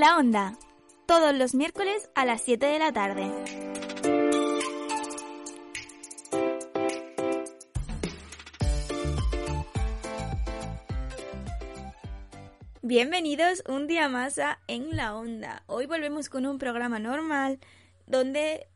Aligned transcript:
La 0.00 0.16
onda, 0.16 0.56
todos 1.04 1.34
los 1.34 1.54
miércoles 1.54 2.08
a 2.14 2.24
las 2.24 2.40
7 2.40 2.64
de 2.64 2.78
la 2.78 2.90
tarde. 2.90 3.30
Bienvenidos 12.80 13.62
un 13.68 13.86
día 13.88 14.08
más 14.08 14.38
a 14.38 14.60
En 14.68 14.96
la 14.96 15.14
Onda. 15.14 15.64
Hoy 15.66 15.84
volvemos 15.84 16.30
con 16.30 16.46
un 16.46 16.56
programa 16.56 16.98
normal 16.98 17.58
donde 18.06 18.68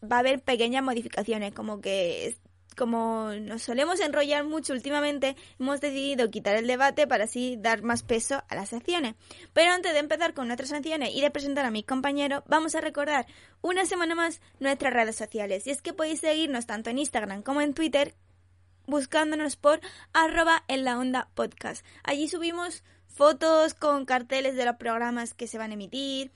va 0.00 0.16
a 0.16 0.20
haber 0.20 0.40
pequeñas 0.40 0.84
modificaciones, 0.84 1.52
como 1.52 1.80
que 1.80 2.38
como 2.76 3.32
nos 3.40 3.62
solemos 3.62 4.00
enrollar 4.00 4.44
mucho 4.44 4.72
últimamente, 4.72 5.36
hemos 5.58 5.80
decidido 5.80 6.30
quitar 6.30 6.56
el 6.56 6.66
debate 6.66 7.06
para 7.06 7.24
así 7.24 7.56
dar 7.58 7.82
más 7.82 8.02
peso 8.02 8.42
a 8.48 8.54
las 8.54 8.70
secciones. 8.70 9.14
Pero 9.52 9.72
antes 9.72 9.92
de 9.92 9.98
empezar 9.98 10.34
con 10.34 10.46
nuestras 10.46 10.70
secciones 10.70 11.10
y 11.14 11.20
de 11.20 11.30
presentar 11.30 11.64
a 11.64 11.70
mis 11.70 11.84
compañeros, 11.84 12.42
vamos 12.46 12.74
a 12.74 12.80
recordar 12.80 13.26
una 13.60 13.86
semana 13.86 14.14
más 14.14 14.40
nuestras 14.58 14.92
redes 14.92 15.16
sociales. 15.16 15.66
Y 15.66 15.70
es 15.70 15.82
que 15.82 15.92
podéis 15.92 16.20
seguirnos 16.20 16.66
tanto 16.66 16.90
en 16.90 16.98
Instagram 16.98 17.42
como 17.42 17.60
en 17.60 17.74
Twitter 17.74 18.14
buscándonos 18.86 19.56
por 19.56 19.80
arroba 20.12 20.64
en 20.68 20.84
la 20.84 20.98
onda 20.98 21.28
podcast. 21.34 21.84
Allí 22.02 22.28
subimos 22.28 22.82
fotos 23.06 23.74
con 23.74 24.04
carteles 24.04 24.56
de 24.56 24.64
los 24.64 24.76
programas 24.76 25.34
que 25.34 25.46
se 25.46 25.58
van 25.58 25.70
a 25.70 25.74
emitir, 25.74 26.32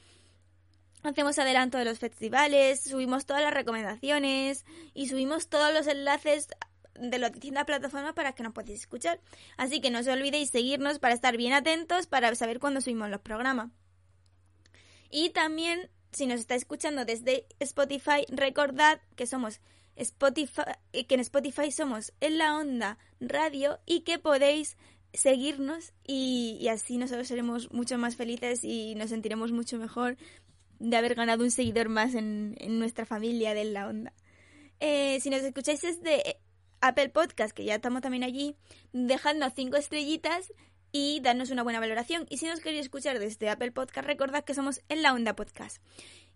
hacemos 1.05 1.39
adelanto 1.39 1.79
de 1.79 1.85
los 1.85 1.99
festivales, 1.99 2.83
subimos 2.83 3.27
todas 3.27 3.43
las 3.43 3.55
recomendaciones 3.55 4.65
y 4.95 5.09
subimos 5.09 5.49
todos 5.49 5.73
los 5.73 5.87
enlaces 5.87 6.49
de 6.99 7.19
las 7.19 7.33
distintas 7.33 7.65
plataformas 7.65 8.15
para 8.15 8.33
que 8.33 8.43
nos 8.43 8.53
podáis 8.53 8.81
escuchar. 8.81 9.21
Así 9.57 9.81
que 9.81 9.91
no 9.91 10.01
os 10.01 10.07
olvidéis 10.09 10.51
seguirnos 10.51 10.99
para 10.99 11.15
estar 11.15 11.37
bien 11.37 11.53
atentos 11.53 12.07
para 12.07 12.35
saber 12.35 12.59
cuándo 12.59 12.81
subimos 12.81 13.11
los 13.11 13.21
programas. 13.21 13.71
Y 15.11 15.31
también, 15.31 15.91
si 16.13 16.27
nos 16.27 16.41
está 16.41 16.55
escuchando 16.55 17.05
desde 17.05 17.47
Spotify, 17.61 18.27
recordad 18.29 19.01
que 19.17 19.27
somos 19.27 19.61
Spotify, 19.97 20.63
que 20.93 21.15
en 21.15 21.21
Spotify 21.21 21.71
somos 21.71 22.13
en 22.21 22.39
la 22.39 22.57
onda 22.57 22.99
radio 23.21 23.79
y 23.87 24.01
que 24.01 24.19
podéis 24.19 24.77
seguirnos 25.13 25.93
y 26.05 26.67
así 26.69 26.99
nosotros 26.99 27.29
seremos 27.29 27.71
mucho 27.73 27.97
más 27.99 28.17
felices 28.17 28.65
y 28.65 28.97
nos 28.97 29.11
sentiremos 29.11 29.53
mucho 29.53 29.79
mejor 29.79 30.17
de 30.85 30.97
haber 30.99 31.15
ganado 31.15 31.45
un 31.45 31.51
seguidor 31.51 31.89
más 31.89 32.15
en, 32.15 32.57
nuestra 32.79 33.07
familia 33.07 33.55
de 33.55 33.65
la 33.65 33.89
onda. 33.89 34.13
Eh, 34.81 35.19
si 35.21 35.31
nos 35.31 35.43
escucháis 35.43 35.81
desde 35.81 36.39
Apple 36.81 37.09
Podcast, 37.09 37.55
que 37.55 37.65
ya 37.65 37.77
estamos 37.77 38.03
también 38.03 38.23
allí, 38.23 38.55
dejadnos 38.93 39.55
cinco 39.57 39.77
estrellitas 39.77 40.53
y 40.93 41.21
dadnos 41.21 41.51
una 41.51 41.63
buena 41.63 41.81
valoración. 41.81 42.27
Y 42.29 42.37
si 42.37 42.47
nos 42.47 42.61
queréis 42.61 42.83
escuchar 42.83 43.19
desde 43.19 43.49
Apple 43.49 43.73
Podcast, 43.73 44.07
recordad 44.07 44.45
que 44.45 44.55
somos 44.55 44.83
en 44.91 45.03
la 45.03 45.15
onda 45.15 45.35
podcast. 45.35 45.79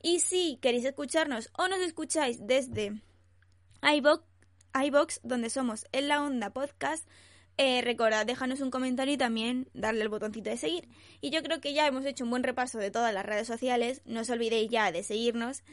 Y 0.02 0.20
si 0.20 0.58
queréis 0.62 0.86
escucharnos 0.86 1.50
o 1.58 1.68
nos 1.68 1.80
escucháis 1.80 2.38
desde 2.46 3.02
iBox, 3.82 4.24
iBox 4.74 5.20
donde 5.22 5.50
somos 5.50 5.86
en 5.92 6.08
la 6.08 6.22
onda 6.22 6.50
podcast, 6.50 7.06
eh, 7.58 7.82
recordad, 7.82 8.24
déjanos 8.24 8.60
un 8.60 8.70
comentario 8.70 9.14
y 9.14 9.18
también 9.18 9.68
darle 9.74 10.02
el 10.02 10.08
botoncito 10.08 10.48
de 10.48 10.56
seguir. 10.56 10.88
Y 11.20 11.30
yo 11.30 11.42
creo 11.42 11.60
que 11.60 11.74
ya 11.74 11.86
hemos 11.88 12.04
hecho 12.04 12.22
un 12.22 12.30
buen 12.30 12.44
repaso 12.44 12.78
de 12.78 12.92
todas 12.92 13.12
las 13.12 13.26
redes 13.26 13.48
sociales. 13.48 14.00
No 14.04 14.20
os 14.20 14.30
olvidéis 14.30 14.70
ya 14.70 14.92
de 14.92 15.02
seguirnos 15.02 15.64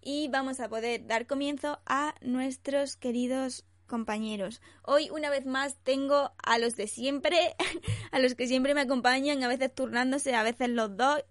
y 0.00 0.28
vamos 0.28 0.60
a 0.60 0.68
poder 0.68 1.06
dar 1.06 1.26
comienzo 1.26 1.80
a 1.86 2.14
nuestros 2.22 2.96
queridos 2.96 3.64
compañeros. 3.86 4.62
Hoy 4.82 5.10
una 5.10 5.28
vez 5.28 5.44
más 5.44 5.76
tengo 5.82 6.32
a 6.42 6.58
los 6.58 6.76
de 6.76 6.86
siempre, 6.86 7.36
a 8.10 8.18
los 8.18 8.34
que 8.34 8.46
siempre 8.46 8.74
me 8.74 8.80
acompañan, 8.80 9.42
a 9.44 9.48
veces 9.48 9.74
turnándose, 9.74 10.34
a 10.34 10.42
veces 10.42 10.70
los 10.70 10.96
dos, 10.96 11.24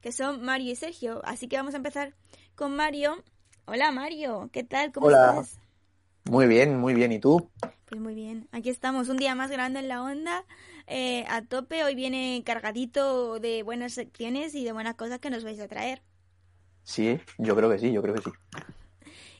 que 0.00 0.12
son 0.12 0.44
Mario 0.44 0.72
y 0.72 0.76
Sergio. 0.76 1.20
Así 1.24 1.48
que 1.48 1.56
vamos 1.56 1.74
a 1.74 1.78
empezar 1.78 2.14
con 2.54 2.76
Mario. 2.76 3.22
Hola 3.66 3.90
Mario, 3.90 4.50
¿qué 4.52 4.64
tal? 4.64 4.92
¿Cómo 4.92 5.10
estás? 5.10 5.58
Muy 6.28 6.46
bien, 6.46 6.78
muy 6.78 6.92
bien. 6.92 7.10
¿Y 7.12 7.18
tú? 7.18 7.50
Pues 7.86 8.00
muy 8.00 8.14
bien, 8.14 8.48
aquí 8.52 8.68
estamos, 8.68 9.08
un 9.08 9.16
día 9.16 9.34
más 9.34 9.50
grande 9.50 9.80
en 9.80 9.88
la 9.88 10.02
onda, 10.02 10.44
eh, 10.86 11.24
a 11.28 11.40
tope, 11.40 11.84
hoy 11.84 11.94
viene 11.94 12.42
cargadito 12.44 13.40
de 13.40 13.62
buenas 13.62 13.94
secciones 13.94 14.54
y 14.54 14.62
de 14.62 14.72
buenas 14.72 14.94
cosas 14.96 15.20
que 15.20 15.30
nos 15.30 15.42
vais 15.42 15.58
a 15.58 15.68
traer. 15.68 16.02
Sí, 16.82 17.18
yo 17.38 17.56
creo 17.56 17.70
que 17.70 17.78
sí, 17.78 17.90
yo 17.90 18.02
creo 18.02 18.14
que 18.14 18.22
sí. 18.22 18.30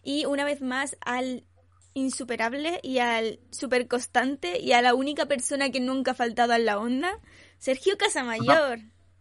Y 0.02 0.24
una 0.24 0.46
vez 0.46 0.62
más 0.62 0.96
al 1.02 1.44
insuperable 1.92 2.80
y 2.82 3.00
al 3.00 3.40
super 3.50 3.86
constante 3.86 4.58
y 4.58 4.72
a 4.72 4.80
la 4.80 4.94
única 4.94 5.26
persona 5.26 5.70
que 5.70 5.80
nunca 5.80 6.12
ha 6.12 6.14
faltado 6.14 6.54
en 6.54 6.64
la 6.64 6.78
onda, 6.78 7.20
Sergio 7.58 7.98
Casamayor. 7.98 8.78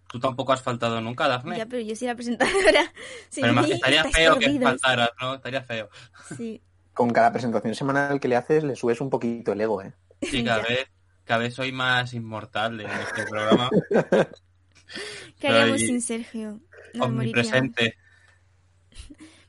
Tú 0.08 0.22
tampoco 0.22 0.54
has 0.54 0.62
faltado 0.62 1.02
nunca, 1.02 1.28
Dafne. 1.28 1.58
Ya, 1.58 1.66
pero 1.66 1.82
yo 1.82 1.98
soy 1.98 2.08
la 2.08 2.16
presentadora. 2.16 2.94
pero 3.36 3.52
más 3.52 3.70
estaría 3.70 4.06
feo 4.06 4.40
que 4.40 4.58
faltaras, 4.58 5.10
¿no? 5.20 5.36
Estaría 5.36 5.62
feo. 5.64 5.90
Sí 6.38 6.62
con 6.98 7.12
cada 7.12 7.32
presentación 7.32 7.76
semanal 7.76 8.20
que 8.20 8.28
le 8.28 8.36
haces 8.36 8.64
le 8.64 8.76
subes 8.76 9.00
un 9.02 9.12
poquito 9.12 9.54
el 9.54 9.62
ego, 9.62 9.84
¿eh? 9.84 9.94
Sí, 10.20 10.44
cada 10.44 10.64
vez, 10.64 10.88
cada 11.26 11.42
vez 11.42 11.54
soy 11.54 11.72
más 11.72 12.12
inmortal 12.16 12.82
en 12.82 12.90
este 12.90 13.24
programa. 13.28 13.70
¿Qué 15.40 15.48
haríamos 15.48 15.80
sin 15.80 16.02
Sergio? 16.02 16.60
omnipresente. 17.00 17.96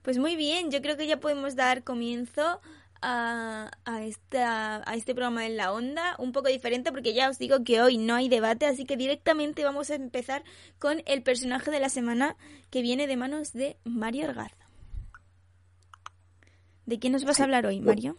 Pues 0.02 0.18
muy 0.18 0.36
bien, 0.36 0.70
yo 0.70 0.82
creo 0.82 0.98
que 0.98 1.06
ya 1.06 1.20
podemos 1.20 1.56
dar 1.56 1.84
comienzo 1.84 2.60
a, 3.00 3.70
a, 3.86 4.04
esta, 4.04 4.82
a 4.86 4.94
este 4.94 5.14
programa 5.14 5.46
en 5.46 5.56
la 5.56 5.72
onda, 5.72 6.16
un 6.18 6.32
poco 6.32 6.48
diferente 6.48 6.92
porque 6.92 7.14
ya 7.14 7.30
os 7.30 7.38
digo 7.38 7.64
que 7.64 7.80
hoy 7.80 7.96
no 7.96 8.14
hay 8.14 8.28
debate, 8.28 8.66
así 8.66 8.84
que 8.84 8.98
directamente 8.98 9.64
vamos 9.64 9.90
a 9.90 9.94
empezar 9.94 10.44
con 10.78 11.02
el 11.06 11.22
personaje 11.22 11.70
de 11.70 11.80
la 11.80 11.88
semana 11.88 12.36
que 12.68 12.82
viene 12.82 13.06
de 13.06 13.16
manos 13.16 13.54
de 13.54 13.78
Mario 13.84 14.28
Argaza. 14.28 14.67
¿De 16.88 16.98
quién 16.98 17.12
nos 17.12 17.26
vas 17.26 17.38
a 17.38 17.44
hablar 17.44 17.66
hoy, 17.66 17.82
Mario? 17.82 18.16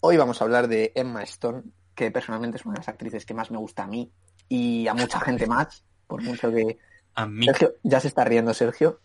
Hoy 0.00 0.18
vamos 0.18 0.38
a 0.38 0.44
hablar 0.44 0.68
de 0.68 0.92
Emma 0.94 1.22
Stone, 1.22 1.62
que 1.94 2.10
personalmente 2.10 2.58
es 2.58 2.66
una 2.66 2.74
de 2.74 2.80
las 2.80 2.88
actrices 2.90 3.24
que 3.24 3.32
más 3.32 3.50
me 3.50 3.56
gusta 3.56 3.84
a 3.84 3.86
mí 3.86 4.12
y 4.46 4.86
a 4.86 4.92
mucha 4.92 5.18
gente 5.20 5.46
más, 5.46 5.82
por 6.06 6.22
mucho 6.22 6.52
que... 6.52 6.76
A 7.14 7.24
mí. 7.24 7.46
Sergio, 7.46 7.76
ya 7.82 8.00
se 8.00 8.08
está 8.08 8.22
riendo 8.24 8.52
Sergio. 8.52 9.00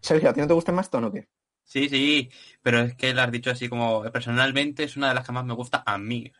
Sergio, 0.00 0.30
¿a 0.30 0.32
ti 0.32 0.42
no 0.42 0.46
te 0.46 0.52
gusta 0.52 0.70
Emma 0.70 0.82
Stone 0.82 1.08
o 1.08 1.12
qué? 1.12 1.26
Sí, 1.64 1.88
sí, 1.88 2.30
pero 2.62 2.82
es 2.82 2.94
que 2.94 3.12
lo 3.12 3.22
has 3.22 3.32
dicho 3.32 3.50
así 3.50 3.68
como 3.68 4.04
personalmente 4.12 4.84
es 4.84 4.96
una 4.96 5.08
de 5.08 5.14
las 5.14 5.26
que 5.26 5.32
más 5.32 5.44
me 5.44 5.54
gusta 5.54 5.82
a 5.84 5.98
mí. 5.98 6.32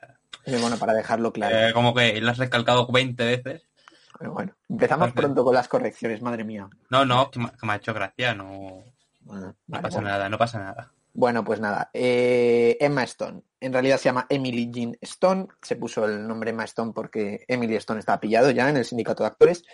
bueno, 0.46 0.76
para 0.78 0.94
dejarlo 0.94 1.32
claro. 1.32 1.56
Eh, 1.56 1.72
como 1.72 1.92
que 1.92 2.20
lo 2.20 2.30
has 2.30 2.38
recalcado 2.38 2.86
20 2.86 3.24
veces. 3.24 3.68
Pero 4.16 4.32
bueno, 4.32 4.54
empezamos 4.68 5.10
pronto 5.10 5.42
con 5.42 5.56
las 5.56 5.66
correcciones, 5.66 6.22
madre 6.22 6.44
mía. 6.44 6.68
No, 6.88 7.04
no, 7.04 7.32
que 7.32 7.40
me, 7.40 7.72
ha 7.72 7.76
hecho 7.76 7.92
gracia, 7.92 8.32
no, 8.32 8.84
no 9.24 9.82
pasa 9.82 10.00
nada, 10.00 10.28
no 10.28 10.38
pasa 10.38 10.60
nada. 10.60 10.92
Bueno, 11.18 11.42
pues 11.44 11.60
nada, 11.60 11.88
eh, 11.94 12.76
Emma 12.78 13.02
Stone. 13.04 13.40
En 13.58 13.72
realidad 13.72 13.96
se 13.96 14.04
llama 14.04 14.26
Emily 14.28 14.70
Jean 14.70 14.98
Stone. 15.00 15.46
Se 15.62 15.76
puso 15.76 16.04
el 16.04 16.28
nombre 16.28 16.50
Emma 16.50 16.64
Stone 16.64 16.92
porque 16.94 17.42
Emily 17.48 17.74
Stone 17.76 18.00
estaba 18.00 18.20
pillado 18.20 18.50
ya 18.50 18.68
en 18.68 18.76
el 18.76 18.84
sindicato 18.84 19.22
de 19.22 19.28
actores. 19.28 19.64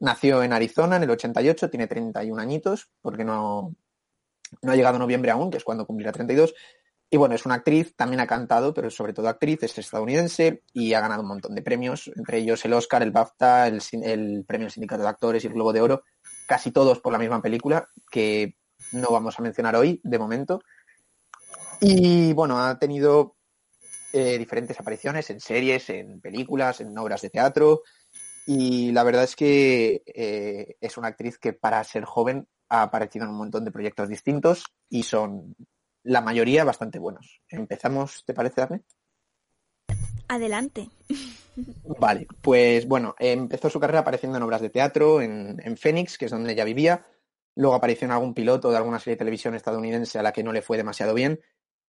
Nació 0.00 0.42
en 0.42 0.52
Arizona 0.52 0.96
en 0.96 1.04
el 1.04 1.10
88, 1.10 1.70
tiene 1.70 1.86
31 1.86 2.42
añitos, 2.42 2.90
porque 3.00 3.24
no, 3.24 3.74
no 4.60 4.72
ha 4.72 4.76
llegado 4.76 4.98
noviembre 4.98 5.30
aún, 5.30 5.50
que 5.50 5.56
es 5.56 5.64
cuando 5.64 5.86
cumplirá 5.86 6.12
32. 6.12 6.52
Y 7.08 7.16
bueno, 7.16 7.36
es 7.36 7.46
una 7.46 7.54
actriz, 7.54 7.96
también 7.96 8.20
ha 8.20 8.26
cantado, 8.26 8.74
pero 8.74 8.90
sobre 8.90 9.14
todo 9.14 9.28
actriz, 9.28 9.62
es 9.62 9.78
estadounidense 9.78 10.62
y 10.74 10.92
ha 10.92 11.00
ganado 11.00 11.22
un 11.22 11.28
montón 11.28 11.54
de 11.54 11.62
premios, 11.62 12.10
entre 12.16 12.36
ellos 12.36 12.62
el 12.66 12.74
Oscar, 12.74 13.02
el 13.02 13.12
BAFTA, 13.12 13.66
el, 13.66 13.80
el 14.02 14.44
premio 14.46 14.66
del 14.66 14.72
Sindicato 14.72 15.04
de 15.04 15.08
Actores 15.08 15.42
y 15.42 15.46
el 15.46 15.54
Globo 15.54 15.72
de 15.72 15.80
Oro, 15.80 16.02
casi 16.46 16.70
todos 16.70 17.00
por 17.00 17.14
la 17.14 17.18
misma 17.18 17.40
película, 17.40 17.88
que 18.10 18.58
no 18.92 19.08
vamos 19.10 19.38
a 19.38 19.42
mencionar 19.42 19.74
hoy, 19.74 20.02
de 20.04 20.18
momento. 20.18 20.60
Y 21.84 22.32
bueno, 22.32 22.58
ha 22.58 22.78
tenido 22.78 23.34
eh, 24.12 24.38
diferentes 24.38 24.78
apariciones 24.78 25.28
en 25.30 25.40
series, 25.40 25.90
en 25.90 26.20
películas, 26.20 26.80
en 26.80 26.96
obras 26.96 27.22
de 27.22 27.30
teatro. 27.30 27.82
Y 28.46 28.92
la 28.92 29.02
verdad 29.02 29.24
es 29.24 29.34
que 29.34 30.04
eh, 30.06 30.76
es 30.80 30.96
una 30.96 31.08
actriz 31.08 31.38
que 31.38 31.52
para 31.52 31.82
ser 31.82 32.04
joven 32.04 32.46
ha 32.68 32.82
aparecido 32.82 33.24
en 33.24 33.32
un 33.32 33.38
montón 33.38 33.64
de 33.64 33.72
proyectos 33.72 34.08
distintos 34.08 34.64
y 34.88 35.02
son 35.02 35.56
la 36.04 36.20
mayoría 36.20 36.62
bastante 36.62 37.00
buenos. 37.00 37.40
Empezamos, 37.48 38.22
¿te 38.24 38.32
parece, 38.32 38.60
Daphne? 38.60 38.82
Adelante. 40.28 40.88
Vale, 41.98 42.28
pues 42.42 42.86
bueno, 42.86 43.16
empezó 43.18 43.68
su 43.68 43.80
carrera 43.80 44.00
apareciendo 44.00 44.36
en 44.36 44.44
obras 44.44 44.60
de 44.60 44.70
teatro 44.70 45.20
en, 45.20 45.60
en 45.64 45.76
Phoenix, 45.76 46.16
que 46.16 46.26
es 46.26 46.30
donde 46.30 46.52
ella 46.52 46.64
vivía. 46.64 47.04
Luego 47.56 47.74
apareció 47.74 48.04
en 48.04 48.12
algún 48.12 48.34
piloto 48.34 48.70
de 48.70 48.76
alguna 48.76 49.00
serie 49.00 49.14
de 49.14 49.18
televisión 49.18 49.56
estadounidense 49.56 50.20
a 50.20 50.22
la 50.22 50.32
que 50.32 50.44
no 50.44 50.52
le 50.52 50.62
fue 50.62 50.76
demasiado 50.76 51.12
bien. 51.12 51.40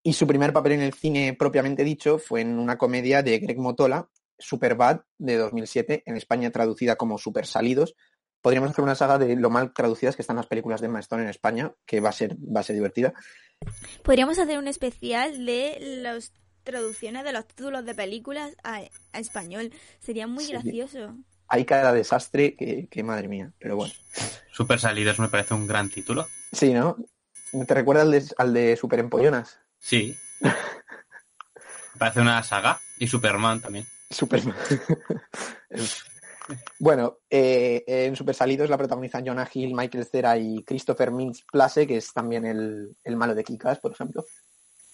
Y 0.02 0.14
su 0.14 0.26
primer 0.26 0.52
papel 0.52 0.72
en 0.72 0.82
el 0.82 0.94
cine 0.94 1.34
propiamente 1.38 1.84
dicho 1.84 2.18
fue 2.18 2.40
en 2.40 2.58
una 2.58 2.76
comedia 2.78 3.22
de 3.22 3.38
Greg 3.38 3.58
Motola, 3.58 4.08
Superbad, 4.38 5.02
de 5.18 5.36
2007, 5.36 6.02
en 6.06 6.16
España 6.16 6.50
traducida 6.50 6.96
como 6.96 7.18
Super 7.18 7.46
Salidos. 7.46 7.94
Podríamos 8.40 8.70
hacer 8.70 8.82
una 8.82 8.96
saga 8.96 9.18
de 9.18 9.36
lo 9.36 9.50
mal 9.50 9.72
traducidas 9.72 10.16
que 10.16 10.22
están 10.22 10.34
las 10.36 10.48
películas 10.48 10.80
de 10.80 10.88
Emma 10.88 10.98
Stone 10.98 11.22
en 11.22 11.28
España, 11.28 11.72
que 11.86 12.00
va 12.00 12.08
a 12.08 12.12
ser, 12.12 12.34
va 12.36 12.60
a 12.60 12.64
ser 12.64 12.74
divertida. 12.74 13.14
Podríamos 14.02 14.38
hacer 14.40 14.58
un 14.58 14.66
especial 14.66 15.46
de 15.46 15.78
las 16.02 16.32
traducciones 16.64 17.22
de 17.22 17.32
los 17.32 17.46
títulos 17.46 17.84
de 17.84 17.94
películas 17.94 18.56
a, 18.64 18.80
a 19.12 19.18
español. 19.20 19.70
Sería 20.00 20.26
muy 20.26 20.44
Sí. 20.44 20.52
gracioso. 20.52 21.16
Hay 21.46 21.64
cada 21.64 21.92
desastre 21.92 22.56
que, 22.56 22.88
que 22.90 23.02
madre 23.04 23.28
mía, 23.28 23.52
pero 23.60 23.76
bueno. 23.76 23.92
Super 24.50 24.80
Salidos 24.80 25.20
me 25.20 25.28
parece 25.28 25.54
un 25.54 25.66
gran 25.68 25.88
título. 25.90 26.26
Sí, 26.50 26.72
¿no? 26.72 26.96
¿Te 27.66 27.74
recuerda 27.74 28.02
al 28.02 28.10
de, 28.10 28.24
al 28.38 28.52
de 28.54 28.76
Super 28.76 28.98
Empollonas? 29.00 29.60
Sí. 29.82 30.16
Parece 31.98 32.20
una 32.20 32.42
saga. 32.42 32.80
Y 32.98 33.08
Superman 33.08 33.60
también. 33.60 33.86
Superman. 34.08 34.56
bueno, 36.78 37.18
eh, 37.28 37.82
en 37.86 38.14
Super 38.16 38.34
Salidos 38.34 38.70
la 38.70 38.78
protagonizan 38.78 39.26
Jonah 39.26 39.48
Hill, 39.52 39.74
Michael 39.74 40.06
Cera 40.06 40.38
y 40.38 40.62
Christopher 40.62 41.10
Mintz 41.10 41.44
Place, 41.50 41.86
que 41.86 41.96
es 41.96 42.12
también 42.12 42.46
el, 42.46 42.96
el 43.02 43.16
malo 43.16 43.34
de 43.34 43.44
Kikas, 43.44 43.80
por 43.80 43.92
ejemplo. 43.92 44.24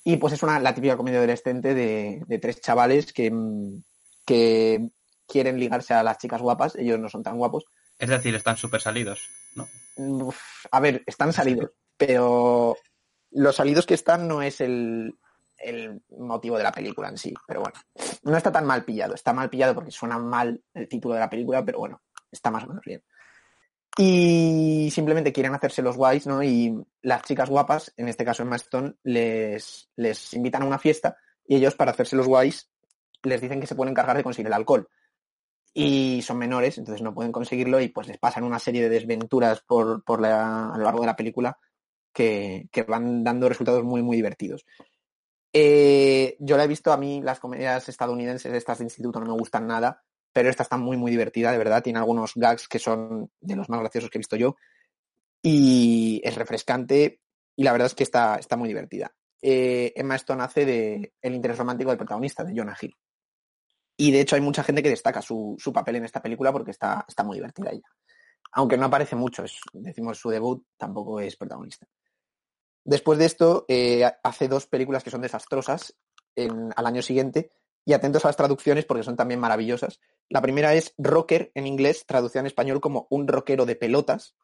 Y 0.05 0.17
pues 0.17 0.33
es 0.33 0.43
una, 0.43 0.59
la 0.59 0.75
típica 0.75 0.97
comedia 0.97 1.19
adolescente 1.19 1.75
de, 1.75 2.23
de 2.27 2.39
tres 2.39 2.61
chavales 2.61 3.13
que, 3.13 3.31
que 4.25 4.89
quieren 5.27 5.61
ligarse 5.61 5.93
a 5.93 6.03
las 6.03 6.19
chicas 6.19 6.41
guapas, 6.41 6.77
ellos 6.77 6.99
no 6.99 7.11
son 7.11 7.23
tan 7.23 7.37
guapos. 7.37 7.65
Es 7.99 8.09
decir, 8.09 8.35
están 8.35 8.57
super 8.57 8.81
salidos, 8.81 9.29
¿no? 9.55 9.69
Uf, 9.97 10.67
a 10.71 10.81
ver, 10.81 11.03
están 11.07 11.33
salidos, 11.33 11.73
pero 11.97 12.77
los 13.31 13.57
salidos 13.57 13.87
que 13.87 13.95
están 13.95 14.27
no 14.27 14.43
es 14.43 14.61
el, 14.61 15.19
el 15.59 16.03
motivo 16.11 16.57
de 16.57 16.63
la 16.63 16.73
película 16.73 17.09
en 17.09 17.19
sí, 17.19 17.35
pero 17.47 17.61
bueno, 17.61 17.79
no 18.23 18.37
está 18.37 18.53
tan 18.53 18.65
mal 18.65 18.85
pillado, 18.85 19.15
está 19.15 19.33
mal 19.33 19.51
pillado 19.51 19.75
porque 19.75 19.91
suena 19.91 20.19
mal 20.19 20.63
el 20.75 20.89
título 20.89 21.15
de 21.15 21.21
la 21.21 21.31
película, 21.31 21.65
pero 21.65 21.79
bueno, 21.79 22.01
está 22.31 22.51
más 22.51 22.65
o 22.65 22.69
menos 22.69 22.85
bien. 22.85 23.03
Y 24.01 24.91
simplemente 24.93 25.33
quieren 25.33 25.55
hacerse 25.55 25.83
los 25.83 25.97
guays, 25.97 26.27
¿no? 26.27 26.41
Y 26.43 26.73
las 27.03 27.23
chicas 27.25 27.51
guapas, 27.51 27.93
en 27.97 28.07
este 28.09 28.25
caso 28.25 28.45
en 28.45 28.53
Stone, 28.53 28.95
les, 29.03 29.91
les 29.97 30.35
invitan 30.35 30.63
a 30.63 30.67
una 30.67 30.79
fiesta 30.79 31.17
y 31.45 31.57
ellos, 31.57 31.75
para 31.75 31.91
hacerse 31.91 32.15
los 32.15 32.29
guays, 32.29 32.71
les 33.25 33.41
dicen 33.41 33.59
que 33.59 33.67
se 33.67 33.75
pueden 33.75 33.91
encargar 33.91 34.17
de 34.17 34.23
conseguir 34.23 34.47
el 34.47 34.53
alcohol. 34.53 34.89
Y 35.75 36.23
son 36.23 36.39
menores, 36.39 36.79
entonces 36.79 37.03
no 37.03 37.15
pueden 37.15 37.33
conseguirlo 37.33 37.81
y 37.81 37.89
pues 37.89 38.07
les 38.07 38.19
pasan 38.19 38.45
una 38.45 38.61
serie 38.61 38.83
de 38.83 38.89
desventuras 38.89 39.63
por, 39.63 40.05
por 40.05 40.21
la, 40.21 40.71
a 40.73 40.79
lo 40.79 40.85
largo 40.85 41.01
de 41.01 41.07
la 41.07 41.17
película 41.17 41.59
que, 42.13 42.69
van 42.87 43.25
dando 43.25 43.49
resultados 43.49 43.85
muy, 43.85 44.03
muy 44.03 44.17
divertidos. 44.17 44.65
Eh, 45.53 46.37
yo 46.41 46.57
la 46.57 46.65
he 46.65 46.69
visto, 46.69 46.93
a 46.93 46.97
mí 46.97 47.23
las 47.23 47.41
comedias 47.41 47.89
estadounidenses, 47.89 48.53
estas 48.53 48.79
de 48.79 48.85
instituto, 48.85 49.21
no 49.21 49.27
me 49.27 49.39
gustan 49.39 49.67
nada, 49.67 50.03
pero 50.33 50.51
esta 50.51 50.63
está 50.63 50.77
muy, 50.77 50.97
muy 50.97 51.11
divertida, 51.11 51.53
de 51.53 51.59
verdad. 51.59 51.83
Tiene 51.83 51.99
algunos 51.99 52.33
gags 52.35 52.69
que 52.69 52.79
son 52.79 53.31
de 53.41 53.57
los 53.57 53.69
más 53.69 53.81
graciosos 53.81 54.11
que 54.11 54.19
he 54.19 54.21
visto 54.21 54.37
yo. 54.37 54.57
Y 55.43 56.21
es 56.25 56.35
refrescante 56.35 57.21
y 57.57 57.63
la 57.65 57.73
verdad 57.73 57.87
es 57.87 57.95
que 57.95 58.05
está, 58.05 58.37
está 58.37 58.57
muy 58.57 58.69
divertida. 58.69 59.13
Eh, 59.41 59.93
Emma 59.97 60.17
Stone 60.17 60.43
hace 60.43 60.65
de 60.65 61.13
el 61.23 61.35
interés 61.35 61.59
romántico 61.59 61.91
del 61.91 61.99
protagonista, 61.99 62.45
de 62.45 62.55
Jonah 62.57 62.77
Hill. 62.81 62.97
Y 63.97 64.13
de 64.13 64.21
hecho 64.21 64.37
hay 64.37 64.43
mucha 64.43 64.63
gente 64.63 64.83
que 64.83 64.91
destaca 64.91 65.21
su, 65.23 65.57
su 65.59 65.73
papel 65.73 65.97
en 65.97 66.05
esta 66.05 66.23
película 66.23 66.53
porque 66.53 66.71
está, 66.71 67.05
está 67.09 67.25
muy 67.25 67.37
divertida 67.37 67.71
ella. 67.71 67.89
Aunque 68.53 68.77
no 68.77 68.87
aparece 68.87 69.17
mucho, 69.17 69.45
es, 69.45 69.59
decimos 69.73 70.19
su 70.19 70.31
debut, 70.31 70.65
tampoco 70.77 71.21
es 71.21 71.37
protagonista. 71.37 71.87
Después 72.89 73.19
de 73.19 73.27
esto, 73.27 73.67
eh, 73.69 74.11
hace 74.25 74.49
dos 74.49 74.67
películas 74.67 75.05
que 75.05 75.11
son 75.11 75.21
desastrosas 75.21 75.95
en, 76.35 76.73
al 76.75 76.87
año 76.87 77.03
siguiente. 77.03 77.53
Y 77.85 77.93
atentos 77.93 78.25
a 78.25 78.29
las 78.29 78.37
traducciones 78.37 78.87
porque 78.87 79.03
son 79.03 79.15
también 79.15 79.41
maravillosas. 79.41 80.01
La 80.31 80.41
primera 80.41 80.73
es 80.73 80.95
Rocker 80.97 81.53
en 81.55 81.67
inglés, 81.67 82.07
traducida 82.07 82.41
en 82.41 82.47
español 82.47 82.81
como 82.81 83.07
un 83.11 83.29
rockero 83.29 83.67
de 83.67 83.77
pelotas. 83.77 84.37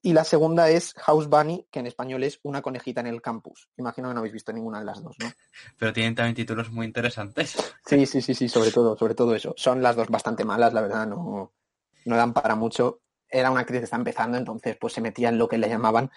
Y 0.00 0.12
la 0.12 0.22
segunda 0.22 0.70
es 0.70 0.94
House 0.94 1.28
Bunny, 1.28 1.66
que 1.72 1.80
en 1.80 1.88
español 1.88 2.22
es 2.22 2.38
una 2.44 2.62
conejita 2.62 3.00
en 3.00 3.08
el 3.08 3.20
campus. 3.20 3.68
Imagino 3.76 4.08
que 4.08 4.14
no 4.14 4.20
habéis 4.20 4.34
visto 4.34 4.52
ninguna 4.52 4.78
de 4.78 4.84
las 4.84 5.02
dos, 5.02 5.16
¿no? 5.18 5.26
Pero 5.76 5.92
tienen 5.92 6.14
también 6.14 6.36
títulos 6.36 6.70
muy 6.70 6.86
interesantes. 6.86 7.56
Sí, 7.84 8.06
sí, 8.06 8.22
sí, 8.22 8.32
sí, 8.32 8.48
sobre 8.48 8.70
todo, 8.70 8.96
sobre 8.96 9.16
todo 9.16 9.34
eso. 9.34 9.54
Son 9.56 9.82
las 9.82 9.96
dos 9.96 10.06
bastante 10.06 10.44
malas, 10.44 10.72
la 10.72 10.82
verdad, 10.82 11.04
no, 11.04 11.52
no 12.04 12.16
dan 12.16 12.32
para 12.32 12.54
mucho. 12.54 13.00
Era 13.28 13.50
una 13.50 13.62
actriz 13.62 13.80
que 13.80 13.84
está 13.84 13.96
empezando, 13.96 14.38
entonces 14.38 14.76
pues 14.80 14.92
se 14.92 15.00
metía 15.00 15.30
en 15.30 15.38
lo 15.38 15.48
que 15.48 15.58
le 15.58 15.68
llamaban. 15.68 16.12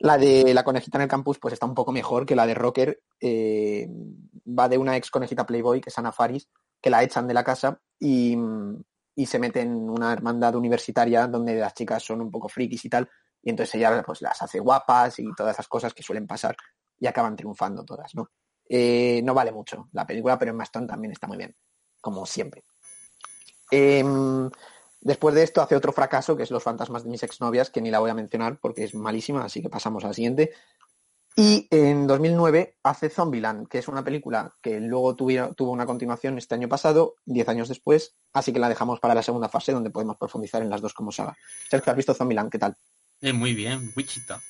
La 0.00 0.16
de 0.16 0.54
la 0.54 0.62
conejita 0.62 0.98
en 0.98 1.02
el 1.02 1.08
campus 1.08 1.38
pues 1.38 1.54
está 1.54 1.66
un 1.66 1.74
poco 1.74 1.92
mejor 1.92 2.24
que 2.24 2.36
la 2.36 2.46
de 2.46 2.54
Rocker. 2.54 3.00
Eh, 3.20 3.88
va 4.46 4.68
de 4.68 4.78
una 4.78 4.96
ex 4.96 5.10
conejita 5.10 5.46
Playboy, 5.46 5.80
que 5.80 5.90
es 5.90 5.98
Ana 5.98 6.12
Faris, 6.12 6.48
que 6.80 6.90
la 6.90 7.02
echan 7.02 7.26
de 7.26 7.34
la 7.34 7.44
casa 7.44 7.80
y, 7.98 8.36
y 9.14 9.26
se 9.26 9.38
mete 9.38 9.60
en 9.60 9.90
una 9.90 10.12
hermandad 10.12 10.54
universitaria 10.54 11.26
donde 11.26 11.54
las 11.56 11.74
chicas 11.74 12.02
son 12.02 12.20
un 12.20 12.30
poco 12.30 12.48
frikis 12.48 12.84
y 12.84 12.88
tal. 12.88 13.08
Y 13.42 13.50
entonces 13.50 13.74
ella 13.74 14.02
pues 14.04 14.22
las 14.22 14.40
hace 14.40 14.60
guapas 14.60 15.18
y 15.18 15.28
todas 15.36 15.56
esas 15.56 15.68
cosas 15.68 15.92
que 15.94 16.02
suelen 16.02 16.26
pasar 16.26 16.56
y 16.98 17.06
acaban 17.06 17.36
triunfando 17.36 17.84
todas, 17.84 18.14
¿no? 18.14 18.30
Eh, 18.68 19.20
no 19.24 19.34
vale 19.34 19.50
mucho 19.50 19.88
la 19.92 20.06
película, 20.06 20.38
pero 20.38 20.50
en 20.50 20.56
Maston 20.56 20.86
también 20.86 21.12
está 21.12 21.26
muy 21.26 21.38
bien, 21.38 21.54
como 22.00 22.26
siempre. 22.26 22.64
Eh, 23.70 24.04
después 25.00 25.34
de 25.34 25.42
esto 25.42 25.62
hace 25.62 25.76
otro 25.76 25.92
fracaso, 25.92 26.36
que 26.36 26.42
es 26.42 26.50
Los 26.50 26.62
fantasmas 26.62 27.04
de 27.04 27.10
mis 27.10 27.22
exnovias, 27.22 27.70
que 27.70 27.80
ni 27.80 27.90
la 27.90 28.00
voy 28.00 28.10
a 28.10 28.14
mencionar 28.14 28.58
porque 28.58 28.84
es 28.84 28.94
malísima, 28.94 29.44
así 29.44 29.62
que 29.62 29.68
pasamos 29.68 30.04
a 30.04 30.08
la 30.08 30.14
siguiente. 30.14 30.52
Y 31.36 31.68
en 31.70 32.08
2009 32.08 32.78
hace 32.82 33.10
Zombieland, 33.10 33.68
que 33.68 33.78
es 33.78 33.86
una 33.86 34.02
película 34.02 34.52
que 34.60 34.80
luego 34.80 35.14
tuviera, 35.14 35.52
tuvo 35.52 35.70
una 35.70 35.86
continuación 35.86 36.36
este 36.36 36.56
año 36.56 36.68
pasado, 36.68 37.14
10 37.26 37.48
años 37.48 37.68
después, 37.68 38.16
así 38.32 38.52
que 38.52 38.58
la 38.58 38.68
dejamos 38.68 38.98
para 38.98 39.14
la 39.14 39.22
segunda 39.22 39.48
fase 39.48 39.72
donde 39.72 39.90
podemos 39.90 40.16
profundizar 40.16 40.62
en 40.62 40.70
las 40.70 40.80
dos 40.80 40.94
como 40.94 41.12
saga. 41.12 41.36
Sergio, 41.70 41.92
¿has 41.92 41.96
visto 41.96 42.12
Zombieland? 42.12 42.50
¿Qué 42.50 42.58
tal? 42.58 42.76
Eh, 43.20 43.32
muy 43.32 43.54
bien, 43.54 43.92
Wichita. 43.96 44.40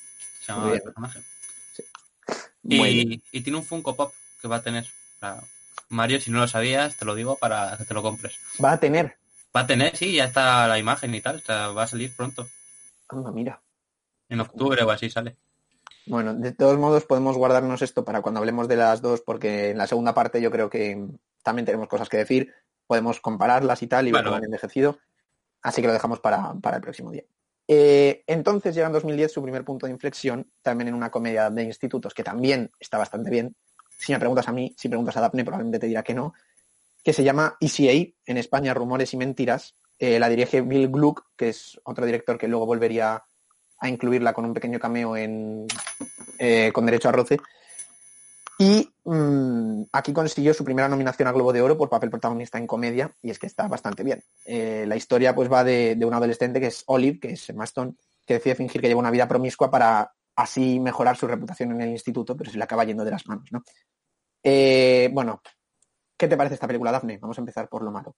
Se 0.41 0.53
llama 0.53 0.73
el 0.73 0.81
personaje. 0.81 1.21
Y, 2.63 3.23
y 3.33 3.41
tiene 3.43 3.59
un 3.59 3.65
Funko 3.65 3.95
Pop 3.95 4.13
que 4.41 4.49
va 4.49 4.57
a 4.57 4.63
tener. 4.63 4.87
Mario, 5.91 6.21
si 6.21 6.31
no 6.31 6.39
lo 6.39 6.49
sabías, 6.49 6.97
te 6.97 7.05
lo 7.05 7.15
digo 7.15 7.37
para 7.37 7.77
que 7.77 7.85
te 7.85 7.95
lo 7.95 8.03
compres. 8.03 8.39
Va 8.63 8.73
a 8.73 8.81
tener. 8.81 9.17
Va 9.57 9.61
a 9.61 9.67
tener, 9.67 9.97
sí, 9.97 10.15
ya 10.15 10.25
está 10.25 10.67
la 10.69 10.79
imagen 10.79 11.15
y 11.15 11.21
tal. 11.21 11.37
o 11.37 11.41
sea, 11.41 11.69
va 11.69 11.85
a 11.85 11.87
salir 11.87 12.15
pronto. 12.15 12.47
Anda, 13.09 13.31
mira. 13.33 13.63
En 14.29 14.41
octubre 14.41 14.83
o 14.83 14.91
así 14.91 15.09
sale. 15.09 15.37
Bueno, 16.07 16.35
de 16.35 16.53
todos 16.53 16.79
modos 16.79 17.05
podemos 17.05 17.37
guardarnos 17.37 17.83
esto 17.83 18.05
para 18.05 18.23
cuando 18.23 18.41
hablemos 18.41 18.69
de 18.69 18.77
las 18.77 19.03
dos, 19.03 19.21
porque 19.21 19.71
en 19.71 19.79
la 19.79 19.87
segunda 19.87 20.15
parte 20.15 20.41
yo 20.41 20.51
creo 20.51 20.71
que 20.71 21.07
también 21.43 21.67
tenemos 21.67 21.89
cosas 21.89 22.09
que 22.09 22.19
decir. 22.19 22.53
Podemos 22.87 23.21
compararlas 23.21 23.83
y 23.83 23.87
tal 23.87 24.09
y 24.09 24.13
ver 24.13 24.25
cómo 24.25 24.37
han 24.37 24.45
envejecido. 24.45 24.99
Así 25.63 25.83
que 25.83 25.89
lo 25.89 25.93
dejamos 25.93 26.21
para, 26.21 26.55
para 26.55 26.77
el 26.77 26.83
próximo 26.83 27.11
día. 27.11 27.25
Eh, 27.67 28.25
entonces 28.27 28.75
llega 28.75 28.87
en 28.87 28.95
2010 28.95 29.31
su 29.31 29.43
primer 29.43 29.63
punto 29.63 29.87
de 29.87 29.93
inflexión, 29.93 30.51
también 30.63 30.89
en 30.89 30.95
una 30.95 31.11
comedia 31.11 31.51
de 31.51 31.65
institutos 31.65 32.15
que 32.15 32.25
también 32.25 32.71
está 32.81 32.97
bastante 32.97 33.29
bien. 33.29 33.55
Si 33.99 34.13
me 34.13 34.19
preguntas 34.19 34.49
a 34.49 34.53
mí, 34.53 34.75
si 34.77 34.89
preguntas 34.89 35.17
a 35.19 35.21
Daphne, 35.21 35.45
probablemente 35.45 35.79
te 35.79 35.87
dirá 35.87 36.03
que 36.03 36.15
no, 36.15 36.33
que 37.03 37.13
se 37.13 37.25
llama 37.25 37.57
ECA, 37.61 38.13
en 38.27 38.37
España 38.37 38.75
Rumores 38.75 39.15
y 39.15 39.17
Mentiras. 39.17 39.77
Eh, 39.99 40.19
la 40.19 40.29
dirige 40.29 40.61
Bill 40.61 40.89
Gluck, 40.89 41.27
que 41.37 41.49
es 41.49 41.81
otro 41.85 42.07
director 42.07 42.39
que 42.39 42.49
luego 42.49 42.67
volvería 42.67 43.23
a 43.81 43.89
incluirla 43.89 44.33
con 44.33 44.45
un 44.45 44.55
pequeño 44.55 44.79
cameo 44.79 45.17
en 45.17 45.67
eh, 46.39 46.71
Con 46.73 46.87
Derecho 46.87 47.09
a 47.09 47.13
Roce. 47.13 47.39
Y 48.61 48.93
mm, 49.05 49.83
aquí 49.93 50.13
consiguió 50.13 50.53
su 50.53 50.65
primera 50.65 50.89
nominación 50.89 51.29
a 51.29 51.33
Globo 51.33 51.53
de 51.53 51.63
Oro 51.63 51.77
por 51.77 51.89
papel 51.89 52.11
protagonista 52.11 52.59
en 52.59 52.67
comedia, 52.67 53.15
y 53.23 53.31
es 53.31 53.39
que 53.39 53.47
está 53.47 53.69
bastante 53.69 54.03
bien. 54.03 54.23
Eh, 54.47 54.85
la 54.87 54.97
historia 54.97 55.35
pues 55.35 55.51
va 55.51 55.63
de, 55.63 55.97
un 56.05 56.15
adolescente 56.15 56.61
que 56.61 56.67
es 56.67 56.83
Olive, 56.87 57.21
que 57.21 57.33
es 57.33 57.49
Emma 57.49 57.65
Stone, 57.65 57.95
que 58.27 58.35
decide 58.35 58.57
fingir 58.57 58.81
que 58.81 58.89
lleva 58.89 59.01
una 59.01 59.13
vida 59.13 59.29
promiscua 59.29 59.71
para 59.71 60.13
así 60.35 60.79
mejorar 60.81 61.17
su 61.17 61.27
reputación 61.27 61.73
en 61.73 61.83
el 61.83 61.91
instituto, 61.91 62.37
pero 62.37 62.51
se 62.51 62.59
le 62.59 62.65
acaba 62.65 62.85
yendo 62.85 63.05
de 63.05 63.11
las 63.13 63.27
manos, 63.27 63.49
¿no? 63.51 63.63
Bueno, 65.13 65.41
¿qué 66.19 66.29
te 66.29 66.37
parece 66.37 66.55
esta 66.55 66.67
película, 66.67 66.93
Daphne? 66.93 67.17
Vamos 67.19 67.39
a 67.39 67.41
empezar 67.41 67.69
por 67.69 67.83
lo 67.83 67.91
malo. 67.91 68.15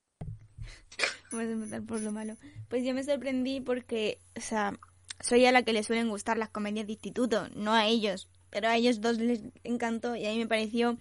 Vamos 1.31 1.47
a 1.47 1.51
empezar 1.53 1.83
por 1.83 2.01
lo 2.01 2.11
malo. 2.11 2.35
Pues 2.69 2.85
yo 2.85 2.93
me 2.95 3.05
sorprendí 3.05 3.61
porque, 3.61 4.19
o 4.37 4.41
sea, 4.41 4.73
soy 5.21 5.47
a 5.47 5.53
la 5.53 5.63
que 5.63 5.73
le 5.73 5.85
suelen 5.85 6.09
gustar 6.09 6.37
las 6.39 6.49
comedias 6.49 6.87
de 6.87 6.95
instituto, 6.95 7.49
no 7.55 7.73
a 7.73 7.87
ellos. 7.87 8.29
Pero 8.51 8.67
a 8.69 8.77
ellos 8.77 9.01
dos 9.01 9.19
les 9.19 9.43
encantó 9.63 10.17
y 10.17 10.27
a 10.27 10.31
mí 10.31 10.39
me 10.39 10.49
pareció 10.49 10.99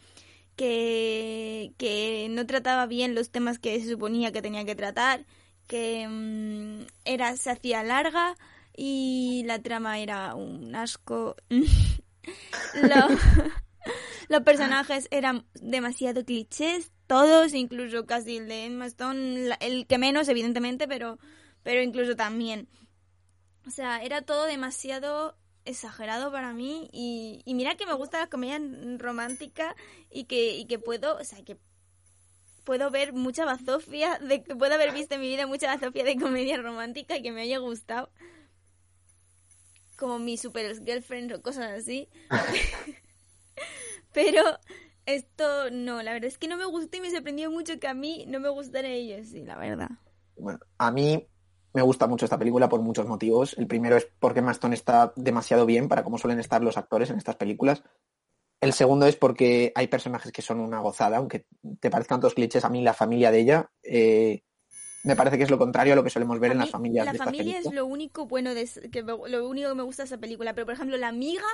que, 0.56 1.72
que 1.77 2.27
no 2.29 2.46
trataba 2.46 2.86
bien 2.86 3.15
los 3.15 3.32
temas 3.32 3.58
que 3.60 3.79
se 3.82 3.89
suponía 3.89 4.32
que 4.32 4.41
tenía 4.44 4.65
que 4.65 4.75
tratar, 4.75 5.25
que 5.68 6.08
mm, 6.08 6.86
era 7.06 7.36
se 7.38 7.50
hacía 7.50 7.82
larga 7.82 8.36
y 8.75 9.44
la 9.46 9.60
trama 9.60 10.00
era 10.00 10.36
un 10.36 10.75
asco. 10.75 11.36
Lo- 11.50 13.08
Los 14.29 14.41
personajes 14.41 15.07
eran 15.12 15.45
demasiado 15.53 16.25
clichés, 16.25 16.91
todos, 17.07 17.53
incluso 17.53 18.05
casi 18.05 18.38
el 18.38 18.48
de 18.48 18.65
Emma 18.65 18.86
Stone, 18.86 19.57
el 19.59 19.88
que 19.88 19.98
menos, 19.98 20.27
evidentemente, 20.27 20.88
pero, 20.88 21.17
pero 21.63 21.81
incluso 21.81 22.15
también. 22.15 22.67
O 23.67 23.71
sea, 23.71 24.03
era 24.03 24.21
todo 24.21 24.45
demasiado 24.45 25.38
exagerado 25.65 26.31
para 26.31 26.53
mí 26.53 26.89
y, 26.91 27.43
mira 27.53 27.75
que 27.75 27.86
me 27.86 27.93
gusta 27.93 28.19
la 28.19 28.27
comedia 28.27 28.59
romántica 28.98 29.75
y 30.09 30.25
que, 30.25 30.57
y 30.57 30.65
que 30.65 30.79
puedo, 30.79 31.17
o 31.17 31.24
sea, 31.24 31.43
que 31.43 31.57
puedo 32.63 32.89
ver 32.91 33.13
mucha 33.13 33.45
bazofia, 33.45 34.19
de, 34.19 34.39
puedo 34.41 34.74
haber 34.74 34.93
visto 34.93 35.15
en 35.15 35.21
mi 35.21 35.27
vida 35.27 35.48
mucha 35.48 35.67
bazofia 35.67 36.03
de 36.03 36.17
comedia 36.17 36.57
romántica 36.57 37.17
y 37.17 37.21
que 37.21 37.31
me 37.31 37.41
haya 37.41 37.57
gustado. 37.57 38.12
Como 39.98 40.19
mi 40.19 40.38
super 40.38 40.79
girlfriend 40.83 41.33
o 41.33 41.41
cosas 41.41 41.71
así. 41.71 42.07
Pero 44.13 44.43
esto 45.05 45.71
no, 45.71 46.01
la 46.03 46.13
verdad 46.13 46.27
es 46.27 46.37
que 46.37 46.47
no 46.47 46.57
me 46.57 46.65
gustó 46.65 46.97
y 46.97 47.01
me 47.01 47.11
sorprendió 47.11 47.49
mucho 47.51 47.79
que 47.79 47.87
a 47.87 47.93
mí 47.93 48.25
no 48.27 48.39
me 48.39 48.49
gustara 48.49 48.87
ellos, 48.87 49.27
sí, 49.27 49.43
la 49.43 49.57
verdad. 49.57 49.89
Bueno, 50.37 50.59
a 50.77 50.91
mí 50.91 51.27
me 51.73 51.81
gusta 51.81 52.07
mucho 52.07 52.25
esta 52.25 52.39
película 52.39 52.69
por 52.69 52.81
muchos 52.81 53.07
motivos. 53.07 53.55
El 53.57 53.67
primero 53.67 53.97
es 53.97 54.07
porque 54.19 54.41
Maston 54.41 54.73
está 54.73 55.13
demasiado 55.15 55.65
bien 55.65 55.87
para 55.87 56.03
cómo 56.03 56.17
suelen 56.17 56.39
estar 56.39 56.63
los 56.63 56.77
actores 56.77 57.09
en 57.09 57.17
estas 57.17 57.35
películas. 57.35 57.83
El 58.61 58.73
segundo 58.73 59.05
es 59.05 59.15
porque 59.15 59.71
hay 59.75 59.87
personajes 59.87 60.31
que 60.31 60.41
son 60.41 60.59
una 60.59 60.79
gozada, 60.79 61.17
aunque 61.17 61.45
te 61.79 61.89
parezcan 61.89 62.19
todos 62.19 62.33
clichés. 62.33 62.65
A 62.65 62.69
mí 62.69 62.81
la 62.81 62.93
familia 62.93 63.31
de 63.31 63.39
ella 63.39 63.71
eh, 63.83 64.43
me 65.03 65.15
parece 65.15 65.37
que 65.37 65.43
es 65.43 65.49
lo 65.49 65.57
contrario 65.57 65.93
a 65.93 65.95
lo 65.95 66.03
que 66.03 66.09
solemos 66.09 66.39
ver 66.39 66.51
en 66.51 66.57
las 66.57 66.69
familias 66.69 67.05
la 67.05 67.13
de 67.13 67.17
familia 67.17 67.59
es 67.59 67.71
lo 67.71 67.85
único 67.85 68.25
bueno 68.25 68.53
de 68.53 68.67
que 68.91 69.01
lo 69.01 69.47
único 69.47 69.69
que 69.69 69.75
me 69.75 69.83
gusta 69.83 70.03
de 70.03 70.07
esa 70.07 70.17
película 70.17 70.53
pero 70.53 70.65
por 70.65 70.75
ejemplo 70.75 70.97
la 70.97 71.07
amiga 71.07 71.45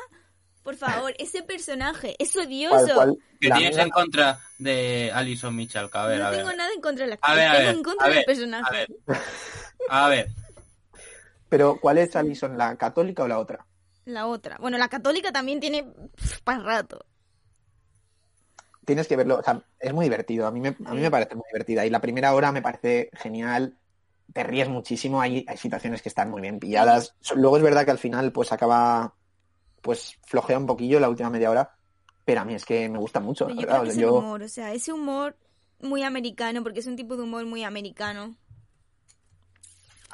por 0.65 0.75
favor 0.75 1.13
ese 1.19 1.43
personaje 1.43 2.15
es 2.17 2.35
odioso. 2.35 3.17
¿Qué 3.39 3.51
tienes 3.51 3.77
en 3.77 3.91
contra 3.91 4.39
de 4.57 5.11
Alison 5.13 5.55
Michalka? 5.55 6.03
A 6.03 6.07
ver, 6.07 6.19
no 6.19 6.25
a 6.25 6.31
ver. 6.31 6.39
tengo 6.39 6.53
nada 6.53 6.73
en 6.73 6.81
contra 6.81 7.05
de 7.05 7.09
la 7.09 7.15
actriz 7.15 7.35
tengo 7.35 7.53
ver, 7.53 7.75
en 7.75 7.83
contra 7.83 8.05
a 8.05 8.09
del 8.09 8.17
ver, 8.17 8.25
personaje 8.25 8.65
a 8.67 8.71
ver. 8.71 8.87
A 9.87 10.09
ver, 10.09 10.31
Pero 11.49 11.79
¿cuál 11.79 11.99
es 11.99 12.15
Alison, 12.15 12.57
la 12.57 12.75
católica 12.77 13.23
o 13.23 13.27
la 13.27 13.37
otra? 13.39 13.67
la 14.05 14.27
otra 14.27 14.57
bueno 14.59 14.77
la 14.77 14.89
católica 14.89 15.31
también 15.31 15.59
tiene 15.59 15.85
para 16.43 16.63
rato 16.63 17.05
Tienes 18.85 19.07
que 19.07 19.15
verlo, 19.15 19.39
o 19.39 19.43
sea, 19.43 19.63
es 19.79 19.93
muy 19.93 20.05
divertido. 20.05 20.45
A 20.45 20.51
mí 20.51 20.59
me, 20.61 20.69
a 20.85 20.93
mí 20.93 21.01
me 21.01 21.09
parece 21.09 21.35
muy 21.35 21.45
divertida. 21.51 21.85
Y 21.85 21.89
la 21.89 22.01
primera 22.01 22.33
hora 22.35 22.51
me 22.51 22.61
parece 22.61 23.09
genial. 23.13 23.77
Te 24.33 24.43
ríes 24.43 24.69
muchísimo, 24.69 25.21
hay, 25.21 25.43
hay 25.47 25.57
situaciones 25.57 26.01
que 26.03 26.09
están 26.09 26.29
muy 26.29 26.41
bien 26.41 26.59
pilladas. 26.59 27.15
Luego 27.35 27.57
es 27.57 27.63
verdad 27.63 27.85
que 27.85 27.91
al 27.91 27.97
final 27.97 28.31
pues 28.31 28.51
acaba, 28.51 29.15
pues 29.85 30.17
flojea 30.25 30.57
un 30.57 30.65
poquillo 30.65 30.99
la 30.99 31.09
última 31.09 31.29
media 31.29 31.49
hora, 31.49 31.69
pero 32.25 32.41
a 32.41 32.45
mí 32.45 32.55
es 32.55 32.65
que 32.65 32.89
me 32.89 32.99
gusta 32.99 33.21
mucho. 33.21 33.47
Yo 33.47 33.55
creo 33.55 33.83
que 33.83 33.89
es 33.89 33.97
el 33.97 34.05
humor 34.05 34.43
o 34.43 34.49
sea 34.49 34.73
ese 34.73 34.91
humor 34.91 35.37
muy 35.79 36.03
americano 36.03 36.63
porque 36.63 36.79
es 36.79 36.87
un 36.87 36.95
tipo 36.95 37.15
de 37.15 37.23
humor 37.23 37.45
muy 37.45 37.63
americano 37.63 38.35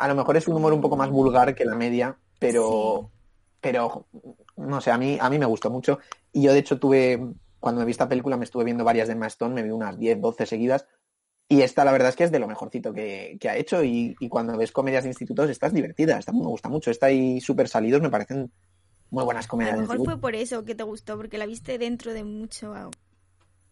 a 0.01 0.07
lo 0.07 0.15
mejor 0.15 0.35
es 0.35 0.47
un 0.47 0.55
humor 0.55 0.73
un 0.73 0.81
poco 0.81 0.97
más 0.97 1.11
vulgar 1.11 1.53
que 1.53 1.63
la 1.63 1.75
media, 1.75 2.17
pero, 2.39 3.11
pero 3.61 4.07
no 4.57 4.81
sé, 4.81 4.89
a 4.89 4.97
mí, 4.97 5.19
a 5.21 5.29
mí 5.29 5.37
me 5.37 5.45
gustó 5.45 5.69
mucho. 5.69 5.99
Y 6.33 6.41
yo 6.41 6.53
de 6.53 6.59
hecho 6.59 6.79
tuve, 6.79 7.19
cuando 7.59 7.81
me 7.81 7.85
vi 7.85 7.91
esta 7.91 8.09
película, 8.09 8.35
me 8.35 8.45
estuve 8.45 8.63
viendo 8.63 8.83
varias 8.83 9.07
de 9.07 9.13
Emma 9.13 9.27
Stone, 9.27 9.53
me 9.53 9.61
vi 9.61 9.69
unas 9.69 9.99
10, 9.99 10.19
12 10.19 10.47
seguidas. 10.47 10.87
Y 11.47 11.61
esta 11.61 11.85
la 11.85 11.91
verdad 11.91 12.09
es 12.09 12.15
que 12.15 12.23
es 12.23 12.31
de 12.31 12.39
lo 12.39 12.47
mejorcito 12.47 12.93
que, 12.93 13.37
que 13.39 13.47
ha 13.47 13.57
hecho 13.57 13.83
y, 13.83 14.15
y 14.19 14.27
cuando 14.27 14.57
ves 14.57 14.71
comedias 14.71 15.03
de 15.03 15.09
institutos 15.09 15.51
estás 15.51 15.71
divertida, 15.71 16.17
esta 16.17 16.31
me 16.31 16.47
gusta 16.47 16.67
mucho. 16.67 16.89
Esta 16.89 17.11
y 17.11 17.39
Super 17.39 17.67
Salidos 17.67 18.01
me 18.01 18.09
parecen 18.09 18.51
muy 19.11 19.23
buenas 19.23 19.45
a 19.45 19.47
comedias 19.47 19.75
lo 19.75 19.81
de 19.81 19.87
mejor 19.87 20.05
fue 20.05 20.17
por 20.19 20.35
eso 20.35 20.65
que 20.65 20.73
te 20.73 20.83
gustó 20.83 21.17
porque 21.17 21.37
la 21.37 21.45
viste 21.45 21.77
dentro 21.77 22.13
de 22.13 22.23
mucho 22.23 22.73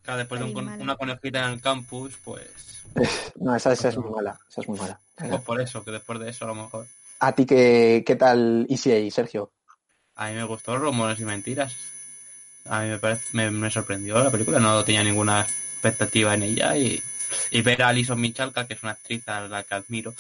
claro, 0.03 0.19
después 0.19 0.39
de 0.39 0.53
un 0.53 0.81
una 0.81 0.95
conejita 0.95 1.45
en 1.45 1.53
el 1.53 1.61
campus, 1.61 2.17
pues, 2.23 2.79
No, 3.39 3.55
esa, 3.55 3.73
esa 3.73 3.89
es 3.89 3.97
muy 3.97 4.11
mala, 4.11 4.39
esa 4.49 4.61
es 4.61 4.67
muy 4.67 4.77
mala. 4.79 4.99
pues 5.15 5.41
por 5.41 5.61
eso, 5.61 5.83
que 5.83 5.91
después 5.91 6.19
de 6.19 6.29
eso 6.29 6.45
a 6.45 6.49
lo 6.49 6.55
mejor. 6.55 6.87
A 7.19 7.33
ti, 7.33 7.45
¿qué, 7.45 8.03
qué 8.05 8.15
tal 8.15 8.65
ECA, 8.69 9.11
Sergio? 9.11 9.51
A 10.15 10.29
mí 10.29 10.35
me 10.35 10.43
gustó 10.43 10.77
Rumores 10.77 11.19
y 11.19 11.25
Mentiras. 11.25 11.75
A 12.65 12.81
mí 12.81 12.89
me, 12.89 12.99
parece, 12.99 13.25
me, 13.33 13.49
me 13.51 13.71
sorprendió 13.71 14.21
la 14.21 14.29
película, 14.29 14.59
no 14.59 14.83
tenía 14.83 15.03
ninguna 15.03 15.41
expectativa 15.41 16.33
en 16.33 16.43
ella 16.43 16.77
y, 16.77 17.01
y 17.51 17.61
ver 17.61 17.81
a 17.81 17.89
Alison 17.89 18.19
Michalka, 18.19 18.67
que 18.67 18.73
es 18.73 18.83
una 18.83 18.93
actriz 18.93 19.27
a 19.27 19.41
la 19.47 19.63
que 19.63 19.75
admiro, 19.75 20.13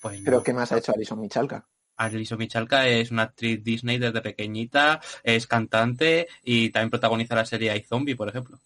pues 0.00 0.20
¿Pero 0.24 0.38
no. 0.38 0.42
qué 0.42 0.52
más 0.52 0.72
ha 0.72 0.78
hecho 0.78 0.92
Alison 0.94 1.20
Michalka? 1.20 1.64
Alison 2.04 2.38
Michalka 2.38 2.88
es 2.88 3.10
una 3.10 3.22
actriz 3.22 3.62
Disney 3.62 3.98
desde 3.98 4.20
pequeñita, 4.20 5.00
es 5.22 5.46
cantante 5.46 6.28
y 6.42 6.70
también 6.70 6.90
protagoniza 6.90 7.34
la 7.34 7.46
serie 7.46 7.76
iZombie, 7.76 8.16
por 8.16 8.28
ejemplo. 8.28 8.58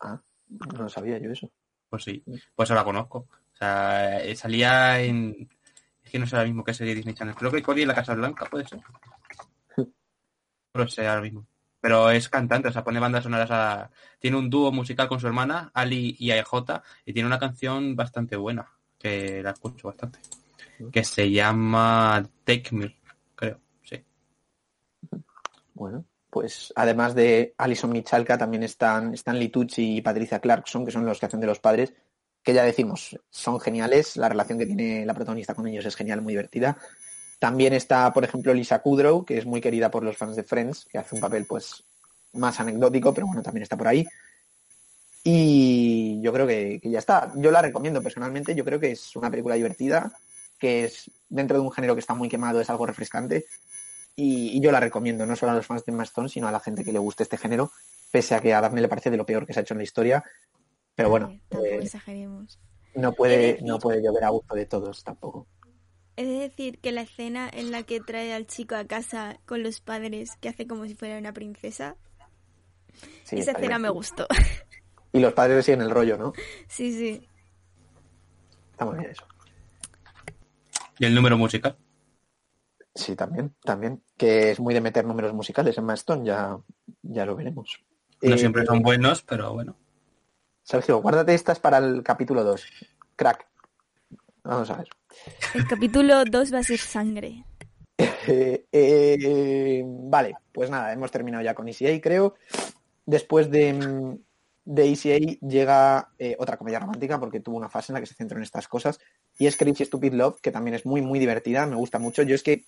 Ah, 0.00 0.20
no 0.48 0.88
sabía 0.88 1.18
yo 1.18 1.30
eso. 1.30 1.50
Pues 1.88 2.04
sí, 2.04 2.22
pues 2.54 2.70
ahora 2.70 2.82
la 2.82 2.84
conozco. 2.84 3.18
O 3.18 3.56
sea, 3.56 4.22
eh, 4.22 4.34
salía 4.34 5.00
en... 5.00 5.48
Es 6.02 6.10
que 6.10 6.18
no 6.18 6.26
sé 6.26 6.36
ahora 6.36 6.46
mismo 6.46 6.64
qué 6.64 6.74
serie 6.74 6.94
Disney 6.94 7.14
Channel. 7.14 7.34
Creo 7.34 7.50
que 7.50 7.62
Cory 7.62 7.82
en 7.82 7.88
la 7.88 7.94
Casa 7.94 8.14
Blanca, 8.14 8.46
puede 8.46 8.66
ser. 8.66 8.80
No 10.74 10.82
lo 10.82 10.88
sé 10.88 11.06
ahora 11.06 11.20
mismo. 11.20 11.46
Pero 11.80 12.10
es 12.10 12.28
cantante, 12.28 12.68
o 12.68 12.72
sea, 12.72 12.82
pone 12.82 12.98
bandas 12.98 13.22
sonoras 13.22 13.50
a... 13.52 13.90
Tiene 14.18 14.38
un 14.38 14.50
dúo 14.50 14.72
musical 14.72 15.06
con 15.06 15.20
su 15.20 15.26
hermana, 15.26 15.70
Ali 15.72 16.16
y 16.18 16.32
AJ, 16.32 16.82
y 17.04 17.12
tiene 17.12 17.28
una 17.28 17.38
canción 17.38 17.94
bastante 17.94 18.36
buena, 18.36 18.66
que 18.98 19.42
la 19.42 19.50
escucho 19.50 19.88
bastante. 19.88 20.18
Que 20.92 21.04
se 21.04 21.30
llama 21.30 22.28
Take 22.44 22.74
Me, 22.74 22.96
creo, 23.34 23.60
sí. 23.82 24.02
Bueno, 25.74 26.04
pues 26.30 26.72
además 26.74 27.14
de 27.14 27.54
Alison 27.58 27.92
Michalka 27.92 28.36
también 28.36 28.62
están 28.62 29.14
Stanley 29.14 29.48
Tucci 29.48 29.96
y 29.96 30.02
Patricia 30.02 30.40
Clarkson, 30.40 30.84
que 30.84 30.90
son 30.92 31.06
los 31.06 31.20
que 31.20 31.26
hacen 31.26 31.40
de 31.40 31.46
los 31.46 31.60
padres, 31.60 31.94
que 32.42 32.52
ya 32.52 32.64
decimos, 32.64 33.18
son 33.30 33.60
geniales, 33.60 34.16
la 34.16 34.28
relación 34.28 34.58
que 34.58 34.66
tiene 34.66 35.06
la 35.06 35.14
protagonista 35.14 35.54
con 35.54 35.66
ellos 35.66 35.86
es 35.86 35.96
genial, 35.96 36.22
muy 36.22 36.32
divertida. 36.32 36.76
También 37.38 37.72
está, 37.72 38.12
por 38.12 38.24
ejemplo, 38.24 38.52
Lisa 38.52 38.80
Kudrow, 38.80 39.24
que 39.24 39.38
es 39.38 39.46
muy 39.46 39.60
querida 39.60 39.90
por 39.90 40.02
los 40.02 40.16
fans 40.16 40.36
de 40.36 40.42
Friends, 40.42 40.86
que 40.86 40.98
hace 40.98 41.14
un 41.14 41.20
papel 41.20 41.46
pues 41.46 41.84
más 42.34 42.58
anecdótico, 42.60 43.14
pero 43.14 43.26
bueno, 43.26 43.42
también 43.42 43.62
está 43.62 43.76
por 43.76 43.88
ahí. 43.88 44.06
Y 45.22 46.20
yo 46.20 46.32
creo 46.32 46.46
que, 46.46 46.80
que 46.82 46.90
ya 46.90 46.98
está. 46.98 47.32
Yo 47.36 47.50
la 47.50 47.62
recomiendo 47.62 48.02
personalmente, 48.02 48.54
yo 48.54 48.64
creo 48.64 48.78
que 48.78 48.92
es 48.92 49.16
una 49.16 49.30
película 49.30 49.54
divertida, 49.54 50.12
que 50.64 50.84
es 50.84 51.10
dentro 51.28 51.58
de 51.58 51.62
un 51.62 51.70
género 51.70 51.94
que 51.94 52.00
está 52.00 52.14
muy 52.14 52.30
quemado, 52.30 52.60
es 52.60 52.70
algo 52.70 52.86
refrescante. 52.86 53.44
Y, 54.16 54.56
y 54.56 54.60
yo 54.60 54.72
la 54.72 54.80
recomiendo, 54.80 55.26
no 55.26 55.36
solo 55.36 55.52
a 55.52 55.56
los 55.56 55.66
fans 55.66 55.84
de 55.84 55.92
Emma 55.92 56.04
Stone, 56.04 56.28
sino 56.28 56.48
a 56.48 56.52
la 56.52 56.60
gente 56.60 56.84
que 56.84 56.92
le 56.92 56.98
guste 56.98 57.24
este 57.24 57.36
género, 57.36 57.70
pese 58.10 58.34
a 58.34 58.40
que 58.40 58.54
a 58.54 58.60
Daphne 58.60 58.80
le 58.80 58.88
parece 58.88 59.10
de 59.10 59.16
lo 59.16 59.26
peor 59.26 59.46
que 59.46 59.52
se 59.52 59.60
ha 59.60 59.62
hecho 59.62 59.74
en 59.74 59.78
la 59.78 59.84
historia. 59.84 60.24
Pero 60.94 61.10
bueno, 61.10 61.38
Vale, 61.50 61.74
eh, 61.74 61.78
exageremos 61.82 62.58
no 62.94 63.12
puede, 63.12 63.58
no 63.62 63.78
puede 63.78 64.02
llover 64.02 64.24
a 64.24 64.30
gusto 64.30 64.54
de 64.54 64.66
todos 64.66 65.02
tampoco. 65.04 65.46
De 66.16 66.24
decir 66.24 66.78
que 66.78 66.92
la 66.92 67.02
escena 67.02 67.50
en 67.52 67.72
la 67.72 67.82
que 67.82 68.00
trae 68.00 68.32
al 68.32 68.46
chico 68.46 68.76
a 68.76 68.84
casa 68.84 69.40
con 69.46 69.62
los 69.62 69.80
padres, 69.80 70.36
que 70.40 70.48
hace 70.48 70.66
como 70.66 70.86
si 70.86 70.94
fuera 70.94 71.18
una 71.18 71.32
princesa, 71.32 71.96
Sí, 73.24 73.40
esa 73.40 73.52
escena 73.52 73.78
me 73.78 73.88
gustó. 73.88 74.26
Y 75.12 75.18
los 75.18 75.32
padres 75.32 75.64
siguen 75.64 75.82
el 75.82 75.90
rollo, 75.90 76.16
¿no? 76.16 76.32
sí, 76.68 76.92
sí. 76.92 77.28
Está 78.72 78.84
muy 78.84 78.98
bien 78.98 79.10
eso. 79.10 79.24
Y 80.98 81.04
el 81.06 81.14
número 81.14 81.36
musical. 81.36 81.76
Sí, 82.94 83.16
también, 83.16 83.54
también. 83.64 84.02
Que 84.16 84.52
es 84.52 84.60
muy 84.60 84.72
de 84.72 84.80
meter 84.80 85.04
números 85.04 85.32
musicales 85.34 85.76
en 85.78 85.90
Stone, 85.90 86.24
ya, 86.24 86.56
ya 87.02 87.26
lo 87.26 87.36
veremos. 87.36 87.80
No 88.22 88.34
Eh, 88.34 88.38
siempre 88.38 88.64
son 88.64 88.80
buenos, 88.82 89.22
pero 89.22 89.52
bueno. 89.52 89.76
Sergio, 90.62 91.02
guárdate 91.02 91.34
estas 91.34 91.58
para 91.58 91.78
el 91.78 92.02
capítulo 92.02 92.44
2. 92.44 92.64
Crack. 93.16 93.46
Vamos 94.44 94.70
a 94.70 94.76
ver. 94.76 94.88
El 95.54 95.66
capítulo 95.66 96.24
2 96.24 96.54
va 96.54 96.58
a 96.58 96.62
ser 96.64 96.78
sangre. 96.78 97.44
Eh, 98.26 98.64
eh, 98.72 99.84
vale, 99.86 100.34
pues 100.50 100.70
nada, 100.70 100.94
hemos 100.94 101.10
terminado 101.10 101.44
ya 101.44 101.54
con 101.54 101.68
ECA, 101.68 102.00
creo. 102.00 102.34
Después 103.04 103.50
de, 103.50 103.74
mm, 103.74 104.18
de 104.64 104.92
ECA 104.92 105.38
llega 105.46 106.08
eh, 106.18 106.36
otra 106.38 106.56
comedia 106.56 106.78
romántica, 106.78 107.20
porque 107.20 107.40
tuvo 107.40 107.56
una 107.56 107.68
fase 107.68 107.92
en 107.92 107.94
la 107.94 108.00
que 108.00 108.06
se 108.06 108.14
centró 108.14 108.38
en 108.38 108.44
estas 108.44 108.66
cosas, 108.68 108.98
y 109.38 109.46
es 109.46 109.56
Crazy 109.56 109.84
Stupid 109.84 110.14
Love, 110.14 110.40
que 110.40 110.50
también 110.50 110.74
es 110.74 110.86
muy, 110.86 111.02
muy 111.02 111.18
divertida, 111.18 111.66
me 111.66 111.76
gusta 111.76 111.98
mucho. 111.98 112.22
Yo 112.22 112.34
es 112.34 112.42
que, 112.42 112.64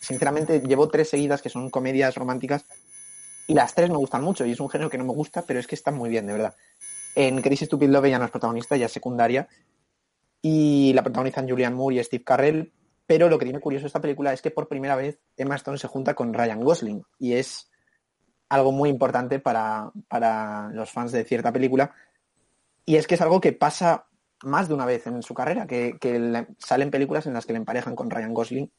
sinceramente, 0.00 0.60
llevo 0.60 0.88
tres 0.88 1.10
seguidas 1.10 1.42
que 1.42 1.50
son 1.50 1.70
comedias 1.70 2.14
románticas, 2.14 2.64
y 3.46 3.54
las 3.54 3.74
tres 3.74 3.90
me 3.90 3.96
gustan 3.96 4.22
mucho, 4.22 4.46
y 4.46 4.52
es 4.52 4.60
un 4.60 4.70
género 4.70 4.88
que 4.88 4.98
no 4.98 5.04
me 5.04 5.12
gusta, 5.12 5.42
pero 5.42 5.60
es 5.60 5.66
que 5.66 5.74
están 5.74 5.96
muy 5.96 6.08
bien, 6.08 6.26
de 6.26 6.32
verdad. 6.32 6.54
En 7.14 7.42
Crazy 7.42 7.66
Stupid 7.66 7.88
Love 7.88 8.06
ella 8.06 8.18
no 8.18 8.24
es 8.24 8.30
protagonista, 8.30 8.76
ella 8.76 8.86
es 8.86 8.92
secundaria, 8.92 9.46
y 10.40 10.92
la 10.94 11.02
protagonizan 11.02 11.48
Julianne 11.48 11.76
Moore 11.76 11.96
y 11.96 12.04
Steve 12.04 12.24
Carrell, 12.24 12.72
pero 13.06 13.28
lo 13.28 13.38
que 13.38 13.44
tiene 13.44 13.60
curioso 13.60 13.86
esta 13.86 14.00
película 14.00 14.32
es 14.32 14.40
que 14.40 14.50
por 14.50 14.68
primera 14.68 14.96
vez 14.96 15.18
Emma 15.36 15.56
Stone 15.56 15.78
se 15.78 15.88
junta 15.88 16.14
con 16.14 16.32
Ryan 16.32 16.60
Gosling 16.60 17.02
y 17.18 17.34
es 17.34 17.70
algo 18.48 18.72
muy 18.72 18.88
importante 18.90 19.38
para, 19.38 19.90
para 20.08 20.68
los 20.70 20.90
fans 20.90 21.12
de 21.12 21.24
cierta 21.24 21.52
película. 21.52 21.94
Y 22.84 22.96
es 22.96 23.06
que 23.06 23.14
es 23.14 23.20
algo 23.20 23.40
que 23.40 23.52
pasa 23.52 24.06
más 24.42 24.68
de 24.68 24.74
una 24.74 24.84
vez 24.84 25.06
en 25.06 25.22
su 25.22 25.32
carrera, 25.32 25.66
que, 25.66 25.96
que 25.98 26.18
le- 26.18 26.46
salen 26.58 26.90
películas 26.90 27.26
en 27.26 27.32
las 27.32 27.46
que 27.46 27.52
le 27.54 27.58
emparejan 27.58 27.96
con 27.96 28.10
Ryan 28.10 28.34
Gosling. 28.34 28.70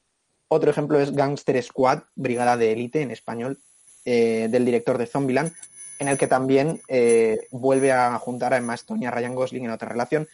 Otro 0.48 0.69
ejemplo 0.69 1.00
es 1.00 1.12
Gangster 1.12 1.62
Squad, 1.63 2.03
Brigada 2.13 2.55
de 2.55 2.72
Élite 2.72 3.01
en 3.01 3.10
español, 3.10 3.60
eh, 4.05 4.48
del 4.51 4.63
director 4.63 4.98
de 5.00 5.07
Zombieland, 5.07 5.51
en 5.98 6.07
el 6.07 6.17
que 6.17 6.27
también 6.27 6.81
eh, 6.88 7.48
vuelve 7.51 7.91
a 7.91 8.17
juntar 8.19 8.53
a 8.53 8.57
Emma 8.57 8.75
Stone 8.75 9.07
a 9.07 9.12
Ryan 9.12 9.34
Gosling 9.34 9.65
en 9.65 9.72
otra 9.72 9.89
relación. 9.89 10.27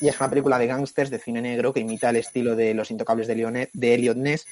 Y 0.00 0.08
es 0.08 0.18
una 0.18 0.28
película 0.30 0.58
de 0.58 0.66
gángsters 0.66 1.10
de 1.10 1.20
cine 1.20 1.40
negro 1.40 1.72
que 1.72 1.78
imita 1.78 2.10
el 2.10 2.16
estilo 2.16 2.56
de 2.56 2.74
Los 2.74 2.90
Intocables 2.90 3.28
de, 3.28 3.36
Leonet, 3.36 3.70
de 3.72 3.94
Elliot 3.94 4.16
Ness, 4.16 4.46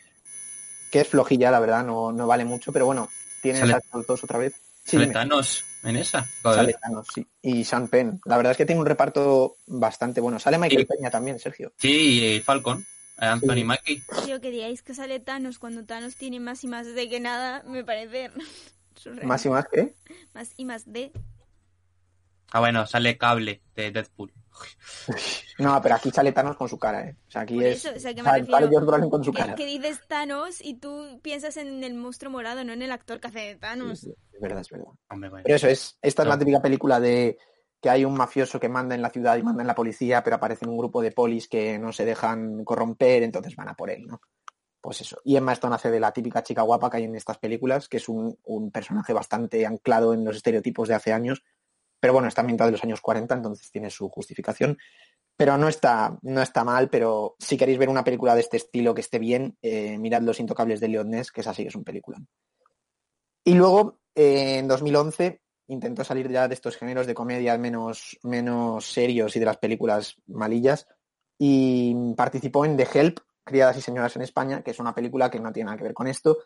que 0.93 1.01
es 1.01 1.09
flojilla, 1.09 1.51
la 1.51 1.59
verdad, 1.59 1.85
no, 1.85 2.13
no 2.13 2.29
vale 2.29 2.45
mucho, 2.45 2.73
pero 2.73 2.87
bueno, 2.87 3.09
tiene 3.43 3.59
Sale- 3.61 3.77
dos 4.07 4.25
otra 4.25 4.39
vez. 4.39 4.55
Sí, 4.85 4.93
Sale 4.93 5.03
dime. 5.05 5.15
Thanos 5.15 5.65
en 5.83 5.97
esa. 5.97 6.27
Sale 6.43 6.75
Thanos, 6.81 7.07
sí. 7.15 7.27
Y 7.43 7.65
Sean 7.65 7.89
Penn. 7.89 8.21
La 8.25 8.37
verdad 8.37 8.53
es 8.53 8.57
que 8.57 8.67
tiene 8.67 8.81
un 8.81 8.87
reparto 8.87 9.57
bastante 9.67 10.21
bueno. 10.21 10.39
Sale 10.39 10.59
Michael 10.59 10.87
Sí. 10.89 10.97
Peña 10.97 11.11
también, 11.11 11.39
Sergio. 11.39 11.73
Sí, 11.77 12.25
y 12.37 12.41
Falcon, 12.41 12.81
eh, 13.21 13.27
Anthony 13.27 13.55
Sí. 13.55 13.65
Mackie. 13.65 14.03
Tío, 14.25 14.41
que 14.41 14.51
digáis 14.51 14.83
que 14.83 14.95
sale 14.95 15.21
Thanos 15.21 15.59
cuando 15.59 15.85
Thanos 15.85 16.17
tiene 16.17 16.41
más 16.41 16.65
y 16.65 16.67
más 16.67 16.87
de 16.95 17.09
que 17.09 17.21
nada, 17.21 17.63
me 17.67 17.85
parece 17.85 18.31
surreal. 18.97 19.27
Más 19.27 19.45
y 19.45 19.49
más 19.51 19.67
que. 19.69 19.95
Más 20.35 20.51
y 20.57 20.65
más 20.65 20.91
de. 20.93 21.13
Ah, 22.53 22.61
bueno, 22.61 22.87
sale 22.87 23.17
Cable 23.17 23.63
de 23.75 23.91
Deadpool. 23.93 24.33
No, 25.59 25.81
pero 25.83 25.95
aquí 25.95 26.11
sale 26.11 26.33
Thanos 26.33 26.57
con 26.57 26.69
su 26.69 26.79
cara, 26.79 27.07
¿eh? 27.09 27.17
O 27.29 27.31
sea, 27.31 27.43
aquí 27.43 27.55
Por 27.55 27.65
es. 27.65 27.85
eso, 27.85 27.97
o 27.97 28.01
sea, 28.01 28.15
que 28.15 28.23
me 28.23 28.29
sale, 28.29 28.41
refiero- 28.41 29.11
con 29.11 29.25
su 29.25 29.33
Que, 29.33 29.39
cara. 29.39 29.55
que 29.55 29.67
dices 29.67 30.01
Thanos 30.09 30.61
y 30.63 30.75
tú 30.75 31.21
piensas 31.23 31.57
en 31.57 31.85
el 31.85 31.95
monstruo 31.95 32.31
morado, 32.31 32.65
no 32.65 32.73
en 32.73 32.83
el 32.83 32.93
actor 32.93 33.21
que 33.21 33.29
hace 33.29 33.39
de 33.41 33.55
Thanos. 33.57 34.01
Sí, 34.01 34.07
sí, 34.07 34.15
Es 34.35 34.41
verdad, 34.41 34.61
es 34.61 34.69
verdad. 34.71 34.87
Hombre, 35.11 35.31
bueno. 35.31 35.43
Pero 35.45 35.57
eso 35.57 35.69
es, 35.69 35.99
esta 36.03 36.23
es 36.23 36.29
la 36.29 36.39
típica 36.39 36.61
película 36.61 36.99
de 37.01 37.39
que 37.81 37.89
hay 37.91 38.05
un 38.05 38.15
mafioso 38.15 38.61
que 38.61 38.69
manda 38.69 38.95
en 38.95 39.03
la 39.03 39.11
ciudad 39.11 39.37
y 39.39 39.43
manda 39.43 39.63
en 39.63 39.67
la 39.67 39.75
policía, 39.75 40.23
pero 40.23 40.37
aparece 40.37 40.67
un 40.69 40.77
grupo 40.77 41.01
de 41.01 41.13
polis 41.13 41.49
que 41.49 41.79
no 41.79 41.93
se 41.93 42.05
dejan 42.05 42.65
corromper, 42.65 43.23
entonces 43.23 43.57
van 43.57 43.69
a 43.69 43.75
por 43.75 43.91
él, 43.91 44.07
¿no? 44.07 44.21
Pues 44.83 45.01
eso. 45.03 45.19
Y 45.25 45.37
Emma 45.37 45.53
Stone 45.53 45.75
hace 45.75 45.91
de 45.91 46.01
la 46.01 46.13
típica 46.13 46.43
chica 46.43 46.63
guapa 46.63 46.91
que 46.91 46.99
hay 46.99 47.05
en 47.05 47.15
estas 47.17 47.39
películas, 47.39 47.89
que 47.89 47.99
es 47.99 48.09
un, 48.09 48.39
un 48.45 48.71
personaje 48.71 49.13
bastante 49.13 49.65
anclado 49.67 50.13
en 50.15 50.25
los 50.25 50.37
estereotipos 50.37 50.89
de 50.89 50.95
hace 50.95 51.13
años, 51.13 51.43
pero 52.01 52.13
bueno, 52.13 52.29
está 52.29 52.41
ambientado 52.41 52.69
de 52.69 52.73
los 52.73 52.85
años 52.85 53.01
40, 53.01 53.35
entonces 53.35 53.71
tiene 53.71 53.91
su 53.91 54.09
justificación. 54.09 54.79
Pero 55.37 55.57
no 55.57 55.69
está, 55.69 56.19
no 56.23 56.43
está 56.43 56.65
mal, 56.65 56.91
pero 56.91 57.37
si 57.39 57.57
queréis 57.57 57.79
ver 57.79 57.89
una 57.89 58.05
película 58.05 58.35
de 58.35 58.41
este 58.41 58.57
estilo 58.59 58.95
que 58.95 59.01
esté 59.01 59.19
bien, 59.19 59.57
eh, 59.63 59.97
mirad 59.99 60.23
Los 60.23 60.41
Intocables 60.41 60.81
de 60.81 60.89
Leon 60.89 61.09
Ness, 61.09 61.33
que 61.33 61.41
es 61.41 61.47
así, 61.47 61.63
es 61.63 61.75
un 61.75 61.85
película. 61.85 62.19
Y 63.45 63.55
luego, 63.55 64.01
eh, 64.15 64.59
en 64.59 64.69
2011, 64.69 65.41
intentó 65.69 66.05
salir 66.05 66.29
ya 66.31 66.49
de 66.49 66.55
estos 66.55 66.77
géneros 66.77 67.07
de 67.07 67.15
comedia 67.15 67.57
menos, 67.57 68.19
menos 68.23 68.85
serios 68.93 69.35
y 69.37 69.41
de 69.41 69.47
las 69.47 69.57
películas 69.57 70.17
malillas 70.27 70.87
y 71.39 71.95
participó 72.17 72.67
en 72.67 72.77
The 72.77 72.89
Help, 72.93 73.21
Criadas 73.45 73.79
y 73.79 73.81
Señoras 73.81 74.15
en 74.17 74.23
España, 74.23 74.63
que 74.63 74.73
es 74.73 74.79
una 74.79 74.95
película 74.95 75.31
que 75.31 75.41
no 75.41 75.53
tiene 75.53 75.67
nada 75.67 75.79
que 75.79 75.85
ver 75.85 75.95
con 75.95 76.07
esto. 76.07 76.39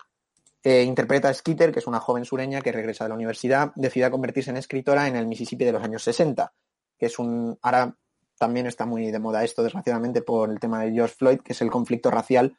Eh, 0.66 0.82
interpreta 0.82 1.28
a 1.28 1.34
Skeeter, 1.34 1.70
que 1.70 1.80
es 1.80 1.86
una 1.86 2.00
joven 2.00 2.24
sureña 2.24 2.62
que 2.62 2.72
regresa 2.72 3.04
de 3.04 3.10
la 3.10 3.14
universidad, 3.14 3.72
decide 3.74 4.10
convertirse 4.10 4.50
en 4.50 4.56
escritora 4.56 5.06
en 5.06 5.14
el 5.14 5.26
Mississippi 5.26 5.64
de 5.64 5.72
los 5.72 5.82
años 5.82 6.02
60, 6.02 6.52
que 6.98 7.06
es 7.06 7.18
un... 7.18 7.58
Ahora 7.60 7.94
también 8.38 8.66
está 8.66 8.86
muy 8.86 9.10
de 9.10 9.18
moda 9.18 9.44
esto, 9.44 9.62
desgraciadamente, 9.62 10.22
por 10.22 10.50
el 10.50 10.58
tema 10.58 10.82
de 10.82 10.92
George 10.92 11.14
Floyd, 11.16 11.40
que 11.40 11.52
es 11.52 11.60
el 11.60 11.70
conflicto 11.70 12.10
racial. 12.10 12.56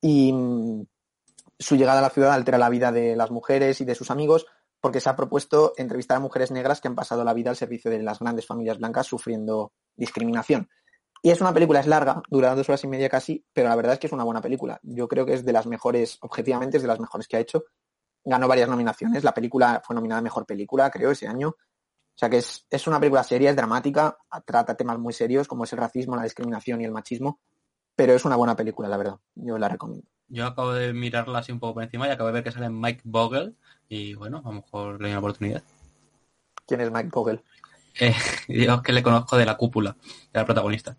Y 0.00 0.32
mm, 0.32 0.86
su 1.58 1.76
llegada 1.76 1.98
a 1.98 2.02
la 2.02 2.10
ciudad 2.10 2.32
altera 2.32 2.56
la 2.56 2.70
vida 2.70 2.90
de 2.92 3.14
las 3.14 3.30
mujeres 3.30 3.80
y 3.82 3.84
de 3.84 3.94
sus 3.94 4.10
amigos 4.10 4.46
porque 4.84 5.00
se 5.00 5.08
ha 5.08 5.16
propuesto 5.16 5.72
entrevistar 5.78 6.18
a 6.18 6.20
mujeres 6.20 6.50
negras 6.50 6.82
que 6.82 6.88
han 6.88 6.94
pasado 6.94 7.24
la 7.24 7.32
vida 7.32 7.48
al 7.48 7.56
servicio 7.56 7.90
de 7.90 8.02
las 8.02 8.18
grandes 8.18 8.46
familias 8.46 8.76
blancas 8.76 9.06
sufriendo 9.06 9.72
discriminación. 9.96 10.68
Y 11.24 11.30
es 11.30 11.40
una 11.40 11.54
película, 11.54 11.80
es 11.80 11.86
larga, 11.86 12.20
dura 12.28 12.54
dos 12.54 12.68
horas 12.68 12.84
y 12.84 12.86
media 12.86 13.08
casi, 13.08 13.42
pero 13.54 13.70
la 13.70 13.76
verdad 13.76 13.94
es 13.94 13.98
que 13.98 14.08
es 14.08 14.12
una 14.12 14.24
buena 14.24 14.42
película. 14.42 14.78
Yo 14.82 15.08
creo 15.08 15.24
que 15.24 15.32
es 15.32 15.42
de 15.42 15.54
las 15.54 15.66
mejores, 15.66 16.18
objetivamente 16.20 16.76
es 16.76 16.82
de 16.82 16.86
las 16.86 17.00
mejores 17.00 17.26
que 17.26 17.38
ha 17.38 17.40
hecho. 17.40 17.64
Ganó 18.22 18.46
varias 18.46 18.68
nominaciones, 18.68 19.24
la 19.24 19.32
película 19.32 19.80
fue 19.82 19.96
nominada 19.96 20.18
a 20.18 20.22
Mejor 20.22 20.44
Película, 20.44 20.90
creo, 20.90 21.12
ese 21.12 21.26
año. 21.26 21.48
O 21.48 22.14
sea 22.14 22.28
que 22.28 22.36
es, 22.36 22.66
es 22.68 22.86
una 22.86 23.00
película 23.00 23.24
seria, 23.24 23.48
es 23.48 23.56
dramática, 23.56 24.18
trata 24.44 24.76
temas 24.76 24.98
muy 24.98 25.14
serios 25.14 25.48
como 25.48 25.64
es 25.64 25.72
el 25.72 25.78
racismo, 25.78 26.14
la 26.14 26.24
discriminación 26.24 26.82
y 26.82 26.84
el 26.84 26.92
machismo, 26.92 27.40
pero 27.96 28.12
es 28.12 28.26
una 28.26 28.36
buena 28.36 28.54
película, 28.54 28.86
la 28.90 28.98
verdad. 28.98 29.16
Yo 29.34 29.56
la 29.56 29.70
recomiendo. 29.70 30.06
Yo 30.28 30.46
acabo 30.46 30.74
de 30.74 30.92
mirarla 30.92 31.38
así 31.38 31.52
un 31.52 31.58
poco 31.58 31.72
por 31.72 31.84
encima 31.84 32.06
y 32.06 32.10
acabo 32.10 32.26
de 32.26 32.34
ver 32.34 32.44
que 32.44 32.52
sale 32.52 32.68
Mike 32.68 33.00
Bogle 33.02 33.54
y 33.88 34.12
bueno, 34.12 34.42
a 34.44 34.48
lo 34.50 34.56
mejor 34.56 34.96
le 34.96 35.04
doy 35.04 35.10
una 35.12 35.20
oportunidad. 35.20 35.62
¿Quién 36.66 36.82
es 36.82 36.92
Mike 36.92 37.08
Vogel? 37.10 37.42
Eh, 37.98 38.14
yo 38.48 38.82
que 38.82 38.92
le 38.92 39.02
conozco 39.02 39.38
de 39.38 39.46
la 39.46 39.56
cúpula, 39.56 39.96
de 40.02 40.38
la 40.38 40.44
protagonista. 40.44 40.98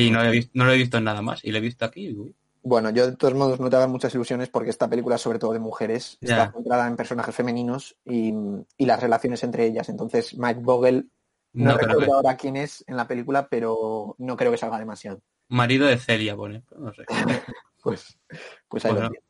Y 0.00 0.10
no, 0.10 0.22
lo 0.22 0.28
he 0.28 0.32
visto, 0.32 0.50
no 0.54 0.64
lo 0.64 0.72
he 0.72 0.76
visto 0.76 0.98
en 0.98 1.04
nada 1.04 1.22
más 1.22 1.44
y 1.44 1.50
lo 1.50 1.58
he 1.58 1.60
visto 1.60 1.84
aquí 1.84 2.12
uy, 2.12 2.34
Bueno, 2.62 2.90
yo 2.90 3.06
de 3.06 3.16
todos 3.16 3.34
modos 3.34 3.58
no 3.58 3.68
te 3.68 3.76
hago 3.76 3.88
muchas 3.88 4.14
ilusiones 4.14 4.48
porque 4.48 4.70
esta 4.70 4.88
película 4.88 5.16
es 5.16 5.22
sobre 5.22 5.38
todo 5.38 5.52
de 5.52 5.58
mujeres, 5.58 6.18
está 6.20 6.52
centrada 6.52 6.86
en 6.86 6.96
personajes 6.96 7.34
femeninos 7.34 7.96
y, 8.04 8.32
y 8.76 8.86
las 8.86 9.00
relaciones 9.00 9.42
entre 9.42 9.66
ellas. 9.66 9.88
Entonces, 9.88 10.36
Mike 10.38 10.60
Vogel, 10.62 11.10
no, 11.52 11.76
recuerdo 11.76 12.14
ahora 12.14 12.36
quién 12.36 12.56
es 12.56 12.84
en 12.86 12.96
la 12.96 13.08
película, 13.08 13.48
pero 13.48 14.14
no 14.18 14.36
creo 14.36 14.52
que 14.52 14.58
salga 14.58 14.78
demasiado. 14.78 15.20
Marido 15.48 15.86
de 15.86 15.98
Celia 15.98 16.36
pone, 16.36 16.62
no 16.76 16.92
sé. 16.92 17.04
Pues, 17.80 18.18
pues 18.68 18.84
ahí 18.84 18.92
lo 18.92 18.98
Bueno. 18.98 19.10
tienes. 19.10 19.28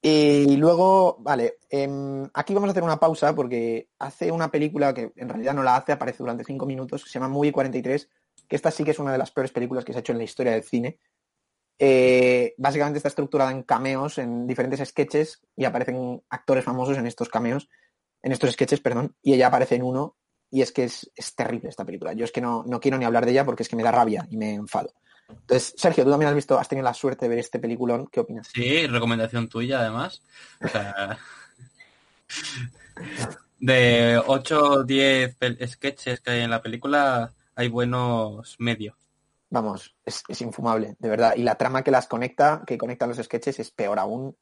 Y 0.00 0.56
luego, 0.56 1.16
vale, 1.20 1.58
em, 1.70 2.28
aquí 2.34 2.54
vamos 2.54 2.68
a 2.68 2.70
hacer 2.70 2.82
una 2.82 3.00
pausa 3.00 3.34
porque 3.34 3.88
hace 3.98 4.30
una 4.30 4.50
película 4.50 4.94
que 4.94 5.12
en 5.16 5.28
realidad 5.28 5.54
no 5.54 5.62
la 5.62 5.76
hace, 5.76 5.92
aparece 5.92 6.18
durante 6.18 6.44
cinco 6.44 6.66
minutos, 6.66 7.02
que 7.02 7.10
se 7.10 7.18
llama 7.18 7.32
Movie 7.32 7.52
43, 7.52 8.08
que 8.48 8.56
esta 8.56 8.70
sí 8.70 8.82
que 8.84 8.92
es 8.92 8.98
una 8.98 9.12
de 9.12 9.18
las 9.18 9.30
peores 9.30 9.52
películas 9.52 9.84
que 9.84 9.92
se 9.92 9.98
ha 9.98 10.00
hecho 10.00 10.12
en 10.12 10.18
la 10.18 10.24
historia 10.24 10.52
del 10.52 10.62
cine. 10.62 10.98
Eh, 11.78 12.54
básicamente 12.58 12.96
está 12.98 13.08
estructurada 13.08 13.50
en 13.52 13.62
cameos, 13.62 14.18
en 14.18 14.46
diferentes 14.46 14.86
sketches, 14.88 15.40
y 15.56 15.64
aparecen 15.64 16.22
actores 16.30 16.64
famosos 16.64 16.98
en 16.98 17.06
estos 17.06 17.28
cameos, 17.28 17.68
en 18.22 18.32
estos 18.32 18.50
sketches, 18.52 18.80
perdón, 18.80 19.14
y 19.22 19.34
ella 19.34 19.46
aparece 19.46 19.76
en 19.76 19.82
uno, 19.84 20.16
y 20.50 20.62
es 20.62 20.72
que 20.72 20.84
es, 20.84 21.10
es 21.14 21.34
terrible 21.36 21.68
esta 21.68 21.84
película. 21.84 22.14
Yo 22.14 22.24
es 22.24 22.32
que 22.32 22.40
no, 22.40 22.64
no 22.66 22.80
quiero 22.80 22.98
ni 22.98 23.04
hablar 23.04 23.24
de 23.26 23.32
ella 23.32 23.44
porque 23.44 23.62
es 23.62 23.68
que 23.68 23.76
me 23.76 23.82
da 23.84 23.92
rabia 23.92 24.26
y 24.30 24.36
me 24.36 24.54
enfado. 24.54 24.92
Entonces, 25.28 25.74
Sergio, 25.76 26.04
tú 26.04 26.10
también 26.10 26.30
has 26.30 26.34
visto, 26.34 26.58
has 26.58 26.68
tenido 26.68 26.84
la 26.84 26.94
suerte 26.94 27.26
de 27.26 27.28
ver 27.28 27.38
este 27.38 27.58
peliculón, 27.58 28.08
¿qué 28.10 28.20
opinas? 28.20 28.48
Sí, 28.48 28.86
recomendación 28.86 29.48
tuya 29.48 29.80
además. 29.80 30.22
De 33.60 34.20
8 34.26 34.62
o 34.62 34.84
10 34.84 35.36
pel- 35.38 35.66
sketches 35.66 36.20
que 36.20 36.30
hay 36.30 36.40
en 36.42 36.50
la 36.50 36.62
película, 36.62 37.32
hay 37.58 37.68
buenos 37.68 38.54
medios. 38.60 38.96
Vamos, 39.50 39.96
es, 40.04 40.22
es 40.28 40.40
infumable, 40.42 40.94
de 41.00 41.08
verdad. 41.08 41.34
Y 41.36 41.42
la 41.42 41.56
trama 41.56 41.82
que 41.82 41.90
las 41.90 42.06
conecta, 42.06 42.62
que 42.64 42.78
conecta 42.78 43.08
los 43.08 43.16
sketches, 43.16 43.58
es 43.58 43.72
peor 43.72 43.98
aún. 43.98 44.36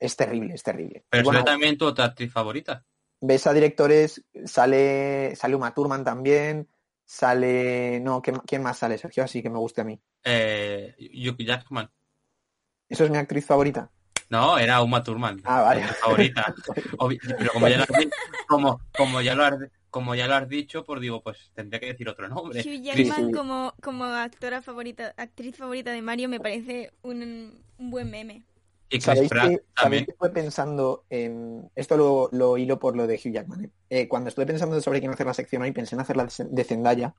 Es 0.00 0.16
terrible, 0.16 0.54
es 0.54 0.64
terrible. 0.64 1.04
Pero 1.08 1.24
bueno, 1.24 1.44
también 1.44 1.78
tu 1.78 1.86
otra 1.86 2.06
actriz 2.06 2.32
favorita. 2.32 2.84
ves 3.20 3.46
a 3.46 3.52
directores, 3.52 4.24
sale, 4.44 5.36
sale 5.36 5.54
Uma 5.54 5.72
Thurman 5.72 6.02
también, 6.02 6.68
sale. 7.04 8.00
No, 8.00 8.20
¿quién, 8.22 8.62
más 8.62 8.78
sale, 8.78 8.98
Sergio? 8.98 9.22
Así 9.22 9.40
que 9.40 9.50
me 9.50 9.58
guste 9.58 9.82
a 9.82 9.84
mí. 9.84 10.00
Eh, 10.24 10.96
Hugh 10.98 11.38
Jackman. 11.38 11.88
¿Eso 12.88 13.04
es 13.04 13.10
mi 13.10 13.18
actriz 13.18 13.46
favorita? 13.46 13.88
No, 14.30 14.58
era 14.58 14.82
Uma 14.82 15.04
Thurman. 15.04 15.42
Ah, 15.44 15.62
vale. 15.62 15.86
favorita. 15.86 16.52
Pero 17.38 17.52
como 17.52 17.68
ya, 17.68 17.76
lo 17.76 17.82
has, 17.84 17.90
como, 18.48 18.80
como, 18.96 19.20
ya 19.20 19.36
lo 19.36 19.44
has, 19.44 19.54
como 19.90 20.14
ya 20.14 20.26
lo 20.26 20.34
has 20.34 20.48
dicho, 20.48 20.84
pues 20.84 21.00
digo, 21.00 21.22
pues 21.22 21.50
tendría 21.54 21.80
que 21.80 21.86
decir 21.86 22.08
otro 22.08 22.28
nombre. 22.28 22.60
Hugh 22.60 22.82
Jackman 22.82 23.26
sí. 23.26 23.32
como, 23.32 23.74
como 23.82 24.04
actora 24.04 24.62
favorita, 24.62 25.14
actriz 25.16 25.56
favorita 25.56 25.92
de 25.92 26.02
Mario 26.02 26.28
me 26.28 26.40
parece 26.40 26.92
un, 27.02 27.62
un 27.78 27.90
buen 27.90 28.10
meme. 28.10 28.44
Y 28.90 29.00
Chris 29.00 29.04
¿Sabéis 29.04 29.28
Pratt 29.28 29.48
que, 29.48 29.56
¿Sabéis 29.56 29.74
también. 29.74 30.04
que 30.06 30.10
estuve 30.12 30.30
pensando 30.30 31.04
en. 31.10 31.70
Esto 31.74 31.96
lo, 31.98 32.28
lo 32.32 32.56
hilo 32.56 32.78
por 32.78 32.96
lo 32.96 33.06
de 33.06 33.16
Hugh 33.16 33.32
Jackman. 33.32 33.64
¿eh? 33.64 33.70
Eh, 33.90 34.08
cuando 34.08 34.28
estuve 34.28 34.46
pensando 34.46 34.80
sobre 34.80 35.00
quién 35.00 35.12
hacer 35.12 35.26
la 35.26 35.34
sección 35.34 35.62
hoy, 35.62 35.72
pensé 35.72 35.94
en 35.94 36.00
hacerla 36.00 36.26
de 36.38 36.64
Zendaya, 36.64 37.14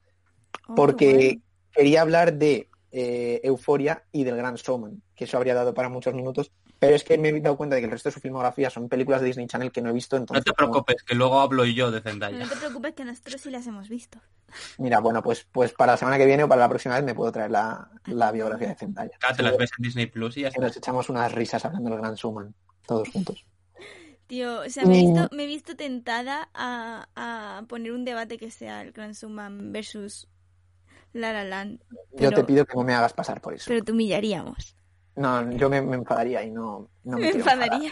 Oh, 0.67 0.75
porque 0.75 1.39
quería 1.71 2.01
hablar 2.01 2.33
de 2.33 2.67
eh, 2.91 3.39
Euforia 3.43 4.03
y 4.11 4.23
del 4.23 4.35
Gran 4.37 4.55
Showman, 4.55 5.01
que 5.15 5.25
eso 5.25 5.37
habría 5.37 5.53
dado 5.53 5.73
para 5.73 5.89
muchos 5.89 6.13
minutos, 6.13 6.51
pero 6.79 6.95
es 6.95 7.03
que 7.03 7.17
me 7.17 7.29
he 7.29 7.41
dado 7.41 7.57
cuenta 7.57 7.75
de 7.75 7.81
que 7.81 7.85
el 7.85 7.91
resto 7.91 8.09
de 8.09 8.13
su 8.13 8.19
filmografía 8.19 8.69
son 8.69 8.87
películas 8.89 9.21
de 9.21 9.27
Disney 9.27 9.47
Channel 9.47 9.71
que 9.71 9.81
no 9.81 9.89
he 9.89 9.93
visto, 9.93 10.15
No 10.15 10.21
entonces... 10.21 10.45
te 10.45 10.51
como- 10.53 10.71
preocupes, 10.71 11.03
que 11.03 11.13
luego 11.15 11.39
hablo 11.39 11.65
yo 11.65 11.91
de 11.91 12.01
Zendaya. 12.01 12.37
no 12.37 12.47
te 12.49 12.55
preocupes 12.55 12.93
que 12.93 13.05
nosotros 13.05 13.41
sí 13.41 13.51
las 13.51 13.67
hemos 13.67 13.89
visto. 13.89 14.19
Mira, 14.77 14.99
bueno, 14.99 15.21
pues, 15.21 15.45
pues 15.51 15.73
para 15.73 15.91
la 15.93 15.97
semana 15.97 16.17
que 16.17 16.25
viene 16.25 16.43
o 16.43 16.47
para 16.47 16.61
la 16.61 16.69
próxima 16.69 16.95
vez 16.95 17.03
me 17.03 17.13
puedo 17.13 17.31
traer 17.31 17.51
la, 17.51 17.91
la 18.05 18.31
biografía 18.31 18.69
de 18.69 18.75
Zendaya. 18.75 19.11
Ya 19.21 19.35
te 19.35 19.43
las 19.43 19.57
ves 19.57 19.69
en 19.77 19.83
Disney 19.83 20.05
Plus 20.07 20.37
y 20.37 20.41
ya 20.41 20.47
está. 20.47 20.61
nos 20.61 20.75
echamos 20.77 21.09
unas 21.09 21.31
risas 21.33 21.63
hablando 21.65 21.89
del 21.89 21.99
Gran 21.99 22.15
Showman, 22.15 22.55
todos 22.87 23.09
juntos. 23.09 23.45
Tío, 24.27 24.61
o 24.61 24.69
sea, 24.69 24.85
me 24.85 24.93
he 24.99 25.03
Mm. 25.03 25.13
visto, 25.13 25.35
me 25.35 25.43
he 25.43 25.47
visto 25.47 25.75
tentada 25.75 26.49
a, 26.53 27.07
a 27.15 27.63
poner 27.67 27.91
un 27.91 28.05
debate 28.05 28.37
que 28.37 28.51
sea 28.51 28.81
el 28.83 28.91
Grand 28.91 29.15
Suman 29.15 29.71
versus 29.71 30.27
La 31.13 31.33
La 31.33 31.43
Land. 31.43 31.81
Yo 32.13 32.31
te 32.31 32.43
pido 32.43 32.65
que 32.65 32.75
no 32.75 32.83
me 32.83 32.93
hagas 32.93 33.13
pasar 33.13 33.41
por 33.41 33.53
eso. 33.53 33.65
Pero 33.67 33.83
te 33.83 33.91
humillaríamos. 33.91 34.75
No, 35.15 35.51
yo 35.51 35.69
me, 35.69 35.81
me 35.81 35.97
enfadaría 35.97 36.43
y 36.43 36.51
no, 36.51 36.89
no 37.03 37.17
me, 37.17 37.23
me 37.23 37.29
enfadaría. 37.29 37.91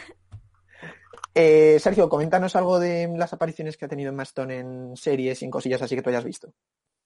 Eh, 1.34 1.78
Sergio, 1.80 2.10
coméntanos 2.10 2.56
algo 2.56 2.80
de 2.80 3.14
las 3.16 3.34
apariciones 3.34 3.78
que 3.78 3.86
ha 3.86 3.88
tenido 3.88 4.10
Emma 4.10 4.24
Stone 4.24 4.58
en 4.58 4.98
series 4.98 5.42
y 5.42 5.46
en 5.46 5.52
cosillas 5.52 5.82
así 5.82 5.96
que 5.96 6.02
tú 6.02 6.10
hayas 6.10 6.24
visto. 6.24 6.54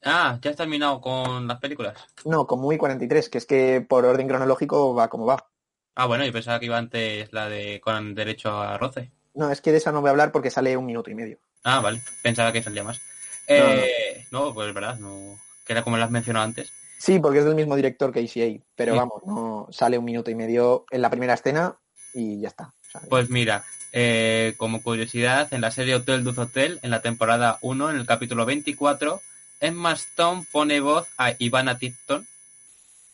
Ah, 0.03 0.39
ya 0.41 0.51
has 0.51 0.57
terminado 0.57 1.01
con 1.01 1.47
las 1.47 1.59
películas. 1.59 1.95
No, 2.25 2.47
con 2.47 2.59
Muy 2.59 2.77
43, 2.77 3.29
que 3.29 3.37
es 3.37 3.45
que 3.45 3.81
por 3.81 4.05
orden 4.05 4.27
cronológico 4.27 4.95
va 4.95 5.09
como 5.09 5.25
va. 5.25 5.49
Ah, 5.95 6.05
bueno, 6.05 6.25
yo 6.25 6.31
pensaba 6.31 6.59
que 6.59 6.67
iba 6.67 6.77
antes 6.77 7.31
la 7.33 7.49
de 7.49 7.81
con 7.81 8.15
derecho 8.15 8.57
a 8.61 8.77
roce. 8.77 9.11
No, 9.33 9.51
es 9.51 9.61
que 9.61 9.71
de 9.71 9.77
esa 9.77 9.91
no 9.91 10.01
voy 10.01 10.07
a 10.07 10.11
hablar 10.11 10.31
porque 10.31 10.49
sale 10.49 10.75
un 10.77 10.85
minuto 10.85 11.09
y 11.09 11.15
medio. 11.15 11.39
Ah, 11.63 11.79
vale. 11.81 12.01
Pensaba 12.23 12.51
que 12.51 12.63
salía 12.63 12.83
más. 12.83 13.01
Eh, 13.47 14.25
no, 14.31 14.53
pues 14.53 14.69
es 14.69 14.73
verdad, 14.73 14.97
no. 14.97 15.37
Que 15.71 15.75
era 15.75 15.83
como 15.85 15.95
las 15.95 16.11
mencionado 16.11 16.43
antes. 16.43 16.73
Sí, 16.97 17.17
porque 17.19 17.39
es 17.39 17.45
del 17.45 17.55
mismo 17.55 17.77
director 17.77 18.11
que 18.11 18.19
ACA, 18.19 18.61
pero 18.75 18.91
Sí. 18.91 18.97
vamos, 18.99 19.23
no 19.25 19.67
sale 19.71 19.97
un 19.97 20.03
minuto 20.03 20.29
y 20.29 20.35
medio 20.35 20.83
en 20.91 21.01
la 21.01 21.09
primera 21.09 21.33
escena 21.33 21.77
y 22.13 22.41
ya 22.41 22.49
está. 22.49 22.65
O 22.65 22.91
sea, 22.91 23.01
Pues 23.09 23.29
mira, 23.29 23.63
eh, 23.93 24.53
como 24.57 24.83
curiosidad, 24.83 25.47
en 25.53 25.61
la 25.61 25.71
serie 25.71 25.95
Hotel 25.95 26.25
Duz 26.25 26.37
Hotel, 26.39 26.81
en 26.83 26.89
la 26.91 27.01
temporada 27.01 27.57
1, 27.61 27.89
en 27.89 27.95
el 27.95 28.05
capítulo 28.05 28.45
24, 28.45 29.21
Emma 29.61 29.93
Stone 29.93 30.45
pone 30.51 30.81
voz 30.81 31.07
a 31.17 31.35
Ivana 31.39 31.77
Tipton, 31.77 32.27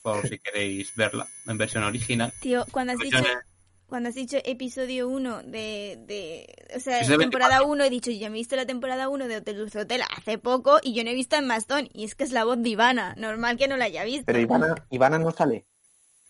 por 0.02 0.28
si 0.28 0.40
queréis 0.40 0.96
verla, 0.96 1.28
en 1.46 1.60
versión 1.60 1.84
original. 1.84 2.34
Tío, 2.40 2.66
cuando 2.72 2.94
has 2.94 3.00
dicho, 3.00 3.18
Versión- 3.18 3.42
cuando 3.88 4.10
has 4.10 4.16
dicho 4.16 4.38
episodio 4.44 5.08
1 5.08 5.44
de, 5.44 5.98
de... 6.06 6.56
O 6.76 6.80
sea, 6.80 7.00
Es 7.00 7.08
temporada 7.08 7.60
24. 7.60 7.68
1 7.72 7.84
he 7.86 7.90
dicho, 7.90 8.12
yo 8.12 8.30
me 8.30 8.38
he 8.38 8.40
visto 8.40 8.56
la 8.56 8.66
temporada 8.66 9.08
1 9.08 9.28
de 9.28 9.38
Hotel 9.38 9.58
Dulce 9.58 9.80
Hotel 9.80 10.02
hace 10.16 10.38
poco 10.38 10.80
y 10.84 10.94
yo 10.94 11.04
no 11.04 11.10
he 11.10 11.16
visto 11.16 11.38
en 11.38 11.48
Mastón. 11.48 11.90
Y 11.94 12.04
es 12.04 12.14
que 12.14 12.26
es 12.26 12.32
la 12.32 12.44
voz 12.44 12.62
de 12.62 12.70
Ivana. 12.70 13.16
Normal 13.18 13.58
que 13.58 13.68
no 13.68 13.78
la 13.78 13.86
haya 13.86 14.04
visto. 14.04 14.26
pero 14.26 14.40
Ivana, 14.40 14.76
Ivana 14.90 15.20
no 15.20 15.32
sale. 15.32 15.66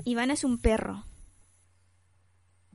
Ivana 0.05 0.33
es 0.33 0.43
un 0.43 0.59
perro. 0.59 1.03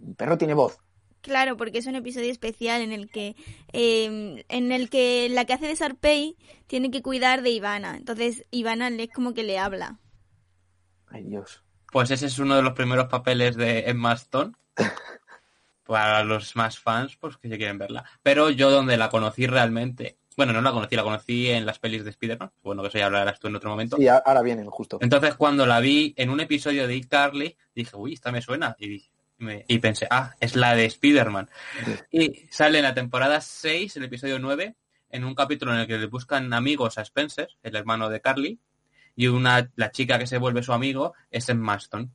El 0.04 0.16
perro 0.16 0.36
tiene 0.36 0.54
voz. 0.54 0.78
Claro, 1.20 1.56
porque 1.56 1.78
es 1.78 1.86
un 1.86 1.94
episodio 1.94 2.32
especial 2.32 2.82
en 2.82 2.90
el 2.90 3.08
que 3.08 3.36
eh, 3.72 4.44
en 4.48 4.72
el 4.72 4.90
que 4.90 5.28
la 5.30 5.44
que 5.44 5.52
hace 5.52 5.68
de 5.68 5.76
Sarpei 5.76 6.36
tiene 6.66 6.90
que 6.90 7.02
cuidar 7.02 7.42
de 7.42 7.50
Ivana. 7.50 7.96
Entonces 7.96 8.44
Ivana 8.50 8.90
le 8.90 9.04
es 9.04 9.10
como 9.10 9.32
que 9.32 9.44
le 9.44 9.56
habla. 9.56 10.00
Ay, 11.06 11.22
Dios. 11.22 11.62
Pues 11.92 12.10
ese 12.10 12.26
es 12.26 12.38
uno 12.40 12.56
de 12.56 12.62
los 12.62 12.72
primeros 12.72 13.06
papeles 13.06 13.54
de 13.54 13.80
Emma 13.88 14.14
Stone. 14.14 14.52
Para 15.84 16.24
los 16.24 16.54
más 16.56 16.78
fans, 16.78 17.16
pues 17.16 17.36
que 17.36 17.48
se 17.48 17.58
quieren 17.58 17.76
verla. 17.78 18.04
Pero 18.22 18.50
yo 18.50 18.70
donde 18.70 18.96
la 18.96 19.08
conocí 19.10 19.46
realmente, 19.46 20.16
bueno, 20.36 20.52
no 20.52 20.62
la 20.62 20.70
conocí, 20.70 20.94
la 20.96 21.02
conocí 21.02 21.50
en 21.50 21.66
las 21.66 21.78
pelis 21.80 22.04
de 22.04 22.10
Spider-Man. 22.10 22.50
Bueno, 22.62 22.82
que 22.82 22.88
eso 22.88 22.98
ya 22.98 23.06
hablarás 23.06 23.38
tú 23.40 23.48
en 23.48 23.56
otro 23.56 23.68
momento. 23.70 23.96
Sí, 23.96 24.06
a- 24.08 24.18
ahora 24.24 24.42
vienen 24.42 24.66
justo. 24.70 24.98
Entonces 25.02 25.34
cuando 25.34 25.66
la 25.66 25.80
vi 25.80 26.14
en 26.16 26.30
un 26.30 26.40
episodio 26.40 26.86
de 26.86 26.96
iCarly, 26.96 27.56
dije, 27.74 27.96
uy, 27.96 28.14
esta 28.14 28.30
me 28.32 28.40
suena. 28.40 28.74
Y, 28.78 28.88
dije- 28.88 29.10
me- 29.38 29.64
y 29.68 29.78
pensé, 29.80 30.06
ah, 30.08 30.34
es 30.40 30.54
la 30.56 30.74
de 30.76 30.84
Spider-Man. 30.86 31.50
Y 32.10 32.46
sale 32.50 32.78
en 32.78 32.84
la 32.84 32.94
temporada 32.94 33.40
6, 33.40 33.96
el 33.96 34.04
episodio 34.04 34.38
9, 34.38 34.76
en 35.10 35.24
un 35.24 35.34
capítulo 35.34 35.74
en 35.74 35.80
el 35.80 35.86
que 35.88 35.98
le 35.98 36.06
buscan 36.06 36.54
amigos 36.54 36.96
a 36.96 37.02
Spencer, 37.02 37.48
el 37.62 37.74
hermano 37.76 38.08
de 38.08 38.20
Carly, 38.20 38.58
y 39.16 39.26
una, 39.28 39.70
la 39.76 39.90
chica 39.90 40.18
que 40.18 40.26
se 40.26 40.38
vuelve 40.38 40.62
su 40.62 40.72
amigo 40.72 41.12
es 41.30 41.48
en 41.48 41.60
Maston. 41.60 42.14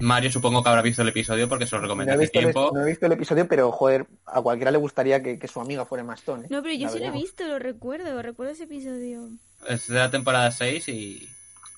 Mario 0.00 0.30
supongo 0.30 0.62
que 0.62 0.68
habrá 0.68 0.80
visto 0.82 1.02
el 1.02 1.08
episodio 1.08 1.48
porque 1.48 1.66
se 1.66 1.74
lo 1.74 1.82
recomendé 1.82 2.12
No 2.12 2.14
hace 2.14 2.20
visto 2.26 2.38
el, 2.38 2.44
tiempo. 2.44 2.70
no 2.72 2.82
he 2.82 2.88
visto 2.88 3.06
el 3.06 3.12
episodio, 3.12 3.48
pero 3.48 3.72
joder, 3.72 4.06
a 4.26 4.40
cualquiera 4.40 4.70
le 4.70 4.78
gustaría 4.78 5.20
que, 5.22 5.40
que 5.40 5.48
su 5.48 5.60
amiga 5.60 5.84
fuera 5.86 6.04
Mastón. 6.04 6.44
¿eh? 6.44 6.48
No, 6.50 6.62
pero 6.62 6.74
yo 6.74 6.86
La 6.86 6.92
sí 6.92 6.98
lo 7.00 7.06
he 7.06 7.10
visto, 7.10 7.44
lo 7.48 7.58
recuerdo, 7.58 8.22
recuerdo 8.22 8.52
ese 8.52 8.64
episodio. 8.64 9.28
Es 9.68 9.88
de 9.88 9.98
la 9.98 10.08
temporada 10.08 10.52
6 10.52 10.88
y, 10.88 11.28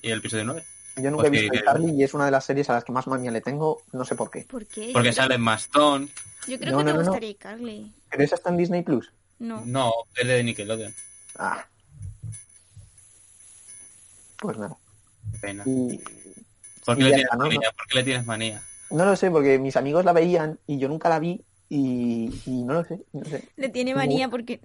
y 0.03 0.11
el 0.11 0.19
episodio 0.19 0.45
9. 0.45 0.65
Yo 0.97 1.11
nunca 1.11 1.29
Pues 1.29 1.41
he 1.41 1.49
visto 1.49 1.65
Carly 1.65 1.93
y 1.93 2.03
es 2.03 2.13
una 2.13 2.27
de 2.27 2.31
las 2.33 2.45
series 2.45 2.69
a 2.69 2.75
las 2.75 2.85
que 2.85 2.93
más 2.93 3.07
manía 3.07 3.31
le 3.31 3.41
tengo, 3.41 3.81
no 3.93 4.05
sé 4.05 4.15
por 4.17 4.31
qué. 4.31 4.43
¿Por 4.43 4.67
qué? 4.67 4.91
Porque 4.93 5.15
sale 5.15 5.37
en 5.37 5.41
Maston. 5.41 6.11
yo 6.47 6.59
creo 6.59 6.73
No, 6.73 6.79
que 6.81 6.85
te 6.85 6.93
no. 6.93 6.99
gustaría 7.05 7.35
Carly. 7.39 7.91
¿Pero 8.11 8.23
esa 8.23 8.35
está 8.35 8.51
en 8.51 8.59
Disney 8.59 8.83
Plus? 8.83 9.11
No. 9.39 9.63
No, 9.65 9.93
es 10.15 10.27
de 10.29 10.45
Nickelodeon. 10.45 10.95
Ah. 11.39 11.65
Pues 14.41 14.59
nada. 14.59 14.77
Pena. 15.41 15.65
Y 15.67 16.01
¿Por 16.85 16.97
qué, 16.97 17.03
y 17.03 17.05
le 17.07 17.15
tienes 17.15 17.37
manía? 17.37 17.73
¿Por 17.77 17.87
qué 17.87 17.95
le 17.95 18.05
tienes 18.05 18.27
manía? 18.27 18.63
no 18.91 19.05
lo 19.05 19.17
sé, 19.17 19.31
porque 19.31 19.59
mis 19.59 19.77
amigos 19.77 20.05
la 20.05 20.13
veían 20.13 20.59
y 20.67 20.79
yo 20.79 20.89
nunca 20.89 21.09
la 21.09 21.21
vi 21.21 21.45
y, 21.69 22.31
y 22.45 22.65
no 22.65 22.75
lo 22.75 22.85
sé, 22.85 23.01
no 23.13 23.25
sé. 23.25 23.49
Le 23.57 23.69
tiene 23.69 23.95
manía 23.95 24.29
porque... 24.29 24.61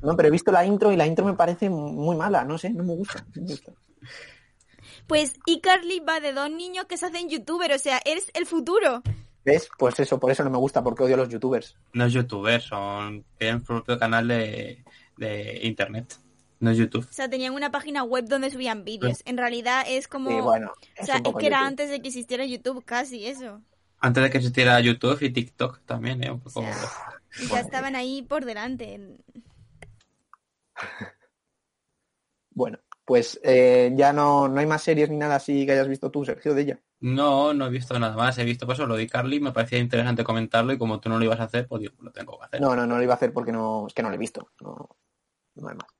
No, 0.00 0.16
pero 0.16 0.28
he 0.28 0.30
visto 0.30 0.52
la 0.52 0.64
intro 0.64 0.92
y 0.92 0.96
la 0.96 1.06
intro 1.06 1.24
me 1.24 1.34
parece 1.34 1.68
muy 1.68 2.16
mala, 2.16 2.44
no 2.44 2.58
sé, 2.58 2.70
no 2.70 2.84
me 2.84 2.94
gusta. 2.94 3.24
no 3.34 3.42
me 3.42 3.48
gusta. 3.48 3.72
Pues 5.06 5.34
y 5.46 5.60
Carly 5.60 6.00
va 6.00 6.20
de 6.20 6.32
dos 6.32 6.50
niños 6.50 6.86
que 6.86 6.96
se 6.96 7.06
hacen 7.06 7.28
youtuber, 7.28 7.72
o 7.72 7.78
sea, 7.78 8.00
eres 8.04 8.30
el 8.34 8.46
futuro. 8.46 9.02
¿Ves? 9.44 9.68
Pues 9.78 9.98
eso, 10.00 10.18
por 10.18 10.30
eso 10.30 10.44
no 10.44 10.50
me 10.50 10.58
gusta, 10.58 10.82
porque 10.82 11.02
odio 11.02 11.14
a 11.14 11.18
los 11.18 11.28
youtubers. 11.28 11.76
No 11.92 12.06
es 12.06 12.12
youtuber, 12.12 12.62
son 12.62 13.24
tienen 13.38 13.60
su 13.60 13.66
propio 13.66 13.98
canal 13.98 14.28
de, 14.28 14.82
de 15.18 15.60
internet. 15.62 16.18
No 16.64 16.70
es 16.70 16.78
YouTube. 16.78 17.06
O 17.06 17.12
sea, 17.12 17.28
tenían 17.28 17.52
una 17.52 17.70
página 17.70 18.04
web 18.04 18.24
donde 18.26 18.48
subían 18.48 18.84
vídeos. 18.84 19.20
En 19.26 19.36
realidad 19.36 19.84
es 19.86 20.08
como... 20.08 20.42
Bueno, 20.42 20.72
o 20.98 21.04
sea, 21.04 21.16
es 21.16 21.22
que 21.22 21.46
era 21.46 21.58
YouTube. 21.58 21.66
antes 21.66 21.90
de 21.90 22.00
que 22.00 22.08
existiera 22.08 22.46
YouTube, 22.46 22.82
casi 22.86 23.26
eso. 23.26 23.60
Antes 23.98 24.22
de 24.22 24.30
que 24.30 24.38
existiera 24.38 24.80
YouTube 24.80 25.20
y 25.20 25.28
TikTok 25.28 25.82
también, 25.84 26.24
¿eh? 26.24 26.30
Un 26.30 26.40
poco... 26.40 26.60
O 26.60 26.62
sea, 26.62 26.74
y 27.38 27.48
ya 27.48 27.60
estaban 27.60 27.96
ahí 27.96 28.22
por 28.22 28.46
delante. 28.46 28.98
Bueno, 32.56 32.78
pues 33.04 33.40
eh, 33.42 33.92
ya 33.96 34.12
no, 34.12 34.46
no 34.46 34.60
hay 34.60 34.66
más 34.66 34.80
series 34.80 35.10
ni 35.10 35.16
nada 35.16 35.34
así 35.34 35.66
que 35.66 35.72
hayas 35.72 35.88
visto 35.88 36.12
tú, 36.12 36.24
Sergio, 36.24 36.54
de 36.54 36.62
ella. 36.62 36.80
No, 37.00 37.52
no 37.52 37.66
he 37.66 37.70
visto 37.70 37.98
nada 37.98 38.14
más. 38.14 38.38
He 38.38 38.44
visto 38.44 38.64
pues 38.64 38.78
eso, 38.78 38.86
lo 38.86 38.94
de 38.94 39.08
Carly, 39.08 39.40
me 39.40 39.50
parecía 39.50 39.80
interesante 39.80 40.22
comentarlo 40.22 40.72
y 40.72 40.78
como 40.78 41.00
tú 41.00 41.08
no 41.08 41.18
lo 41.18 41.24
ibas 41.24 41.40
a 41.40 41.44
hacer, 41.44 41.66
pues 41.66 41.80
digo, 41.80 41.94
lo 41.98 42.12
tengo 42.12 42.38
que 42.38 42.44
hacer. 42.44 42.60
No, 42.60 42.76
no, 42.76 42.86
no 42.86 42.96
lo 42.96 43.02
iba 43.02 43.14
a 43.14 43.16
hacer 43.16 43.32
porque 43.32 43.50
no, 43.50 43.88
es 43.88 43.92
que 43.92 44.04
no 44.04 44.08
lo 44.08 44.14
he 44.14 44.18
visto. 44.18 44.52
No, 44.60 44.88
no 45.56 45.68
hay 45.68 45.74
más. 45.74 45.93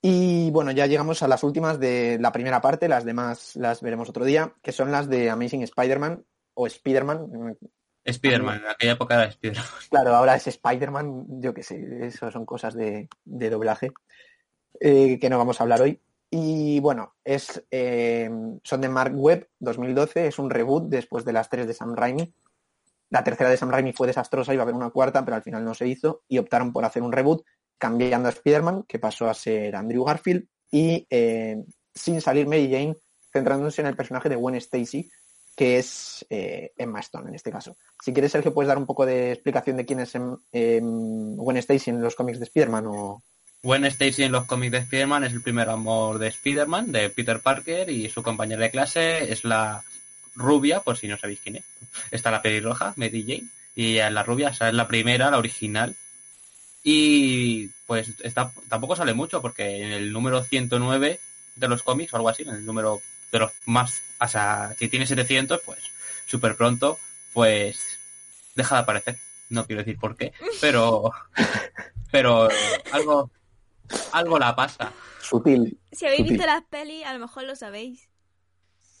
Y 0.00 0.50
bueno, 0.52 0.70
ya 0.70 0.86
llegamos 0.86 1.22
a 1.22 1.28
las 1.28 1.42
últimas 1.42 1.80
de 1.80 2.18
la 2.20 2.30
primera 2.30 2.60
parte, 2.60 2.88
las 2.88 3.04
demás 3.04 3.56
las 3.56 3.82
veremos 3.82 4.08
otro 4.08 4.24
día, 4.24 4.54
que 4.62 4.72
son 4.72 4.92
las 4.92 5.08
de 5.08 5.28
Amazing 5.28 5.62
Spider-Man 5.62 6.24
o 6.54 6.66
Spider-Man. 6.66 7.56
Spider-Man, 8.04 8.62
en 8.64 8.70
aquella 8.70 8.92
época 8.92 9.14
era 9.14 9.24
Spider-Man. 9.24 9.66
Claro, 9.90 10.14
ahora 10.14 10.36
es 10.36 10.46
Spider-Man, 10.46 11.40
yo 11.40 11.52
qué 11.52 11.62
sé, 11.62 12.06
eso 12.06 12.30
son 12.30 12.46
cosas 12.46 12.74
de, 12.74 13.08
de 13.24 13.50
doblaje 13.50 13.92
eh, 14.80 15.18
que 15.18 15.28
no 15.28 15.38
vamos 15.38 15.60
a 15.60 15.64
hablar 15.64 15.82
hoy. 15.82 16.00
Y 16.30 16.78
bueno, 16.80 17.14
es, 17.24 17.64
eh, 17.70 18.30
son 18.62 18.80
de 18.80 18.88
Mark 18.88 19.12
Webb 19.14 19.48
2012, 19.58 20.28
es 20.28 20.38
un 20.38 20.50
reboot 20.50 20.88
después 20.88 21.24
de 21.24 21.32
las 21.32 21.48
tres 21.48 21.66
de 21.66 21.74
Sam 21.74 21.96
Raimi. 21.96 22.32
La 23.10 23.24
tercera 23.24 23.48
de 23.48 23.56
Sam 23.56 23.70
Raimi 23.70 23.92
fue 23.94 24.06
desastrosa, 24.06 24.52
iba 24.52 24.62
a 24.62 24.64
haber 24.64 24.74
una 24.74 24.90
cuarta, 24.90 25.24
pero 25.24 25.36
al 25.36 25.42
final 25.42 25.64
no 25.64 25.74
se 25.74 25.88
hizo 25.88 26.22
y 26.28 26.38
optaron 26.38 26.72
por 26.72 26.84
hacer 26.84 27.02
un 27.02 27.12
reboot 27.12 27.44
cambiando 27.78 28.28
a 28.28 28.32
Spider-Man, 28.32 28.84
que 28.86 28.98
pasó 28.98 29.28
a 29.28 29.34
ser 29.34 29.74
Andrew 29.76 30.04
Garfield, 30.04 30.46
y 30.70 31.06
eh, 31.08 31.64
sin 31.94 32.20
salir 32.20 32.46
Mary 32.46 32.70
Jane, 32.70 32.96
centrándose 33.32 33.80
en 33.80 33.88
el 33.88 33.96
personaje 33.96 34.28
de 34.28 34.36
Gwen 34.36 34.56
Stacy, 34.56 35.10
que 35.56 35.78
es 35.78 36.24
eh, 36.30 36.72
Emma 36.76 37.00
Stone 37.00 37.28
en 37.28 37.34
este 37.34 37.50
caso. 37.50 37.76
Si 38.02 38.12
quieres, 38.12 38.32
Sergio, 38.32 38.54
puedes 38.54 38.68
dar 38.68 38.78
un 38.78 38.86
poco 38.86 39.04
de 39.04 39.32
explicación 39.32 39.76
de 39.76 39.84
quién 39.84 40.00
es 40.00 40.14
em, 40.14 41.36
Gwen 41.36 41.56
Stacy 41.56 41.90
en 41.90 42.00
los 42.00 42.14
cómics 42.14 42.38
de 42.38 42.44
Spider-Man 42.44 42.84
o... 42.86 43.22
Gwen 43.62 43.84
Stacy 43.86 44.22
en 44.22 44.32
los 44.32 44.46
cómics 44.46 44.70
de 44.70 44.78
Spider-Man 44.78 45.24
es 45.24 45.32
el 45.32 45.42
primer 45.42 45.68
amor 45.68 46.18
de 46.18 46.28
Spider-Man, 46.28 46.92
de 46.92 47.10
Peter 47.10 47.40
Parker, 47.40 47.90
y 47.90 48.08
su 48.08 48.22
compañera 48.22 48.62
de 48.62 48.70
clase 48.70 49.32
es 49.32 49.44
la 49.44 49.82
rubia, 50.36 50.80
por 50.80 50.96
si 50.96 51.08
no 51.08 51.16
sabéis 51.16 51.40
quién 51.40 51.56
es. 51.56 51.64
Está 52.12 52.30
la 52.30 52.40
pelirroja, 52.40 52.94
Mary 52.96 53.22
Jane, 53.22 53.48
y 53.74 53.96
la 53.96 54.22
rubia, 54.22 54.50
esa 54.50 54.68
es 54.68 54.74
la 54.74 54.86
primera, 54.86 55.30
la 55.30 55.38
original. 55.38 55.96
Y 56.82 57.68
pues 57.86 58.14
está, 58.22 58.52
tampoco 58.68 58.96
sale 58.96 59.14
mucho, 59.14 59.42
porque 59.42 59.82
en 59.82 59.92
el 59.92 60.12
número 60.12 60.42
109 60.42 61.20
de 61.56 61.68
los 61.68 61.82
cómics, 61.82 62.12
o 62.12 62.16
algo 62.16 62.28
así, 62.28 62.42
en 62.42 62.50
el 62.50 62.64
número 62.64 63.00
de 63.32 63.40
los 63.40 63.52
más, 63.66 64.02
o 64.20 64.28
sea, 64.28 64.74
si 64.78 64.88
tiene 64.88 65.06
700, 65.06 65.60
pues 65.64 65.80
súper 66.26 66.56
pronto, 66.56 66.98
pues 67.32 67.98
deja 68.54 68.76
de 68.76 68.82
aparecer. 68.82 69.18
No 69.50 69.66
quiero 69.66 69.82
decir 69.82 69.98
por 69.98 70.16
qué, 70.16 70.32
pero, 70.60 71.10
pero 72.10 72.48
algo, 72.92 73.30
algo 74.12 74.38
la 74.38 74.54
pasa. 74.54 74.92
Sutil. 75.20 75.78
Si 75.92 76.06
habéis 76.06 76.20
Sutil. 76.20 76.32
visto 76.34 76.46
las 76.46 76.64
pelis, 76.64 77.04
a 77.04 77.12
lo 77.12 77.18
mejor 77.18 77.44
lo 77.44 77.56
sabéis. 77.56 78.08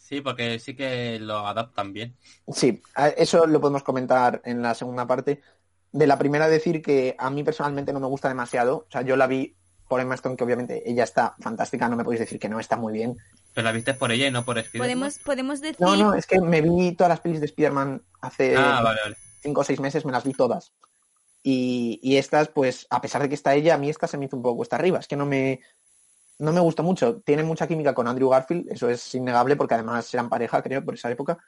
Sí, 0.08 0.22
porque 0.22 0.58
sí 0.58 0.74
que 0.74 1.18
lo 1.20 1.46
adaptan 1.46 1.92
bien. 1.92 2.16
Sí, 2.50 2.82
eso 3.18 3.46
lo 3.46 3.60
podemos 3.60 3.82
comentar 3.82 4.40
en 4.46 4.62
la 4.62 4.74
segunda 4.74 5.06
parte. 5.06 5.42
De 5.92 6.06
la 6.06 6.18
primera 6.18 6.48
decir 6.48 6.82
que 6.82 7.16
a 7.18 7.30
mí 7.30 7.42
personalmente 7.44 7.92
no 7.92 8.00
me 8.00 8.06
gusta 8.06 8.28
demasiado. 8.28 8.86
O 8.88 8.90
sea, 8.90 9.02
yo 9.02 9.16
la 9.16 9.26
vi 9.26 9.56
por 9.88 10.00
Emma 10.00 10.14
Stone, 10.14 10.36
que 10.36 10.44
obviamente 10.44 10.82
ella 10.88 11.04
está 11.04 11.34
fantástica, 11.40 11.88
no 11.88 11.96
me 11.96 12.04
podéis 12.04 12.20
decir 12.20 12.38
que 12.38 12.48
no 12.48 12.60
está 12.60 12.76
muy 12.76 12.92
bien. 12.92 13.16
Pero 13.54 13.64
la 13.64 13.72
viste 13.72 13.94
por 13.94 14.12
ella 14.12 14.26
y 14.26 14.30
no 14.30 14.44
por 14.44 14.58
Spider-Man. 14.58 14.86
Podemos, 14.86 15.18
podemos 15.18 15.60
decir... 15.60 15.80
No, 15.80 15.96
no, 15.96 16.14
es 16.14 16.26
que 16.26 16.40
me 16.40 16.60
vi 16.60 16.92
todas 16.92 17.08
las 17.08 17.20
pelis 17.20 17.40
de 17.40 17.46
Spider-Man 17.46 18.02
hace 18.20 18.54
Ah, 18.54 18.82
vale, 18.82 19.00
vale. 19.02 19.16
cinco 19.40 19.62
o 19.62 19.64
seis 19.64 19.80
meses, 19.80 20.04
me 20.04 20.12
las 20.12 20.24
vi 20.24 20.34
todas. 20.34 20.72
Y, 21.42 21.98
y 22.02 22.18
estas, 22.18 22.48
pues, 22.48 22.86
a 22.90 23.00
pesar 23.00 23.22
de 23.22 23.30
que 23.30 23.34
está 23.34 23.54
ella, 23.54 23.74
a 23.74 23.78
mí 23.78 23.88
esta 23.88 24.06
se 24.06 24.18
me 24.18 24.26
hizo 24.26 24.36
un 24.36 24.42
poco 24.42 24.58
cuesta 24.58 24.76
arriba. 24.76 24.98
Es 24.98 25.08
que 25.08 25.16
no 25.16 25.24
me, 25.24 25.60
no 26.38 26.52
me 26.52 26.60
gusta 26.60 26.82
mucho. 26.82 27.20
Tiene 27.22 27.42
mucha 27.42 27.66
química 27.66 27.94
con 27.94 28.06
Andrew 28.06 28.28
Garfield, 28.28 28.70
eso 28.70 28.90
es 28.90 29.14
innegable, 29.14 29.56
porque 29.56 29.74
además 29.74 30.12
eran 30.12 30.28
pareja, 30.28 30.62
creo, 30.62 30.84
por 30.84 30.94
esa 30.94 31.10
época. 31.10 31.38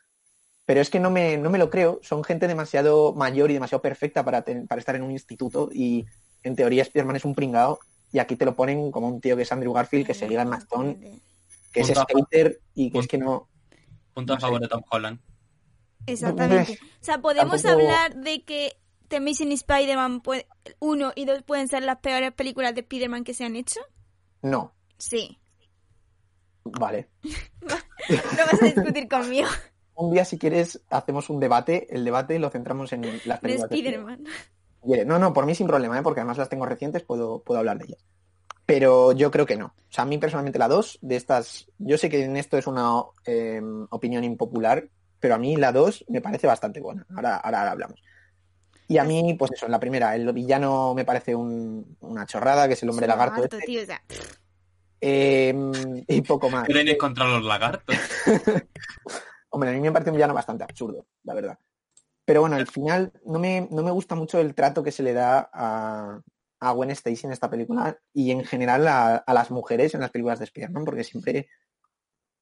Pero 0.70 0.80
es 0.82 0.88
que 0.88 1.00
no 1.00 1.10
me, 1.10 1.36
no 1.36 1.50
me 1.50 1.58
lo 1.58 1.68
creo. 1.68 1.98
Son 2.00 2.22
gente 2.22 2.46
demasiado 2.46 3.12
mayor 3.12 3.50
y 3.50 3.54
demasiado 3.54 3.82
perfecta 3.82 4.24
para, 4.24 4.42
ten- 4.42 4.68
para 4.68 4.78
estar 4.78 4.94
en 4.94 5.02
un 5.02 5.10
instituto. 5.10 5.68
Y 5.72 6.06
en 6.44 6.54
teoría 6.54 6.82
Spider-Man 6.84 7.16
es 7.16 7.24
un 7.24 7.34
pringao. 7.34 7.80
Y 8.12 8.20
aquí 8.20 8.36
te 8.36 8.44
lo 8.44 8.54
ponen 8.54 8.92
como 8.92 9.08
un 9.08 9.20
tío 9.20 9.34
que 9.34 9.42
es 9.42 9.50
Andrew 9.50 9.72
Garfield, 9.72 10.06
que 10.06 10.14
se 10.14 10.28
liga 10.28 10.42
en 10.42 10.48
Mastón, 10.48 11.00
que 11.72 11.80
es 11.80 11.88
Punto 11.88 11.94
favor. 12.06 12.22
skater 12.24 12.60
y 12.76 12.92
que 12.92 12.98
es 13.00 13.08
Punto. 13.08 13.10
que 13.10 13.18
no... 13.18 13.48
Punto 14.14 14.32
a 14.32 14.36
No 14.36 14.40
sé. 14.40 14.46
favor 14.46 14.60
de 14.60 14.68
Tom 14.68 14.82
Holland. 14.88 15.18
Exactamente. 16.06 16.78
O 16.80 17.04
sea, 17.04 17.20
podemos 17.20 17.60
Tampoco- 17.62 17.82
hablar 17.82 18.14
de 18.14 18.44
que 18.44 18.76
The 19.08 19.16
Amazing 19.16 19.50
Spider-Man 19.50 20.22
1 20.78 21.12
y 21.16 21.24
2 21.24 21.42
pueden 21.42 21.66
ser 21.66 21.82
las 21.82 21.96
peores 21.98 22.30
películas 22.32 22.76
de 22.76 22.82
Spider-Man 22.82 23.24
que 23.24 23.34
se 23.34 23.44
han 23.44 23.56
hecho? 23.56 23.80
No. 24.42 24.72
Sí. 24.98 25.36
Vale. 26.62 27.08
no 27.62 27.74
vas 28.52 28.62
a 28.62 28.66
discutir 28.66 29.08
conmigo. 29.08 29.48
Un 30.00 30.10
día, 30.12 30.24
si 30.24 30.38
quieres, 30.38 30.80
hacemos 30.88 31.28
un 31.28 31.40
debate. 31.40 31.86
El 31.94 32.04
debate 32.04 32.38
lo 32.38 32.48
centramos 32.50 32.92
en 32.92 33.02
las 33.26 33.40
películas 33.40 33.68
de 33.68 33.76
Spider-Man. 33.76 34.24
No, 35.06 35.18
no, 35.18 35.32
por 35.34 35.44
mí 35.44 35.54
sin 35.54 35.66
problema, 35.66 35.98
¿eh? 35.98 36.02
porque 36.02 36.20
además 36.20 36.38
las 36.38 36.48
tengo 36.48 36.64
recientes, 36.64 37.02
puedo, 37.02 37.42
puedo 37.42 37.58
hablar 37.60 37.76
de 37.78 37.84
ellas. 37.84 38.04
Pero 38.64 39.12
yo 39.12 39.30
creo 39.30 39.44
que 39.44 39.56
no. 39.58 39.66
O 39.66 39.92
sea, 39.92 40.04
a 40.04 40.06
mí 40.06 40.16
personalmente 40.16 40.58
la 40.58 40.68
2 40.68 40.98
de 41.02 41.16
estas, 41.16 41.66
yo 41.78 41.98
sé 41.98 42.08
que 42.08 42.24
en 42.24 42.36
esto 42.36 42.56
es 42.56 42.66
una 42.66 43.02
eh, 43.26 43.60
opinión 43.90 44.24
impopular, 44.24 44.88
pero 45.18 45.34
a 45.34 45.38
mí 45.38 45.56
la 45.56 45.70
2 45.72 46.06
me 46.08 46.22
parece 46.22 46.46
bastante 46.46 46.80
buena. 46.80 47.04
Ahora, 47.14 47.36
ahora, 47.36 47.58
ahora 47.60 47.72
hablamos. 47.72 48.00
Y 48.88 48.96
a 48.96 49.04
mí, 49.04 49.34
pues 49.38 49.50
eso, 49.52 49.66
en 49.66 49.72
la 49.72 49.80
primera, 49.80 50.14
el 50.16 50.32
villano 50.32 50.94
me 50.94 51.04
parece 51.04 51.34
un- 51.34 51.96
una 52.00 52.24
chorrada, 52.26 52.66
que 52.66 52.72
es 52.74 52.82
el 52.82 52.88
hombre 52.88 53.04
Es 53.04 53.08
lagarto. 53.08 53.34
lagarto, 53.36 53.56
este. 53.56 53.66
tío, 53.66 53.82
o 53.82 53.86
sea, 53.86 54.02
Eh, 55.02 55.54
y 56.08 56.20
poco 56.22 56.48
más. 56.50 56.64
Quieren 56.66 56.96
contra 56.96 57.26
los 57.28 57.44
lagartos. 57.44 57.94
Hombre, 59.50 59.70
a 59.70 59.72
mí 59.72 59.80
me 59.80 59.92
parece 59.92 60.10
un 60.10 60.16
villano 60.16 60.34
bastante 60.34 60.64
absurdo, 60.64 61.06
la 61.24 61.34
verdad. 61.34 61.58
Pero 62.24 62.40
bueno, 62.42 62.56
al 62.56 62.66
final 62.66 63.12
no 63.24 63.38
me, 63.38 63.68
no 63.70 63.82
me 63.82 63.90
gusta 63.90 64.14
mucho 64.14 64.38
el 64.38 64.54
trato 64.54 64.82
que 64.82 64.92
se 64.92 65.02
le 65.02 65.12
da 65.12 65.50
a, 65.52 66.20
a 66.60 66.72
Gwen 66.72 66.90
Stacy 66.90 67.26
en 67.26 67.32
esta 67.32 67.50
película 67.50 67.98
y 68.12 68.30
en 68.30 68.44
general 68.44 68.86
a, 68.86 69.16
a 69.16 69.34
las 69.34 69.50
mujeres 69.50 69.94
en 69.94 70.00
las 70.00 70.10
películas 70.10 70.38
de 70.38 70.44
Spider-Man, 70.44 70.84
porque 70.84 71.04
siempre, 71.04 71.48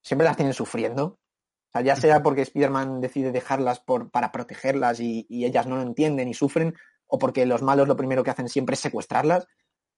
siempre 0.02 0.26
las 0.26 0.36
tienen 0.36 0.52
sufriendo. 0.52 1.04
O 1.04 1.70
sea, 1.72 1.82
ya 1.82 1.96
sea 1.96 2.22
porque 2.22 2.42
Spider-Man 2.42 3.00
decide 3.00 3.32
dejarlas 3.32 3.80
por, 3.80 4.10
para 4.10 4.32
protegerlas 4.32 5.00
y, 5.00 5.26
y 5.28 5.44
ellas 5.44 5.66
no 5.66 5.76
lo 5.76 5.82
entienden 5.82 6.28
y 6.28 6.34
sufren, 6.34 6.74
o 7.06 7.18
porque 7.18 7.46
los 7.46 7.62
malos 7.62 7.88
lo 7.88 7.96
primero 7.96 8.22
que 8.22 8.30
hacen 8.30 8.48
siempre 8.48 8.74
es 8.74 8.80
secuestrarlas, 8.80 9.46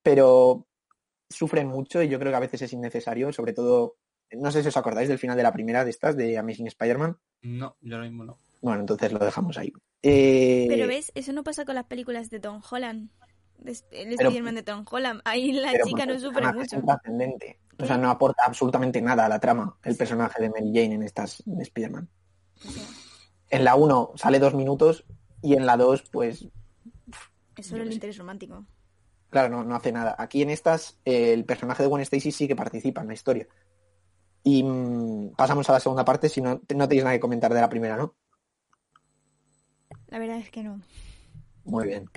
pero 0.03 0.67
sufren 1.29 1.69
mucho 1.69 2.03
y 2.03 2.09
yo 2.09 2.19
creo 2.19 2.33
que 2.33 2.37
a 2.37 2.41
veces 2.41 2.63
es 2.63 2.73
innecesario, 2.73 3.33
sobre 3.33 3.53
todo, 3.53 3.97
no 4.37 4.51
sé 4.51 4.63
si 4.63 4.69
os 4.69 4.77
acordáis 4.77 5.09
del 5.09 5.19
final 5.19 5.37
de 5.37 5.43
la 5.43 5.53
primera 5.53 5.85
de 5.85 5.91
estas, 5.91 6.17
de 6.17 6.37
Amazing 6.39 6.67
Spider-Man. 6.69 7.17
No, 7.43 7.77
yo 7.81 7.97
ahora 7.97 8.09
mismo 8.09 8.25
no. 8.25 8.39
Bueno, 8.61 8.81
entonces 8.81 9.13
lo 9.13 9.19
dejamos 9.19 9.57
ahí. 9.59 9.73
Eh, 10.03 10.67
Pero 10.69 10.87
ves, 10.87 11.13
eso 11.15 11.33
no 11.33 11.43
pasa 11.45 11.65
con 11.65 11.75
las 11.75 11.85
películas 11.87 12.31
de 12.31 12.41
Tom 12.41 12.61
Holland. 12.71 13.11
De 13.59 13.73
Sp- 13.77 13.93
el 13.93 14.13
Spider-Man 14.13 14.55
de 14.55 14.63
Tom 14.63 14.85
Holland. 14.91 15.21
Ahí 15.25 15.53
la 15.53 15.73
pero 15.73 15.87
chica 15.87 16.07
no 16.07 16.19
sufre 16.19 16.47
mucho. 16.53 16.63
es 16.63 16.73
intrascendente. 16.75 17.59
O 17.79 17.87
sea, 17.87 17.97
no 17.97 18.11
aporta 18.11 18.45
absolutamente 18.45 19.01
nada 19.01 19.25
a 19.25 19.29
la 19.29 19.39
trama 19.41 19.77
el 19.85 19.97
personaje 19.97 20.43
de 20.43 20.51
Mary 20.51 20.71
Jane 20.75 20.95
en 20.95 21.03
estas 21.03 21.43
de 21.47 21.63
Spider-Man. 21.63 22.09
En 23.49 23.65
la 23.65 23.75
1 23.75 24.13
sale 24.17 24.39
dos 24.39 24.55
minutos 24.55 25.05
y 25.43 25.55
en 25.55 25.67
la 25.67 25.77
2, 25.77 26.05
pues, 26.13 26.47
Es 27.57 27.67
solo 27.67 27.83
el 27.83 27.93
interés 27.93 28.19
romántico. 28.19 28.65
claro, 29.31 29.49
no, 29.49 29.65
no 29.65 29.75
hace 29.75 29.93
nada. 29.93 30.15
Aquí 30.19 30.43
en 30.43 30.51
estas, 30.51 30.99
eh, 31.05 31.33
el 31.33 31.45
personaje 31.45 31.83
de 31.83 31.89
Gwen 31.89 32.03
Stacy 32.03 32.33
sí 32.33 32.47
que 32.49 32.57
participa 32.57 33.01
en 33.01 33.09
la 33.09 33.15
historia. 33.15 33.47
Y 34.43 34.63
mm, 34.63 35.35
pasamos 35.37 35.69
a 35.69 35.75
la 35.75 35.81
segunda 35.81 36.05
parte, 36.05 36.29
si 36.29 36.41
no, 36.41 36.55
no 36.55 36.89
tenéis 36.89 37.05
nada 37.05 37.15
que 37.17 37.21
comentar 37.21 37.53
de 37.53 37.61
la 37.61 37.69
primera, 37.69 37.97
¿no? 37.97 38.15
La 40.09 40.19
verdad 40.19 40.39
es 40.39 40.51
que 40.51 40.63
no. 40.63 40.81
Muy 41.65 41.87
bien. 41.87 42.11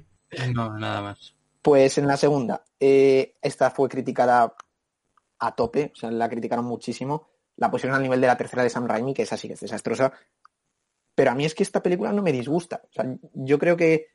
No, 0.54 0.78
nada 0.78 1.02
más. 1.02 1.36
Pues 1.62 1.98
en 1.98 2.08
la 2.08 2.18
segunda, 2.18 2.64
eh, 2.80 3.36
esta 3.42 3.72
fue 3.72 3.88
criticada 3.88 4.56
a 5.40 5.56
tope, 5.56 5.92
o 5.94 5.96
sea, 5.96 6.12
la 6.12 6.30
criticaron 6.30 6.66
muchísimo. 6.66 7.30
La 7.56 7.70
pusieron 7.70 7.96
al 7.96 8.02
nivel 8.02 8.20
de 8.20 8.28
la 8.28 8.38
tercera 8.38 8.64
de 8.64 8.70
Sam 8.70 8.88
Raimi, 8.88 9.14
que 9.14 9.22
esa 9.22 9.38
sí 9.38 9.48
que 9.48 9.54
es 9.54 9.60
desastrosa. 9.60 10.12
Pero 11.14 11.32
a 11.32 11.36
mí 11.36 11.46
es 11.46 11.54
que 11.54 11.64
esta 11.64 11.84
película 11.84 12.12
no 12.12 12.24
me 12.24 12.32
disgusta. 12.32 12.82
O 12.84 12.92
sea, 12.92 13.06
yo 13.34 13.60
creo 13.60 13.78
que 13.78 14.08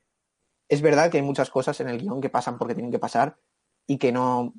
es 0.68 0.82
verdad 0.82 1.10
que 1.10 1.18
hay 1.18 1.22
muchas 1.22 1.50
cosas 1.50 1.78
en 1.80 1.88
el 1.88 1.98
guion 1.98 2.20
que 2.20 2.30
pasan 2.30 2.58
porque 2.58 2.74
tienen 2.74 2.90
que 2.90 2.98
pasar 2.98 3.38
y 3.86 3.98
que 3.98 4.10
no, 4.10 4.54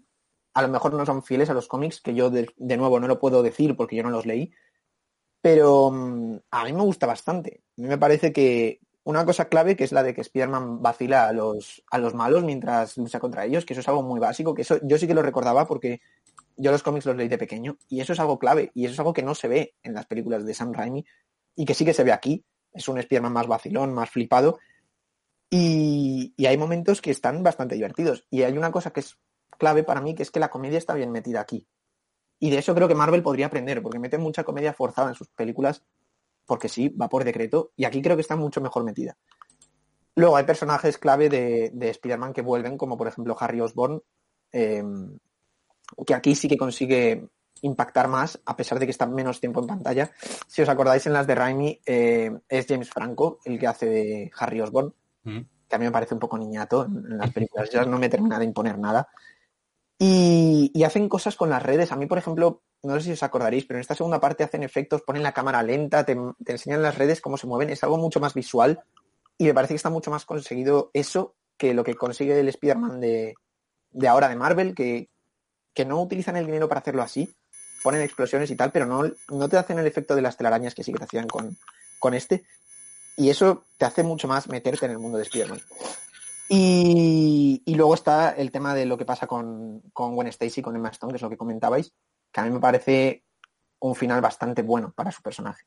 a 0.54 0.62
lo 0.62 0.68
mejor 0.68 0.94
no 0.94 1.06
son 1.06 1.24
fieles 1.24 1.50
a 1.50 1.54
los 1.54 1.68
cómics, 1.68 2.02
que 2.02 2.14
yo 2.14 2.30
de, 2.30 2.50
de 2.58 2.78
nuevo 2.78 3.00
no 3.00 3.08
lo 3.08 3.20
puedo 3.20 3.44
decir 3.44 3.76
porque 3.76 3.96
yo 3.96 4.04
no 4.04 4.10
los 4.10 4.26
leí. 4.26 4.52
Pero 5.42 5.92
mm, 5.92 6.38
a 6.52 6.66
mí 6.66 6.74
me 6.74 6.84
gusta 6.84 7.06
bastante. 7.06 7.64
A 7.78 7.82
mí 7.82 7.88
me 7.88 7.98
parece 7.98 8.34
que 8.34 8.80
una 9.04 9.26
cosa 9.26 9.46
clave 9.46 9.76
que 9.76 9.84
es 9.84 9.92
la 9.92 10.04
de 10.04 10.14
que 10.14 10.22
Spider-Man 10.22 10.82
vacila 10.82 11.28
a 11.28 11.34
los, 11.34 11.84
a 11.90 11.98
los 11.98 12.14
malos 12.14 12.44
mientras 12.44 12.98
lucha 12.98 13.20
contra 13.20 13.46
ellos, 13.46 13.66
que 13.66 13.74
eso 13.74 13.82
es 13.82 13.88
algo 13.88 14.04
muy 14.04 14.20
básico, 14.20 14.54
que 14.54 14.62
eso 14.64 14.80
yo 14.84 14.98
sí 14.98 15.08
que 15.08 15.14
lo 15.14 15.22
recordaba 15.22 15.66
porque 15.66 16.02
yo 16.58 16.72
los 16.72 16.84
cómics 16.84 17.06
los 17.06 17.16
leí 17.16 17.28
de 17.28 17.38
pequeño 17.38 17.78
y 17.88 18.02
eso 18.02 18.14
es 18.14 18.20
algo 18.20 18.38
clave 18.38 18.72
y 18.76 18.86
eso 18.86 18.94
es 18.94 19.00
algo 19.00 19.14
que 19.14 19.24
no 19.24 19.34
se 19.34 19.48
ve 19.48 19.76
en 19.82 19.94
las 19.94 20.06
películas 20.06 20.46
de 20.46 20.54
Sam 20.54 20.74
Raimi 20.74 21.06
y 21.56 21.66
que 21.66 21.74
sí 21.74 21.86
que 21.86 21.94
se 21.94 22.04
ve 22.04 22.12
aquí. 22.12 22.44
Es 22.72 22.88
un 22.88 23.00
Spider-Man 23.00 23.34
más 23.34 23.48
vacilón, 23.48 23.94
más 23.94 24.10
flipado 24.10 24.60
y, 25.50 26.34
y 26.38 26.46
hay 26.46 26.58
momentos 26.58 27.02
que 27.02 27.12
están 27.12 27.42
bastante 27.42 27.76
divertidos. 27.76 28.26
Y 28.30 28.44
hay 28.44 28.58
una 28.58 28.72
cosa 28.72 28.92
que 28.92 29.00
es 29.00 29.18
clave 29.60 29.84
para 29.84 30.02
mí, 30.02 30.16
que 30.16 30.24
es 30.24 30.32
que 30.32 30.40
la 30.40 30.50
comedia 30.50 30.80
está 30.80 30.96
bien 30.96 31.12
metida 31.12 31.42
aquí. 31.42 31.68
Y 32.40 32.50
de 32.50 32.58
eso 32.58 32.74
creo 32.74 32.88
que 32.88 32.96
Marvel 32.96 33.22
podría 33.22 33.46
aprender, 33.46 33.84
porque 33.84 34.00
mete 34.00 34.18
mucha 34.18 34.44
comedia 34.44 34.74
forzada 34.74 35.10
en 35.10 35.16
sus 35.16 35.28
películas, 35.28 35.84
porque 36.48 36.70
sí, 36.70 36.90
va 36.90 37.10
por 37.10 37.24
decreto, 37.24 37.72
y 37.76 37.86
aquí 37.86 38.02
creo 38.02 38.16
que 38.16 38.22
está 38.22 38.36
mucho 38.36 38.62
mejor 38.62 38.84
metida. 38.84 39.16
Luego 40.16 40.36
hay 40.36 40.46
personajes 40.46 40.98
clave 40.98 41.30
de, 41.30 41.70
de 41.74 41.90
Spider-Man 41.90 42.34
que 42.34 42.42
vuelven, 42.42 42.78
como 42.78 42.98
por 42.98 43.08
ejemplo 43.08 43.38
Harry 43.40 43.62
Osborn, 43.62 44.02
eh, 44.52 44.84
que 46.08 46.14
aquí 46.16 46.34
sí 46.34 46.48
que 46.48 46.58
consigue 46.58 47.28
impactar 47.62 48.08
más, 48.08 48.40
a 48.46 48.56
pesar 48.56 48.80
de 48.80 48.86
que 48.86 48.92
está 48.92 49.06
menos 49.06 49.40
tiempo 49.40 49.60
en 49.60 49.68
pantalla. 49.68 50.12
Si 50.48 50.62
os 50.62 50.70
acordáis 50.70 51.06
en 51.06 51.14
las 51.14 51.28
de 51.28 51.36
Raimi, 51.36 51.80
eh, 51.86 52.32
es 52.48 52.66
James 52.68 52.90
Franco 52.90 53.40
el 53.44 53.60
que 53.60 53.68
hace 53.68 53.86
de 53.86 54.32
Harry 54.40 54.62
Osborn, 54.62 54.94
Mm. 55.24 55.40
que 55.68 55.76
a 55.76 55.78
mí 55.78 55.86
me 55.86 55.92
parece 55.92 56.14
un 56.14 56.20
poco 56.20 56.38
niñato 56.38 56.86
en, 56.86 56.98
en 57.12 57.18
las 57.18 57.32
películas, 57.32 57.70
ya 57.70 57.84
no 57.84 58.00
me 58.00 58.08
termina 58.08 58.40
de 58.40 58.46
imponer 58.46 58.78
nada. 58.80 59.08
Y, 60.02 60.82
hacen 60.86 61.10
cosas 61.10 61.36
con 61.36 61.50
las 61.50 61.62
redes. 61.62 61.92
A 61.92 61.98
mí, 61.98 62.06
por 62.06 62.18
ejemplo, 62.18 62.62
no 62.84 62.96
sé 62.96 63.02
si 63.02 63.12
os 63.12 63.22
acordaréis, 63.24 63.66
pero 63.66 63.78
en 63.78 63.82
esta 63.82 63.96
segunda 63.96 64.22
parte 64.22 64.46
hacen 64.46 64.64
efectos, 64.64 65.02
ponen 65.02 65.24
la 65.24 65.34
cámara 65.34 65.62
lenta, 65.62 66.06
te, 66.06 66.18
enseñan 66.48 66.82
las 66.82 66.98
redes 66.98 67.20
cómo 67.20 67.38
se 67.38 67.48
mueven, 67.48 67.70
es 67.70 67.84
algo 67.84 67.98
mucho 67.98 68.22
más 68.22 68.34
visual 68.34 68.82
y 69.38 69.46
me 69.46 69.54
parece 69.54 69.74
que 69.74 69.78
está 69.78 69.90
mucho 69.90 70.10
más 70.10 70.26
conseguido 70.26 70.90
eso 70.94 71.36
que 71.58 71.74
lo 71.74 71.84
que 71.84 71.96
consigue 71.96 72.40
el 72.40 72.48
Spider-Man 72.48 73.02
de, 73.02 73.36
de 73.92 74.08
ahora 74.08 74.30
de 74.30 74.38
Marvel, 74.38 74.74
que, 74.74 75.10
que 75.74 75.84
no 75.84 76.02
utilizan 76.02 76.38
el 76.38 76.46
dinero 76.46 76.70
para 76.70 76.80
hacerlo 76.80 77.02
así, 77.02 77.30
ponen 77.84 78.02
explosiones 78.02 78.50
y 78.52 78.56
tal, 78.56 78.72
pero 78.72 78.86
no, 78.86 79.04
no 79.30 79.50
te 79.50 79.58
hacen 79.58 79.80
el 79.80 79.88
efecto 79.88 80.16
de 80.16 80.22
las 80.22 80.38
telarañas 80.38 80.74
que 80.74 80.84
sí 80.84 80.94
que 80.94 81.00
te 81.00 81.06
hacían 81.06 81.28
con, 81.28 81.58
con 82.00 82.14
este. 82.14 82.46
Y 83.18 83.30
eso 83.30 83.66
te 83.78 83.86
hace 83.86 84.04
mucho 84.04 84.30
más 84.30 84.48
meterte 84.48 84.86
en 84.86 84.94
el 84.94 85.00
mundo 85.00 85.18
de 85.18 85.24
Spider-Man. 85.24 85.62
Y, 86.52 87.62
y 87.64 87.76
luego 87.76 87.94
está 87.94 88.32
el 88.32 88.52
tema 88.52 88.74
de 88.74 88.86
lo 88.86 88.98
que 88.98 89.06
pasa 89.06 89.28
con, 89.28 89.82
con 89.94 90.16
Gwen 90.16 90.28
Stacy, 90.28 90.62
con 90.64 90.76
Emma 90.76 90.90
Stone, 90.90 91.14
que 91.14 91.18
es 91.18 91.22
lo 91.22 91.30
que 91.30 91.38
comentabais, 91.38 91.94
que 92.32 92.42
a 92.42 92.44
mí 92.44 92.50
me 92.50 92.60
parece 92.60 93.24
un 93.80 93.96
final 93.96 94.20
bastante 94.20 94.64
bueno 94.64 94.92
para 94.92 95.12
su 95.12 95.22
personaje. 95.22 95.64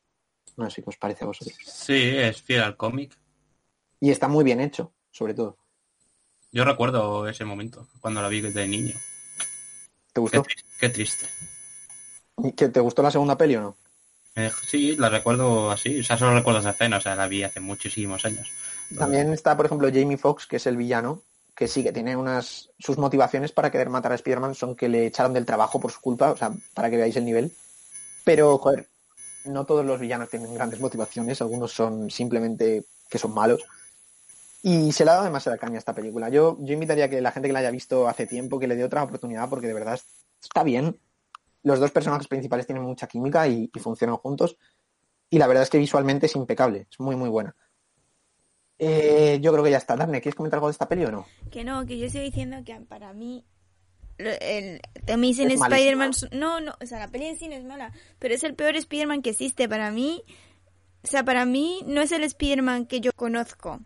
No 0.56 0.68
sé 0.68 0.82
qué 0.82 0.90
os 0.90 0.96
parece 0.96 1.24
a 1.24 1.28
vosotros. 1.28 1.56
Sí, 1.64 1.94
es 2.16 2.42
fiel 2.42 2.62
al 2.62 2.76
cómic. 2.76 3.16
Y 4.00 4.10
está 4.10 4.26
muy 4.26 4.44
bien 4.44 4.60
hecho, 4.60 4.92
sobre 5.12 5.34
todo. 5.34 5.56
Yo 6.50 6.64
recuerdo 6.64 7.28
ese 7.28 7.44
momento, 7.44 7.88
cuando 8.00 8.20
la 8.20 8.28
vi 8.28 8.40
de 8.40 8.68
niño. 8.68 8.94
¿Te 10.12 10.20
gustó? 10.20 10.44
qué 10.78 10.88
triste. 10.88 11.26
¿Que 12.56 12.68
¿Te 12.68 12.80
gustó 12.80 13.02
la 13.02 13.10
segunda 13.10 13.38
peli 13.38 13.56
o 13.56 13.60
no? 13.60 13.76
Eh, 14.34 14.50
sí, 14.66 14.96
la 14.96 15.08
recuerdo 15.08 15.70
así. 15.70 16.00
O 16.00 16.04
sea, 16.04 16.18
solo 16.18 16.34
recuerdo 16.34 16.60
esa 16.60 16.70
escena. 16.70 16.98
O 16.98 17.00
sea, 17.00 17.14
la 17.14 17.28
vi 17.28 17.42
hace 17.42 17.60
muchísimos 17.60 18.24
años. 18.24 18.50
También 18.98 19.32
está, 19.32 19.56
por 19.56 19.66
ejemplo, 19.66 19.88
Jamie 19.92 20.16
Foxx, 20.16 20.46
que 20.46 20.56
es 20.56 20.66
el 20.66 20.76
villano, 20.76 21.22
que 21.54 21.68
sí 21.68 21.82
que 21.82 21.92
tiene 21.92 22.16
unas. 22.16 22.70
Sus 22.78 22.98
motivaciones 22.98 23.52
para 23.52 23.70
querer 23.70 23.88
matar 23.88 24.12
a 24.12 24.16
Spider-Man 24.16 24.54
son 24.54 24.74
que 24.74 24.88
le 24.88 25.06
echaron 25.06 25.32
del 25.32 25.46
trabajo 25.46 25.80
por 25.80 25.90
su 25.90 26.00
culpa, 26.00 26.32
o 26.32 26.36
sea, 26.36 26.52
para 26.74 26.90
que 26.90 26.96
veáis 26.96 27.16
el 27.16 27.24
nivel. 27.24 27.52
Pero, 28.24 28.58
joder, 28.58 28.88
no 29.44 29.64
todos 29.64 29.84
los 29.84 30.00
villanos 30.00 30.30
tienen 30.30 30.54
grandes 30.54 30.80
motivaciones, 30.80 31.40
algunos 31.40 31.72
son 31.72 32.10
simplemente 32.10 32.84
que 33.08 33.18
son 33.18 33.34
malos. 33.34 33.62
Y 34.62 34.92
se 34.92 35.04
le 35.04 35.10
ha 35.10 35.14
dado 35.14 35.24
demasiada 35.24 35.58
caña 35.58 35.76
a 35.76 35.78
esta 35.78 35.92
película. 35.92 36.28
Yo, 36.28 36.56
yo 36.60 36.72
invitaría 36.72 37.06
a 37.06 37.08
que 37.08 37.20
la 37.20 37.32
gente 37.32 37.48
que 37.48 37.52
la 37.52 37.58
haya 37.58 37.70
visto 37.70 38.08
hace 38.08 38.26
tiempo, 38.26 38.60
que 38.60 38.68
le 38.68 38.76
dé 38.76 38.84
otra 38.84 39.02
oportunidad, 39.02 39.48
porque 39.48 39.66
de 39.66 39.74
verdad 39.74 40.00
está 40.40 40.62
bien. 40.62 40.96
Los 41.64 41.80
dos 41.80 41.90
personajes 41.90 42.28
principales 42.28 42.66
tienen 42.66 42.84
mucha 42.84 43.08
química 43.08 43.46
y, 43.48 43.70
y 43.74 43.78
funcionan 43.80 44.16
juntos. 44.16 44.56
Y 45.30 45.38
la 45.38 45.46
verdad 45.48 45.64
es 45.64 45.70
que 45.70 45.78
visualmente 45.78 46.26
es 46.26 46.36
impecable, 46.36 46.86
es 46.90 47.00
muy, 47.00 47.16
muy 47.16 47.28
buena. 47.28 47.56
Eh, 48.84 49.38
yo 49.40 49.52
creo 49.52 49.62
que 49.62 49.70
ya 49.70 49.76
está. 49.76 49.94
Daphne, 49.94 50.20
¿quieres 50.20 50.34
comentar 50.34 50.56
algo 50.56 50.66
de 50.66 50.72
esta 50.72 50.88
peli 50.88 51.04
o 51.04 51.12
no? 51.12 51.24
Que 51.52 51.62
no, 51.62 51.86
que 51.86 51.98
yo 51.98 52.10
sigo 52.10 52.24
diciendo 52.24 52.56
que 52.64 52.74
para 52.80 53.12
mí 53.12 53.44
el 54.18 54.80
Amazing 55.08 55.52
Es 55.52 55.60
Spider-Man 55.60 56.10
no, 56.32 56.60
no, 56.60 56.74
o 56.80 56.86
sea, 56.86 56.98
la 56.98 57.06
peli 57.06 57.26
en 57.26 57.38
sí 57.38 57.46
no 57.46 57.54
es 57.54 57.64
mala, 57.64 57.92
pero 58.18 58.34
es 58.34 58.42
el 58.42 58.54
peor 58.54 58.74
Spider-Man 58.74 59.22
que 59.22 59.30
existe 59.30 59.68
para 59.68 59.92
mí. 59.92 60.24
O 61.04 61.06
sea, 61.06 61.24
para 61.24 61.44
mí 61.44 61.84
no 61.86 62.00
es 62.00 62.10
el 62.10 62.24
Spider-Man 62.24 62.86
que 62.86 63.00
yo 63.00 63.12
conozco. 63.14 63.78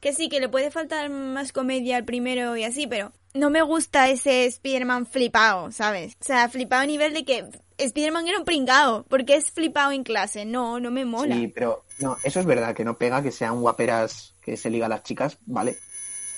Que 0.00 0.14
sí, 0.14 0.30
que 0.30 0.40
le 0.40 0.48
puede 0.48 0.70
faltar 0.70 1.10
más 1.10 1.52
comedia 1.52 1.98
al 1.98 2.04
primero 2.06 2.56
y 2.56 2.64
así, 2.64 2.86
pero 2.86 3.12
no 3.34 3.50
me 3.50 3.60
gusta 3.60 4.08
ese 4.08 4.46
Spider-Man 4.46 5.04
flipado, 5.04 5.70
¿sabes? 5.70 6.16
O 6.22 6.24
sea, 6.24 6.48
flipado 6.48 6.82
a 6.82 6.86
nivel 6.86 7.12
de 7.12 7.26
que 7.26 7.46
Spider-Man 7.78 8.28
era 8.28 8.38
un 8.38 8.44
pringao, 8.44 9.04
porque 9.08 9.36
es 9.36 9.50
flipado 9.50 9.92
en 9.92 10.02
clase. 10.04 10.44
No, 10.44 10.80
no 10.80 10.90
me 10.90 11.04
mola. 11.04 11.34
Sí, 11.36 11.48
pero 11.48 11.84
no, 12.00 12.16
eso 12.24 12.40
es 12.40 12.46
verdad, 12.46 12.74
que 12.74 12.84
no 12.84 12.98
pega 12.98 13.22
que 13.22 13.32
sea 13.32 13.52
un 13.52 13.60
guaperas, 13.60 14.34
que 14.42 14.56
se 14.56 14.68
liga 14.70 14.86
a 14.86 14.88
las 14.88 15.02
chicas, 15.04 15.38
vale. 15.46 15.76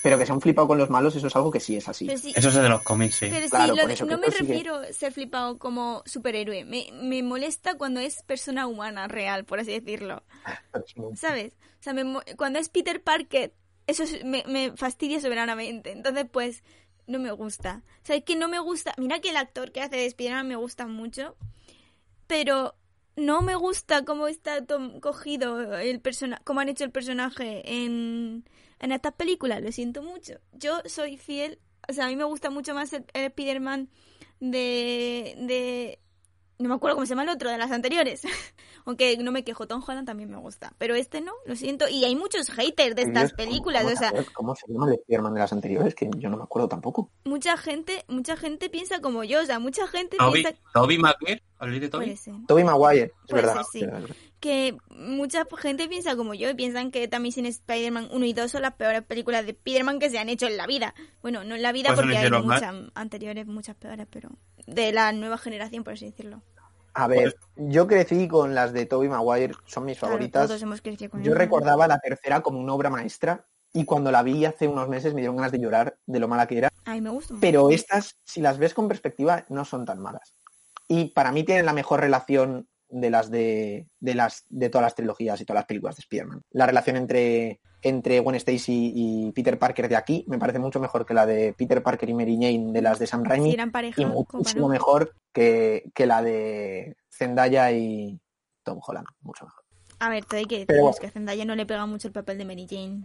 Pero 0.03 0.18
que 0.18 0.24
se 0.24 0.33
han 0.33 0.40
flipado 0.40 0.66
con 0.66 0.79
los 0.79 0.88
malos, 0.88 1.14
eso 1.14 1.26
es 1.26 1.37
algo 1.37 1.50
que 1.50 1.61
sí 1.61 1.76
es 1.76 1.87
así. 1.87 2.09
Sí, 2.16 2.33
Eso 2.35 2.48
es 2.48 2.55
de 2.55 2.68
los 2.70 2.83
cómics, 2.83 3.16
sí. 3.16 3.26
pero 3.29 3.44
sí, 3.44 3.50
Claro, 3.50 3.74
lo 3.74 3.81
por 3.83 3.88
de- 3.88 3.94
eso, 3.94 4.07
no 4.07 4.16
me 4.16 4.31
sí 4.31 4.38
refiero 4.38 4.76
a 4.76 4.92
ser 4.94 5.12
flipado 5.12 5.59
como 5.59 6.03
superhéroe. 6.07 6.64
Me, 6.64 6.87
me 6.94 7.22
molesta 7.22 7.74
cuando 7.74 8.00
es 8.00 8.22
persona 8.22 8.66
humana 8.66 9.09
real, 9.09 9.44
por 9.44 9.61
así 9.61 9.72
decirlo. 9.79 10.22
¿Sabes? 11.16 11.53
O 11.81 11.83
sea, 11.83 11.92
me 11.92 12.05
cuando 12.37 12.59
es 12.59 12.68
Peter 12.70 13.03
Parker, 13.03 13.53
eso 13.87 14.05
es- 14.05 14.24
me, 14.24 14.42
me 14.46 14.72
fastidia 14.76 15.20
soberanamente. 15.20 15.92
Entonces, 15.92 16.24
pues, 16.31 16.62
no 17.11 17.18
me 17.18 17.33
gusta. 17.33 17.83
O 18.03 18.07
sea, 18.07 18.16
es 18.16 18.25
que 18.25 18.37
no 18.37 18.49
me 18.49 18.59
gusta. 18.59 18.94
Mira 18.96 19.20
que 19.20 19.31
el 19.31 19.37
actor 19.37 19.73
que 19.73 19.83
hace 19.83 19.96
de 19.96 20.07
Spider-Man 20.07 20.49
me 20.49 20.57
gusta 20.57 20.87
mucho, 20.87 21.37
pero 22.27 22.75
no 23.16 23.42
me 23.42 23.57
gusta 23.57 24.05
cómo 24.05 24.29
está 24.29 24.64
cogido 25.01 25.79
el 25.79 26.01
personaje, 26.01 26.42
cómo 26.44 26.61
han 26.61 26.68
hecho 26.68 26.85
el 26.85 26.92
personaje 26.92 27.62
en, 27.85 28.44
en 28.79 28.92
estas 28.92 29.14
películas. 29.14 29.62
Lo 29.62 29.73
siento 29.73 30.03
mucho. 30.03 30.35
Yo 30.53 30.81
soy 30.87 31.16
fiel. 31.18 31.59
O 31.88 31.92
sea, 31.92 32.07
a 32.07 32.09
mí 32.09 32.16
me 32.16 32.25
gusta 32.25 32.51
mucho 32.51 32.75
más 32.75 32.92
el, 32.92 33.05
el 33.12 33.25
Spider-Man 33.27 33.90
de, 34.38 35.35
de 35.38 35.99
no 36.61 36.68
me 36.68 36.75
acuerdo 36.77 36.96
cómo 36.96 37.07
se 37.07 37.11
llama 37.11 37.25
el 37.25 37.31
otro, 37.31 37.51
de 37.51 37.59
las 37.59 37.70
anteriores. 37.73 38.23
Aunque 38.87 39.16
no 39.18 39.33
me 39.33 39.44
quejo, 39.44 39.66
Tom 39.66 39.83
Holland 39.87 40.07
también 40.07 40.31
me 40.31 40.38
gusta. 40.38 40.73
Pero 40.79 40.94
este 40.94 41.20
no, 41.20 41.33
lo 41.44 41.55
siento. 41.57 41.88
Y 41.88 42.05
hay 42.05 42.14
muchos 42.16 42.49
haters 42.51 42.94
de 42.96 43.03
estas 43.03 43.25
Dios, 43.25 43.33
¿cómo- 43.33 43.49
películas. 43.49 43.83
cómo 43.83 43.94
O 43.94 43.99
sea, 43.99 44.12
¿Cómo 44.33 44.55
se 44.55 44.66
llama 44.73 44.87
el 44.88 44.94
Spider-Man 44.94 45.35
de 45.35 45.40
las 45.40 45.53
anteriores? 45.53 45.94
Que 45.94 46.09
yo 46.16 46.31
no 46.31 46.37
me 46.37 46.44
acuerdo 46.44 46.68
tampoco. 46.68 47.11
mucha 47.25 47.57
gente, 47.57 48.05
mucha 48.09 48.37
gente 48.37 48.70
piensa 48.70 49.01
como 49.01 49.25
yo. 49.25 49.40
O 49.40 49.44
sea, 49.44 49.59
mucha 49.59 49.87
gente 49.88 50.16
Toby, 50.16 50.42
piensa 50.42 50.59
Toby 50.73 50.99
Maguire, 50.99 51.42
¿habléis 51.59 51.81
de 51.83 51.88
Toby? 51.88 52.18
Tobey 52.46 52.64
Maguire, 52.64 53.03
es 53.05 53.12
Puede 53.29 53.42
verdad. 53.46 53.62
ser, 53.70 54.07
sí. 54.09 54.14
que 54.40 54.77
mucha 54.90 55.46
gente 55.59 55.87
piensa 55.88 56.16
como 56.16 56.33
yo 56.35 56.49
y 56.49 56.55
piensan 56.55 56.90
que 56.90 57.07
también 57.09 57.33
sin 57.33 57.44
Spider-Man 57.46 58.09
1 58.11 58.25
y 58.25 58.33
2 58.33 58.51
son 58.51 58.62
las 58.62 58.75
peores 58.75 59.03
películas 59.03 59.44
de 59.44 59.51
Spider-Man 59.53 59.99
que 59.99 60.09
se 60.11 60.18
han 60.18 60.29
hecho 60.31 60.46
en 60.46 60.57
la 60.57 60.66
vida. 60.66 60.94
Bueno, 61.23 61.44
no 61.44 61.55
en 61.55 61.62
la 61.62 61.73
vida 61.73 61.88
Pues 61.90 62.01
porque 62.01 62.16
hay 62.16 62.25
hicieron 62.25 62.46
mal. 62.46 62.61
muchas 62.61 62.92
anteriores, 62.94 63.46
muchas 63.46 63.77
peores, 63.77 64.07
pero 64.11 64.31
de 64.66 64.92
la 64.92 65.12
nueva 65.12 65.38
generación, 65.38 65.85
por 65.85 65.94
así 65.94 66.07
decirlo. 66.07 66.42
A 66.94 67.07
ver, 67.07 67.37
yo 67.57 67.87
crecí 67.87 68.27
con 68.27 68.55
las 68.55 68.73
de 68.73 68.85
Tobey 68.87 69.09
Maguire, 69.09 69.55
son 69.66 69.85
mis 69.85 69.99
Claro, 69.99 70.12
favoritas. 70.14 70.49
todos 70.49 70.62
hemos 70.62 70.81
crecido 70.83 71.11
con 71.11 71.23
Yo 71.23 71.31
ellas. 71.31 71.38
recordaba 71.38 71.87
la 71.87 71.99
tercera 72.01 72.40
como 72.40 72.59
una 72.59 72.75
obra 72.75 72.90
maestra 72.90 73.46
y 73.73 73.85
cuando 73.85 74.11
la 74.11 74.25
vi 74.25 74.44
hace 74.44 74.66
unos 74.66 74.88
meses 74.88 75.14
me 75.14 75.20
dieron 75.20 75.37
ganas 75.37 75.53
de 75.53 75.61
llorar 75.61 75.96
de 76.07 76.18
lo 76.18 76.27
mala 76.27 76.49
que 76.49 76.59
era. 76.59 76.68
A 76.85 76.92
mí 76.94 77.01
me 77.01 77.11
gusta. 77.11 77.35
mucho. 77.35 77.40
Pero 77.40 77.70
estas, 77.70 78.16
si 78.25 78.40
las 78.40 78.59
ves 78.59 78.75
con 78.75 78.88
perspectiva, 78.88 79.44
no 79.49 79.64
son 79.64 79.85
tan 79.85 80.01
malas. 80.01 80.35
Y 80.88 81.11
para 81.11 81.31
mí 81.31 81.44
tienen 81.44 81.64
la 81.66 81.73
mejor 81.73 82.01
relación 82.01 82.66
de 82.90 83.11
las 83.11 83.31
de, 83.31 83.87
de 84.00 84.14
las 84.14 84.44
de 84.48 84.68
todas 84.70 84.85
las 84.85 84.94
trilogías 84.94 85.40
y 85.40 85.44
todas 85.44 85.61
las 85.61 85.66
películas 85.66 85.96
de 85.96 86.00
Spider-Man. 86.00 86.42
La 86.53 86.66
relación 86.66 86.96
entre, 86.96 87.61
entre 87.83 88.20
Gwen 88.20 88.37
Stacy 88.37 88.92
y 88.94 89.33
Peter 89.33 89.59
Parker 89.59 89.88
de 89.88 89.96
aquí 89.96 90.24
me 90.29 90.38
parece 90.38 90.59
mucho 90.59 90.81
mejor 90.81 91.07
que 91.07 91.14
la 91.14 91.26
de 91.26 91.53
Peter 91.53 91.83
Parker 91.83 92.09
y 92.09 92.14
Mary 92.14 92.35
Jane 92.35 92.72
de 92.72 92.83
las 92.83 92.98
de 92.98 93.07
Sam 93.07 93.22
Si 93.22 93.29
Raimi 93.29 93.53
eran 93.53 93.70
pareja, 93.70 94.00
y 94.03 94.05
muchísimo 94.05 94.68
mejor 94.68 95.14
que, 95.33 95.90
que 95.94 96.07
la 96.07 96.22
de 96.22 96.96
Zendaya 97.11 97.70
y 97.72 98.18
Tom 98.62 98.81
Holland. 98.87 99.07
Mucho 99.22 99.44
mejor. 99.44 99.64
A 100.00 100.09
ver, 100.09 100.24
todo 100.24 100.38
hay 100.38 100.46
que 100.46 100.64
Pero 100.66 100.90
es 100.90 100.98
que 100.98 101.07
a 101.07 101.11
Zendaya 101.11 101.44
no 101.44 101.55
le 101.55 101.66
pega 101.66 101.87
mucho 101.87 102.09
el 102.09 102.12
papel 102.12 102.38
de 102.38 102.44
Mary 102.44 102.66
Jane. 102.68 103.03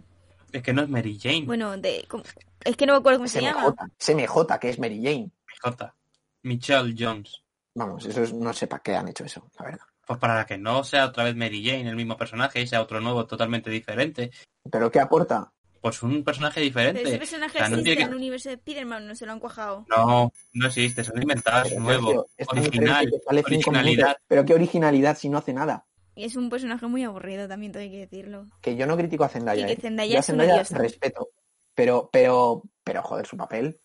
Es 0.52 0.62
que 0.62 0.72
no 0.72 0.82
es 0.82 0.88
Mary 0.88 1.18
Jane. 1.20 1.44
Bueno, 1.44 1.76
de 1.76 2.04
como- 2.08 2.24
es 2.64 2.76
que 2.76 2.86
no 2.86 2.94
me 2.94 2.98
acuerdo 3.00 3.18
cómo 3.18 3.28
se 3.28 3.42
llama. 3.42 3.74
SMJ, 3.98 4.26
SMJ, 4.46 4.58
que 4.58 4.68
es 4.70 4.78
Mary 4.78 5.02
Jane. 5.02 5.30
J. 5.62 5.94
Michelle 6.42 6.94
Jones. 6.98 7.42
Vamos, 7.76 8.06
eso 8.06 8.22
es- 8.22 8.32
no 8.32 8.52
sé 8.52 8.66
para 8.66 8.82
qué 8.82 8.96
han 8.96 9.08
hecho 9.08 9.24
eso, 9.24 9.48
la 9.58 9.66
verdad. 9.66 9.84
Pues 10.06 10.18
para 10.18 10.46
que 10.46 10.56
no 10.56 10.82
sea 10.82 11.06
otra 11.06 11.24
vez 11.24 11.36
Mary 11.36 11.64
Jane, 11.64 11.88
el 11.88 11.96
mismo 11.96 12.16
personaje, 12.16 12.60
y 12.62 12.66
sea 12.66 12.80
otro 12.80 13.00
nuevo 13.00 13.26
totalmente 13.26 13.70
diferente. 13.70 14.30
Pero 14.70 14.90
¿qué 14.90 15.00
aporta? 15.00 15.52
Pues 15.80 16.02
un 16.02 16.24
personaje 16.24 16.54
Pero 16.60 16.64
diferente. 16.64 17.02
ese 17.02 17.18
personaje 17.18 17.58
O 17.58 17.60
sea, 17.60 17.68
no 17.68 17.76
existe 17.76 17.90
tiene 17.90 18.02
en 18.02 18.08
el 18.08 18.14
universo 18.16 18.48
de 18.48 18.54
Spider-Man, 18.54 19.06
no 19.08 19.14
se 19.14 19.26
lo 19.26 19.32
han 19.32 19.40
cuajado. 19.40 19.84
No, 19.88 20.32
no 20.54 20.66
existe, 20.66 21.04
son 21.04 21.20
inventados, 21.20 21.68
Pero, 21.68 21.80
nuevo, 21.82 22.26
es 22.36 22.46
tan 22.48 22.58
original, 22.58 23.08
originalidad. 23.26 24.16
Pero 24.26 24.44
qué 24.44 24.54
originalidad 24.54 25.16
si 25.18 25.28
no 25.28 25.38
hace 25.38 25.52
nada. 25.52 25.84
Y 26.14 26.24
es 26.24 26.34
un 26.34 26.48
personaje 26.48 26.86
muy 26.86 27.04
aburrido, 27.04 27.46
también 27.46 27.72
todo 27.72 27.82
hay 27.82 27.90
que 27.90 27.98
decirlo. 27.98 28.46
Que 28.62 28.74
yo 28.74 28.86
no 28.86 28.96
critico 28.96 29.24
a 29.24 29.28
Zendaya. 29.28 29.64
Y 29.64 29.66
que 29.66 29.72
¿eh? 29.74 29.78
Zendaya 29.82 30.14
Yo 30.14 30.18
a 30.20 30.22
Zendaya 30.22 30.54
diosa. 30.54 30.78
respeto. 30.78 31.28
Pero, 31.74 32.08
pero, 32.10 32.62
pero, 32.82 33.02
joder, 33.02 33.26
su 33.26 33.36
papel. 33.36 33.78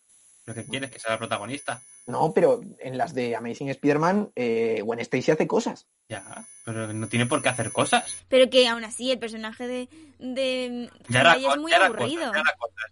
Lo 0.45 0.53
que 0.53 0.65
quieres 0.65 0.89
que 0.89 0.97
sea 0.97 1.11
la 1.11 1.17
protagonista. 1.17 1.81
No, 2.07 2.33
pero 2.33 2.61
en 2.79 2.97
las 2.97 3.13
de 3.13 3.35
Amazing 3.35 3.69
Spider-Man, 3.69 4.31
eh, 4.35 4.81
Gwen 4.83 4.99
Stacy 4.99 5.31
hace 5.31 5.47
cosas. 5.47 5.87
Ya, 6.09 6.47
pero 6.65 6.91
no 6.93 7.07
tiene 7.07 7.25
por 7.25 7.41
qué 7.41 7.49
hacer 7.49 7.71
cosas. 7.71 8.25
Pero 8.27 8.49
que 8.49 8.67
aún 8.67 8.83
así 8.83 9.11
el 9.11 9.19
personaje 9.19 9.67
de, 9.67 9.89
de 10.19 10.89
Ya 11.09 11.21
era, 11.21 11.33
Zendaya 11.33 11.47
co- 11.49 11.55
es 11.55 11.61
muy 11.61 11.71
ya 11.71 11.77
era 11.77 11.85
aburrido. 11.85 12.31
cosas, 12.31 12.33
ya 12.33 12.41
era 12.41 12.57
cosas. 12.57 12.91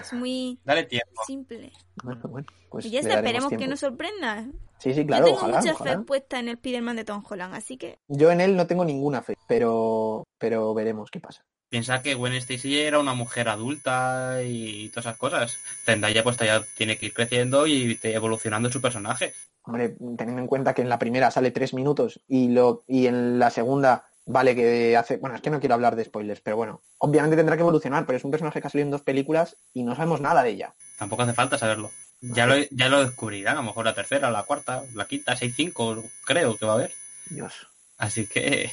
Es 0.00 0.12
muy 0.12 0.58
Dale 0.64 0.84
tiempo. 0.84 1.22
simple. 1.26 1.72
Bueno, 2.04 2.20
bueno, 2.28 2.46
pues 2.70 2.86
y 2.86 2.90
ya 2.90 3.00
está, 3.00 3.14
esperemos 3.16 3.52
que 3.52 3.66
nos 3.66 3.80
sorprenda. 3.80 4.46
Sí, 4.78 4.94
sí, 4.94 5.06
claro, 5.06 5.26
Yo 5.26 5.32
tengo 5.34 5.38
ojalá, 5.38 5.58
mucha 5.58 5.72
ojalá. 5.74 5.98
fe 5.98 6.04
puesta 6.04 6.38
en 6.40 6.48
el 6.48 6.54
Spider-Man 6.54 6.96
de 6.96 7.04
Tom 7.04 7.22
Holland, 7.28 7.54
así 7.54 7.76
que 7.76 7.98
Yo 8.08 8.30
en 8.30 8.40
él 8.40 8.56
no 8.56 8.66
tengo 8.66 8.84
ninguna 8.84 9.22
fe, 9.22 9.34
pero, 9.46 10.24
pero 10.38 10.72
veremos 10.74 11.10
qué 11.10 11.20
pasa. 11.20 11.44
Piensa 11.72 12.02
que 12.02 12.12
Gwen 12.12 12.34
Stacy 12.34 12.80
era 12.80 12.98
una 12.98 13.14
mujer 13.14 13.48
adulta 13.48 14.42
y 14.44 14.90
todas 14.90 15.06
esas 15.06 15.16
cosas. 15.16 15.58
Zendaya 15.86 16.22
pues 16.22 16.36
ya 16.36 16.62
tiene 16.76 16.98
que 16.98 17.06
ir 17.06 17.14
creciendo 17.14 17.66
y 17.66 17.98
evolucionando 18.02 18.70
su 18.70 18.82
personaje. 18.82 19.32
Hombre, 19.62 19.96
teniendo 20.18 20.42
en 20.42 20.48
cuenta 20.48 20.74
que 20.74 20.82
en 20.82 20.90
la 20.90 20.98
primera 20.98 21.30
sale 21.30 21.50
tres 21.50 21.72
minutos 21.72 22.20
y 22.28 22.48
lo 22.50 22.84
y 22.86 23.06
en 23.06 23.38
la 23.38 23.48
segunda 23.48 24.04
vale 24.26 24.54
que 24.54 24.98
hace. 24.98 25.16
Bueno, 25.16 25.34
es 25.34 25.40
que 25.40 25.48
no 25.48 25.60
quiero 25.60 25.74
hablar 25.74 25.96
de 25.96 26.04
spoilers, 26.04 26.42
pero 26.42 26.58
bueno, 26.58 26.82
obviamente 26.98 27.36
tendrá 27.38 27.56
que 27.56 27.62
evolucionar, 27.62 28.04
pero 28.04 28.18
es 28.18 28.24
un 28.24 28.32
personaje 28.32 28.60
que 28.60 28.66
ha 28.66 28.70
salido 28.70 28.88
en 28.88 28.90
dos 28.90 29.00
películas 29.00 29.56
y 29.72 29.82
no 29.82 29.96
sabemos 29.96 30.20
nada 30.20 30.42
de 30.42 30.50
ella. 30.50 30.74
Tampoco 30.98 31.22
hace 31.22 31.32
falta 31.32 31.56
saberlo. 31.56 31.90
Ya 32.20 32.44
lo, 32.44 32.54
ya 32.70 32.90
lo 32.90 33.02
descubrirán, 33.02 33.56
a 33.56 33.60
lo 33.60 33.68
mejor 33.68 33.86
la 33.86 33.94
tercera, 33.94 34.30
la 34.30 34.42
cuarta, 34.42 34.82
la 34.92 35.06
quinta, 35.06 35.36
seis, 35.36 35.54
cinco, 35.56 36.04
creo 36.26 36.58
que 36.58 36.66
va 36.66 36.72
a 36.72 36.74
haber. 36.74 36.92
Dios, 37.30 37.66
Así 37.96 38.26
que 38.26 38.72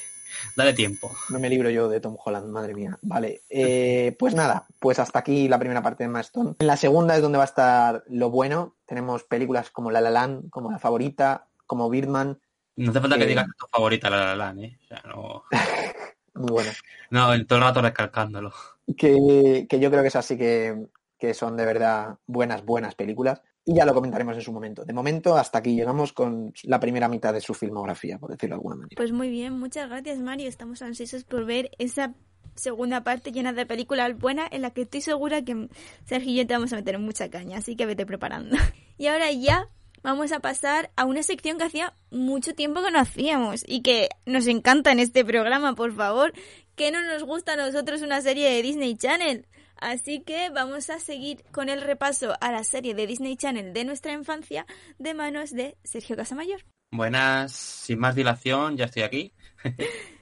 dale 0.56 0.74
tiempo. 0.74 1.12
no 1.30 1.40
me 1.40 1.50
libro 1.50 1.70
yo 1.70 1.90
de 1.90 2.00
Tom 2.00 2.16
Holland, 2.24 2.48
madre 2.48 2.74
mía. 2.74 2.98
Vale, 3.02 3.42
eh, 3.50 4.16
pues 4.20 4.34
nada, 4.36 4.66
pues 4.80 5.00
hasta 5.00 5.20
aquí 5.20 5.48
la 5.48 5.60
primera 5.60 5.82
parte 5.82 6.04
de 6.04 6.10
Maston. 6.10 6.56
En 6.60 6.68
la 6.68 6.78
segunda 6.78 7.16
es 7.16 7.22
donde 7.22 7.38
va 7.38 7.44
a 7.44 7.48
estar 7.48 8.04
lo 8.08 8.30
bueno. 8.30 8.76
Tenemos 8.86 9.24
películas 9.24 9.70
como 9.70 9.92
La 9.92 10.02
La 10.02 10.10
Land, 10.10 10.50
como 10.50 10.72
La 10.72 10.80
Favorita, 10.80 11.48
como 11.68 11.90
Birdman, 11.90 12.40
No 12.76 12.92
hace 12.92 13.02
falta 13.02 13.18
que 13.18 13.24
Eh. 13.24 13.28
digas 13.28 13.46
tu 13.58 13.66
favorita, 13.72 14.10
la 14.10 14.18
la 14.26 14.36
Land, 14.36 14.60
¿eh? 14.64 14.80
O 14.84 14.88
sea, 14.88 15.04
no, 15.06 15.44
muy 16.34 16.52
buenas. 16.52 16.78
no, 17.10 17.34
el 17.34 17.46
todo 17.46 17.60
el 17.60 17.66
rato 17.66 17.82
recalcándolo. 17.82 18.54
que, 18.98 19.68
que 19.70 19.80
yo 19.80 19.90
creo 19.92 20.02
que 20.02 20.08
es 20.08 20.16
así 20.16 20.38
que, 20.38 20.88
que 21.20 21.34
son 21.34 21.58
de 21.58 21.66
verdad 21.66 22.18
buenas, 22.26 22.64
buenas 22.66 22.96
películas. 22.96 23.42
Y 23.70 23.76
ya 23.76 23.86
lo 23.86 23.94
comentaremos 23.94 24.36
en 24.36 24.42
su 24.42 24.52
momento. 24.52 24.84
De 24.84 24.94
momento, 24.94 25.38
hasta 25.38 25.60
aquí 25.60 25.76
llegamos 25.76 26.12
con 26.12 26.52
la 26.64 26.80
primera 26.80 27.08
mitad 27.08 27.32
de 27.32 27.40
su 27.40 27.54
filmografía, 27.54 28.18
por 28.18 28.32
decirlo 28.32 28.56
de 28.56 28.58
alguna 28.58 28.76
manera. 28.78 28.96
pues 28.98 29.12
muy 29.12 29.30
bien, 29.30 29.60
muchas 29.60 29.88
gracias 29.88 30.18
Mario, 30.18 30.50
estamos 30.50 30.82
ansiosos 30.82 31.24
por 31.24 31.46
ver 31.46 31.70
esa 31.78 32.16
segunda 32.56 33.04
parte 33.04 33.32
llena 33.32 33.54
de 33.54 33.68
películas 33.68 34.18
buenas 34.18 34.50
en 34.52 34.64
la 34.64 34.72
que 34.72 34.82
estoy 34.82 35.02
segura 35.02 35.44
que 35.44 35.70
Sergio 36.06 36.32
y 36.32 36.36
yo 36.38 36.48
te 36.48 36.56
vamos 36.56 36.74
a 36.74 36.78
meter 36.78 36.98
mucha 36.98 37.30
caña, 37.30 37.60
así 37.60 37.76
que 37.76 37.86
vete 37.86 38.08
preparando. 38.08 38.58
Y 38.98 39.06
ahora 39.06 39.32
ya 39.32 39.70
vamos 40.02 40.32
a 40.32 40.40
pasar 40.40 40.90
a 40.96 41.06
una 41.06 41.22
sección 41.22 41.60
que 41.60 41.66
hacía 41.66 41.94
mucho 42.10 42.56
tiempo 42.56 42.82
que 42.82 42.90
no 42.90 43.00
hacíamos 43.00 43.64
y 43.68 43.82
que 43.82 44.10
nos 44.26 44.48
encanta 44.48 44.92
en 44.92 45.00
este 45.00 45.24
programa, 45.24 45.76
por 45.76 45.94
favor, 45.94 46.34
que 46.76 46.92
no 46.92 47.04
nos 47.04 47.24
gusta 47.24 47.54
a 47.54 47.56
nosotros 47.56 48.02
una 48.02 48.20
serie 48.22 48.50
de 48.50 48.64
Disney 48.64 48.98
Channel. 48.98 49.46
Así 49.82 50.22
que 50.22 50.50
vamos 50.50 50.90
a 50.90 51.00
seguir 51.00 51.44
con 51.52 51.70
el 51.70 51.82
repaso 51.82 52.34
a 52.42 52.52
la 52.52 52.64
serie 52.64 52.94
de 52.96 53.08
Disney 53.08 53.38
Channel 53.38 53.74
de 53.74 53.86
nuestra 53.86 54.14
infancia 54.14 54.66
de 54.98 55.14
manos 55.14 55.52
de 55.52 55.78
Sergio 55.84 56.16
Casamayor. 56.16 56.66
Buenas, 56.92 57.52
sin 57.52 58.00
más 58.00 58.16
dilación, 58.16 58.76
ya 58.76 58.86
estoy 58.86 59.04
aquí. 59.04 59.34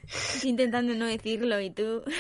Estoy 0.08 0.52
intentando 0.52 0.94
no 0.94 1.06
decirlo 1.06 1.60
y 1.60 1.70
tú... 1.70 2.04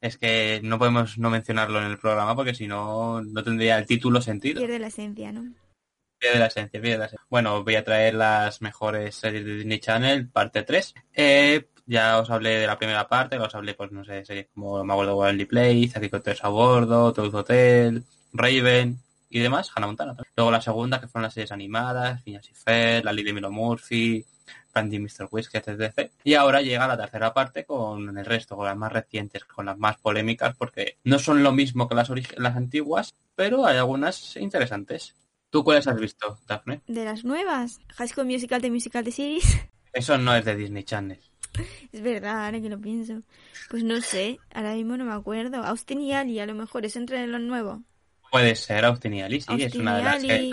Es 0.00 0.18
que 0.18 0.60
no 0.64 0.78
podemos 0.78 1.16
no 1.16 1.30
mencionarlo 1.30 1.78
en 1.78 1.86
el 1.86 1.98
programa 1.98 2.34
porque 2.34 2.54
si 2.54 2.66
no, 2.66 3.22
no 3.22 3.44
tendría 3.44 3.78
el 3.78 3.86
título 3.86 4.20
sentido. 4.20 4.60
Pierde 4.60 4.80
la 4.80 4.88
esencia, 4.88 5.30
¿no? 5.30 5.54
Pierde 6.18 6.38
la 6.38 6.46
esencia, 6.46 6.80
pierde 6.80 6.98
la 6.98 7.04
esencia. 7.06 7.26
Bueno, 7.30 7.62
voy 7.62 7.76
a 7.76 7.84
traer 7.84 8.14
las 8.14 8.60
mejores 8.60 9.14
series 9.14 9.44
de 9.44 9.54
Disney 9.54 9.78
Channel, 9.78 10.28
parte 10.28 10.62
3. 10.62 10.94
Eh, 11.14 11.68
ya 11.86 12.18
os 12.18 12.28
hablé 12.30 12.58
de 12.58 12.66
la 12.66 12.76
primera 12.78 13.08
parte, 13.08 13.38
os 13.38 13.54
hablé, 13.54 13.74
pues 13.74 13.92
no 13.92 14.04
sé, 14.04 14.24
series 14.24 14.48
como 14.54 14.84
Me 14.84 14.92
acuerdo 14.92 15.16
Wildly 15.16 15.46
Place, 15.46 15.92
Aquí 15.94 16.10
con 16.10 16.22
a 16.40 16.48
bordo, 16.48 17.12
Toad 17.12 17.34
Hotel, 17.34 18.04
Raven 18.32 18.98
y 19.30 19.40
demás, 19.40 19.70
Hannah 19.74 19.86
Montana. 19.86 20.16
Luego 20.36 20.50
la 20.50 20.60
segunda, 20.60 21.00
que 21.00 21.08
fueron 21.08 21.24
las 21.24 21.34
series 21.34 21.52
animadas, 21.52 22.22
Phineas 22.22 22.48
y 22.50 22.54
Fer, 22.54 23.04
La 23.04 23.12
Ley 23.12 23.24
de 23.24 23.32
Milo 23.32 23.50
Murphy, 23.50 24.24
Brandy 24.72 24.98
Mr. 24.98 25.28
Whiskey, 25.30 25.60
etc. 25.64 26.10
Y 26.24 26.34
ahora 26.34 26.62
llega 26.62 26.86
la 26.86 26.96
tercera 26.96 27.32
parte 27.32 27.64
con 27.64 28.16
el 28.16 28.24
resto, 28.24 28.56
con 28.56 28.66
las 28.66 28.76
más 28.76 28.92
recientes, 28.92 29.44
con 29.44 29.66
las 29.66 29.78
más 29.78 29.98
polémicas, 29.98 30.56
porque 30.56 30.98
no 31.04 31.18
son 31.18 31.42
lo 31.42 31.52
mismo 31.52 31.88
que 31.88 31.94
las, 31.94 32.10
las 32.36 32.56
antiguas, 32.56 33.14
pero 33.34 33.64
hay 33.66 33.76
algunas 33.76 34.36
interesantes. 34.36 35.14
¿Tú 35.50 35.64
cuáles 35.64 35.86
has 35.86 35.98
visto, 35.98 36.38
Daphne? 36.46 36.82
De 36.86 37.04
las 37.04 37.24
nuevas. 37.24 37.80
High 37.96 38.08
School 38.08 38.26
Musical 38.26 38.60
de 38.60 38.70
Musical 38.70 39.04
de 39.04 39.12
Series. 39.12 39.44
Eso 39.92 40.18
no 40.18 40.34
es 40.36 40.44
de 40.44 40.54
Disney 40.56 40.84
Channel. 40.84 41.20
Es 41.90 42.02
verdad, 42.02 42.44
ahora 42.44 42.60
que 42.60 42.68
lo 42.68 42.78
pienso. 42.78 43.22
Pues 43.70 43.82
no 43.82 44.00
sé, 44.00 44.38
ahora 44.54 44.74
mismo 44.74 44.96
no 44.96 45.04
me 45.06 45.12
acuerdo. 45.14 45.64
Austin 45.64 46.00
y 46.00 46.12
Ali, 46.12 46.38
a 46.38 46.46
lo 46.46 46.54
mejor, 46.54 46.84
¿eso 46.84 46.98
entra 46.98 47.22
en 47.22 47.32
los 47.32 47.40
nuevos? 47.40 47.80
Puede 48.30 48.54
ser 48.54 48.84
Austin 48.84 49.14
y 49.14 49.22
Ali, 49.22 49.40
sí, 49.40 49.62
es 49.62 49.74
una 49.74 49.96
de 49.96 50.02
las 50.04 50.22
que- 50.22 50.52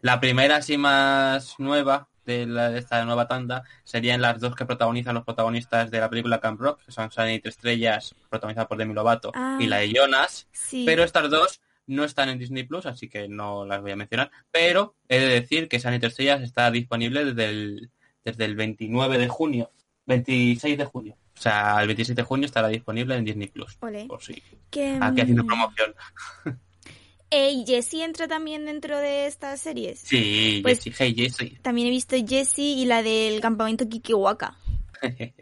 la, 0.00 0.20
primera 0.20 0.56
así 0.56 0.78
más 0.78 1.56
nueva 1.58 2.08
de, 2.24 2.46
la, 2.46 2.70
de 2.70 2.78
esta 2.78 3.04
nueva 3.04 3.26
tanda 3.26 3.64
serían 3.82 4.20
las 4.20 4.40
dos 4.40 4.54
que 4.54 4.64
protagonizan 4.64 5.14
los 5.14 5.24
protagonistas 5.24 5.90
de 5.90 5.98
la 6.00 6.08
película 6.08 6.40
Camp 6.40 6.60
Rock, 6.60 6.84
que 6.86 6.92
son 6.92 7.10
Sunny 7.10 7.40
Tres 7.40 7.56
Estrellas, 7.56 8.14
protagonizada 8.30 8.68
por 8.68 8.78
Demi 8.78 8.94
Lovato, 8.94 9.32
Ah. 9.34 9.58
y 9.60 9.66
la 9.66 9.78
de 9.78 9.92
Jonas, 9.92 10.46
Sí. 10.52 10.84
pero 10.86 11.02
estas 11.02 11.28
dos 11.28 11.60
no 11.86 12.04
están 12.04 12.28
en 12.28 12.38
Disney 12.38 12.64
Plus, 12.64 12.86
así 12.86 13.08
que 13.08 13.28
no 13.28 13.64
las 13.64 13.80
voy 13.80 13.92
a 13.92 13.96
mencionar. 13.96 14.30
Pero 14.50 14.96
he 15.08 15.18
de 15.18 15.26
decir 15.40 15.68
que 15.68 15.78
Tres 15.78 16.02
Estrellas 16.02 16.42
está 16.42 16.70
disponible 16.70 17.24
desde 17.24 17.44
el, 17.48 17.90
desde 18.24 18.44
el 18.44 18.56
29 18.56 19.18
de 19.18 19.28
junio, 19.28 19.70
26 20.06 20.78
de 20.78 20.84
junio. 20.84 21.16
O 21.36 21.40
sea, 21.40 21.80
el 21.80 21.86
26 21.88 22.16
de 22.16 22.22
junio 22.22 22.46
estará 22.46 22.68
disponible 22.68 23.14
en 23.14 23.24
Disney 23.24 23.48
Plus. 23.48 23.76
Ole. 23.80 24.06
Por 24.06 24.22
si 24.22 24.42
Que, 24.70 24.98
aquí 25.00 25.20
haciendo 25.20 25.44
mm, 25.44 25.46
promoción. 25.46 25.94
¿Y 27.30 27.64
Jessie 27.66 28.04
entra 28.04 28.26
también 28.28 28.64
dentro 28.66 28.98
de 28.98 29.26
estas 29.26 29.60
series? 29.60 30.00
Sí, 30.00 30.60
Pues- 30.62 30.78
Jessie, 30.78 30.94
hey 30.98 31.14
Jessie. 31.16 31.58
También 31.60 31.88
he 31.88 31.90
visto 31.90 32.16
Jessie 32.26 32.74
y 32.80 32.84
la 32.86 33.02
del 33.02 33.40
campamento 33.40 33.88
Kikiwaka. 33.88 34.56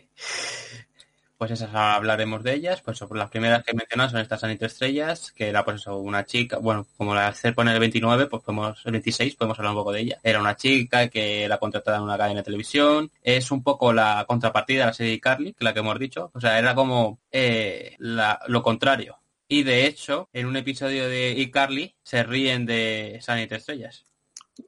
Pues 1.47 1.61
esas 1.61 1.75
hablaremos 1.75 2.43
de 2.43 2.55
ellas. 2.55 2.81
Pues 2.81 2.97
sobre 2.97 3.19
las 3.19 3.29
primeras 3.29 3.63
que 3.63 3.73
he 3.73 3.75
mencionado 3.75 4.09
son 4.09 4.21
estas 4.21 4.43
Anito 4.45 4.65
Estrellas, 4.65 5.31
que 5.31 5.49
era 5.51 5.63
pues 5.63 5.83
eso, 5.83 5.99
una 5.99 6.25
chica, 6.25 6.57
bueno, 6.57 6.87
como 6.97 7.15
la 7.15 7.27
hacer 7.29 7.55
poner 7.55 7.75
el 7.75 7.81
29, 7.81 8.29
pues 8.29 8.43
podemos, 8.43 8.81
el 8.87 8.93
26 8.93 9.37
podemos 9.37 9.59
hablar 9.59 9.73
un 9.75 9.79
poco 9.81 9.93
de 9.93 10.01
ella. 10.01 10.19
Era 10.23 10.41
una 10.41 10.57
chica 10.57 11.09
que 11.09 11.45
era 11.45 11.59
contratada 11.59 11.99
en 11.99 12.05
una 12.05 12.17
cadena 12.17 12.41
de 12.41 12.45
televisión. 12.45 13.11
Es 13.23 13.51
un 13.51 13.63
poco 13.63 13.93
la 13.93 14.25
contrapartida 14.27 14.81
de 14.81 14.87
la 14.87 14.93
serie 14.95 15.21
Carly, 15.21 15.53
que 15.53 15.65
la 15.65 15.75
que 15.75 15.81
hemos 15.81 15.99
dicho. 15.99 16.31
O 16.33 16.41
sea, 16.41 16.59
era 16.59 16.75
como 16.75 17.21
eh, 17.31 17.95
la- 17.99 18.41
lo 18.49 18.63
contrario. 18.63 19.19
Y 19.47 19.65
de 19.65 19.85
hecho, 19.87 20.31
en 20.33 20.47
un 20.47 20.57
episodio 20.57 21.07
de 21.11 21.33
iCarly 21.33 21.95
se 22.03 22.23
ríen 22.23 22.65
de 22.65 23.19
Sanity 23.21 23.55
Estrellas. 23.57 24.07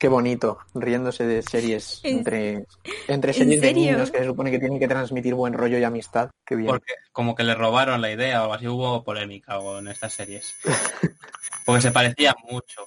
Qué 0.01 0.09
bonito, 0.09 0.59
riéndose 0.75 1.25
de 1.25 1.43
series 1.43 2.01
¿En- 2.05 2.19
entre, 2.19 2.67
entre 3.09 3.31
en 3.33 3.39
series 3.39 3.61
de 3.61 3.73
niños 3.73 4.11
que 4.11 4.19
se 4.19 4.25
supone 4.25 4.51
que 4.51 4.59
tienen 4.59 4.79
que 4.81 4.89
transmitir 4.89 5.35
buen 5.35 5.53
rollo 5.55 5.79
y 5.79 5.85
amistad. 5.85 6.31
Qué 6.45 6.57
bien. 6.57 6.69
Porque 6.69 6.93
como 7.13 7.35
que 7.35 7.45
le 7.45 7.55
robaron 7.55 8.01
la 8.01 8.11
idea 8.11 8.41
o 8.41 8.43
algo 8.45 8.55
así, 8.55 8.67
hubo 8.67 9.05
polémica 9.05 9.59
o 9.59 9.79
en 9.79 9.89
estas 9.89 10.13
series. 10.13 10.55
Porque 11.65 11.83
se 11.83 11.91
parecían 11.93 12.35
mucho. 12.51 12.87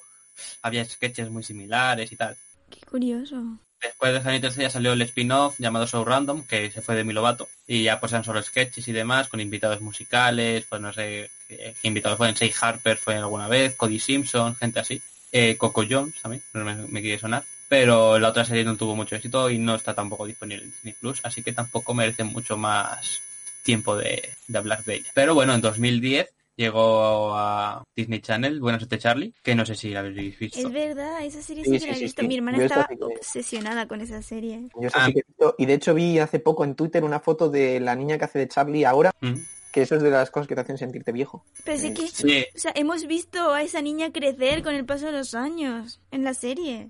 Había 0.61 0.85
sketches 0.85 1.29
muy 1.29 1.43
similares 1.43 2.11
y 2.11 2.15
tal. 2.15 2.35
Qué 2.69 2.79
curioso. 2.85 3.41
Después 3.81 4.11
de 4.13 4.21
Sanity 4.21 4.47
Estrellas 4.47 4.73
salió 4.73 4.91
el 4.91 5.01
spin-off 5.03 5.57
llamado 5.57 5.87
Show 5.87 6.03
Random, 6.03 6.45
que 6.45 6.69
se 6.69 6.81
fue 6.81 6.95
de 6.95 7.05
Milovato. 7.05 7.47
Y 7.65 7.83
ya 7.83 7.99
pues 7.99 8.11
eran 8.11 8.25
solo 8.25 8.43
sketches 8.43 8.87
y 8.89 8.91
demás, 8.91 9.29
con 9.29 9.39
invitados 9.39 9.79
musicales, 9.79 10.65
pues 10.69 10.81
no 10.81 10.91
sé 10.91 11.29
qué 11.47 11.73
invitados 11.83 12.17
fueron. 12.17 12.35
Say 12.35 12.53
Harper 12.59 12.97
fue 12.97 13.15
alguna 13.15 13.47
vez, 13.47 13.75
Cody 13.75 13.99
Simpson, 13.99 14.53
gente 14.55 14.79
así. 14.81 15.01
Eh, 15.31 15.55
Coco 15.57 15.83
Jones 15.89 16.15
también, 16.21 16.43
no 16.53 16.65
me, 16.65 16.75
me 16.87 17.01
quiere 17.01 17.19
sonar. 17.19 17.43
Pero 17.67 18.17
la 18.17 18.29
otra 18.29 18.45
serie 18.45 18.63
no 18.63 18.75
tuvo 18.77 18.95
mucho 18.95 19.15
éxito 19.15 19.49
y 19.49 19.59
no 19.59 19.75
está 19.75 19.93
tampoco 19.93 20.25
disponible 20.25 20.63
en 20.65 20.71
Disney 20.71 20.95
Plus, 20.99 21.19
así 21.23 21.43
que 21.43 21.53
tampoco 21.53 21.93
merece 21.93 22.23
mucho 22.23 22.57
más 22.57 23.21
tiempo 23.63 23.95
de, 23.95 24.27
de 24.47 24.57
hablar 24.57 24.83
de 24.83 24.95
ella. 24.95 25.11
Pero 25.13 25.35
bueno, 25.35 25.53
en 25.53 25.61
2010 25.61 26.29
llegó 26.55 27.35
a 27.35 27.83
Disney 27.95 28.21
Channel, 28.21 28.59
Buenas 28.59 28.81
noches 28.81 28.99
Charlie, 28.99 29.33
que 29.43 29.53
no 29.53 29.65
sé 29.67 29.75
si 29.75 29.89
la 29.91 29.99
habéis 29.99 30.37
visto. 30.39 30.57
Es 30.59 30.71
verdad, 30.71 31.23
esa 31.23 31.41
serie 31.43 31.63
sí, 31.63 31.69
Sí, 31.69 31.73
que 31.75 31.79
sí, 31.79 31.85
la 31.85 31.91
he 31.91 31.95
sí, 31.97 32.03
visto. 32.05 32.21
sí. 32.23 32.27
Mi 32.27 32.35
hermana 32.37 32.57
estaba 32.63 32.87
sí 32.89 32.97
que- 32.97 33.03
obsesionada 33.03 33.87
con 33.87 34.01
esa 34.01 34.21
serie. 34.23 34.61
Yo 34.81 34.89
Ah. 34.93 35.05
sí 35.05 35.13
que 35.13 35.19
he 35.19 35.23
visto. 35.27 35.55
Y 35.59 35.65
de 35.67 35.73
hecho 35.75 35.93
vi 35.93 36.17
hace 36.19 36.39
poco 36.39 36.63
en 36.63 36.73
Twitter 36.75 37.03
una 37.03 37.19
foto 37.19 37.49
de 37.49 37.79
la 37.79 37.95
niña 37.95 38.17
que 38.17 38.25
hace 38.25 38.39
de 38.39 38.47
Charlie 38.47 38.83
ahora, 38.83 39.11
Mm. 39.21 39.35
Que 39.71 39.81
eso 39.83 39.95
es 39.95 40.01
de 40.01 40.09
las 40.09 40.31
cosas 40.31 40.47
que 40.47 40.55
te 40.55 40.61
hacen 40.61 40.77
sentirte 40.77 41.11
viejo. 41.11 41.43
Pero 41.63 41.79
sí 41.79 41.93
que, 41.93 42.07
Sí, 42.07 42.45
o 42.55 42.59
sea, 42.59 42.71
hemos 42.75 43.05
visto 43.07 43.53
a 43.53 43.61
esa 43.61 43.81
niña 43.81 44.11
crecer 44.11 44.63
con 44.63 44.73
el 44.75 44.85
paso 44.85 45.07
de 45.07 45.11
los 45.13 45.33
años 45.35 45.99
en 46.11 46.23
la 46.23 46.33
serie. 46.33 46.89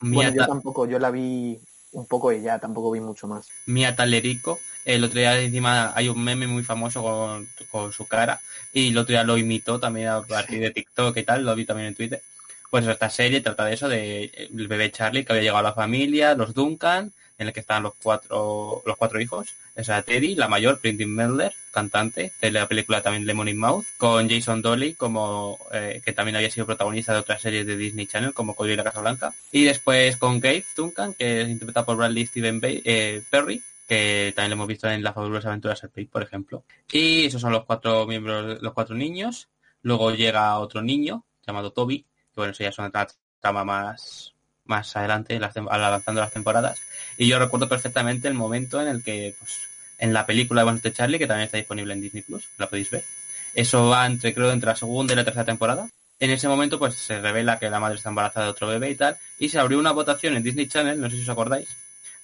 Bueno, 0.00 0.30
yo 0.32 0.42
Ta- 0.42 0.48
tampoco, 0.48 0.86
yo 0.86 0.98
la 0.98 1.10
vi 1.10 1.58
un 1.92 2.06
poco 2.06 2.32
y 2.32 2.42
ya, 2.42 2.58
tampoco 2.58 2.90
vi 2.90 3.00
mucho 3.00 3.26
más. 3.26 3.48
Mia 3.66 3.96
Talerico. 3.96 4.58
El 4.84 5.04
otro 5.04 5.18
día 5.18 5.38
encima 5.40 5.92
hay 5.94 6.08
un 6.08 6.22
meme 6.22 6.46
muy 6.46 6.62
famoso 6.62 7.02
con, 7.02 7.48
con 7.70 7.92
su 7.92 8.06
cara 8.06 8.40
y 8.72 8.88
el 8.90 8.98
otro 8.98 9.12
día 9.12 9.24
lo 9.24 9.36
imitó 9.36 9.80
también 9.80 10.08
a 10.08 10.22
partir 10.22 10.60
de 10.60 10.70
TikTok 10.70 11.16
y 11.16 11.22
tal, 11.24 11.44
lo 11.44 11.54
vi 11.54 11.64
también 11.64 11.88
en 11.88 11.94
Twitter. 11.94 12.22
Pues 12.70 12.86
esta 12.86 13.08
serie 13.10 13.40
trata 13.40 13.64
de 13.64 13.74
eso, 13.74 13.88
de 13.88 14.24
el 14.50 14.68
bebé 14.68 14.90
Charlie 14.92 15.24
que 15.24 15.32
había 15.32 15.42
llegado 15.42 15.60
a 15.60 15.62
la 15.70 15.72
familia, 15.74 16.34
los 16.34 16.52
Duncan, 16.54 17.12
en 17.38 17.46
el 17.46 17.52
que 17.52 17.60
estaban 17.60 17.84
los 17.84 17.94
cuatro, 18.02 18.82
los 18.84 18.96
cuatro 18.96 19.20
hijos. 19.20 19.54
O 19.76 19.84
sea, 19.84 20.02
Teddy, 20.02 20.34
la 20.34 20.48
mayor, 20.48 20.80
Britney 20.82 21.06
Mendler, 21.06 21.52
cantante 21.70 22.32
de 22.40 22.50
la 22.50 22.66
película 22.66 23.00
también 23.00 23.26
Lemon 23.26 23.48
in 23.48 23.58
Mouth, 23.58 23.86
con 23.96 24.28
Jason 24.28 24.60
Dolly, 24.60 24.94
como 24.94 25.56
eh, 25.72 26.02
que 26.04 26.12
también 26.12 26.34
había 26.36 26.50
sido 26.50 26.66
protagonista 26.66 27.12
de 27.12 27.20
otras 27.20 27.40
series 27.40 27.64
de 27.64 27.76
Disney 27.76 28.06
Channel, 28.06 28.34
como 28.34 28.54
Cody 28.56 28.72
y 28.72 28.76
la 28.76 28.84
Casa 28.84 29.00
Blanca. 29.00 29.32
Y 29.52 29.64
después 29.64 30.16
con 30.16 30.40
Gabe 30.40 30.64
Duncan, 30.76 31.14
que 31.14 31.42
es 31.42 31.48
interpretado 31.48 31.86
por 31.86 31.96
Bradley 31.96 32.26
Steven 32.26 32.60
Bay- 32.60 32.82
eh, 32.84 33.22
Perry, 33.30 33.62
que 33.86 34.32
también 34.34 34.50
lo 34.50 34.54
hemos 34.56 34.66
visto 34.68 34.90
en 34.90 35.02
las 35.02 35.14
fabulosas 35.14 35.46
aventuras 35.46 35.80
del 35.80 35.90
País, 35.90 36.08
por 36.10 36.22
ejemplo. 36.22 36.64
Y 36.92 37.26
esos 37.26 37.40
son 37.40 37.52
los 37.52 37.64
cuatro 37.64 38.04
miembros, 38.06 38.60
los 38.60 38.72
cuatro 38.74 38.94
niños. 38.96 39.48
Luego 39.82 40.10
llega 40.12 40.58
otro 40.58 40.82
niño 40.82 41.24
llamado 41.46 41.70
Toby, 41.72 42.00
que 42.02 42.34
bueno, 42.34 42.50
eso 42.50 42.64
ya 42.64 42.70
es 42.70 42.78
una 42.78 42.90
tra- 42.90 43.14
trama 43.40 43.64
más, 43.64 44.34
más 44.68 44.94
adelante, 44.96 45.34
en 45.34 45.40
las 45.40 45.56
avanzando 45.56 46.20
las 46.20 46.32
temporadas. 46.32 46.80
Y 47.16 47.26
yo 47.26 47.38
recuerdo 47.38 47.68
perfectamente 47.68 48.28
el 48.28 48.34
momento 48.34 48.80
en 48.80 48.88
el 48.88 49.02
que, 49.02 49.34
pues, 49.38 49.60
en 49.98 50.12
la 50.12 50.26
película 50.26 50.64
de 50.64 50.80
de 50.80 50.92
Charlie, 50.92 51.18
que 51.18 51.26
también 51.26 51.46
está 51.46 51.56
disponible 51.56 51.92
en 51.94 52.00
Disney 52.00 52.22
Plus, 52.22 52.48
la 52.58 52.68
podéis 52.68 52.90
ver. 52.90 53.04
Eso 53.54 53.88
va 53.88 54.06
entre, 54.06 54.32
creo, 54.34 54.52
entre 54.52 54.68
la 54.68 54.76
segunda 54.76 55.12
y 55.12 55.16
la 55.16 55.24
tercera 55.24 55.44
temporada. 55.44 55.88
En 56.20 56.30
ese 56.30 56.48
momento, 56.48 56.78
pues 56.78 56.94
se 56.94 57.20
revela 57.20 57.58
que 57.58 57.70
la 57.70 57.80
madre 57.80 57.96
está 57.96 58.08
embarazada 58.10 58.46
de 58.46 58.52
otro 58.52 58.68
bebé 58.68 58.90
y 58.90 58.94
tal. 58.94 59.16
Y 59.38 59.48
se 59.48 59.58
abrió 59.58 59.78
una 59.78 59.92
votación 59.92 60.36
en 60.36 60.42
Disney 60.42 60.68
Channel, 60.68 61.00
no 61.00 61.10
sé 61.10 61.16
si 61.16 61.22
os 61.22 61.28
acordáis, 61.28 61.68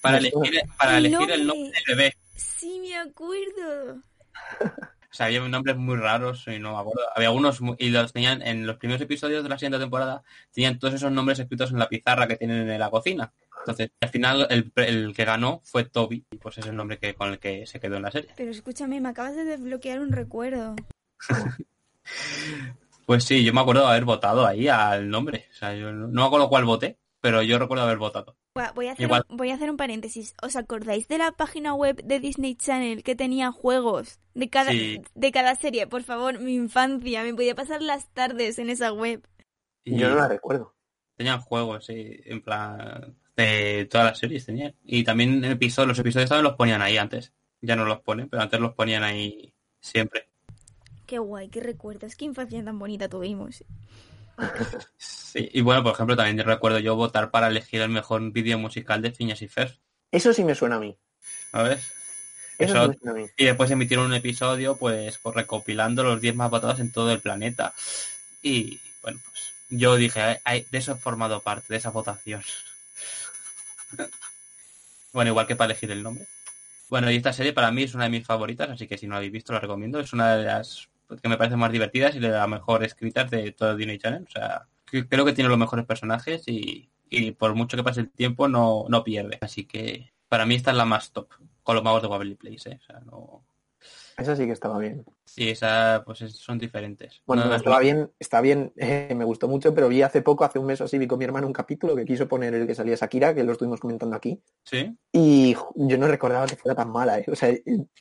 para 0.01 0.19
elegir, 0.19 0.63
para 0.77 0.99
El 0.99 1.07
elegir 1.07 1.31
el 1.31 1.47
nombre 1.47 1.73
del 1.73 1.97
bebé. 1.97 2.17
Sí, 2.37 2.81
me 2.81 2.97
acuerdo. 2.97 4.03
O 5.15 5.17
sea, 5.17 5.27
había 5.27 5.47
nombres 5.47 5.77
muy 5.77 5.97
raros 5.97 6.45
y 6.49 6.59
no 6.59 6.73
me 6.73 6.81
acuerdo. 6.81 7.03
Había 7.15 7.29
algunos 7.29 7.61
y 7.79 7.91
los 7.91 8.12
tenían 8.12 8.43
en 8.43 8.67
los 8.67 8.79
primeros 8.79 9.01
episodios 9.01 9.45
de 9.45 9.49
la 9.49 9.57
siguiente 9.57 9.79
temporada, 9.79 10.25
tenían 10.53 10.81
todos 10.81 10.95
esos 10.95 11.12
nombres 11.12 11.39
escritos 11.39 11.71
en 11.71 11.79
la 11.79 11.89
pizarra 11.89 12.27
que 12.27 12.35
tienen 12.35 12.69
en 12.69 12.81
la 12.81 12.91
cocina. 12.91 13.33
Entonces, 13.61 13.93
al 14.01 14.09
final 14.09 14.49
el, 14.51 14.73
el 14.75 15.15
que 15.15 15.25
ganó 15.25 15.61
fue 15.62 15.85
Toby, 15.85 16.27
y 16.33 16.37
pues 16.37 16.59
es 16.59 16.67
el 16.67 16.75
nombre 16.75 16.99
que 16.99 17.15
con 17.15 17.31
el 17.31 17.39
que 17.39 17.65
se 17.65 17.79
quedó 17.79 17.95
en 17.95 18.03
la 18.03 18.11
serie. 18.11 18.31
Pero 18.37 18.51
escúchame, 18.51 19.01
me 19.01 19.11
acabas 19.11 19.37
de 19.37 19.45
desbloquear 19.45 20.01
un 20.01 20.11
recuerdo. 20.11 20.75
Pues 23.07 23.25
sí, 23.25 23.45
yo 23.45 23.53
me 23.53 23.61
acuerdo 23.61 23.83
de 23.83 23.89
haber 23.89 24.07
votado 24.07 24.47
ahí 24.47 24.67
al 24.67 25.11
nombre. 25.11 25.47
O 25.51 25.55
sea, 25.55 25.75
yo 25.75 25.93
no, 25.93 26.09
no 26.09 26.23
me 26.23 26.27
acuerdo 26.27 26.49
cuál 26.49 26.65
voté, 26.65 26.99
pero 27.21 27.43
yo 27.43 27.59
recuerdo 27.59 27.85
haber 27.85 27.99
votado. 27.99 28.35
Voy 28.77 28.87
a- 28.87 28.93
hacer 28.93 29.07
Igual. 29.07 29.25
un, 29.29 29.37
voy 29.37 29.51
a 29.51 29.55
hacer 29.55 29.69
un 29.69 29.77
paréntesis. 29.77 30.35
¿Os 30.41 30.55
acordáis 30.55 31.09
de 31.09 31.19
la 31.19 31.33
página 31.33 31.75
web 31.75 32.01
de 32.05 32.21
Disney 32.21 32.55
Channel 32.55 33.03
que 33.03 33.17
tenía 33.17 33.51
juegos 33.51 34.21
de 34.35 34.49
cada, 34.49 34.71
Sí. 34.71 35.01
de 35.17 35.33
cada 35.33 35.57
serie? 35.57 35.89
Por 35.89 36.05
favor, 36.05 36.39
mi 36.39 36.55
infancia. 36.55 37.25
Me 37.25 37.35
podía 37.35 37.57
pasar 37.57 37.83
las 37.83 38.09
tardes 38.15 38.61
en 38.61 38.71
esa 38.71 38.93
web. 38.93 39.27
Y 39.85 39.99
Yo 39.99 40.09
no 40.09 40.15
la 40.15 40.29
recuerdo. 40.29 40.73
tenían 41.17 41.41
juegos, 41.41 41.87
sí, 41.87 42.21
en 42.27 42.43
plan 42.43 43.17
de 43.37 43.87
todas 43.91 44.07
las 44.07 44.19
series 44.21 44.47
tenían. 44.47 44.73
Y 44.85 45.03
también 45.03 45.45
episodios, 45.45 45.89
los 45.89 45.99
episodios 45.99 46.29
también 46.31 46.45
los 46.45 46.55
ponían 46.55 46.81
ahí 46.81 46.97
antes. 46.97 47.33
Ya 47.61 47.75
no 47.75 47.85
los 47.85 48.03
ponen, 48.03 48.29
pero 48.29 48.41
antes 48.43 48.61
los 48.61 48.75
ponían 48.75 49.03
ahí 49.03 49.53
siempre. 49.81 50.29
Qué 51.07 51.19
guay, 51.19 51.49
qué 51.49 51.59
recuerdos. 51.61 52.15
Qué 52.15 52.25
infancia 52.25 52.65
tan 52.65 52.79
bonita 52.79 53.09
tuvimos. 53.09 53.65
Sí, 55.35 55.51
y 55.53 55.62
bueno, 55.62 55.82
por 55.82 55.95
ejemplo, 55.95 56.14
también 56.16 56.39
recuerdo 56.47 56.78
yo 56.78 56.95
votar 56.95 57.32
para 57.32 57.49
elegir 57.49 57.80
el 57.80 57.89
mejor 57.89 58.30
vídeo 58.30 58.57
musical 58.57 59.03
de 59.03 59.11
Phineas 59.11 59.43
y 59.43 59.49
Fer, 59.49 59.76
Eso 60.12 60.32
sí 60.32 60.45
me 60.45 60.55
suena 60.55 60.76
a 60.76 60.80
mí. 60.80 60.97
¿sabes? 61.51 61.93
Eso, 62.57 62.72
Eso- 62.72 62.82
sí 62.85 62.89
me 62.91 62.95
suena 62.99 63.11
a 63.11 63.14
mí. 63.24 63.30
Y 63.37 63.45
después 63.47 63.68
emitieron 63.72 64.07
un 64.07 64.14
episodio, 64.14 64.76
pues, 64.76 65.18
pues, 65.18 65.35
recopilando 65.35 66.05
los 66.05 66.20
10 66.20 66.37
más 66.37 66.51
votados 66.51 66.78
en 66.78 66.93
todo 66.93 67.11
el 67.11 67.18
planeta. 67.20 67.74
Y 68.43 68.78
bueno, 69.03 69.18
pues 69.24 69.53
yo 69.70 69.97
dije, 69.97 70.20
"Ay, 70.20 70.37
ay, 70.45 70.66
de 70.70 70.78
eso 70.78 70.93
he 70.93 70.97
formado 70.97 71.41
parte, 71.41 71.66
de 71.70 71.78
esa 71.78 71.91
votación. 71.91 72.43
bueno, 75.12 75.30
igual 75.30 75.47
que 75.47 75.57
para 75.57 75.72
elegir 75.72 75.91
el 75.91 76.03
nombre. 76.03 76.26
Bueno, 76.91 77.11
y 77.11 77.16
esta 77.16 77.32
serie 77.32 77.53
para 77.53 77.70
mí 77.72 77.82
es 77.82 77.95
una 77.95 78.05
de 78.05 78.11
mis 78.11 78.26
favoritas, 78.26 78.70
así 78.70 78.87
que 78.87 78.99
si 78.99 79.07
no 79.07 79.12
la 79.12 79.16
habéis 79.18 79.32
visto, 79.32 79.53
la 79.53 79.59
recomiendo. 79.61 79.99
Es 79.99 80.12
una 80.12 80.37
de 80.37 80.45
las 80.45 80.89
que 81.23 81.29
me 81.29 81.37
parecen 81.37 81.59
más 81.59 81.73
divertidas 81.73 82.15
y 82.17 82.21
de 82.21 82.29
las 82.29 82.49
mejor 82.49 82.85
escritas 82.85 83.31
de 83.31 83.53
todo 83.53 83.77
Disney 83.77 83.99
Channel. 83.99 84.25
O 84.27 84.31
sea, 84.31 84.67
que- 84.87 85.09
creo 85.09 85.25
que 85.25 85.33
tiene 85.33 85.49
los 85.51 85.59
mejores 85.59 85.85
personajes 85.87 86.47
y, 86.49 86.91
y 87.11 87.33
por 87.33 87.55
mucho 87.55 87.77
que 87.77 87.85
pase 87.85 88.01
el 88.01 88.11
tiempo 88.11 88.49
no, 88.49 88.85
no 88.89 89.05
pierde. 89.05 89.39
Así 89.41 89.65
que 89.67 90.13
para 90.29 90.47
mí 90.47 90.55
esta 90.55 90.71
es 90.73 90.77
la 90.77 90.85
más 90.85 91.13
top, 91.13 91.29
con 91.63 91.75
los 91.75 91.85
magos 91.85 92.03
de 92.03 92.09
Waverly 92.09 92.35
Place. 92.37 92.71
¿eh? 92.71 92.79
O 92.81 92.85
sea, 92.85 93.01
no... 93.01 93.45
Esa 94.17 94.37
sí 94.37 94.47
que 94.47 94.53
estaba 94.53 94.79
bien. 94.79 95.05
Sí, 95.25 95.51
esa, 95.51 96.03
pues 96.07 96.23
es- 96.23 96.37
son 96.37 96.57
diferentes. 96.57 97.21
Bueno, 97.27 97.47
No, 97.47 97.55
estaba 97.57 97.81
bien, 97.81 98.13
está 98.21 98.41
bien, 98.41 98.73
eh, 98.77 99.13
me 99.15 99.25
gustó 99.25 99.49
mucho, 99.49 99.75
pero 99.75 99.89
vi 99.89 100.03
hace 100.03 100.23
poco, 100.23 100.45
hace 100.45 100.61
un 100.61 100.67
mes 100.67 100.81
o 100.81 100.85
así, 100.85 100.99
vi 100.99 101.09
con 101.09 101.19
mi 101.19 101.25
hermano 101.25 101.49
un 101.49 101.53
capítulo 101.53 101.97
que 101.97 102.05
quiso 102.05 102.29
poner 102.29 102.55
el 102.55 102.67
que 102.67 102.77
salía 102.77 102.95
Shakira, 102.95 103.35
que 103.35 103.43
lo 103.43 103.53
estuvimos 103.53 103.81
comentando 103.81 104.15
aquí, 104.15 104.41
Sí, 104.65 104.97
y 105.13 105.57
yo 105.75 105.99
no 105.99 106.07
recordaba 106.07 106.47
que 106.47 106.55
fuera 106.57 106.77
tan 106.77 106.91
mala, 106.91 107.19
¿eh? 107.19 107.25
o 107.27 107.35
sea, 107.35 107.51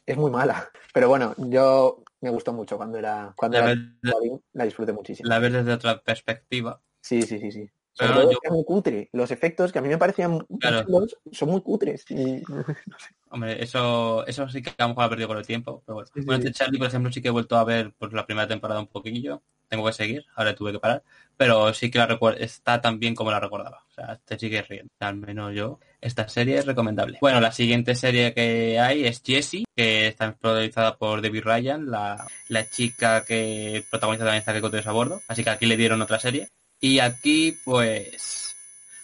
es 0.06 0.18
muy 0.18 0.30
mala. 0.30 0.70
Pero 0.94 1.10
bueno, 1.10 1.34
yo 1.38 2.04
me 2.24 2.30
gustó 2.30 2.54
mucho 2.54 2.78
cuando 2.78 2.98
era, 2.98 3.34
cuando 3.36 3.60
la 3.60 3.72
era 3.72 3.82
joven, 4.12 4.42
la 4.54 4.64
disfruté 4.64 4.94
muchísimo. 4.94 5.30
la 5.30 5.40
ves 5.40 5.52
desde 5.52 5.74
otra 5.74 6.02
perspectiva. 6.02 6.82
Sí, 7.02 7.22
sí, 7.22 7.38
sí, 7.38 7.52
sí. 7.52 7.70
Pero 7.98 8.32
yo- 8.32 8.40
es 8.42 8.52
muy 8.52 8.64
cutre. 8.66 9.10
Los 9.14 9.30
efectos 9.32 9.72
que 9.72 9.80
a 9.80 9.82
mí 9.82 9.88
me 9.90 9.98
parecían 9.98 10.46
Claro. 10.60 10.86
son 11.32 11.50
muy 11.50 11.62
cutres. 11.62 12.06
Y- 12.10 12.42
Hombre, 13.30 13.64
eso, 13.64 14.26
eso 14.28 14.48
sí 14.50 14.62
que 14.62 14.70
a 14.78 14.84
lo 14.84 14.90
mejor 14.90 15.04
ha 15.06 15.10
perdido 15.10 15.28
con 15.28 15.38
el 15.38 15.46
tiempo. 15.48 15.82
Pero 15.86 15.96
bueno, 15.96 16.08
Sí, 16.14 16.20
sí, 16.22 16.26
Bueno, 16.26 16.42
sí. 16.42 16.48
este 16.48 16.58
Charlie, 16.60 16.78
por 16.78 16.88
ejemplo, 16.88 17.12
sí 17.12 17.22
que 17.22 17.28
he 17.30 17.32
vuelto 17.32 17.58
a 17.58 17.64
ver 17.64 17.94
pues, 17.98 18.14
la 18.14 18.26
primera 18.26 18.48
temporada 18.48 18.80
un 18.80 18.88
poquillo. 18.88 19.42
Tengo 19.70 19.86
que 19.88 19.94
seguir, 19.94 20.24
ahora 20.36 20.54
tuve 20.54 20.72
que 20.72 20.80
parar. 20.80 21.02
Pero 21.36 21.74
sí 21.74 21.90
que 21.90 21.98
la 21.98 22.08
está 22.38 22.80
tan 22.80 23.00
bien 23.00 23.16
como 23.16 23.32
la 23.32 23.40
recordaba. 23.40 23.84
O 23.90 23.92
sea, 23.92 24.20
te 24.24 24.38
sigue 24.38 24.62
riendo. 24.62 24.92
Al 25.00 25.16
menos 25.16 25.56
yo, 25.56 25.80
esta 26.00 26.28
serie 26.28 26.58
es 26.60 26.66
recomendable. 26.68 27.18
Bueno, 27.22 27.40
la 27.42 27.52
siguiente 27.52 27.96
serie 27.96 28.36
que 28.36 28.80
hay 28.80 29.06
es 29.06 29.24
Jessie, 29.26 29.66
que 29.76 30.08
está 30.08 30.32
protagonizada 30.36 30.96
por 30.98 31.22
Debbie 31.22 31.42
Ryan, 31.42 31.90
la, 31.90 32.28
la 32.50 32.70
chica 32.70 33.26
que 33.26 33.84
protagoniza 33.90 34.26
también 34.26 34.40
está 34.42 34.54
que 34.54 34.62
Cotes 34.62 34.86
a 34.86 34.92
bordo. 34.92 35.22
Así 35.28 35.44
que 35.44 35.50
aquí 35.50 35.66
le 35.66 35.78
dieron 35.78 36.02
otra 36.04 36.20
serie. 36.20 36.50
Y 36.84 37.00
aquí, 37.00 37.58
pues, 37.64 38.58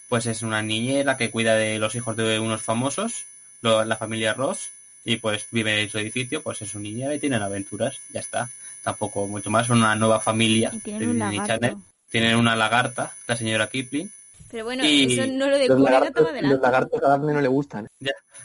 pues 0.10 0.26
es 0.26 0.42
una 0.44 0.62
niñera 0.62 1.16
que 1.16 1.32
cuida 1.32 1.56
de 1.56 1.80
los 1.80 1.96
hijos 1.96 2.18
de 2.18 2.38
unos 2.38 2.62
famosos, 2.62 3.24
lo- 3.62 3.86
la 3.86 3.96
familia 3.96 4.34
Ross, 4.34 4.70
y 5.06 5.16
pues 5.16 5.48
vive 5.50 5.82
en 5.84 5.90
su 5.90 5.98
edificio, 5.98 6.44
pues 6.44 6.62
es 6.62 6.72
su 6.72 6.80
niñera 6.80 7.16
y 7.16 7.20
tienen 7.20 7.42
aventuras, 7.42 7.96
ya 8.12 8.20
está. 8.20 8.50
Tampoco 8.84 9.28
mucho 9.28 9.50
más, 9.50 9.68
son 9.68 9.78
una 9.78 9.96
nueva 9.96 10.20
familia 10.20 10.72
Y 10.74 10.78
de 10.78 10.82
tienen 10.84 11.10
un 11.10 11.16
Disney 11.32 11.48
Channel. 11.48 11.78
Tienen 12.12 12.36
una 12.36 12.58
lagarta, 12.58 13.16
la 13.28 13.38
señora 13.38 13.70
Kipling. 13.70 14.12
Pero 14.52 14.66
bueno, 14.66 14.84
Y 14.84 15.14
eso 15.18 15.32
no 15.32 15.46
lo 15.46 15.52
Los 15.52 15.60
descubrí 15.60 15.84
los 16.42 16.60
lagartos 16.60 17.02
a 17.02 17.08
Daphne 17.08 17.34
no 17.34 17.40
le 17.42 17.48
gustan. 17.48 17.88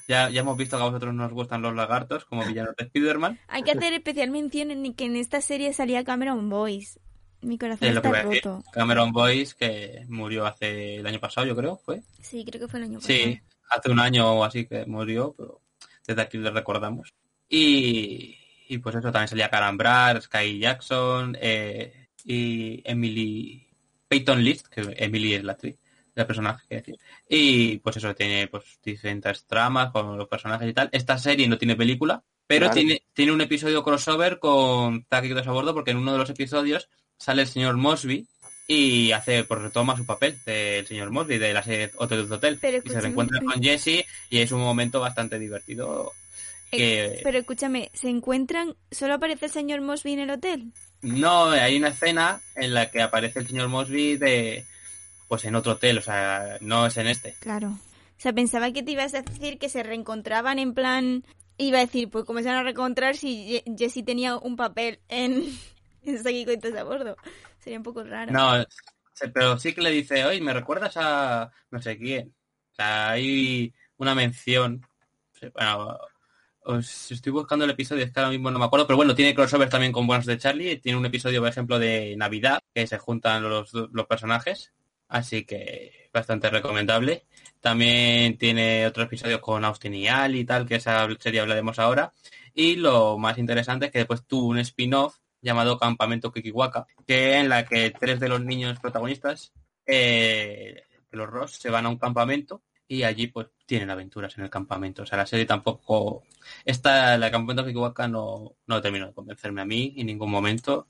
Ya, 0.07 0.29
ya 0.31 0.41
hemos 0.41 0.57
visto 0.57 0.77
que 0.77 0.83
a 0.85 0.87
vosotros 0.87 1.13
nos 1.13 1.33
gustan 1.33 1.61
los 1.61 1.75
lagartos 1.75 2.25
como 2.27 2.45
villanos 2.45 2.77
de 2.77 2.85
Spider-Man. 2.85 3.41
Hay 3.49 3.65
que 3.65 3.73
hacer 3.73 3.95
especial 3.95 4.31
mención 4.31 4.71
en 4.71 4.95
que 4.95 5.07
en 5.07 5.17
esta 5.17 5.41
serie 5.41 5.73
salía 5.73 6.05
Cameron 6.05 6.49
Boyce. 6.49 7.01
Mi 7.45 7.59
corazón 7.59 7.89
Es 7.89 7.95
lo 7.95 8.03
que 8.03 8.09
está 8.09 8.19
voy 8.23 8.27
a 8.27 8.31
decir. 8.31 8.45
roto. 8.45 8.71
Cameron 8.73 9.13
Boyce, 9.13 9.55
que 9.57 10.05
murió 10.09 10.47
hace 10.47 10.97
el 10.97 11.07
año 11.07 11.21
pasado, 11.21 11.47
yo 11.47 11.55
creo, 11.57 11.77
¿fue? 11.77 12.03
Sí, 12.21 12.45
creo 12.45 12.61
que 12.63 12.69
fue 12.69 12.81
el 12.81 12.85
año 12.87 12.99
pasado. 13.01 13.15
Sí, 13.15 13.41
hace 13.71 13.91
un 13.91 14.01
año 14.01 14.33
o 14.33 14.45
así 14.45 14.67
que 14.67 14.85
murió, 14.87 15.35
pero 15.37 15.61
desde 16.07 16.23
aquí 16.23 16.39
le 16.39 16.51
recordamos. 16.51 17.15
Y, 17.49 18.37
y 18.69 18.79
pues 18.79 18.95
eso, 18.97 19.13
también 19.13 19.29
salía 19.29 19.51
Karen 19.51 19.77
Brad, 19.77 20.21
Sky 20.23 20.59
Jackson 20.59 21.37
eh, 21.41 22.09
y 22.25 22.83
Emily 22.85 23.67
Peyton 24.09 24.43
List, 24.43 24.67
que 24.69 24.95
Emily 24.97 25.35
es 25.35 25.45
la 25.45 25.53
actriz, 25.53 25.77
el 26.15 26.27
personaje, 26.27 26.65
que 26.69 26.75
decir. 26.77 26.99
Y 27.29 27.79
pues 27.79 27.97
eso, 27.97 28.15
tiene 28.15 28.49
pues 28.49 28.79
diferentes 28.83 29.45
tramas 29.47 29.91
con 29.93 30.17
los 30.19 30.29
personajes 30.29 30.69
y 30.69 30.73
tal. 30.73 30.89
Esta 30.93 31.19
serie 31.19 31.47
no 31.49 31.59
tiene 31.59 31.77
película, 31.77 32.23
pero 32.47 32.67
Claro. 32.67 32.75
tiene, 32.75 33.03
tiene 33.13 33.33
un 33.33 33.41
episodio 33.41 33.83
crossover 33.83 34.39
con 34.39 35.05
Taquitos 35.05 35.47
a 35.47 35.53
bordo, 35.53 35.73
porque 35.75 35.93
en 35.93 35.99
uno 35.99 36.13
de 36.13 36.19
los 36.19 36.31
episodios 36.31 36.89
sale 37.19 37.43
el 37.43 37.49
señor 37.49 37.77
Mosby 37.77 38.27
y 38.67 39.13
hace, 39.13 39.45
pues 39.45 39.61
retoma 39.61 39.97
su 39.97 40.07
papel 40.07 40.39
del 40.47 40.87
señor 40.87 41.11
Mosby 41.11 41.39
de 41.39 41.53
la 41.53 41.63
serie 41.63 41.91
Hotel 41.97 42.29
de 42.29 42.35
Hotel. 42.35 42.59
Pero 42.61 42.79
y 42.85 42.89
se 42.89 43.01
reencuentra 43.01 43.41
con 43.41 43.63
Jesse 43.63 44.07
y 44.31 44.39
es 44.39 44.53
un 44.53 44.61
momento 44.61 45.01
bastante 45.01 45.39
divertido. 45.39 46.13
Que 46.71 47.21
Pero 47.23 47.39
escúchame, 47.39 47.91
¿se 47.93 48.09
encuentran? 48.09 48.75
¿Solo 48.91 49.15
aparece 49.15 49.47
el 49.47 49.53
señor 49.53 49.81
Mosby 49.81 50.15
en 50.15 50.21
el 50.21 50.31
hotel? 50.31 50.73
no 51.05 51.51
hay 51.51 51.77
una 51.77 51.89
escena 51.89 52.41
en 52.57 52.73
la 52.73 52.91
que 52.91 53.03
aparece 53.03 53.41
el 53.41 53.47
señor 53.47 53.69
Mosby 53.69 54.17
de 54.17 54.65
pues 55.29 55.45
en 55.45 55.55
otro 55.55 55.73
hotel, 55.73 55.99
o 55.99 56.03
sea, 56.03 56.59
no 56.61 56.87
es 56.87 56.97
en 56.97 57.07
este. 57.07 57.35
Claro. 57.41 57.69
O 57.69 58.21
sea, 58.21 58.33
pensaba 58.33 58.73
que 58.73 58.83
te 58.83 58.93
ibas 58.93 59.15
a 59.15 59.23
decir 59.23 59.59
que 59.59 59.69
se 59.69 59.83
reencontraban 59.83 60.59
en 60.59 60.75
plan... 60.75 61.25
Iba 61.57 61.79
a 61.79 61.87
decir, 61.87 62.11
pues 62.11 62.25
van 62.27 62.49
a 62.49 62.65
reencontrar 62.65 63.17
si 63.17 63.63
Jessie 63.79 64.03
tenía 64.03 64.37
un 64.37 64.57
papel 64.57 64.99
en, 65.09 65.45
en 66.05 66.23
Saki 66.23 66.45
Coitos 66.45 66.75
a 66.75 66.85
bordo. 66.85 67.17
Sería 67.59 67.79
un 67.79 67.85
poco 67.85 68.03
raro. 68.03 68.33
No, 68.33 68.65
pero 69.33 69.59
sí 69.59 69.73
que 69.73 69.81
le 69.81 69.91
dice, 69.91 70.25
oye, 70.25 70.41
¿me 70.41 70.53
recuerdas 70.53 70.97
a 70.97 71.51
no 71.71 71.81
sé 71.81 71.97
quién? 71.99 72.35
O 72.73 72.75
sea, 72.75 73.11
hay 73.11 73.73
una 73.97 74.15
mención. 74.15 74.87
Bueno, 75.53 75.99
estoy 76.79 77.33
buscando 77.33 77.65
el 77.65 77.71
episodio, 77.71 78.05
es 78.05 78.13
que 78.13 78.21
ahora 78.21 78.31
mismo 78.31 78.51
no 78.51 78.59
me 78.59 78.65
acuerdo, 78.65 78.87
pero 78.87 78.97
bueno, 78.97 79.15
tiene 79.15 79.35
crossovers 79.35 79.71
también 79.71 79.93
con 79.93 80.07
Buenos 80.07 80.27
de 80.27 80.39
Charlie. 80.39 80.79
Tiene 80.79 80.99
un 80.99 81.07
episodio, 81.07 81.41
por 81.41 81.49
ejemplo, 81.49 81.79
de 81.79 82.17
Navidad, 82.17 82.61
que 82.75 82.87
se 82.87 82.99
juntan 82.99 83.43
los, 83.49 83.73
los 83.73 84.07
personajes. 84.07 84.73
Así 85.09 85.45
que 85.45 86.11
bastante 86.13 86.51
recomendable. 86.51 87.27
También 87.61 88.39
tiene 88.39 88.87
otro 88.87 89.05
episodio 89.05 89.41
con 89.41 89.65
Austin 89.65 89.95
y 89.95 90.09
Al 90.09 90.35
y 90.35 90.45
tal, 90.45 90.67
que 90.67 90.77
esa 90.77 91.07
serie 91.21 91.41
hablaremos 91.41 91.79
ahora. 91.79 92.13
Y 92.55 92.77
lo 92.77 93.19
más 93.19 93.39
interesante 93.39 93.87
es 93.87 93.93
que 93.93 93.99
después 93.99 94.27
tuvo 94.27 94.49
un 94.49 94.59
spin-off 94.59 95.19
llamado 95.45 95.79
Campamento 95.79 96.33
Kikiwaka, 96.33 96.87
que 97.07 97.37
en 97.39 97.49
la 97.49 97.65
que 97.65 97.91
tres 97.91 98.19
de 98.19 98.29
los 98.29 98.45
niños 98.45 98.81
protagonistas 98.81 99.53
eh, 99.87 100.83
los 101.11 101.29
Ross 101.29 101.53
se 101.53 101.71
van 101.71 101.87
a 101.87 101.91
un 101.91 101.99
campamento 101.99 102.63
y 102.89 103.03
allí 103.05 103.29
pues 103.29 103.49
tienen 103.67 103.91
aventuras 103.91 104.37
en 104.37 104.45
el 104.45 104.51
campamento. 104.51 105.03
O 105.03 105.07
sea, 105.07 105.19
la 105.19 105.27
serie 105.27 105.47
tampoco... 105.47 106.23
Esta, 106.65 107.17
la 107.17 107.31
Campamento 107.31 107.65
Kikiwaka 107.65 108.09
no, 108.09 108.57
no 108.67 108.83
terminó 108.83 109.07
de 109.07 109.15
convencerme 109.15 109.63
a 109.63 109.65
mí 109.65 109.95
en 109.97 110.07
ningún 110.07 110.31
momento. 110.31 110.89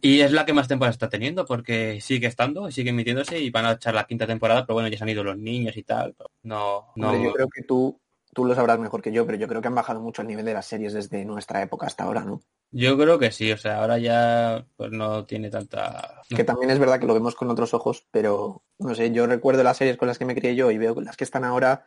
Y 0.00 0.20
es 0.20 0.32
la 0.32 0.44
que 0.44 0.52
más 0.52 0.68
temporada 0.68 0.92
está 0.92 1.08
teniendo 1.08 1.44
porque 1.44 2.00
sigue 2.00 2.26
estando, 2.26 2.70
sigue 2.70 2.90
emitiéndose 2.90 3.38
y 3.38 3.50
van 3.50 3.66
a 3.66 3.72
echar 3.72 3.94
la 3.94 4.06
quinta 4.06 4.26
temporada, 4.26 4.64
pero 4.66 4.74
bueno, 4.74 4.88
ya 4.88 4.98
se 4.98 5.04
han 5.04 5.10
ido 5.10 5.24
los 5.24 5.38
niños 5.38 5.76
y 5.76 5.82
tal. 5.82 6.14
No, 6.42 6.92
no. 6.96 7.10
Hombre, 7.10 7.24
yo 7.24 7.32
creo 7.32 7.48
que 7.48 7.62
tú, 7.62 8.00
tú 8.38 8.44
lo 8.44 8.54
sabrás 8.54 8.78
mejor 8.78 9.02
que 9.02 9.10
yo, 9.10 9.26
pero 9.26 9.36
yo 9.36 9.48
creo 9.48 9.60
que 9.60 9.66
han 9.66 9.74
bajado 9.74 9.98
mucho 9.98 10.22
el 10.22 10.28
nivel 10.28 10.44
de 10.44 10.54
las 10.54 10.64
series 10.64 10.92
desde 10.92 11.24
nuestra 11.24 11.60
época 11.60 11.88
hasta 11.88 12.04
ahora, 12.04 12.22
¿no? 12.24 12.40
Yo 12.70 12.96
creo 12.96 13.18
que 13.18 13.32
sí, 13.32 13.50
o 13.50 13.56
sea, 13.56 13.80
ahora 13.80 13.98
ya 13.98 14.64
pues 14.76 14.92
no 14.92 15.24
tiene 15.26 15.50
tanta... 15.50 16.22
Que 16.28 16.44
también 16.44 16.70
es 16.70 16.78
verdad 16.78 17.00
que 17.00 17.06
lo 17.08 17.14
vemos 17.14 17.34
con 17.34 17.50
otros 17.50 17.74
ojos, 17.74 18.06
pero 18.12 18.62
no 18.78 18.94
sé, 18.94 19.10
yo 19.10 19.26
recuerdo 19.26 19.64
las 19.64 19.78
series 19.78 19.96
con 19.96 20.06
las 20.06 20.18
que 20.18 20.24
me 20.24 20.36
crié 20.36 20.54
yo 20.54 20.70
y 20.70 20.78
veo 20.78 21.00
las 21.00 21.16
que 21.16 21.24
están 21.24 21.42
ahora 21.42 21.86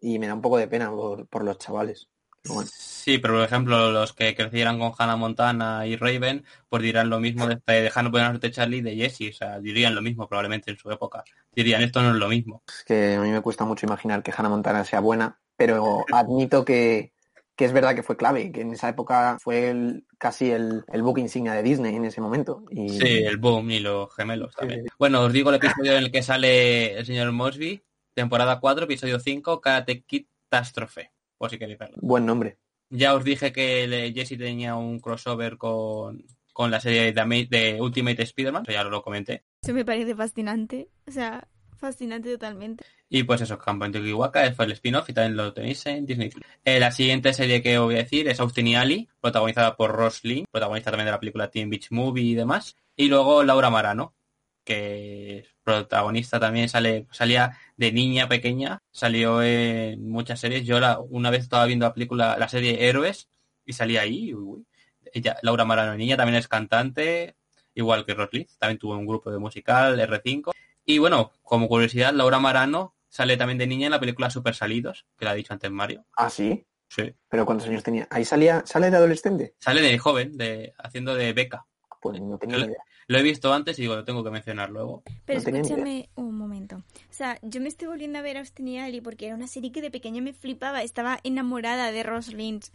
y 0.00 0.18
me 0.18 0.26
da 0.26 0.32
un 0.32 0.40
poco 0.40 0.56
de 0.56 0.68
pena 0.68 0.90
por, 0.90 1.26
por 1.26 1.44
los 1.44 1.58
chavales. 1.58 2.08
Bueno, 2.48 2.70
Sí, 3.00 3.16
pero 3.16 3.34
por 3.34 3.44
ejemplo, 3.44 3.90
los 3.90 4.12
que 4.12 4.34
crecieran 4.34 4.78
con 4.78 4.92
Hannah 4.96 5.16
Montana 5.16 5.86
y 5.86 5.96
Raven, 5.96 6.44
pues 6.68 6.82
dirán 6.82 7.08
lo 7.08 7.18
mismo 7.18 7.46
de, 7.46 7.56
de 7.66 7.90
Hannah 7.94 8.10
Montana 8.10 8.38
de 8.38 8.50
Charlie 8.50 8.78
y 8.78 8.82
de 8.82 8.94
Jessie, 8.94 9.30
o 9.30 9.32
sea, 9.32 9.58
dirían 9.58 9.94
lo 9.94 10.02
mismo 10.02 10.28
probablemente 10.28 10.70
en 10.70 10.76
su 10.76 10.90
época. 10.90 11.24
Dirían, 11.50 11.82
esto 11.82 12.02
no 12.02 12.10
es 12.10 12.16
lo 12.16 12.28
mismo. 12.28 12.62
es 12.68 12.84
que 12.84 13.14
a 13.14 13.20
mí 13.22 13.30
me 13.30 13.40
cuesta 13.40 13.64
mucho 13.64 13.86
imaginar 13.86 14.22
que 14.22 14.32
Hannah 14.36 14.50
Montana 14.50 14.84
sea 14.84 15.00
buena, 15.00 15.40
pero 15.60 16.06
admito 16.10 16.64
que, 16.64 17.12
que 17.54 17.66
es 17.66 17.72
verdad 17.74 17.94
que 17.94 18.02
fue 18.02 18.16
clave, 18.16 18.50
que 18.50 18.62
en 18.62 18.72
esa 18.72 18.88
época 18.88 19.36
fue 19.42 19.68
el- 19.68 20.06
casi 20.16 20.50
el, 20.50 20.84
el 20.90 21.02
book 21.02 21.18
insignia 21.18 21.52
de 21.52 21.62
Disney 21.62 21.94
en 21.94 22.06
ese 22.06 22.22
momento. 22.22 22.64
Y 22.70 22.88
Sí, 22.88 23.18
el 23.18 23.36
boom 23.36 23.70
y 23.70 23.80
los 23.80 24.10
gemelos 24.14 24.56
también. 24.56 24.84
Sí, 24.84 24.88
Bueno, 24.98 25.20
os 25.20 25.34
digo 25.34 25.50
el 25.50 25.56
episodio 25.56 25.92
en 25.92 26.04
el 26.04 26.10
que 26.10 26.22
sale 26.22 26.96
el 26.96 27.04
señor 27.04 27.30
Mosby, 27.32 27.82
temporada 28.14 28.58
4, 28.58 28.86
episodio 28.86 29.20
5, 29.20 29.60
Karate 29.60 30.02
Catástrofe, 30.02 31.10
por 31.36 31.50
si 31.50 31.58
queréis 31.58 31.78
verlo. 31.78 31.98
buen 32.00 32.24
nombre. 32.24 32.56
Ya 32.88 33.14
os 33.14 33.22
dije 33.22 33.52
que 33.52 34.12
Jesse 34.14 34.38
tenía 34.38 34.76
un 34.76 34.98
crossover 34.98 35.58
con, 35.58 36.24
con 36.54 36.70
la 36.70 36.80
serie 36.80 37.12
de, 37.12 37.78
Ultimate 37.78 38.22
Spider-Man, 38.22 38.64
ya 38.66 38.82
lo 38.82 39.02
comenté. 39.02 39.44
Eso 39.62 39.74
me 39.74 39.84
parece 39.84 40.14
fascinante. 40.14 40.88
O 41.06 41.10
sea, 41.10 41.46
fascinante 41.80 42.30
totalmente. 42.30 42.84
Y 43.08 43.24
pues 43.24 43.40
eso, 43.40 43.58
Campamento 43.58 44.00
Kiwaka 44.00 44.52
fue 44.52 44.66
el 44.66 44.72
spin-off 44.72 45.10
y 45.10 45.12
también 45.12 45.36
lo 45.36 45.52
tenéis 45.52 45.84
en 45.86 46.06
Disney. 46.06 46.30
Eh, 46.64 46.78
la 46.78 46.92
siguiente 46.92 47.32
serie 47.32 47.60
que 47.60 47.78
os 47.78 47.86
voy 47.86 47.96
a 47.96 48.04
decir 48.04 48.28
es 48.28 48.38
Austin 48.38 48.68
y 48.68 48.76
Ali, 48.76 49.08
protagonizada 49.20 49.76
por 49.76 49.90
Ross 49.90 50.22
protagonista 50.50 50.90
también 50.90 51.06
de 51.06 51.12
la 51.12 51.20
película 51.20 51.50
Teen 51.50 51.70
Beach 51.70 51.90
Movie 51.90 52.22
y 52.22 52.34
demás. 52.34 52.76
Y 52.94 53.08
luego 53.08 53.42
Laura 53.42 53.70
Marano, 53.70 54.14
que 54.62 55.38
es 55.38 55.48
protagonista 55.64 56.38
también 56.38 56.68
sale, 56.68 57.06
salía 57.10 57.58
de 57.76 57.90
niña 57.90 58.28
pequeña, 58.28 58.82
salió 58.92 59.42
en 59.42 60.08
muchas 60.08 60.38
series. 60.38 60.64
Yo 60.64 60.78
la, 60.78 61.00
una 61.00 61.30
vez 61.30 61.42
estaba 61.42 61.66
viendo 61.66 61.86
la 61.86 61.94
película, 61.94 62.36
la 62.38 62.48
serie 62.48 62.88
Héroes, 62.88 63.28
y 63.64 63.72
salía 63.72 64.02
ahí. 64.02 64.34
uy, 64.34 64.42
uy. 64.42 64.66
Ella, 65.12 65.36
Laura 65.42 65.64
Marano, 65.64 65.96
niña, 65.96 66.16
también 66.16 66.36
es 66.36 66.46
cantante, 66.46 67.34
igual 67.74 68.06
que 68.06 68.14
Ross 68.14 68.30
también 68.58 68.78
tuvo 68.78 68.96
un 68.96 69.06
grupo 69.06 69.32
de 69.32 69.38
musical, 69.38 69.98
R5. 69.98 70.52
Y 70.84 70.98
bueno, 70.98 71.32
como 71.42 71.68
curiosidad, 71.68 72.12
Laura 72.12 72.38
Marano 72.40 72.94
sale 73.08 73.36
también 73.36 73.58
de 73.58 73.66
niña 73.66 73.86
en 73.86 73.92
la 73.92 74.00
película 74.00 74.30
Super 74.30 74.54
Salidos, 74.54 75.06
que 75.18 75.24
la 75.24 75.32
ha 75.32 75.34
dicho 75.34 75.52
antes 75.52 75.70
Mario. 75.70 76.04
Ah, 76.16 76.30
sí, 76.30 76.66
Sí. 76.88 77.14
pero 77.28 77.46
¿cuántos 77.46 77.68
años 77.68 77.82
tenía? 77.84 78.08
Ahí 78.10 78.24
salía, 78.24 78.62
sale 78.66 78.90
de 78.90 78.96
adolescente. 78.96 79.54
Sale 79.58 79.80
de 79.82 79.98
joven, 79.98 80.36
de, 80.36 80.74
haciendo 80.78 81.14
de 81.14 81.32
beca. 81.32 81.66
Pues 82.00 82.20
no 82.20 82.38
tenía 82.38 82.56
ni 82.58 82.64
idea. 82.64 82.78
Lo 83.08 83.18
he 83.18 83.22
visto 83.22 83.52
antes 83.52 83.78
y 83.78 83.82
digo, 83.82 83.94
lo 83.96 84.04
tengo 84.04 84.22
que 84.24 84.30
mencionar 84.30 84.70
luego. 84.70 85.02
Pero 85.24 85.40
No 85.40 85.56
escúchame 85.58 86.08
un 86.14 86.36
momento. 86.36 86.76
O 86.76 87.12
sea, 87.12 87.38
yo 87.42 87.60
me 87.60 87.68
estoy 87.68 87.88
volviendo 87.88 88.18
a 88.18 88.22
ver 88.22 88.38
Austin 88.38 88.68
y 88.68 88.78
Ali 88.78 89.00
porque 89.00 89.26
era 89.26 89.34
una 89.34 89.48
serie 89.48 89.72
que 89.72 89.82
de 89.82 89.90
pequeña 89.90 90.22
me 90.22 90.32
flipaba. 90.32 90.82
Estaba 90.82 91.18
enamorada 91.24 91.90
de 91.92 92.02
Ross 92.04 92.28
Lynch. 92.32 92.70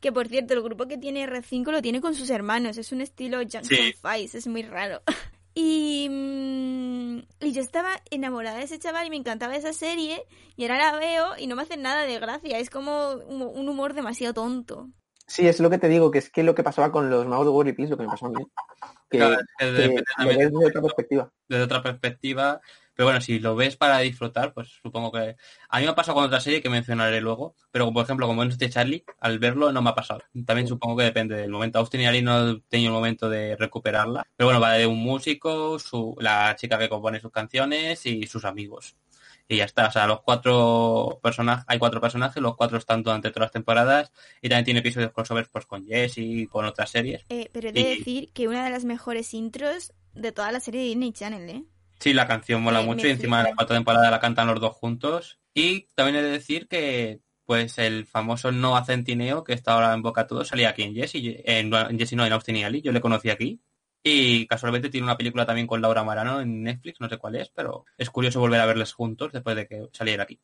Que 0.00 0.12
por 0.12 0.28
cierto, 0.28 0.54
el 0.54 0.62
grupo 0.62 0.86
que 0.86 0.96
tiene 0.98 1.26
R5 1.26 1.72
lo 1.72 1.82
tiene 1.82 2.00
con 2.02 2.14
sus 2.14 2.28
hermanos. 2.30 2.76
Es 2.78 2.92
un 2.92 3.00
estilo 3.00 3.38
Junction 3.38 3.64
Sí. 3.64 3.94
Five, 4.00 4.28
es 4.34 4.46
muy 4.46 4.62
raro. 4.62 5.02
Y, 5.60 6.08
mm, 6.08 7.18
y 7.40 7.52
yo 7.52 7.60
estaba 7.60 7.90
enamorada 8.10 8.58
de 8.58 8.62
ese 8.62 8.78
chaval 8.78 9.08
y 9.08 9.10
me 9.10 9.16
encantaba 9.16 9.56
esa 9.56 9.72
serie. 9.72 10.24
Y 10.56 10.62
ahora 10.62 10.92
la 10.92 10.98
veo 10.98 11.26
y 11.36 11.48
no 11.48 11.56
me 11.56 11.62
hace 11.62 11.76
nada 11.76 12.02
de 12.02 12.20
gracia. 12.20 12.60
Es 12.60 12.70
como 12.70 13.14
un 13.14 13.68
humor 13.68 13.92
demasiado 13.92 14.34
tonto. 14.34 14.88
Sí, 15.26 15.48
es 15.48 15.58
lo 15.58 15.68
que 15.68 15.78
te 15.78 15.88
digo, 15.88 16.12
que 16.12 16.18
es 16.18 16.30
que 16.30 16.44
lo 16.44 16.54
que 16.54 16.62
pasaba 16.62 16.92
con 16.92 17.10
los 17.10 17.26
magos 17.26 17.46
de 17.46 17.50
Warrior 17.50 17.74
Peace, 17.74 17.90
lo 17.90 17.96
que 17.96 18.04
me 18.04 18.08
pasó 18.08 18.26
a 18.26 18.30
mí. 18.30 18.46
Que, 19.10 19.18
Claro, 19.18 19.34
es 19.40 19.46
que 19.58 19.66
desde 19.66 20.66
otra 20.66 20.80
perspectiva. 20.80 21.32
desde 21.48 21.64
otra 21.64 21.82
perspectiva. 21.82 22.60
Pero 22.98 23.06
bueno, 23.06 23.20
si 23.20 23.38
lo 23.38 23.54
ves 23.54 23.76
para 23.76 24.00
disfrutar, 24.00 24.52
pues 24.52 24.70
supongo 24.82 25.12
que... 25.12 25.36
A 25.68 25.78
mí 25.78 25.84
me 25.84 25.90
ha 25.90 25.94
pasado 25.94 26.16
con 26.16 26.24
otra 26.24 26.40
serie 26.40 26.60
que 26.60 26.68
mencionaré 26.68 27.20
luego, 27.20 27.54
pero 27.70 27.92
por 27.92 28.02
ejemplo, 28.02 28.26
como 28.26 28.42
en 28.42 28.48
este 28.48 28.68
Charlie, 28.68 29.04
al 29.20 29.38
verlo 29.38 29.70
no 29.70 29.80
me 29.82 29.90
ha 29.90 29.94
pasado. 29.94 30.20
También 30.44 30.66
supongo 30.66 30.96
que 30.96 31.04
depende 31.04 31.36
del 31.36 31.48
momento. 31.52 31.78
Austin 31.78 32.00
y 32.00 32.06
Ali 32.06 32.22
no 32.22 32.50
he 32.50 32.60
tenido 32.68 32.88
el 32.90 32.94
momento 32.96 33.30
de 33.30 33.54
recuperarla. 33.54 34.26
Pero 34.36 34.48
bueno, 34.48 34.58
va 34.60 34.72
de 34.72 34.88
un 34.88 34.98
músico, 34.98 35.78
su, 35.78 36.16
la 36.18 36.56
chica 36.56 36.76
que 36.76 36.88
compone 36.88 37.20
sus 37.20 37.30
canciones 37.30 38.04
y 38.04 38.26
sus 38.26 38.44
amigos. 38.44 38.96
Y 39.46 39.58
ya 39.58 39.64
está. 39.66 39.86
O 39.86 39.92
sea, 39.92 40.08
los 40.08 40.22
cuatro 40.22 41.20
personajes, 41.22 41.64
hay 41.68 41.78
cuatro 41.78 42.00
personajes, 42.00 42.42
los 42.42 42.56
cuatro 42.56 42.78
están 42.78 43.04
durante 43.04 43.30
todas 43.30 43.44
las 43.46 43.52
temporadas 43.52 44.10
y 44.42 44.48
también 44.48 44.64
tiene 44.64 44.80
episodios 44.80 45.12
crossovers 45.12 45.48
pues 45.50 45.66
con 45.66 45.86
Jess 45.86 46.18
y 46.18 46.48
con 46.48 46.64
otras 46.64 46.90
series. 46.90 47.24
Eh, 47.28 47.48
pero 47.52 47.68
he 47.68 47.72
de 47.72 47.80
Y- 47.80 47.98
decir 47.98 48.32
que 48.32 48.48
una 48.48 48.64
de 48.64 48.70
las 48.70 48.84
mejores 48.84 49.32
intros 49.34 49.92
de 50.14 50.32
toda 50.32 50.50
la 50.50 50.58
serie 50.58 50.80
de 50.80 50.86
Disney 50.88 51.12
Channel, 51.12 51.48
¿eh? 51.48 51.64
Sí, 52.00 52.12
la 52.12 52.26
canción 52.26 52.62
mola 52.62 52.80
Me- 52.80 52.86
mucho 52.86 53.02
me 53.04 53.08
y 53.08 53.12
encima 53.12 53.38
de 53.38 53.50
la 53.50 53.54
cuarta 53.56 53.74
temporada 53.74 54.10
la 54.10 54.20
cantan 54.20 54.46
los 54.46 54.60
dos 54.60 54.74
juntos. 54.76 55.38
Y 55.54 55.86
también 55.94 56.16
he 56.16 56.22
de 56.22 56.30
decir 56.30 56.68
que 56.68 57.20
pues 57.44 57.78
el 57.78 58.04
famoso 58.06 58.52
Noah 58.52 58.84
Centineo, 58.84 59.42
que 59.42 59.54
está 59.54 59.72
ahora 59.72 59.94
en 59.94 60.02
boca 60.02 60.22
de 60.22 60.28
todos, 60.28 60.48
salía 60.48 60.68
aquí 60.68 60.82
en 60.82 60.94
Jessie, 60.94 61.42
en, 61.46 61.72
en 61.72 61.98
Jessie 61.98 62.14
no, 62.16 62.26
en 62.26 62.32
Austin 62.34 62.56
y 62.56 62.64
Ali, 62.64 62.82
yo 62.82 62.92
le 62.92 63.00
conocí 63.00 63.30
aquí. 63.30 63.60
Y 64.02 64.46
casualmente 64.46 64.90
tiene 64.90 65.06
una 65.06 65.16
película 65.16 65.46
también 65.46 65.66
con 65.66 65.80
Laura 65.80 66.04
Marano 66.04 66.40
en 66.42 66.62
Netflix, 66.62 67.00
no 67.00 67.08
sé 67.08 67.16
cuál 67.16 67.36
es, 67.36 67.48
pero 67.48 67.84
es 67.96 68.10
curioso 68.10 68.38
volver 68.38 68.60
a 68.60 68.66
verles 68.66 68.92
juntos 68.92 69.32
después 69.32 69.56
de 69.56 69.66
que 69.66 69.88
saliera 69.92 70.22
aquí. 70.24 70.38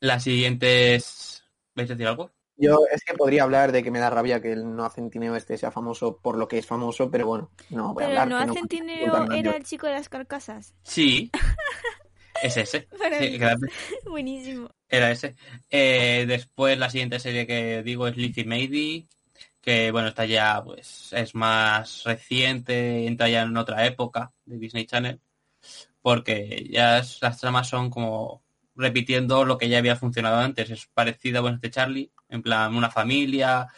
La 0.00 0.20
siguiente 0.20 0.94
es... 0.94 1.44
¿Vais 1.74 1.90
a 1.90 1.94
decir 1.94 2.06
algo? 2.06 2.30
Yo 2.60 2.80
es 2.92 3.02
que 3.04 3.14
podría 3.14 3.44
hablar 3.44 3.72
de 3.72 3.82
que 3.82 3.90
me 3.90 3.98
da 3.98 4.10
rabia 4.10 4.40
que 4.42 4.52
el 4.52 4.74
no 4.76 4.88
Centineo 4.90 5.34
este 5.36 5.56
sea 5.56 5.70
famoso 5.70 6.18
por 6.18 6.36
lo 6.36 6.46
que 6.46 6.58
es 6.58 6.66
famoso, 6.66 7.10
pero 7.10 7.26
bueno, 7.26 7.50
no 7.70 7.94
voy 7.94 8.04
a 8.04 8.06
Pero 8.08 8.20
hablar. 8.20 8.28
no 8.28 8.36
hacen 8.36 8.48
conozco 8.48 8.68
Centineo 8.68 9.32
era 9.32 9.56
el 9.56 9.64
chico 9.64 9.86
de 9.86 9.92
las 9.94 10.08
carcasas. 10.08 10.74
Sí. 10.82 11.30
es 12.42 12.56
ese. 12.56 12.88
Sí, 13.18 13.38
Buenísimo. 14.08 14.70
Era 14.88 15.10
ese. 15.10 15.36
Eh, 15.70 16.24
después 16.28 16.76
la 16.78 16.90
siguiente 16.90 17.18
serie 17.18 17.46
que 17.46 17.82
digo 17.82 18.06
es 18.08 18.16
Lizzie 18.16 18.44
Maybe, 18.44 19.06
que 19.60 19.90
bueno, 19.90 20.08
esta 20.08 20.24
ya 20.26 20.62
pues 20.64 21.12
es 21.12 21.34
más 21.34 22.02
reciente, 22.04 23.06
entra 23.06 23.28
ya 23.28 23.42
en 23.42 23.56
otra 23.56 23.86
época 23.86 24.32
de 24.44 24.58
Disney 24.58 24.86
Channel, 24.86 25.20
porque 26.02 26.66
ya 26.70 26.98
es- 26.98 27.20
las 27.22 27.38
tramas 27.40 27.68
son 27.68 27.90
como 27.90 28.42
repitiendo 28.74 29.44
lo 29.44 29.58
que 29.58 29.68
ya 29.68 29.78
había 29.78 29.96
funcionado 29.96 30.38
antes. 30.38 30.70
Es 30.70 30.86
parecida 30.86 31.38
a 31.38 31.42
bueno, 31.42 31.56
este 31.56 31.70
Charlie, 31.70 32.10
en 32.30 32.42
plan 32.42 32.74
una 32.74 32.90
familia, 32.90 33.68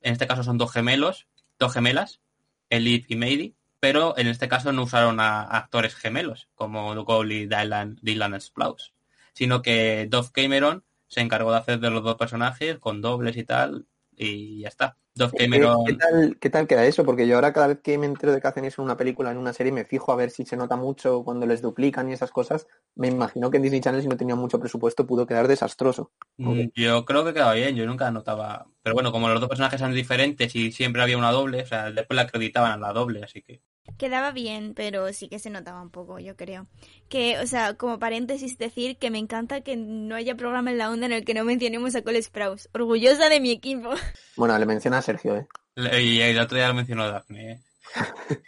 en 0.00 0.12
este 0.12 0.26
caso 0.26 0.42
son 0.42 0.58
dos 0.58 0.72
gemelos, 0.72 1.28
dos 1.58 1.72
gemelas, 1.72 2.20
Elif 2.68 3.10
y 3.10 3.16
Maybe, 3.16 3.54
pero 3.78 4.16
en 4.18 4.26
este 4.26 4.48
caso 4.48 4.72
no 4.72 4.82
usaron 4.82 5.20
a, 5.20 5.42
actores 5.42 5.94
gemelos 5.94 6.48
como 6.54 7.04
Cole 7.04 7.34
y 7.34 7.46
Dylan, 7.46 7.98
Dylan 8.02 8.40
Sprouse 8.40 8.92
sino 9.32 9.62
que 9.62 10.06
Dove 10.08 10.28
Cameron 10.32 10.84
se 11.08 11.20
encargó 11.20 11.50
de 11.50 11.58
hacer 11.58 11.80
de 11.80 11.90
los 11.90 12.02
dos 12.02 12.16
personajes 12.16 12.78
con 12.78 13.00
dobles 13.00 13.36
y 13.36 13.44
tal, 13.44 13.86
y 14.20 14.60
ya 14.60 14.68
está. 14.68 14.96
Dove 15.14 15.32
¿Qué, 15.36 15.44
Cameron, 15.44 15.84
qué 15.84 15.94
tal, 15.94 16.36
¿Qué 16.38 16.50
tal 16.50 16.66
queda 16.68 16.84
eso? 16.84 17.04
Porque 17.04 17.26
yo 17.26 17.34
ahora 17.34 17.52
cada 17.52 17.66
vez 17.66 17.80
que 17.82 17.98
me 17.98 18.06
entero 18.06 18.32
de 18.32 18.40
que 18.40 18.46
hacen 18.46 18.64
eso 18.64 18.80
en 18.80 18.84
una 18.84 18.96
película, 18.96 19.30
en 19.30 19.38
una 19.38 19.52
serie, 19.52 19.72
me 19.72 19.84
fijo 19.84 20.12
a 20.12 20.16
ver 20.16 20.30
si 20.30 20.44
se 20.44 20.56
nota 20.56 20.76
mucho 20.76 21.24
cuando 21.24 21.46
les 21.46 21.62
duplican 21.62 22.08
y 22.08 22.12
esas 22.12 22.30
cosas. 22.30 22.68
Me 22.94 23.08
imagino 23.08 23.50
que 23.50 23.56
en 23.56 23.64
Disney 23.64 23.80
Channel, 23.80 24.02
si 24.02 24.08
no 24.08 24.16
tenía 24.16 24.36
mucho 24.36 24.60
presupuesto, 24.60 25.06
pudo 25.06 25.26
quedar 25.26 25.48
desastroso. 25.48 26.12
mm, 26.36 26.68
yo 26.74 27.04
creo 27.04 27.24
que 27.24 27.34
quedaba 27.34 27.54
bien, 27.54 27.74
yo 27.74 27.86
nunca 27.86 28.10
notaba. 28.10 28.66
Pero 28.82 28.94
bueno, 28.94 29.10
como 29.10 29.28
los 29.28 29.40
dos 29.40 29.48
personajes 29.48 29.80
eran 29.80 29.94
diferentes 29.94 30.54
y 30.54 30.70
siempre 30.70 31.02
había 31.02 31.18
una 31.18 31.32
doble, 31.32 31.62
o 31.62 31.66
sea, 31.66 31.90
después 31.90 32.14
la 32.14 32.22
acreditaban 32.22 32.72
a 32.72 32.76
la 32.76 32.92
doble, 32.92 33.24
así 33.24 33.42
que. 33.42 33.62
Quedaba 33.98 34.30
bien, 34.32 34.74
pero 34.74 35.12
sí 35.12 35.28
que 35.28 35.38
se 35.38 35.50
notaba 35.50 35.82
un 35.82 35.90
poco, 35.90 36.18
yo 36.18 36.36
creo. 36.36 36.66
Que, 37.08 37.38
o 37.38 37.46
sea, 37.46 37.74
como 37.74 37.98
paréntesis 37.98 38.56
decir 38.58 38.96
que 38.98 39.10
me 39.10 39.18
encanta 39.18 39.60
que 39.60 39.76
no 39.76 40.14
haya 40.14 40.34
programa 40.34 40.70
en 40.70 40.78
la 40.78 40.90
onda 40.90 41.06
en 41.06 41.12
el 41.12 41.24
que 41.24 41.34
no 41.34 41.44
mencionemos 41.44 41.94
a 41.94 42.02
Cole 42.02 42.22
Sprouse. 42.22 42.68
Orgullosa 42.72 43.28
de 43.28 43.40
mi 43.40 43.50
equipo. 43.50 43.90
Bueno, 44.36 44.58
le 44.58 44.66
menciona 44.66 44.98
a 44.98 45.02
Sergio, 45.02 45.36
¿eh? 45.36 45.46
Le- 45.74 46.02
Y 46.02 46.20
el 46.22 46.38
otro 46.40 46.56
día 46.56 46.68
lo 46.68 46.74
mencionó 46.74 47.08
Daphne. 47.10 47.52
¿eh? 47.52 47.60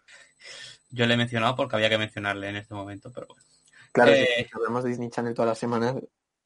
Yo 0.90 1.06
le 1.06 1.14
he 1.14 1.16
mencionado 1.16 1.56
porque 1.56 1.76
había 1.76 1.88
que 1.88 1.98
mencionarle 1.98 2.48
en 2.48 2.56
este 2.56 2.74
momento, 2.74 3.10
pero 3.12 3.26
bueno. 3.28 3.42
Claro, 3.92 4.12
Eh, 4.12 4.46
si 4.48 4.50
hablamos 4.54 4.84
de 4.84 4.90
Disney 4.90 5.10
Channel 5.10 5.34
todas 5.34 5.48
las 5.50 5.58
semanas, 5.58 5.96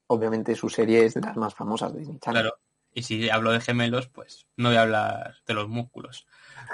obviamente 0.08 0.54
su 0.54 0.68
serie 0.68 1.04
es 1.04 1.14
de 1.14 1.20
las 1.20 1.36
más 1.36 1.54
famosas 1.54 1.92
de 1.92 2.00
Disney 2.00 2.18
Channel. 2.20 2.42
Claro. 2.42 2.56
Y 2.92 3.02
si 3.02 3.28
hablo 3.28 3.52
de 3.52 3.60
gemelos, 3.60 4.08
pues 4.08 4.46
no 4.56 4.70
voy 4.70 4.78
a 4.78 4.82
hablar 4.82 5.34
de 5.46 5.54
los 5.54 5.68
músculos. 5.68 6.26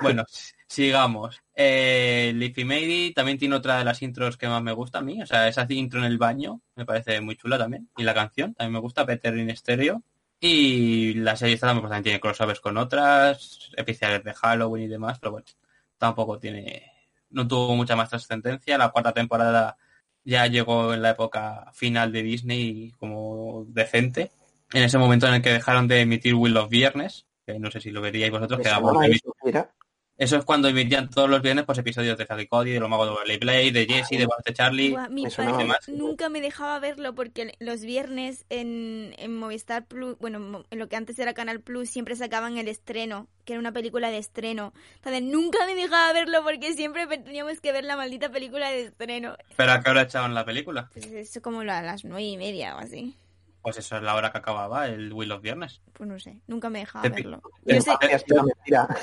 Bueno, 0.02 0.24
sigamos. 0.72 1.42
Eh, 1.54 2.32
Leafy 2.34 2.64
Maybe 2.64 3.12
también 3.14 3.38
tiene 3.38 3.54
otra 3.56 3.78
de 3.78 3.84
las 3.84 4.00
intros 4.00 4.36
que 4.36 4.48
más 4.48 4.62
me 4.62 4.72
gusta 4.72 4.98
a 4.98 5.02
mí. 5.02 5.22
O 5.22 5.26
sea, 5.26 5.46
esa 5.46 5.66
intro 5.68 6.00
en 6.00 6.06
el 6.06 6.18
baño 6.18 6.60
me 6.76 6.86
parece 6.86 7.20
muy 7.20 7.36
chula 7.36 7.58
también. 7.58 7.90
Y 7.96 8.02
la 8.04 8.14
canción 8.14 8.54
también 8.54 8.72
me 8.72 8.80
gusta, 8.80 9.04
Peter 9.04 9.36
in 9.36 9.54
Stereo. 9.54 10.02
Y 10.40 11.14
la 11.14 11.36
serie 11.36 11.54
esta 11.54 11.68
también, 11.68 11.82
pues, 11.82 11.90
también 11.90 12.04
tiene 12.04 12.20
crossovers 12.20 12.60
con 12.60 12.76
otras, 12.78 13.70
especiales 13.76 14.24
de 14.24 14.34
Halloween 14.34 14.84
y 14.84 14.88
demás, 14.88 15.18
pero 15.20 15.32
bueno, 15.32 15.46
tampoco 15.98 16.38
tiene, 16.38 16.90
no 17.30 17.46
tuvo 17.46 17.76
mucha 17.76 17.94
más 17.94 18.08
trascendencia. 18.10 18.78
La 18.78 18.88
cuarta 18.88 19.12
temporada 19.12 19.76
ya 20.24 20.46
llegó 20.46 20.94
en 20.94 21.02
la 21.02 21.10
época 21.10 21.70
final 21.74 22.10
de 22.10 22.22
Disney 22.22 22.92
como 22.98 23.66
decente. 23.68 24.32
En 24.72 24.82
ese 24.82 24.98
momento 24.98 25.28
en 25.28 25.34
el 25.34 25.42
que 25.42 25.52
dejaron 25.52 25.86
de 25.86 26.00
emitir 26.00 26.34
Will 26.34 26.56
of 26.56 26.70
Viernes, 26.70 27.26
que 27.46 27.58
no 27.58 27.70
sé 27.70 27.80
si 27.80 27.90
lo 27.90 28.00
veríais 28.00 28.32
vosotros, 28.32 28.58
¿Me 28.58 28.64
que 28.64 28.70
eso? 30.16 30.36
Es 30.36 30.44
cuando 30.44 30.68
emitían 30.68 31.08
todos 31.08 31.28
los 31.28 31.42
viernes 31.42 31.64
pues 31.64 31.78
episodios 31.78 32.16
de 32.18 32.26
Zack 32.26 32.48
Cody, 32.48 32.72
de 32.72 32.80
los 32.80 32.88
magos 32.88 33.08
de 33.08 33.12
Waverly 33.14 33.38
Place, 33.38 33.72
de 33.72 33.86
Jesse, 33.86 34.18
de 34.18 34.26
Bart 34.26 34.46
Charlie. 34.52 34.96
Mi 35.10 35.26
padre 35.26 35.68
nunca 35.88 36.28
me 36.28 36.40
dejaba 36.40 36.78
verlo 36.78 37.14
porque 37.14 37.54
los 37.58 37.80
viernes 37.80 38.44
en, 38.50 39.14
en 39.18 39.36
Movistar 39.36 39.86
Plus, 39.86 40.18
bueno, 40.18 40.64
en 40.70 40.78
lo 40.78 40.88
que 40.88 40.96
antes 40.96 41.18
era 41.18 41.34
Canal 41.34 41.60
Plus, 41.60 41.90
siempre 41.90 42.14
sacaban 42.14 42.58
el 42.58 42.68
estreno, 42.68 43.28
que 43.44 43.54
era 43.54 43.60
una 43.60 43.72
película 43.72 44.10
de 44.10 44.18
estreno. 44.18 44.72
Entonces 44.96 45.22
nunca 45.22 45.58
me 45.66 45.74
dejaba 45.74 46.12
verlo 46.12 46.42
porque 46.44 46.74
siempre 46.74 47.06
teníamos 47.06 47.60
que 47.60 47.72
ver 47.72 47.84
la 47.84 47.96
maldita 47.96 48.30
película 48.30 48.70
de 48.70 48.82
estreno. 48.82 49.36
Pero 49.56 49.72
a 49.72 49.80
qué 49.80 49.90
hora 49.90 50.02
echaban 50.02 50.34
la 50.34 50.44
película. 50.44 50.90
Pues 50.92 51.06
eso 51.06 51.42
como 51.42 51.60
a 51.60 51.64
las 51.64 52.04
nueve 52.04 52.22
y 52.22 52.36
media 52.36 52.76
o 52.76 52.78
así. 52.78 53.16
Pues 53.62 53.78
eso 53.78 53.96
es 53.96 54.02
la 54.02 54.14
hora 54.16 54.32
que 54.32 54.38
acababa 54.38 54.86
el 54.88 55.12
Will 55.12 55.30
of 55.30 55.40
Viernes. 55.40 55.80
Pues 55.92 56.08
no 56.08 56.18
sé, 56.18 56.40
nunca 56.48 56.68
me 56.68 56.80
dejaba 56.80 57.08
verlo. 57.08 57.40
Yo 57.64 57.80
sé, 57.80 57.92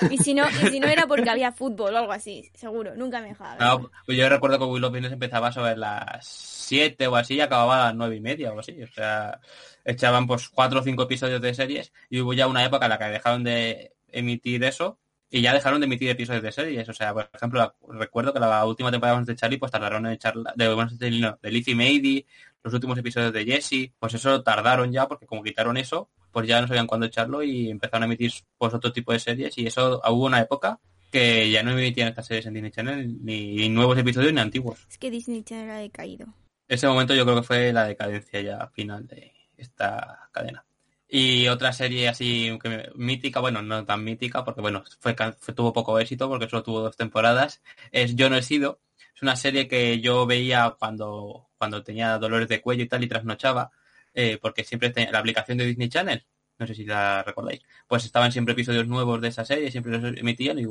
y 0.10 0.18
si 0.18 0.34
no, 0.34 0.49
y 0.49 0.68
si 0.68 0.80
no 0.80 0.88
era 0.88 1.07
porque 1.07 1.30
había 1.30 1.51
fútbol 1.51 1.95
o 1.95 1.97
algo 1.97 2.12
así, 2.12 2.51
seguro, 2.53 2.93
nunca 2.95 3.22
me 3.22 3.30
dejaba 3.30 3.55
verlo. 3.55 3.80
No, 3.80 3.91
pues 4.05 4.18
yo 4.18 4.28
recuerdo 4.28 4.60
que 4.60 4.66
Will 4.66 4.84
of 4.84 4.91
Viernes 4.91 5.14
empezaba 5.14 5.51
sobre 5.51 5.78
las 5.78 6.26
7 6.26 7.07
o 7.07 7.16
así 7.16 7.36
y 7.36 7.41
acababa 7.41 7.84
a 7.84 7.86
las 7.88 7.95
9 7.95 8.16
y 8.18 8.22
media 8.22 8.51
o 8.51 8.60
así. 8.60 8.84
O 8.84 8.88
sea, 8.88 9.39
echaban 9.86 10.28
pues 10.28 10.49
cuatro 10.49 10.80
o 10.80 10.84
cinco 10.84 11.03
episodios 11.03 11.41
de 11.41 11.53
series 11.53 11.93
y 12.10 12.20
hubo 12.20 12.34
ya 12.34 12.47
una 12.47 12.66
época 12.66 12.86
en 12.86 12.89
la 12.89 12.97
que 12.99 13.05
dejaron 13.05 13.43
de 13.43 13.93
emitir 14.12 14.64
eso 14.64 14.99
y 15.32 15.41
ya 15.41 15.53
dejaron 15.53 15.80
de 15.80 15.86
emitir 15.86 16.10
episodios 16.10 16.43
de 16.43 16.51
series. 16.51 16.89
O 16.89 16.93
sea, 16.93 17.14
por 17.14 17.30
ejemplo, 17.34 17.76
recuerdo 17.88 18.34
que 18.34 18.39
la 18.39 18.66
última 18.66 18.91
temporada 18.91 19.22
de 19.22 19.36
Charlie 19.36 19.57
pues 19.57 19.72
tardaron 19.72 20.05
en 20.07 20.14
echar 20.14 20.34
de, 20.55 20.74
bueno, 20.74 20.91
de, 20.91 21.12
no, 21.12 21.38
de 21.41 21.51
Lizzie 21.51 22.26
los 22.64 22.74
últimos 22.74 22.97
episodios 22.97 23.34
de 23.34 23.45
Jesse, 23.45 23.91
pues 23.99 24.14
eso 24.14 24.41
tardaron 24.43 24.91
ya 24.91 25.07
porque 25.07 25.26
como 25.26 25.43
quitaron 25.43 25.78
eso, 25.78 26.10
pues 26.32 26.47
ya 26.47 26.62
no 26.62 26.68
sabían 26.68 26.88
cuándo 26.88 27.05
echarlo 27.07 27.41
y 27.43 27.70
empezaron 27.70 28.03
a 28.03 28.05
emitir 28.05 28.32
pues 28.57 28.74
otro 28.74 28.91
tipo 28.91 29.12
de 29.14 29.20
series 29.20 29.57
y 29.57 29.66
eso 29.68 30.01
hubo 30.10 30.26
una 30.26 30.41
época 30.41 30.80
que 31.12 31.49
ya 31.49 31.64
no 31.64 31.72
emitían 31.72 32.10
estas 32.10 32.28
series 32.28 32.45
en 32.45 32.53
Disney 32.53 32.72
Channel, 32.72 33.26
ni 33.26 33.68
nuevos 33.70 33.97
episodios 33.97 34.32
ni 34.34 34.39
antiguos. 34.41 34.86
Es 34.89 34.97
que 34.97 35.10
Disney 35.10 35.41
Channel 35.43 35.72
ha 35.72 35.78
decaído. 35.78 36.28
Ese 36.68 36.88
momento 36.88 37.16
yo 37.16 37.24
creo 37.26 37.38
que 37.38 37.43
fue 37.47 37.74
la 37.74 37.86
decadencia 37.86 38.41
ya 38.41 38.68
final 38.68 39.07
de 39.07 39.34
esta 39.57 40.30
cadena. 40.32 40.64
Y 41.12 41.47
otra 41.47 41.74
serie 41.74 42.07
así 42.07 42.55
que 42.62 42.91
mítica, 42.93 43.39
bueno, 43.39 43.64
no 43.64 43.84
tan 43.84 44.03
mítica, 44.03 44.45
porque 44.45 44.62
bueno, 44.62 44.84
fue, 44.99 45.16
fue- 45.39 45.55
tuvo 45.55 45.74
poco 45.74 45.97
éxito 45.99 46.30
porque 46.30 46.47
solo 46.47 46.62
tuvo 46.62 46.82
dos 46.82 46.95
temporadas, 46.95 47.64
es 47.91 48.16
Yo 48.16 48.30
no 48.30 48.36
he 48.36 48.43
sido. 48.43 48.80
Es 49.20 49.24
una 49.24 49.36
serie 49.36 49.67
que 49.67 49.99
yo 49.99 50.26
veía 50.26 50.78
cuando, 50.80 51.49
cuando 51.57 51.84
tenía 51.84 52.17
dolores 52.17 52.47
de 52.47 52.61
cuello 52.61 52.86
y 52.86 52.88
tal 52.88 53.03
y 53.03 53.09
trasnochaba, 53.09 53.70
eh, 54.13 54.38
porque 54.41 54.63
siempre 54.63 54.91
tenía 54.91 55.11
la 55.11 55.20
aplicación 55.20 55.57
de 55.57 55.65
Disney 55.65 55.89
Channel, 55.89 56.24
no 56.57 56.65
sé 56.65 56.74
si 56.74 56.86
la 56.86 57.22
recordáis, 57.24 57.61
pues 57.86 58.05
estaban 58.05 58.32
siempre 58.32 58.53
episodios 58.53 58.88
nuevos 58.88 59.20
de 59.20 59.28
esa 59.28 59.43
serie, 59.43 59.72
siempre 59.72 59.97
los 59.97 60.17
emitían 60.17 60.57
y 60.57 60.65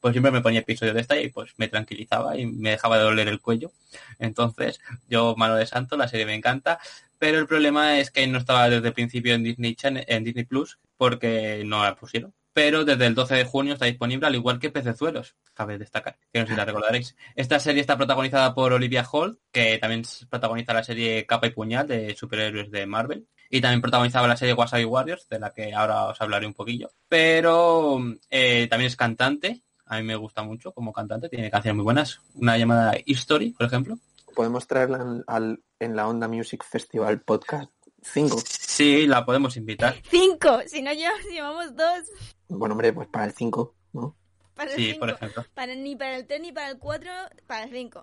pues 0.00 0.12
siempre 0.12 0.32
me 0.32 0.40
ponía 0.40 0.60
episodios 0.60 0.94
de 0.94 1.02
esta 1.02 1.20
y 1.20 1.28
pues 1.28 1.52
me 1.58 1.68
tranquilizaba 1.68 2.38
y 2.38 2.46
me 2.46 2.70
dejaba 2.70 2.96
de 2.96 3.04
doler 3.04 3.28
el 3.28 3.38
cuello. 3.38 3.70
Entonces, 4.18 4.80
yo, 5.10 5.34
mano 5.36 5.56
de 5.56 5.66
santo, 5.66 5.98
la 5.98 6.08
serie 6.08 6.24
me 6.24 6.34
encanta, 6.34 6.80
pero 7.18 7.38
el 7.38 7.46
problema 7.46 7.98
es 7.98 8.10
que 8.10 8.26
no 8.26 8.38
estaba 8.38 8.70
desde 8.70 8.88
el 8.88 8.94
principio 8.94 9.34
en 9.34 9.42
Disney 9.44 9.74
Channel, 9.74 10.06
en 10.08 10.24
Disney 10.24 10.44
Plus, 10.46 10.78
porque 10.96 11.64
no 11.66 11.84
la 11.84 11.96
pusieron. 11.96 12.32
Pero 12.52 12.84
desde 12.84 13.06
el 13.06 13.14
12 13.14 13.34
de 13.34 13.44
junio 13.44 13.74
está 13.74 13.86
disponible, 13.86 14.26
al 14.26 14.34
igual 14.34 14.58
que 14.58 14.70
Pecezuelos, 14.70 15.36
cabe 15.54 15.78
destacar, 15.78 16.18
que 16.32 16.40
no 16.40 16.46
sé 16.46 16.52
si 16.52 16.56
la 16.56 16.64
recordaréis. 16.64 17.16
Esta 17.34 17.60
serie 17.60 17.80
está 17.80 17.96
protagonizada 17.96 18.54
por 18.54 18.72
Olivia 18.72 19.06
Holt, 19.10 19.38
que 19.52 19.78
también 19.78 20.02
protagoniza 20.28 20.74
la 20.74 20.84
serie 20.84 21.26
Capa 21.26 21.46
y 21.46 21.50
Puñal 21.50 21.86
de 21.86 22.16
superhéroes 22.16 22.70
de 22.70 22.86
Marvel, 22.86 23.26
y 23.48 23.60
también 23.60 23.80
protagonizaba 23.80 24.28
la 24.28 24.36
serie 24.36 24.54
Wasabi 24.54 24.84
Warriors, 24.84 25.28
de 25.28 25.38
la 25.38 25.52
que 25.52 25.72
ahora 25.74 26.06
os 26.06 26.20
hablaré 26.20 26.46
un 26.46 26.54
poquillo. 26.54 26.90
Pero 27.08 28.00
eh, 28.30 28.66
también 28.68 28.88
es 28.88 28.96
cantante, 28.96 29.62
a 29.86 29.98
mí 29.98 30.04
me 30.04 30.16
gusta 30.16 30.42
mucho 30.42 30.72
como 30.72 30.92
cantante, 30.92 31.28
tiene 31.28 31.50
canciones 31.50 31.76
muy 31.76 31.84
buenas, 31.84 32.20
una 32.34 32.56
llamada 32.56 32.94
History, 33.04 33.50
por 33.50 33.66
ejemplo. 33.66 33.98
Podemos 34.34 34.66
traerla 34.66 34.98
en, 35.02 35.24
al, 35.26 35.60
en 35.78 35.96
la 35.96 36.08
Onda 36.08 36.28
Music 36.28 36.64
Festival 36.64 37.20
Podcast 37.20 37.72
5. 38.02 38.38
Sí, 38.46 39.06
la 39.06 39.24
podemos 39.24 39.56
invitar. 39.56 39.96
Cinco, 40.08 40.60
si 40.66 40.82
no 40.82 40.92
llevamos, 40.92 41.24
llevamos 41.30 41.76
dos. 41.76 42.08
Bueno, 42.50 42.74
hombre, 42.74 42.92
pues 42.92 43.08
para 43.08 43.24
el 43.24 43.32
5, 43.32 43.74
¿no? 43.92 44.16
Para 44.54 44.70
el 44.72 44.76
Sí, 44.76 44.86
cinco. 44.86 45.00
por 45.00 45.10
ejemplo. 45.10 45.44
Para, 45.54 45.74
ni 45.74 45.96
para 45.96 46.16
el 46.16 46.26
3 46.26 46.40
ni 46.40 46.52
para 46.52 46.68
el 46.68 46.78
4, 46.78 47.10
para 47.46 47.64
el 47.64 47.70
5. 47.70 48.02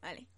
Vale. 0.00 0.26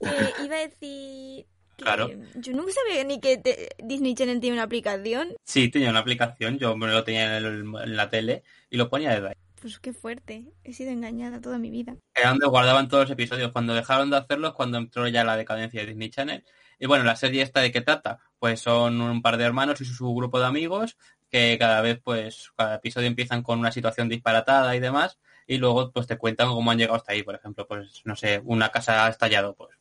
Eh, 0.00 0.32
iba 0.44 0.54
a 0.56 0.60
decir... 0.60 1.46
que 1.76 1.82
Claro. 1.84 2.08
Yo 2.36 2.52
nunca 2.52 2.70
sabía 2.72 3.02
ni 3.02 3.20
que 3.20 3.36
te- 3.36 3.70
Disney 3.82 4.14
Channel 4.14 4.38
tiene 4.40 4.54
una 4.54 4.62
aplicación. 4.62 5.34
Sí, 5.44 5.68
tenía 5.70 5.90
una 5.90 5.98
aplicación, 6.00 6.56
yo 6.58 6.76
me 6.76 6.86
lo 6.86 7.02
tenía 7.02 7.36
en, 7.38 7.44
el- 7.44 7.74
en 7.82 7.96
la 7.96 8.08
tele 8.08 8.44
y 8.70 8.76
lo 8.76 8.88
ponía 8.88 9.10
desde 9.10 9.28
ahí. 9.30 9.34
Pues 9.60 9.80
qué 9.80 9.92
fuerte. 9.92 10.44
He 10.62 10.72
sido 10.72 10.90
engañada 10.92 11.40
toda 11.40 11.58
mi 11.58 11.70
vida. 11.70 11.96
Era 12.14 12.28
donde 12.30 12.46
guardaban 12.46 12.86
todos 12.88 13.04
los 13.04 13.10
episodios. 13.10 13.50
Cuando 13.50 13.74
dejaron 13.74 14.08
de 14.10 14.18
hacerlo 14.18 14.46
es 14.48 14.54
cuando 14.54 14.78
entró 14.78 15.08
ya 15.08 15.24
la 15.24 15.36
decadencia 15.36 15.80
de 15.80 15.86
Disney 15.88 16.10
Channel. 16.10 16.44
Y 16.78 16.86
bueno, 16.86 17.04
la 17.04 17.16
serie 17.16 17.42
esta 17.42 17.60
de 17.60 17.72
qué 17.72 17.80
trata, 17.80 18.20
pues 18.38 18.60
son 18.60 19.00
un 19.00 19.22
par 19.22 19.36
de 19.36 19.44
hermanos 19.44 19.80
y 19.80 19.84
su, 19.84 20.14
grupo 20.14 20.38
de 20.38 20.46
amigos 20.46 20.96
que 21.30 21.56
cada 21.58 21.80
vez, 21.80 22.00
pues, 22.02 22.50
cada 22.56 22.76
episodio 22.76 23.08
empiezan 23.08 23.42
con 23.42 23.58
una 23.58 23.72
situación 23.72 24.08
disparatada 24.08 24.74
y 24.76 24.80
demás, 24.80 25.18
y 25.46 25.58
luego 25.58 25.90
pues 25.92 26.06
te 26.06 26.16
cuentan 26.16 26.48
cómo 26.48 26.70
han 26.70 26.78
llegado 26.78 26.96
hasta 26.96 27.12
ahí, 27.12 27.22
por 27.22 27.34
ejemplo, 27.34 27.66
pues, 27.66 28.02
no 28.04 28.16
sé, 28.16 28.40
una 28.44 28.70
casa 28.70 29.04
ha 29.04 29.08
estallado, 29.10 29.54
pues, 29.54 29.78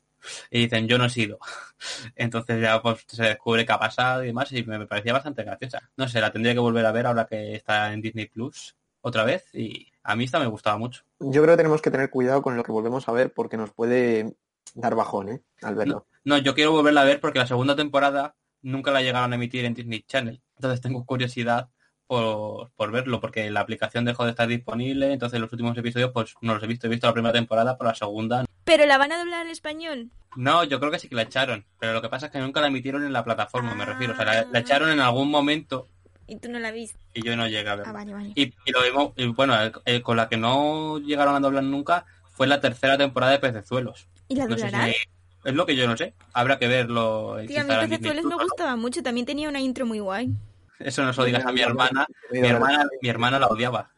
y 0.51 0.61
dicen, 0.61 0.87
yo 0.87 0.97
no 0.97 1.05
he 1.05 1.09
sido. 1.09 1.39
Entonces 2.15 2.61
ya 2.61 2.81
pues 2.81 3.05
se 3.07 3.23
descubre 3.23 3.65
qué 3.65 3.71
ha 3.73 3.79
pasado 3.79 4.23
y 4.23 4.27
demás, 4.27 4.51
y 4.51 4.63
me 4.63 4.85
parecía 4.87 5.13
bastante 5.13 5.43
graciosa. 5.43 5.89
No 5.95 6.07
sé, 6.07 6.19
la 6.19 6.31
tendría 6.31 6.53
que 6.53 6.59
volver 6.59 6.85
a 6.85 6.91
ver 6.91 7.05
ahora 7.05 7.25
que 7.25 7.55
está 7.55 7.93
en 7.93 8.01
Disney 8.01 8.27
Plus 8.27 8.75
otra 9.01 9.23
vez, 9.23 9.45
y 9.53 9.87
a 10.03 10.15
mí 10.15 10.25
esta 10.25 10.39
me 10.39 10.47
gustaba 10.47 10.77
mucho. 10.77 11.03
Yo 11.19 11.41
creo 11.43 11.53
que 11.53 11.57
tenemos 11.57 11.81
que 11.81 11.91
tener 11.91 12.09
cuidado 12.09 12.41
con 12.41 12.57
lo 12.57 12.63
que 12.63 12.71
volvemos 12.71 13.07
a 13.07 13.11
ver 13.11 13.31
porque 13.33 13.57
nos 13.57 13.71
puede 13.71 14.35
dar 14.75 14.95
bajón, 14.95 15.29
¿eh? 15.29 15.41
Al 15.61 15.75
verlo. 15.75 16.07
No, 16.23 16.37
yo 16.37 16.53
quiero 16.55 16.71
volverla 16.71 17.01
a 17.01 17.05
ver 17.05 17.19
porque 17.19 17.39
la 17.39 17.47
segunda 17.47 17.75
temporada 17.75 18.35
nunca 18.61 18.91
la 18.91 19.01
llegaron 19.01 19.31
a 19.31 19.35
emitir 19.35 19.65
en 19.65 19.73
Disney 19.73 20.01
Channel. 20.07 20.41
Entonces 20.55 20.81
tengo 20.81 21.05
curiosidad 21.05 21.69
por, 22.07 22.71
por 22.75 22.91
verlo, 22.91 23.19
porque 23.19 23.49
la 23.51 23.59
aplicación 23.61 24.05
dejó 24.05 24.23
de 24.23 24.31
estar 24.31 24.47
disponible, 24.47 25.11
entonces 25.11 25.39
los 25.41 25.51
últimos 25.51 25.77
episodios 25.77 26.11
pues 26.13 26.35
no 26.41 26.53
los 26.53 26.63
he 26.63 26.67
visto, 26.67 26.87
he 26.87 26.89
visto 26.89 27.05
la 27.07 27.13
primera 27.13 27.33
temporada, 27.33 27.77
pero 27.77 27.89
la 27.89 27.95
segunda 27.95 28.45
¿Pero 28.63 28.85
la 28.85 28.97
van 28.97 29.11
a 29.11 29.17
doblar 29.19 29.41
al 29.45 29.51
español? 29.51 30.09
no, 30.37 30.63
yo 30.63 30.79
creo 30.79 30.91
que 30.91 30.99
sí 30.99 31.09
que 31.09 31.15
la 31.15 31.23
echaron, 31.23 31.65
pero 31.79 31.93
lo 31.93 32.01
que 32.01 32.07
pasa 32.09 32.27
es 32.27 32.31
que 32.31 32.39
nunca 32.39 32.61
la 32.61 32.67
emitieron 32.67 33.03
en 33.03 33.11
la 33.11 33.23
plataforma, 33.25 33.75
me 33.75 33.83
refiero, 33.85 34.13
o 34.13 34.15
sea, 34.15 34.23
la, 34.25 34.39
Ah. 34.39 34.45
la 34.51 34.59
echaron 34.59 34.89
en 34.89 34.99
algún 35.01 35.29
momento 35.29 35.89
Y 36.27 36.37
tú 36.37 36.49
no 36.49 36.59
la 36.59 36.71
viste. 36.71 36.97
y 37.13 37.23
yo 37.23 37.35
no 37.35 37.45
llegué 37.47 37.67
a 37.69 37.73
Ah, 37.73 37.75
verla. 37.75 37.91
vale, 37.93 38.13
vale. 38.13 38.31
Y, 38.35 38.43
y 38.65 38.71
lo 38.71 38.81
mismo, 38.81 39.13
y 39.17 39.25
bueno, 39.27 39.59
el- 39.61 39.73
el- 39.85 40.01
con 40.03 40.15
la 40.15 40.29
que 40.29 40.37
no 40.37 40.99
llegaron 40.99 41.35
a 41.35 41.39
doblar 41.41 41.63
nunca 41.63 42.05
fue 42.37 42.45
la 42.45 42.61
tercera 42.61 42.99
temporada 42.99 43.31
de 43.31 43.39
Pecezuelos. 43.39 44.07
¿Y 44.27 44.35
la 44.35 44.45
No 44.47 44.57
sé 44.59 44.69
si- 44.69 44.95
es 45.43 45.53
lo 45.55 45.65
que 45.65 45.75
yo 45.75 45.87
no 45.87 45.97
sé, 45.97 46.13
habrá 46.33 46.59
que 46.59 46.67
verlo. 46.67 47.37
Tío, 47.47 47.61
a 47.61 47.63
mí 47.63 47.73
Pecezuelos 47.87 48.25
me 48.25 48.35
gustaba 48.35 48.75
mucho. 48.75 49.01
También 49.01 49.25
tenía 49.25 49.49
una 49.49 49.59
intro 49.59 49.87
muy 49.87 49.99
guay. 49.99 50.29
Eso 50.77 51.03
no 51.03 51.11
se 51.13 51.19
lo 51.21 51.25
digas 51.25 51.45
a 51.45 51.51
mi 51.51 51.61
hermana. 51.61 52.05
Mi 52.31 52.47
hermana, 52.47 52.87
mi 53.01 53.09
hermana 53.09 53.39
la 53.39 53.47
odiaba. 53.47 53.91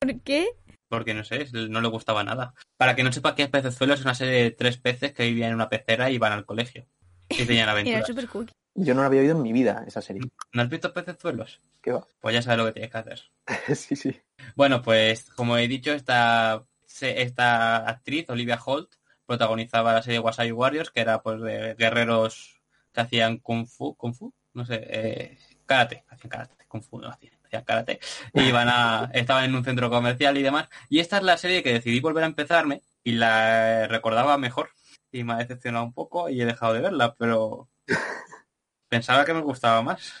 ¿Por 0.00 0.20
qué? 0.22 0.48
Porque 0.88 1.14
no 1.14 1.22
sé, 1.22 1.46
no 1.68 1.80
le 1.80 1.88
gustaba 1.88 2.24
nada. 2.24 2.54
Para 2.76 2.96
que 2.96 3.04
no 3.04 3.12
sepa 3.12 3.36
qué 3.36 3.44
es 3.44 3.48
Pecezuelos, 3.48 4.00
es 4.00 4.04
una 4.04 4.14
serie 4.16 4.42
de 4.42 4.50
tres 4.50 4.76
peces 4.78 5.12
que 5.12 5.24
vivían 5.24 5.50
en 5.50 5.54
una 5.54 5.68
pecera 5.68 6.10
y 6.10 6.16
iban 6.16 6.32
al 6.32 6.44
colegio. 6.44 6.86
Y 7.28 7.28
tenían 7.46 7.64
Era 7.64 7.72
aventuras. 7.72 8.06
super 8.08 8.28
cool. 8.28 8.50
Yo 8.74 8.94
no 8.94 9.02
la 9.02 9.06
había 9.06 9.20
oído 9.20 9.36
en 9.36 9.42
mi 9.42 9.52
vida, 9.52 9.84
esa 9.86 10.02
serie. 10.02 10.22
¿No 10.52 10.62
has 10.62 10.68
visto 10.68 10.92
Pecezuelos? 10.92 11.60
¿Qué 11.80 11.92
va? 11.92 12.04
Pues 12.20 12.34
ya 12.34 12.42
sabes 12.42 12.58
lo 12.58 12.64
que 12.66 12.72
tienes 12.72 12.90
que 12.90 12.98
hacer. 12.98 13.22
sí, 13.76 13.94
sí. 13.94 14.20
Bueno, 14.56 14.82
pues 14.82 15.30
como 15.30 15.56
he 15.56 15.68
dicho, 15.68 15.92
esta, 15.92 16.64
se- 16.94 17.22
esta 17.22 17.78
actriz, 17.88 18.30
Olivia 18.30 18.60
Holt, 18.64 18.94
protagonizaba 19.26 19.92
la 19.94 20.02
serie 20.02 20.20
Wasabi 20.20 20.52
Warriors, 20.52 20.90
que 20.92 21.00
era 21.00 21.22
pues 21.22 21.40
de 21.40 21.74
guerreros 21.74 22.60
que 22.92 23.00
hacían 23.00 23.38
kung 23.38 23.66
fu, 23.66 23.96
kung 23.96 24.14
fu, 24.14 24.32
no 24.52 24.64
sé, 24.64 24.80
eh, 24.88 25.38
karate, 25.66 26.04
hacían 26.08 26.30
karate, 26.30 26.54
kung 26.68 26.82
fu 26.84 27.00
no 27.00 27.08
hacían, 27.08 27.34
hacían 27.44 27.64
karate, 27.64 27.98
y 28.32 28.42
iban 28.42 28.68
a, 28.68 29.10
estaban 29.12 29.44
en 29.44 29.56
un 29.56 29.64
centro 29.64 29.90
comercial 29.90 30.36
y 30.38 30.42
demás. 30.42 30.68
Y 30.88 31.00
esta 31.00 31.16
es 31.16 31.24
la 31.24 31.36
serie 31.36 31.64
que 31.64 31.72
decidí 31.72 31.98
volver 31.98 32.22
a 32.22 32.28
empezarme 32.28 32.82
y 33.02 33.12
la 33.12 33.88
recordaba 33.88 34.38
mejor 34.38 34.70
y 35.10 35.24
me 35.24 35.32
ha 35.32 35.38
decepcionado 35.38 35.84
un 35.84 35.92
poco 35.92 36.28
y 36.28 36.40
he 36.40 36.46
dejado 36.46 36.74
de 36.74 36.80
verla, 36.80 37.14
pero 37.18 37.68
pensaba 38.88 39.24
que 39.24 39.34
me 39.34 39.40
gustaba 39.40 39.82
más. 39.82 40.12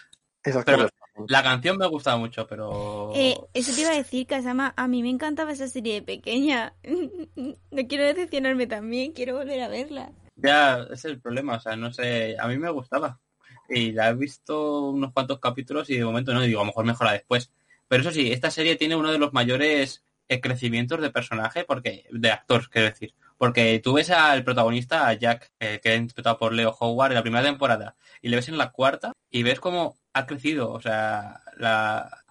Pero-. 0.64 0.88
La 1.28 1.42
canción 1.42 1.78
me 1.78 1.86
gustaba 1.86 2.16
mucho, 2.16 2.46
pero... 2.46 3.12
Eh, 3.14 3.36
eso 3.54 3.72
te 3.74 3.82
iba 3.82 3.90
a 3.90 3.96
decir, 3.96 4.26
Kasama. 4.26 4.74
A 4.76 4.88
mí 4.88 5.02
me 5.02 5.10
encantaba 5.10 5.52
esa 5.52 5.68
serie 5.68 5.94
de 5.94 6.02
pequeña. 6.02 6.74
No 7.70 7.88
quiero 7.88 8.04
decepcionarme 8.04 8.66
también. 8.66 9.12
Quiero 9.12 9.36
volver 9.36 9.60
a 9.60 9.68
verla. 9.68 10.12
Ya, 10.36 10.82
ese 10.84 10.92
es 10.94 11.04
el 11.06 11.20
problema, 11.20 11.56
o 11.56 11.60
sea, 11.60 11.76
no 11.76 11.92
sé, 11.92 12.36
a 12.38 12.46
mí 12.48 12.58
me 12.58 12.70
gustaba. 12.70 13.20
Y 13.68 13.92
la 13.92 14.10
he 14.10 14.14
visto 14.14 14.90
unos 14.90 15.12
cuantos 15.12 15.38
capítulos 15.40 15.88
y 15.90 15.96
de 15.96 16.04
momento 16.04 16.34
no, 16.34 16.42
digo, 16.42 16.60
a 16.60 16.62
lo 16.64 16.66
mejor 16.66 16.84
mejora 16.84 17.12
después. 17.12 17.52
Pero 17.88 18.02
eso 18.02 18.10
sí, 18.10 18.32
esta 18.32 18.50
serie 18.50 18.76
tiene 18.76 18.96
uno 18.96 19.10
de 19.12 19.18
los 19.18 19.32
mayores 19.32 20.04
eh, 20.28 20.40
crecimientos 20.40 21.00
de 21.00 21.10
personaje, 21.10 21.64
porque 21.64 22.04
de 22.10 22.30
actor, 22.30 22.68
quiero 22.68 22.88
decir. 22.88 23.14
Porque 23.38 23.80
tú 23.82 23.94
ves 23.94 24.10
al 24.10 24.44
protagonista, 24.44 25.08
a 25.08 25.14
Jack, 25.14 25.52
eh, 25.60 25.80
que 25.82 25.94
es 25.94 26.00
interpretado 26.00 26.38
por 26.38 26.52
Leo 26.52 26.76
Howard 26.78 27.12
en 27.12 27.16
la 27.16 27.22
primera 27.22 27.44
temporada, 27.44 27.96
y 28.22 28.28
le 28.28 28.36
ves 28.36 28.48
en 28.48 28.58
la 28.58 28.70
cuarta 28.70 29.12
y 29.34 29.42
ves 29.42 29.58
cómo 29.58 29.96
ha 30.12 30.26
crecido, 30.26 30.70
o 30.70 30.80
sea, 30.80 31.40
la, 31.56 32.24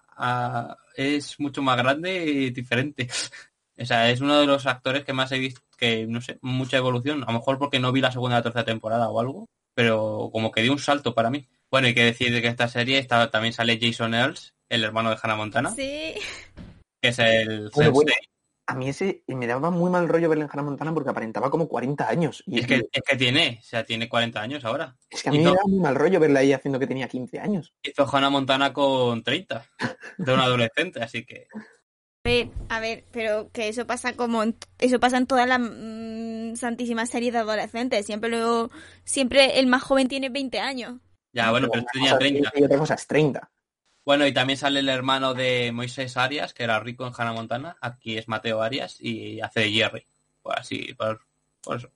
es 0.96 1.38
mucho 1.38 1.60
más 1.60 1.76
grande 1.76 2.24
y 2.24 2.50
diferente. 2.50 3.08
O 3.76 3.84
sea, 3.84 4.08
es 4.08 4.20
uno 4.20 4.38
de 4.38 4.46
los 4.46 4.66
actores 4.66 5.04
que 5.04 5.12
más 5.12 5.32
he 5.32 5.38
visto, 5.40 5.60
que 5.76 6.06
no 6.06 6.20
sé, 6.20 6.38
mucha 6.42 6.76
evolución. 6.76 7.24
A 7.24 7.26
lo 7.26 7.40
mejor 7.40 7.58
porque 7.58 7.80
no 7.80 7.90
vi 7.90 8.00
la 8.00 8.12
segunda 8.12 8.36
o 8.36 8.38
la 8.38 8.42
tercera 8.44 8.64
temporada 8.64 9.08
o 9.10 9.18
algo, 9.18 9.48
pero 9.74 10.30
como 10.32 10.52
que 10.52 10.62
dio 10.62 10.70
un 10.70 10.78
salto 10.78 11.12
para 11.12 11.28
mí. 11.28 11.48
Bueno, 11.72 11.88
hay 11.88 11.94
que 11.94 12.04
decir 12.04 12.32
de 12.32 12.40
que 12.40 12.46
esta 12.46 12.68
serie 12.68 12.98
está, 12.98 13.32
también 13.32 13.52
sale 13.52 13.80
Jason 13.82 14.14
Earls, 14.14 14.54
el 14.68 14.84
hermano 14.84 15.10
de 15.10 15.16
Hannah 15.20 15.34
Montana, 15.34 15.70
Sí. 15.72 16.14
que 17.02 17.08
es 17.08 17.18
el 17.18 17.68
Bueno, 17.74 17.90
bueno. 17.90 18.12
A 18.66 18.74
mí 18.74 18.88
ese 18.88 19.22
me 19.26 19.46
daba 19.46 19.70
muy 19.70 19.90
mal 19.90 20.08
rollo 20.08 20.28
verle 20.30 20.44
en 20.44 20.50
Hannah 20.50 20.62
Montana 20.62 20.94
porque 20.94 21.10
aparentaba 21.10 21.50
como 21.50 21.68
40 21.68 22.08
años. 22.08 22.42
Y 22.46 22.60
Es 22.60 22.66
que, 22.66 22.88
es 22.90 23.02
que 23.02 23.16
tiene, 23.16 23.58
o 23.60 23.64
sea, 23.64 23.84
tiene 23.84 24.08
40 24.08 24.40
años 24.40 24.64
ahora. 24.64 24.96
es 25.10 25.22
que 25.22 25.28
a 25.28 25.32
mí 25.32 25.38
hizo- 25.40 25.50
me 25.50 25.56
daba 25.56 25.68
muy 25.68 25.80
mal 25.80 25.94
rollo 25.94 26.18
verla 26.18 26.40
ahí 26.40 26.52
haciendo 26.52 26.78
que 26.78 26.86
tenía 26.86 27.06
15 27.08 27.38
años. 27.40 27.74
Hizo 27.82 28.08
Hannah 28.10 28.30
Montana 28.30 28.72
con 28.72 29.22
30, 29.22 29.66
de 30.18 30.32
un 30.32 30.40
adolescente, 30.40 31.02
así 31.02 31.24
que... 31.26 31.46
A 32.26 32.30
ver, 32.30 32.48
a 32.70 32.80
ver, 32.80 33.04
pero 33.12 33.50
que 33.52 33.68
eso 33.68 33.86
pasa 33.86 34.14
como 34.14 34.42
en- 34.42 34.56
eso 34.78 34.98
pasa 34.98 35.18
en 35.18 35.26
todas 35.26 35.46
las 35.46 35.60
mm, 35.60 36.54
santísimas 36.56 37.10
series 37.10 37.34
de 37.34 37.40
adolescentes. 37.40 38.06
Siempre 38.06 38.30
luego, 38.30 38.70
siempre 39.04 39.58
el 39.60 39.66
más 39.66 39.82
joven 39.82 40.08
tiene 40.08 40.30
20 40.30 40.58
años. 40.58 41.00
Ya, 41.34 41.50
bueno, 41.50 41.68
pero 41.70 41.80
este 41.80 41.92
tenía 41.98 42.12
cosa 42.12 42.24
es 42.24 42.30
30. 42.32 42.50
15 42.50 42.60
Y 42.60 42.64
otra 42.64 42.78
cosa 42.78 42.94
es 42.94 43.06
30. 43.06 43.50
Bueno, 44.04 44.26
y 44.26 44.32
también 44.32 44.58
sale 44.58 44.80
el 44.80 44.88
hermano 44.88 45.34
de 45.34 45.72
Moisés 45.72 46.16
Arias, 46.16 46.52
que 46.52 46.64
era 46.64 46.80
rico 46.80 47.06
en 47.06 47.12
Hannah 47.16 47.32
Montana. 47.32 47.76
Aquí 47.80 48.18
es 48.18 48.28
Mateo 48.28 48.60
Arias 48.60 48.98
y 49.00 49.40
hace 49.40 49.60
de 49.60 49.72
Jerry. 49.72 50.06
Pues 50.42 50.58
así, 50.58 50.94
por, 50.94 51.20
por 51.62 51.78
eso. 51.78 51.90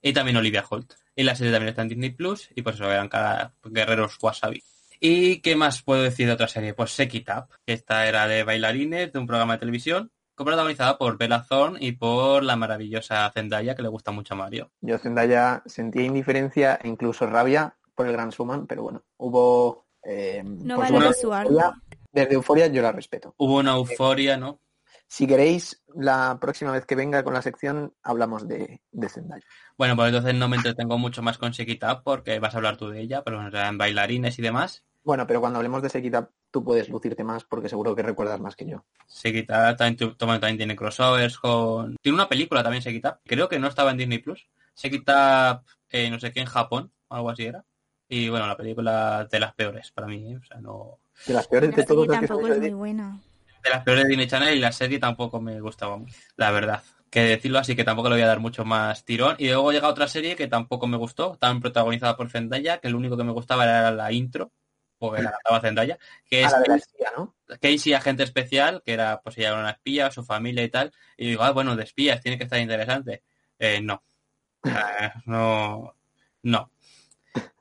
Y 0.00 0.12
también 0.12 0.36
Olivia 0.36 0.64
Holt. 0.68 0.94
Y 1.14 1.24
la 1.24 1.34
serie 1.34 1.52
también 1.52 1.70
está 1.70 1.82
en 1.82 1.88
Disney 1.88 2.10
Plus 2.10 2.48
y 2.54 2.62
pues 2.62 2.76
eso 2.76 2.90
eran 2.90 3.08
cada 3.08 3.52
guerreros 3.64 4.16
wasabi. 4.22 4.62
¿Y 5.00 5.40
qué 5.40 5.54
más 5.54 5.82
puedo 5.82 6.02
decir 6.02 6.26
de 6.26 6.32
otra 6.32 6.48
serie? 6.48 6.74
Pues 6.74 6.98
It 6.98 7.28
Up, 7.28 7.48
que 7.66 7.72
esta 7.72 8.06
era 8.06 8.26
de 8.26 8.42
bailarines 8.44 9.12
de 9.12 9.18
un 9.18 9.26
programa 9.26 9.54
de 9.54 9.60
televisión, 9.60 10.10
protagonizada 10.34 10.98
por 10.98 11.18
Bella 11.18 11.44
Thorne 11.48 11.78
y 11.80 11.92
por 11.92 12.42
la 12.42 12.56
maravillosa 12.56 13.30
Zendaya, 13.32 13.74
que 13.74 13.82
le 13.82 13.88
gusta 13.88 14.12
mucho 14.12 14.34
a 14.34 14.36
Mario. 14.36 14.70
Yo 14.80 14.98
Zendaya 14.98 15.62
sentía 15.66 16.02
indiferencia 16.02 16.78
e 16.82 16.88
incluso 16.88 17.26
rabia 17.26 17.76
por 17.94 18.06
el 18.06 18.12
Gran 18.12 18.32
Suman, 18.32 18.66
pero 18.66 18.84
bueno, 18.84 19.02
hubo... 19.16 19.87
eh, 20.08 20.42
No 20.44 20.76
su 21.12 21.32
arte. 21.32 21.52
Euforia. 21.52 21.74
Desde 22.12 22.34
Euforia 22.34 22.66
yo 22.68 22.82
la 22.82 22.92
respeto. 22.92 23.34
Hubo 23.36 23.58
una 23.58 23.72
euforia, 23.72 24.36
¿no? 24.36 24.60
Si 25.06 25.26
queréis, 25.26 25.82
la 25.94 26.38
próxima 26.40 26.72
vez 26.72 26.84
que 26.84 26.94
venga 26.94 27.22
con 27.22 27.32
la 27.32 27.40
sección 27.40 27.94
hablamos 28.02 28.46
de, 28.46 28.82
de 28.92 29.08
Zendaya. 29.08 29.44
Bueno, 29.76 29.96
pues 29.96 30.08
entonces 30.08 30.34
no 30.34 30.48
me 30.48 30.56
entretengo 30.56 30.98
mucho 30.98 31.22
más 31.22 31.38
con 31.38 31.52
Up 31.52 32.02
porque 32.04 32.38
vas 32.40 32.54
a 32.54 32.58
hablar 32.58 32.76
tú 32.76 32.90
de 32.90 33.00
ella, 33.00 33.22
pero 33.24 33.38
bueno, 33.38 33.56
eran 33.56 33.78
bailarines 33.78 34.38
y 34.38 34.42
demás. 34.42 34.84
Bueno, 35.04 35.26
pero 35.26 35.40
cuando 35.40 35.58
hablemos 35.58 35.82
de 35.82 35.88
Sekita, 35.88 36.30
tú 36.50 36.62
puedes 36.62 36.90
lucirte 36.90 37.24
más 37.24 37.44
porque 37.44 37.70
seguro 37.70 37.96
que 37.96 38.02
recuerdas 38.02 38.40
más 38.40 38.54
que 38.54 38.68
yo. 38.68 38.84
Up 39.06 39.76
también, 39.76 39.96
también 40.18 40.56
tiene 40.58 40.76
crossovers 40.76 41.38
con... 41.38 41.96
Tiene 42.02 42.16
una 42.16 42.28
película 42.28 42.62
también 42.62 42.82
Up. 42.82 43.20
Creo 43.24 43.48
que 43.48 43.58
no 43.58 43.68
estaba 43.68 43.90
en 43.90 43.96
Disney 43.96 44.18
Plus. 44.18 44.46
Up, 44.84 45.64
eh, 45.88 46.10
no 46.10 46.20
sé 46.20 46.32
qué, 46.32 46.40
en 46.40 46.46
Japón, 46.46 46.92
o 47.08 47.14
algo 47.14 47.30
así 47.30 47.44
era. 47.44 47.64
Y 48.08 48.28
bueno, 48.28 48.46
la 48.46 48.56
película 48.56 49.26
de 49.30 49.40
las 49.40 49.54
peores 49.54 49.90
para 49.90 50.06
mí, 50.06 50.32
¿eh? 50.32 50.36
o 50.36 50.44
sea, 50.44 50.60
no... 50.60 50.98
De 51.26 51.34
las 51.34 51.46
peores 51.46 51.70
La 51.70 51.76
de 51.76 51.82
que 51.84 52.06
tampoco 52.08 52.46
es 52.48 52.58
muy 52.58 52.70
buena. 52.70 53.20
de 53.62 53.70
las 53.70 53.84
peores 53.84 54.04
de 54.04 54.08
Disney 54.08 54.26
Channel 54.28 54.56
y 54.56 54.60
la 54.60 54.72
serie 54.72 54.98
tampoco 54.98 55.40
me 55.40 55.60
gustaba 55.60 55.96
mucho, 55.96 56.14
la 56.36 56.50
verdad. 56.50 56.82
Que 57.10 57.20
decirlo 57.22 57.58
así, 57.58 57.74
que 57.74 57.84
tampoco 57.84 58.08
le 58.08 58.16
voy 58.16 58.22
a 58.22 58.28
dar 58.28 58.40
mucho 58.40 58.64
más 58.64 59.04
tirón. 59.04 59.34
Y 59.38 59.46
luego 59.46 59.72
llega 59.72 59.88
otra 59.88 60.08
serie 60.08 60.36
que 60.36 60.46
tampoco 60.46 60.86
me 60.86 60.96
gustó, 60.96 61.36
tan 61.38 61.60
protagonizada 61.60 62.16
por 62.16 62.30
Zendaya, 62.30 62.78
que 62.78 62.90
lo 62.90 62.98
único 62.98 63.16
que 63.16 63.24
me 63.24 63.32
gustaba 63.32 63.64
era 63.64 63.90
la 63.90 64.12
intro, 64.12 64.52
porque 64.98 65.22
la 65.22 65.32
cantaba 65.32 65.60
Zendaya, 65.60 65.98
que 66.28 66.44
A 66.44 66.48
es 66.48 66.68
la 66.68 66.76
espía, 66.76 67.12
¿no? 67.16 67.34
Casey, 67.60 67.94
agente 67.94 68.22
especial, 68.22 68.82
que 68.84 68.92
era, 68.92 69.20
pues 69.22 69.38
ella 69.38 69.48
era 69.48 69.60
una 69.60 69.70
espía, 69.70 70.10
su 70.10 70.22
familia 70.22 70.62
y 70.64 70.68
tal. 70.68 70.92
Y 71.16 71.28
digo, 71.30 71.42
ah, 71.42 71.50
bueno, 71.52 71.76
de 71.76 71.84
espías, 71.84 72.20
tiene 72.20 72.36
que 72.38 72.44
estar 72.44 72.60
interesante. 72.60 73.22
Eh, 73.58 73.80
no. 73.80 74.02
No. 75.24 75.94
No. 76.42 76.70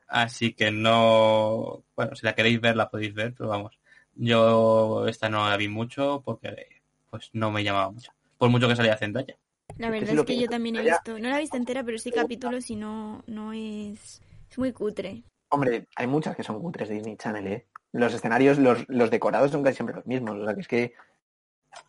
Así 0.08 0.54
que 0.54 0.72
no. 0.72 1.84
Bueno, 1.96 2.16
si 2.16 2.26
la 2.26 2.34
queréis 2.34 2.62
ver, 2.62 2.76
la 2.76 2.90
podéis 2.90 3.14
ver, 3.14 3.34
pero 3.34 3.50
vamos. 3.50 3.78
Yo 4.16 5.06
esta 5.08 5.30
no 5.30 5.48
la 5.48 5.58
vi 5.58 5.68
mucho 5.68 6.22
porque 6.26 6.82
pues 7.10 7.30
no 7.34 7.52
me 7.52 7.64
llamaba 7.64 7.92
mucho. 7.92 8.12
Por 8.38 8.50
mucho 8.50 8.68
que 8.68 8.76
salía 8.76 8.98
Zendaya. 8.98 9.38
La 9.78 9.90
verdad 9.90 10.16
es 10.16 10.24
que 10.24 10.40
yo 10.40 10.48
también 10.48 10.78
he 10.78 10.82
visto, 10.82 11.20
no 11.20 11.30
la 11.30 11.38
he 11.38 11.42
visto 11.42 11.58
entera, 11.58 11.84
pero 11.84 11.98
sí 11.98 12.12
capítulos 12.12 12.70
y 12.70 12.76
no, 12.76 13.24
no 13.28 13.54
es, 13.54 14.22
es 14.50 14.58
muy 14.58 14.72
cutre. 14.72 15.24
Hombre, 15.50 15.88
hay 15.96 16.08
muchas 16.08 16.36
que 16.36 16.44
son 16.44 16.60
cutres 16.60 16.90
de 16.90 16.96
Disney 16.96 17.18
Channel, 17.18 17.48
¿eh? 17.48 17.66
Los 17.92 18.14
escenarios, 18.14 18.58
los, 18.58 18.86
los 18.88 19.12
decorados 19.12 19.52
son 19.52 19.64
casi 19.64 19.76
siempre 19.76 19.96
los 19.96 20.06
mismos. 20.06 20.38
O 20.38 20.46
sea, 20.46 20.56
que 20.56 20.62
es 20.62 20.68
que 20.68 20.94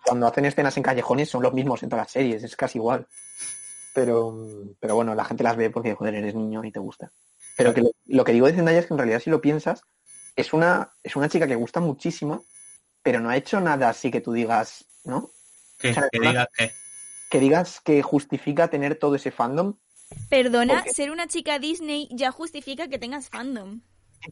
cuando 0.04 0.26
hacen 0.26 0.44
escenas 0.44 0.76
en 0.76 0.82
callejones 0.82 1.28
son 1.28 1.42
los 1.42 1.52
mismos 1.52 1.82
en 1.82 1.88
todas 1.88 2.06
las 2.06 2.12
series, 2.12 2.42
es 2.42 2.56
casi 2.56 2.78
igual. 2.78 3.06
Pero, 3.94 4.34
pero 4.78 4.94
bueno, 4.94 5.14
la 5.14 5.24
gente 5.24 5.42
las 5.42 5.56
ve 5.56 5.70
porque, 5.70 5.94
joder, 5.94 6.14
eres 6.14 6.34
niño 6.34 6.64
y 6.64 6.70
te 6.70 6.78
gusta. 6.78 7.10
Pero 7.59 7.74
que 7.74 7.82
lo, 7.82 7.90
lo 8.06 8.24
que 8.24 8.32
digo 8.32 8.46
de 8.46 8.54
Zendaya 8.54 8.78
es 8.78 8.86
que 8.86 8.94
en 8.94 8.98
realidad, 8.98 9.20
si 9.20 9.28
lo 9.28 9.42
piensas, 9.42 9.82
es 10.36 10.54
una, 10.54 10.92
es 11.02 11.16
una 11.16 11.28
chica 11.28 11.46
que 11.46 11.56
gusta 11.56 11.80
muchísimo, 11.80 12.44
pero 13.02 13.20
no 13.20 13.28
ha 13.28 13.36
hecho 13.36 13.61
nada 13.61 13.90
así 13.90 14.11
que 14.11 14.22
tú 14.22 14.32
digas, 14.32 14.86
¿no? 15.04 15.30
Que, 15.78 15.90
O 15.90 15.94
sea, 15.94 16.09
que 17.30 17.40
digas 17.40 17.80
que 17.80 18.00
justifica 18.02 18.68
tener 18.68 18.94
todo 18.94 19.16
ese 19.16 19.30
fandom, 19.30 19.74
Perdona, 20.30 20.84
ser 20.92 21.11
una 21.11 21.26
chica 21.26 21.59
Disney 21.59 22.09
ya 22.11 22.32
justifica 22.32 22.88
que 22.88 22.98
tengas 22.98 23.28
fandom. 23.28 23.82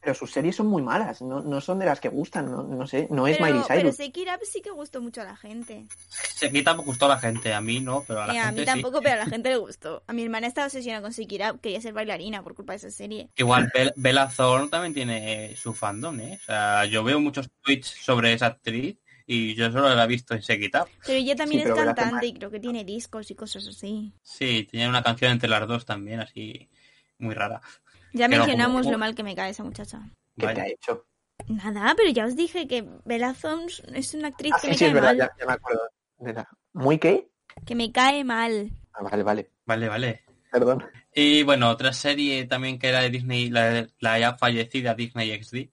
Pero 0.00 0.14
sus 0.14 0.30
series 0.32 0.56
son 0.56 0.66
muy 0.66 0.82
malas, 0.82 1.22
no, 1.22 1.40
no 1.42 1.60
son 1.60 1.78
de 1.78 1.86
las 1.86 2.00
que 2.00 2.08
gustan, 2.08 2.50
no, 2.50 2.62
no 2.62 2.86
sé, 2.86 3.08
no 3.10 3.26
es 3.26 3.36
Pero, 3.38 3.46
Miley 3.46 3.62
pero 3.68 3.80
Cyrus. 3.82 4.00
It 4.00 4.16
Up 4.34 4.40
sí 4.44 4.60
que 4.62 4.70
gustó 4.70 5.00
mucho 5.00 5.20
a 5.20 5.24
la 5.24 5.36
gente. 5.36 5.86
se 6.34 6.50
quita 6.50 6.74
me 6.74 6.82
gustó 6.82 7.06
a 7.06 7.10
la 7.10 7.18
gente, 7.18 7.52
a 7.54 7.60
mí 7.60 7.80
no, 7.80 8.04
pero 8.06 8.22
a 8.22 8.26
la 8.26 8.34
Eh, 8.34 8.38
a 8.38 8.46
gente 8.46 8.60
mí 8.60 8.66
sí. 8.66 8.72
tampoco, 8.72 9.00
pero 9.02 9.14
a 9.14 9.24
la 9.24 9.26
gente 9.30 9.48
le 9.48 9.56
gustó. 9.56 10.02
A 10.06 10.12
mi 10.12 10.22
hermana 10.22 10.46
estaba 10.46 10.66
obsesionada 10.66 11.02
con 11.02 11.10
Up, 11.12 11.60
quería 11.60 11.80
ser 11.80 11.92
bailarina 11.92 12.42
por 12.42 12.54
culpa 12.54 12.72
de 12.72 12.78
esa 12.78 12.90
serie. 12.90 13.28
Igual 13.36 13.70
Bel- 13.74 13.92
Bella 13.96 14.28
Thorne 14.28 14.68
también 14.68 14.94
tiene 14.94 15.54
su 15.56 15.72
fandom, 15.72 16.18
¿eh? 16.20 16.38
O 16.42 16.44
sea, 16.44 16.84
yo 16.86 17.02
veo 17.04 17.20
muchos 17.20 17.48
tweets 17.62 17.86
sobre 17.88 18.32
esa 18.32 18.46
actriz 18.46 18.98
y 19.26 19.54
yo 19.54 19.70
solo 19.72 19.92
la 19.94 20.04
he 20.04 20.06
visto 20.06 20.34
en 20.34 20.42
Sekita. 20.42 20.86
Pero 21.04 21.18
ella 21.18 21.34
también 21.36 21.60
Sí, 21.60 21.68
es 21.68 21.74
pero 21.74 21.94
cantante 21.94 22.26
y 22.26 22.34
creo 22.34 22.50
que 22.50 22.60
tiene 22.60 22.84
discos 22.84 23.30
y 23.30 23.34
cosas 23.34 23.66
así. 23.66 24.12
Sí, 24.22 24.66
tenía 24.70 24.88
una 24.88 25.02
canción 25.02 25.32
entre 25.32 25.48
las 25.48 25.66
dos 25.66 25.84
también, 25.84 26.20
así 26.20 26.68
muy 27.18 27.34
rara. 27.34 27.60
Ya 28.16 28.28
mencionamos 28.28 28.82
como- 28.82 28.92
lo 28.92 28.98
mal 28.98 29.14
que 29.14 29.22
me 29.22 29.34
cae 29.34 29.50
esa 29.50 29.62
muchacha. 29.64 30.00
¿Qué 30.38 30.46
te 30.48 30.60
ha 30.60 30.66
hecho? 30.68 31.06
Nada, 31.48 31.94
pero 31.96 32.10
ya 32.10 32.24
os 32.26 32.34
dije 32.34 32.66
que 32.66 32.84
Bella 33.04 33.34
Thorne 33.34 33.66
es 33.94 34.14
una 34.14 34.28
actriz 34.28 34.52
Ah, 34.54 34.58
que 34.60 34.68
sí, 34.68 34.68
me 34.68 34.74
sí, 34.78 34.84
es 34.84 34.90
cae 34.90 34.94
verdad, 34.94 35.08
mal. 35.10 35.18
ya, 35.18 35.30
ya 35.38 35.46
me 35.46 35.52
acuerdo. 35.52 35.82
de 36.18 36.32
la- 36.32 36.48
¿Muy 36.72 36.98
qué? 36.98 37.28
Que 37.66 37.74
me 37.74 37.92
cae 37.92 38.24
mal. 38.24 38.70
Ah, 38.94 39.02
vale, 39.02 39.22
vale, 39.22 39.50
Vale, 39.66 39.88
vale. 39.88 40.24
perdón. 40.50 40.82
Y 41.14 41.42
bueno, 41.42 41.68
otra 41.68 41.92
serie 41.92 42.46
también 42.46 42.78
que 42.78 42.88
era 42.88 43.00
de 43.02 43.10
Disney, 43.10 43.50
la, 43.50 43.86
la 44.00 44.18
ya 44.18 44.34
fallecida 44.38 44.94
Disney 44.94 45.30
XD, 45.32 45.68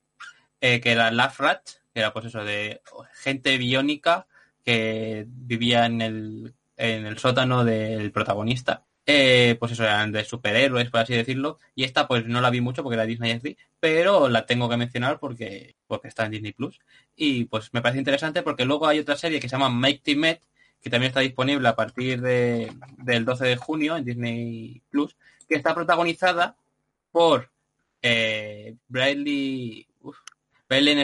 eh, 0.60 0.82
que 0.82 0.92
era 0.92 1.12
Laugh 1.12 1.38
Rat, 1.40 1.62
que 1.94 2.00
era 2.02 2.12
pues 2.12 2.26
eso 2.26 2.44
de 2.44 2.82
gente 3.14 3.58
biónica 3.58 4.28
que 4.66 5.26
vivía 5.28 5.86
en 5.86 6.02
el, 6.02 6.54
en 6.76 7.06
el 7.06 7.18
sótano 7.20 7.64
del 7.64 8.12
protagonista. 8.12 8.84
Eh, 9.06 9.58
pues 9.60 9.74
eso, 9.74 9.84
eran 9.84 10.14
de 10.14 10.24
superhéroes, 10.24 10.90
por 10.90 11.02
así 11.02 11.14
decirlo. 11.14 11.60
Y 11.76 11.84
esta 11.84 12.08
pues 12.08 12.26
no 12.26 12.42
la 12.42 12.50
vi 12.50 12.62
mucho 12.62 12.84
porque 12.84 12.96
era 12.96 13.06
Disney 13.06 13.38
XD, 13.40 13.58
pero 13.80 14.30
la 14.30 14.46
tengo 14.46 14.70
que 14.70 14.78
mencionar 14.78 15.20
porque, 15.20 15.76
porque 15.88 16.08
está 16.08 16.26
en 16.26 16.32
Disney 16.32 16.54
Plus. 16.54 16.80
Y 17.16 17.46
pues 17.46 17.74
me 17.74 17.82
parece 17.82 18.00
interesante 18.00 18.44
porque 18.44 18.66
luego 18.66 18.88
hay 18.88 19.00
otra 19.00 19.18
serie 19.18 19.40
que 19.40 19.50
se 19.50 19.56
llama 19.56 19.70
Make 19.70 20.02
Team 20.04 20.20
Met, 20.20 20.42
que 20.82 20.90
también 20.90 21.10
está 21.10 21.22
disponible 21.22 21.68
a 21.68 21.76
partir 21.76 22.22
de, 22.22 22.72
del 22.98 23.26
12 23.26 23.46
de 23.46 23.56
junio 23.58 23.98
en 23.98 24.06
Disney 24.06 24.82
Plus, 24.90 25.16
que 25.48 25.56
está 25.56 25.74
protagonizada 25.76 26.56
por 27.12 27.52
eh, 28.02 28.76
Bradley, 28.88 29.88
uf, 30.02 30.18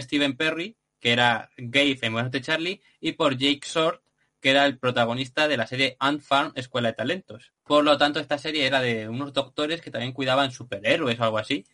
Steven 0.01 0.35
Perry, 0.35 0.75
que 0.99 1.11
era 1.11 1.49
gay 1.57 1.97
en 2.01 2.13
Buenas 2.13 2.31
Charlie, 2.41 2.81
y 2.99 3.13
por 3.13 3.37
Jake 3.37 3.61
Short, 3.63 4.01
que 4.41 4.51
era 4.51 4.65
el 4.65 4.77
protagonista 4.77 5.47
de 5.47 5.57
la 5.57 5.67
serie 5.67 5.95
Ant 5.99 6.21
Farm 6.21 6.51
Escuela 6.55 6.89
de 6.89 6.95
Talentos. 6.95 7.53
Por 7.69 7.83
lo 7.83 7.99
tanto, 7.99 8.19
esta 8.19 8.39
serie 8.39 8.65
era 8.65 8.81
de 8.81 9.07
unos 9.07 9.31
doctores 9.31 9.79
que 9.79 9.91
también 9.91 10.11
cuidaban 10.11 10.51
superhéroes 10.51 11.19
o 11.19 11.23
algo 11.23 11.37
así. 11.37 11.67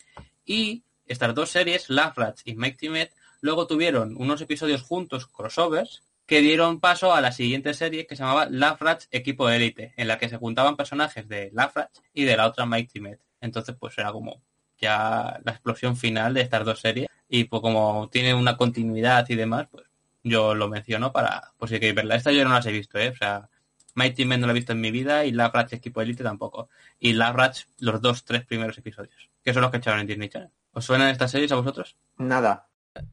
Y 0.45 0.83
estas 1.05 1.33
dos 1.33 1.49
series, 1.49 1.89
Laugh 1.89 2.17
Rats 2.17 2.41
y 2.43 2.53
Make 2.53 2.75
Team 2.75 2.91
Met, 2.91 3.13
luego 3.39 3.65
tuvieron 3.65 4.13
unos 4.17 4.41
episodios 4.41 4.81
juntos, 4.81 5.25
crossovers, 5.25 6.03
que 6.25 6.41
dieron 6.41 6.81
paso 6.81 7.13
a 7.13 7.21
la 7.21 7.31
siguiente 7.31 7.73
serie 7.73 8.05
que 8.05 8.17
se 8.17 8.23
llamaba 8.23 8.47
Laugh 8.49 8.81
Rats 8.81 9.07
Equipo 9.09 9.49
Élite, 9.49 9.93
en 9.95 10.09
la 10.09 10.17
que 10.17 10.27
se 10.27 10.35
juntaban 10.35 10.75
personajes 10.75 11.29
de 11.29 11.49
Laugh 11.53 11.71
Rats 11.73 12.01
y 12.13 12.25
de 12.25 12.35
la 12.35 12.47
otra 12.47 12.65
Mighty 12.65 12.99
Met. 12.99 13.21
Entonces, 13.39 13.73
pues 13.79 13.97
era 13.97 14.11
como 14.11 14.41
ya 14.77 15.39
la 15.45 15.51
explosión 15.53 15.95
final 15.95 16.33
de 16.33 16.41
estas 16.41 16.65
dos 16.65 16.81
series. 16.81 17.07
Y 17.29 17.45
pues 17.45 17.61
como 17.61 18.09
tiene 18.11 18.33
una 18.33 18.57
continuidad 18.57 19.25
y 19.29 19.35
demás, 19.35 19.69
pues 19.71 19.85
yo 20.23 20.55
lo 20.55 20.67
menciono 20.67 21.13
para, 21.13 21.53
pues 21.57 21.71
si 21.71 21.75
queréis 21.75 21.95
verla. 21.95 22.15
Esta 22.17 22.33
yo 22.33 22.43
no 22.43 22.49
las 22.49 22.65
he 22.65 22.73
visto, 22.73 22.99
¿eh? 22.99 23.07
O 23.07 23.15
sea, 23.15 23.47
Mighty 23.95 24.25
Men 24.25 24.41
no 24.41 24.47
la 24.47 24.51
he 24.51 24.55
visto 24.55 24.73
en 24.73 24.81
mi 24.81 24.91
vida 24.91 25.25
y 25.25 25.31
Laugh 25.31 25.53
Rats 25.53 25.73
Equipo 25.73 25.99
de 25.99 26.05
Élite 26.05 26.23
tampoco. 26.23 26.69
Y 26.99 27.13
Laugh 27.13 27.35
Rats 27.35 27.67
los 27.79 28.01
dos, 28.01 28.23
tres 28.23 28.45
primeros 28.45 28.77
episodios, 28.77 29.29
que 29.43 29.53
son 29.53 29.61
los 29.61 29.71
que 29.71 29.77
echaron 29.77 30.01
en 30.01 30.07
Disney 30.07 30.29
Channel. 30.29 30.51
¿Os 30.71 30.85
suenan 30.85 31.09
estas 31.09 31.31
series 31.31 31.51
a 31.53 31.55
vosotros? 31.55 31.95
Nada. 32.17 32.67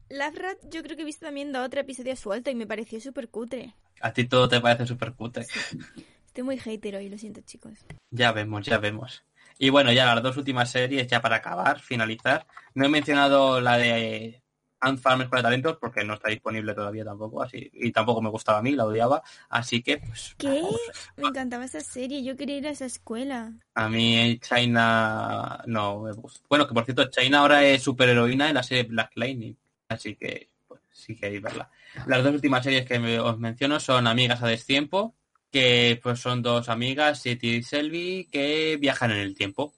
Laugh 0.09 0.35
Rat 0.35 0.57
yo 0.69 0.83
creo 0.83 0.95
que 0.95 1.03
he 1.03 1.05
visto 1.05 1.25
también 1.25 1.51
dos 1.51 1.65
o 1.65 1.69
tres 1.69 1.83
episodios 1.83 2.19
sueltos 2.19 2.53
y 2.53 2.55
me 2.55 2.67
pareció 2.67 2.99
súper 2.99 3.29
cutre. 3.29 3.73
A 4.01 4.11
ti 4.11 4.25
todo 4.25 4.47
te 4.47 4.59
parece 4.59 4.85
súper 4.85 5.13
cutre. 5.13 5.45
Estoy 6.25 6.43
muy 6.43 6.57
hater 6.57 6.97
hoy, 6.97 7.09
lo 7.09 7.17
siento 7.17 7.41
chicos. 7.41 7.85
Ya 8.09 8.31
vemos, 8.31 8.65
ya 8.65 8.77
vemos. 8.77 9.23
Y 9.57 9.69
bueno, 9.69 9.91
ya 9.93 10.13
las 10.13 10.23
dos 10.23 10.35
últimas 10.35 10.69
series, 10.71 11.07
ya 11.07 11.21
para 11.21 11.37
acabar, 11.37 11.79
finalizar. 11.79 12.45
No 12.73 12.85
he 12.85 12.89
mencionado 12.89 13.61
la 13.61 13.77
de 13.77 14.42
Escuela 14.91 15.25
de 15.25 15.41
Talentos 15.43 15.77
porque 15.79 16.03
no 16.03 16.13
está 16.15 16.29
disponible 16.29 16.73
todavía 16.73 17.03
tampoco, 17.05 17.41
así 17.41 17.69
y 17.73 17.91
tampoco 17.91 18.21
me 18.21 18.29
gustaba 18.29 18.59
a 18.59 18.61
mí, 18.61 18.71
la 18.71 18.85
odiaba. 18.85 19.21
Así 19.49 19.81
que, 19.81 19.97
pues, 19.97 20.35
¿Qué? 20.37 20.61
Me 21.17 21.27
encantaba 21.27 21.65
esa 21.65 21.79
serie, 21.81 22.23
yo 22.23 22.35
quería 22.35 22.57
ir 22.57 22.67
a 22.67 22.71
esa 22.71 22.85
escuela. 22.85 23.53
a 23.75 23.89
mí 23.89 24.39
China 24.39 25.63
no 25.67 26.01
me 26.01 26.11
gusta. 26.13 26.45
Bueno, 26.49 26.67
que 26.67 26.73
por 26.73 26.85
cierto, 26.85 27.05
China 27.09 27.39
ahora 27.39 27.63
es 27.65 27.81
superheroína 27.81 28.49
en 28.49 28.55
la 28.55 28.63
serie 28.63 28.83
Black 28.83 29.11
Lightning. 29.15 29.55
Así 29.89 30.15
que, 30.15 30.49
pues, 30.67 30.81
sí 30.91 31.15
queréis 31.15 31.41
verla. 31.41 31.69
Las 32.07 32.23
dos 32.23 32.33
últimas 32.33 32.63
series 32.63 32.85
que 32.85 32.99
me- 32.99 33.19
os 33.19 33.37
menciono 33.39 33.79
son 33.79 34.07
Amigas 34.07 34.41
a 34.43 34.47
Destiempo, 34.47 35.15
que 35.51 35.99
pues 36.01 36.19
son 36.19 36.41
dos 36.41 36.67
amigas, 36.69 37.21
Siti 37.21 37.57
y 37.57 37.63
Selby, 37.63 38.27
que 38.31 38.77
viajan 38.81 39.11
en 39.11 39.17
el 39.19 39.35
tiempo. 39.35 39.73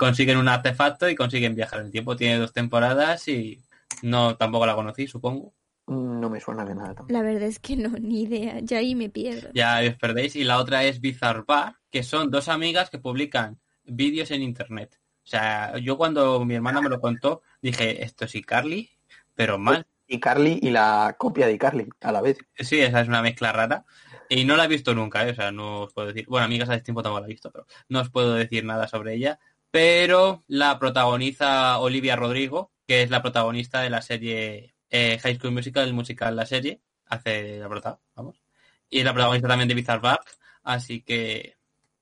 Consiguen 0.00 0.38
un 0.38 0.48
artefacto 0.48 1.10
y 1.10 1.14
consiguen 1.14 1.54
viajar 1.54 1.80
en 1.80 1.86
el 1.86 1.92
tiempo. 1.92 2.16
Tiene 2.16 2.38
dos 2.38 2.54
temporadas 2.54 3.28
y 3.28 3.62
no 4.00 4.34
tampoco 4.34 4.64
la 4.64 4.74
conocí, 4.74 5.06
supongo. 5.06 5.52
No 5.88 6.30
me 6.30 6.40
suena 6.40 6.64
de 6.64 6.74
nada 6.74 6.94
tampoco. 6.94 7.12
La 7.12 7.20
verdad 7.20 7.42
es 7.42 7.58
que 7.58 7.76
no, 7.76 7.90
ni 7.90 8.22
idea, 8.22 8.60
ya 8.60 8.78
ahí 8.78 8.94
me 8.94 9.10
pierdo. 9.10 9.50
Ya 9.52 9.78
os 9.86 9.96
perdéis. 9.96 10.36
Y 10.36 10.44
la 10.44 10.56
otra 10.56 10.84
es 10.84 11.02
Bizarre 11.02 11.44
Bar, 11.46 11.76
que 11.90 12.02
son 12.02 12.30
dos 12.30 12.48
amigas 12.48 12.88
que 12.88 12.98
publican 12.98 13.60
vídeos 13.84 14.30
en 14.30 14.40
internet. 14.40 14.98
O 15.22 15.28
sea, 15.28 15.76
yo 15.76 15.98
cuando 15.98 16.46
mi 16.46 16.54
hermana 16.54 16.80
me 16.80 16.88
lo 16.88 16.98
contó, 16.98 17.42
dije, 17.60 18.02
esto 18.02 18.24
es 18.24 18.34
iCarly, 18.34 18.88
pero 19.34 19.58
mal. 19.58 19.86
Y 20.08 20.18
Carly 20.18 20.60
y 20.62 20.70
la 20.70 21.14
copia 21.18 21.46
de 21.46 21.58
Carly 21.58 21.90
a 22.00 22.10
la 22.10 22.22
vez. 22.22 22.38
Sí, 22.58 22.80
esa 22.80 23.02
es 23.02 23.08
una 23.08 23.20
mezcla 23.20 23.52
rara. 23.52 23.84
Y 24.30 24.44
no 24.44 24.56
la 24.56 24.64
he 24.64 24.68
visto 24.68 24.94
nunca, 24.94 25.26
¿eh? 25.26 25.32
o 25.32 25.34
sea, 25.34 25.52
no 25.52 25.82
os 25.82 25.92
puedo 25.92 26.08
decir. 26.08 26.24
Bueno, 26.26 26.46
amigas 26.46 26.70
a 26.70 26.80
tiempo 26.80 27.02
tampoco 27.02 27.20
la 27.20 27.26
he 27.26 27.30
visto, 27.30 27.50
pero 27.50 27.66
no 27.88 28.00
os 28.00 28.10
puedo 28.10 28.32
decir 28.34 28.64
nada 28.64 28.88
sobre 28.88 29.14
ella. 29.14 29.38
Pero 29.70 30.44
la 30.48 30.78
protagoniza 30.78 31.78
Olivia 31.78 32.16
Rodrigo, 32.16 32.72
que 32.86 33.02
es 33.02 33.10
la 33.10 33.22
protagonista 33.22 33.80
de 33.80 33.90
la 33.90 34.02
serie 34.02 34.74
eh, 34.90 35.18
High 35.18 35.36
School 35.36 35.52
Musical, 35.52 35.86
el 35.86 35.94
musical 35.94 36.34
La 36.36 36.46
Serie. 36.46 36.80
Hace 37.06 37.58
la 37.58 37.68
prota, 37.68 38.00
vamos. 38.14 38.42
Y 38.88 38.98
es 38.98 39.04
la 39.04 39.12
protagonista 39.12 39.48
también 39.48 39.68
de 39.68 39.74
Bizarre 39.74 40.00
Bark. 40.00 40.24
Así 40.62 41.02
que, 41.02 41.56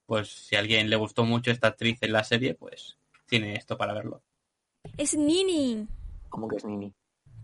pues, 0.06 0.28
si 0.28 0.56
a 0.56 0.60
alguien 0.60 0.88
le 0.90 0.96
gustó 0.96 1.24
mucho 1.24 1.50
esta 1.50 1.68
actriz 1.68 1.98
en 2.02 2.12
la 2.12 2.24
serie, 2.24 2.54
pues 2.54 2.98
tiene 3.26 3.54
esto 3.54 3.76
para 3.76 3.92
verlo. 3.94 4.22
Es 4.96 5.14
Nini, 5.14 5.86
Como 6.28 6.48
que 6.48 6.56
es 6.56 6.64
Nini. 6.64 6.94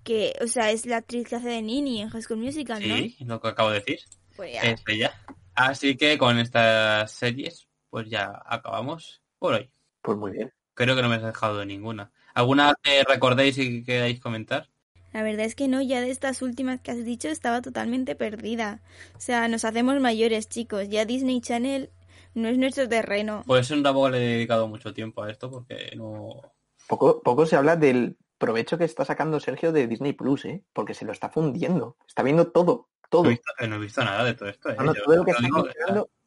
que, 0.03 0.35
o 0.43 0.47
sea, 0.47 0.71
es 0.71 0.87
la 0.87 0.99
actriz 0.99 1.29
que 1.29 1.37
hace 1.37 1.49
de 1.49 1.63
Nini 1.63 2.01
en 2.03 2.09
High 2.09 2.23
School 2.23 2.41
Musical, 2.41 2.87
¿no? 2.87 2.97
Sí, 2.97 3.17
lo 3.21 3.41
que 3.41 3.49
acabo 3.49 3.71
de 3.71 3.81
decir. 3.81 4.01
Pues 4.37 4.53
ya. 4.55 4.63
es 4.63 4.83
ella. 4.89 5.15
Así 5.55 5.97
que 5.97 6.19
con 6.19 6.39
estas 6.39 7.13
series, 7.13 7.69
pues 7.91 8.09
ya 8.09 8.43
acabamos 8.47 9.23
por 9.39 9.55
hoy. 9.55 9.71
Pues 10.05 10.19
muy 10.19 10.33
bien. 10.33 10.53
Creo 10.75 10.95
que 10.95 11.01
no 11.01 11.09
me 11.09 11.17
he 11.17 11.19
dejado 11.19 11.59
de 11.59 11.67
ninguna. 11.67 12.13
¿Alguna 12.35 12.75
que 12.83 13.05
recordéis 13.05 13.57
y 13.57 13.83
queráis 13.85 14.21
comentar? 14.21 14.69
La 15.15 15.23
verdad 15.23 15.47
es 15.47 15.55
que 15.55 15.67
no, 15.67 15.81
ya 15.81 16.03
de 16.03 16.11
estas 16.11 16.43
últimas 16.43 16.81
que 16.83 16.91
has 16.91 17.05
dicho 17.07 17.29
estaba 17.29 17.63
totalmente 17.63 18.15
perdida. 18.15 18.83
O 19.17 19.21
sea, 19.21 19.49
nos 19.49 19.65
hacemos 19.65 19.99
mayores, 20.01 20.49
chicos. 20.49 20.91
Ya 20.91 21.07
Disney 21.07 21.41
Channel 21.41 21.89
no 22.35 22.49
es 22.49 22.59
nuestro 22.59 22.87
terreno. 22.87 23.45
Pues 23.47 23.69
tampoco 23.69 24.11
le 24.11 24.19
he 24.19 24.29
dedicado 24.35 24.69
mucho 24.69 24.93
tiempo 24.93 25.23
a 25.23 25.31
esto 25.31 25.51
porque 25.51 25.93
no... 25.97 26.43
Poco, 26.87 27.23
poco 27.23 27.47
se 27.47 27.57
habla 27.57 27.77
del 27.77 28.19
provecho 28.37 28.77
que 28.77 28.85
está 28.85 29.07
sacando 29.07 29.41
Sergio 29.41 29.73
de 29.73 29.87
Disney 29.87 30.13
Plus, 30.13 30.45
¿eh? 30.45 30.65
Porque 30.75 30.93
se 30.93 31.07
lo 31.07 31.13
está 31.13 31.31
fundiendo. 31.31 31.97
Está 32.07 32.23
viendo 32.23 32.49
todo, 32.49 32.91
todo. 33.09 33.23
No 33.23 33.31
he 33.31 33.33
visto, 33.33 33.53
no 33.67 33.77
he 33.77 33.79
visto 33.79 34.05
nada 34.05 34.23
de 34.23 34.35
todo 34.35 34.51
esto. 34.51 34.69
¿eh? 34.69 34.77
No, 34.77 34.85
no, 34.85 34.95
Yo 34.95 35.03
todo, 35.05 35.17
lo 35.17 35.25
que 35.25 35.33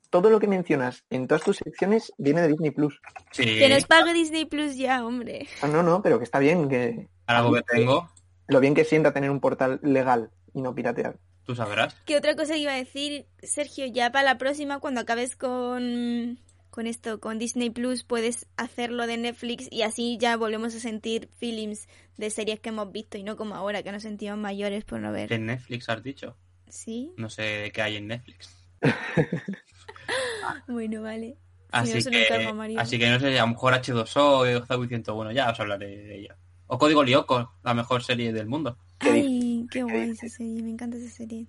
todo 0.10 0.30
lo 0.30 0.40
que 0.40 0.48
mencionas 0.48 1.04
en 1.10 1.28
todas 1.28 1.44
tus 1.44 1.58
secciones 1.58 2.14
viene 2.18 2.42
de 2.42 2.50
Disney 2.50 2.72
Plus. 2.72 3.00
Sí, 3.32 3.44
Que 3.44 3.70
nos 3.70 3.86
pague 3.86 4.14
Disney 4.14 4.46
Plus 4.46 4.76
ya, 4.76 5.06
hombre. 5.06 5.48
Ah, 5.62 5.68
no, 5.68 5.84
no, 5.84 6.02
pero 6.02 6.18
que 6.18 6.24
está 6.24 6.40
bien, 6.40 6.70
que 6.70 7.08
algo 7.26 7.54
que 7.54 7.62
tengo, 7.64 8.10
lo 8.48 8.60
bien 8.60 8.74
que 8.74 8.86
sienta 8.86 9.14
tener 9.14 9.30
un 9.30 9.40
portal 9.40 9.80
legal 9.84 10.32
y 10.54 10.62
no 10.62 10.74
piratear. 10.74 11.20
tú 11.44 11.56
sabrás. 11.56 11.96
¿Qué 12.06 12.18
otra 12.18 12.36
cosa 12.36 12.58
iba 12.58 12.74
a 12.74 12.78
decir, 12.78 13.28
Sergio? 13.44 13.86
Ya 13.86 14.12
para 14.12 14.26
la 14.26 14.38
próxima, 14.38 14.80
cuando 14.80 15.02
acabes 15.02 15.36
con, 15.36 16.40
con 16.70 16.88
esto, 16.88 17.20
con 17.20 17.40
Disney 17.40 17.70
Plus, 17.70 18.04
puedes 18.04 18.48
hacerlo 18.58 19.08
de 19.08 19.18
Netflix 19.18 19.68
y 19.72 19.82
así 19.84 20.18
ya 20.20 20.36
volvemos 20.38 20.76
a 20.76 20.80
sentir 20.80 21.30
feelings 21.38 21.88
de 22.18 22.30
series 22.30 22.60
que 22.60 22.70
hemos 22.70 22.92
visto 22.92 23.18
y 23.18 23.24
no 23.24 23.36
como 23.38 23.56
ahora, 23.56 23.84
que 23.84 23.92
nos 23.92 24.04
sentimos 24.04 24.38
mayores 24.38 24.84
por 24.86 25.00
no 25.00 25.12
ver. 25.12 25.32
En 25.32 25.46
Netflix 25.46 25.88
has 25.90 26.02
dicho. 26.04 26.36
Sí, 26.70 27.14
No 27.16 27.30
sé 27.30 27.72
qué 27.74 27.82
hay 27.82 27.96
en 27.96 28.08
Netflix. 28.08 28.54
bueno, 30.68 31.02
vale. 31.02 31.38
Si 31.84 31.92
Así, 31.92 31.94
no, 32.06 32.12
que, 32.12 32.78
así 32.78 32.98
que 32.98 33.10
no 33.10 33.20
sé, 33.20 33.38
a 33.38 33.42
lo 33.42 33.50
mejor 33.50 33.74
H2O 33.74 34.62
o 34.62 34.66
Zoe 34.66 34.88
101, 34.88 35.32
ya 35.34 35.52
os 35.52 35.60
hablaré 35.60 35.98
de 35.98 36.20
ella. 36.20 36.38
O 36.68 36.78
Código 36.78 37.04
Lyoko, 37.04 37.54
la 37.64 37.74
mejor 37.74 38.04
serie 38.04 38.32
del 38.32 38.48
mundo. 38.48 38.78
¿Qué 38.98 39.10
Ay, 39.10 39.68
qué 39.70 39.84
guay 39.84 40.12
esa 40.12 40.30
serie, 40.30 40.64
me 40.64 40.72
encanta 40.72 40.98
esa 40.98 41.10
serie. 41.10 41.48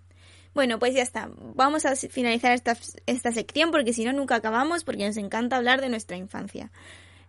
Bueno, 0.54 0.78
pues 0.80 0.94
ya 0.94 1.02
está. 1.02 1.30
Vamos 1.54 1.86
a 1.86 1.94
finalizar 1.94 2.52
esta, 2.52 2.76
esta 3.06 3.32
sección 3.32 3.70
porque 3.70 3.92
si 3.92 4.04
no 4.04 4.12
nunca 4.12 4.36
acabamos 4.36 4.82
porque 4.82 5.06
nos 5.06 5.16
encanta 5.16 5.56
hablar 5.56 5.80
de 5.80 5.88
nuestra 5.88 6.16
infancia. 6.16 6.72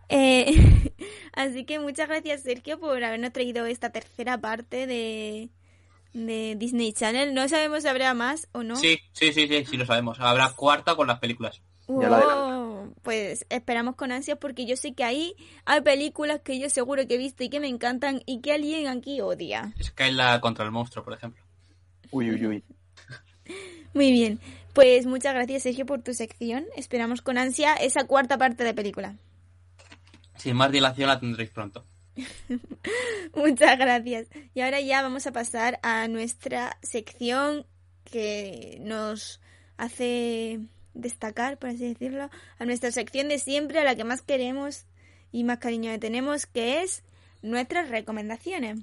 Eh, 0.08 0.52
así 1.32 1.64
que 1.64 1.78
muchas 1.78 2.08
gracias 2.08 2.42
Sergio 2.42 2.80
por 2.80 3.02
habernos 3.02 3.32
traído 3.32 3.66
esta 3.66 3.90
tercera 3.90 4.38
parte 4.38 4.88
de, 4.88 5.50
de 6.12 6.56
Disney 6.56 6.92
Channel. 6.92 7.34
No 7.34 7.48
sabemos 7.48 7.82
si 7.82 7.88
habrá 7.88 8.14
más 8.14 8.48
o 8.52 8.62
no. 8.62 8.76
Sí, 8.76 8.98
sí, 9.12 9.32
sí, 9.32 9.48
sí, 9.48 9.64
sí, 9.64 9.76
lo 9.76 9.86
sabemos. 9.86 10.18
Habrá 10.20 10.52
cuarta 10.52 10.94
con 10.94 11.06
las 11.06 11.18
películas. 11.18 11.62
Ya 11.88 12.08
lo 12.08 12.18
Wow, 12.18 12.94
Pues 13.02 13.46
esperamos 13.48 13.96
con 13.96 14.12
ansias 14.12 14.38
porque 14.38 14.64
yo 14.64 14.76
sé 14.76 14.94
que 14.94 15.04
ahí 15.04 15.34
hay 15.64 15.80
películas 15.80 16.40
que 16.40 16.58
yo 16.58 16.70
seguro 16.70 17.06
que 17.06 17.14
he 17.14 17.18
visto 17.18 17.42
y 17.42 17.48
que 17.48 17.60
me 17.60 17.68
encantan 17.68 18.22
y 18.26 18.40
que 18.40 18.52
alguien 18.52 18.86
aquí 18.86 19.20
odia. 19.20 19.74
Skyla 19.82 20.40
contra 20.40 20.64
el 20.64 20.70
monstruo, 20.70 21.04
por 21.04 21.14
ejemplo. 21.14 21.42
Uy, 22.10 22.30
uy, 22.30 22.46
uy. 22.46 22.64
Muy 23.94 24.12
bien, 24.12 24.38
pues 24.72 25.06
muchas 25.06 25.34
gracias 25.34 25.64
Sergio 25.64 25.84
por 25.84 26.00
tu 26.02 26.14
sección. 26.14 26.64
Esperamos 26.76 27.22
con 27.22 27.38
ansia 27.38 27.74
esa 27.74 28.06
cuarta 28.06 28.38
parte 28.38 28.62
de 28.62 28.72
película. 28.72 29.16
Sin 30.36 30.56
más 30.56 30.70
dilación 30.70 31.08
la 31.08 31.18
tendréis 31.18 31.50
pronto. 31.50 31.84
Muchas 33.34 33.78
gracias. 33.78 34.28
Y 34.54 34.60
ahora 34.60 34.80
ya 34.80 35.02
vamos 35.02 35.26
a 35.26 35.32
pasar 35.32 35.78
a 35.82 36.08
nuestra 36.08 36.78
sección 36.82 37.66
que 38.04 38.78
nos 38.80 39.40
hace 39.76 40.60
destacar, 40.94 41.58
por 41.58 41.70
así 41.70 41.88
decirlo, 41.88 42.30
a 42.58 42.64
nuestra 42.64 42.90
sección 42.90 43.28
de 43.28 43.38
siempre, 43.38 43.78
a 43.78 43.84
la 43.84 43.94
que 43.94 44.04
más 44.04 44.22
queremos 44.22 44.86
y 45.32 45.44
más 45.44 45.58
cariño 45.58 45.90
le 45.90 45.98
tenemos, 45.98 46.46
que 46.46 46.82
es 46.82 47.04
nuestras 47.42 47.88
recomendaciones. 47.88 48.80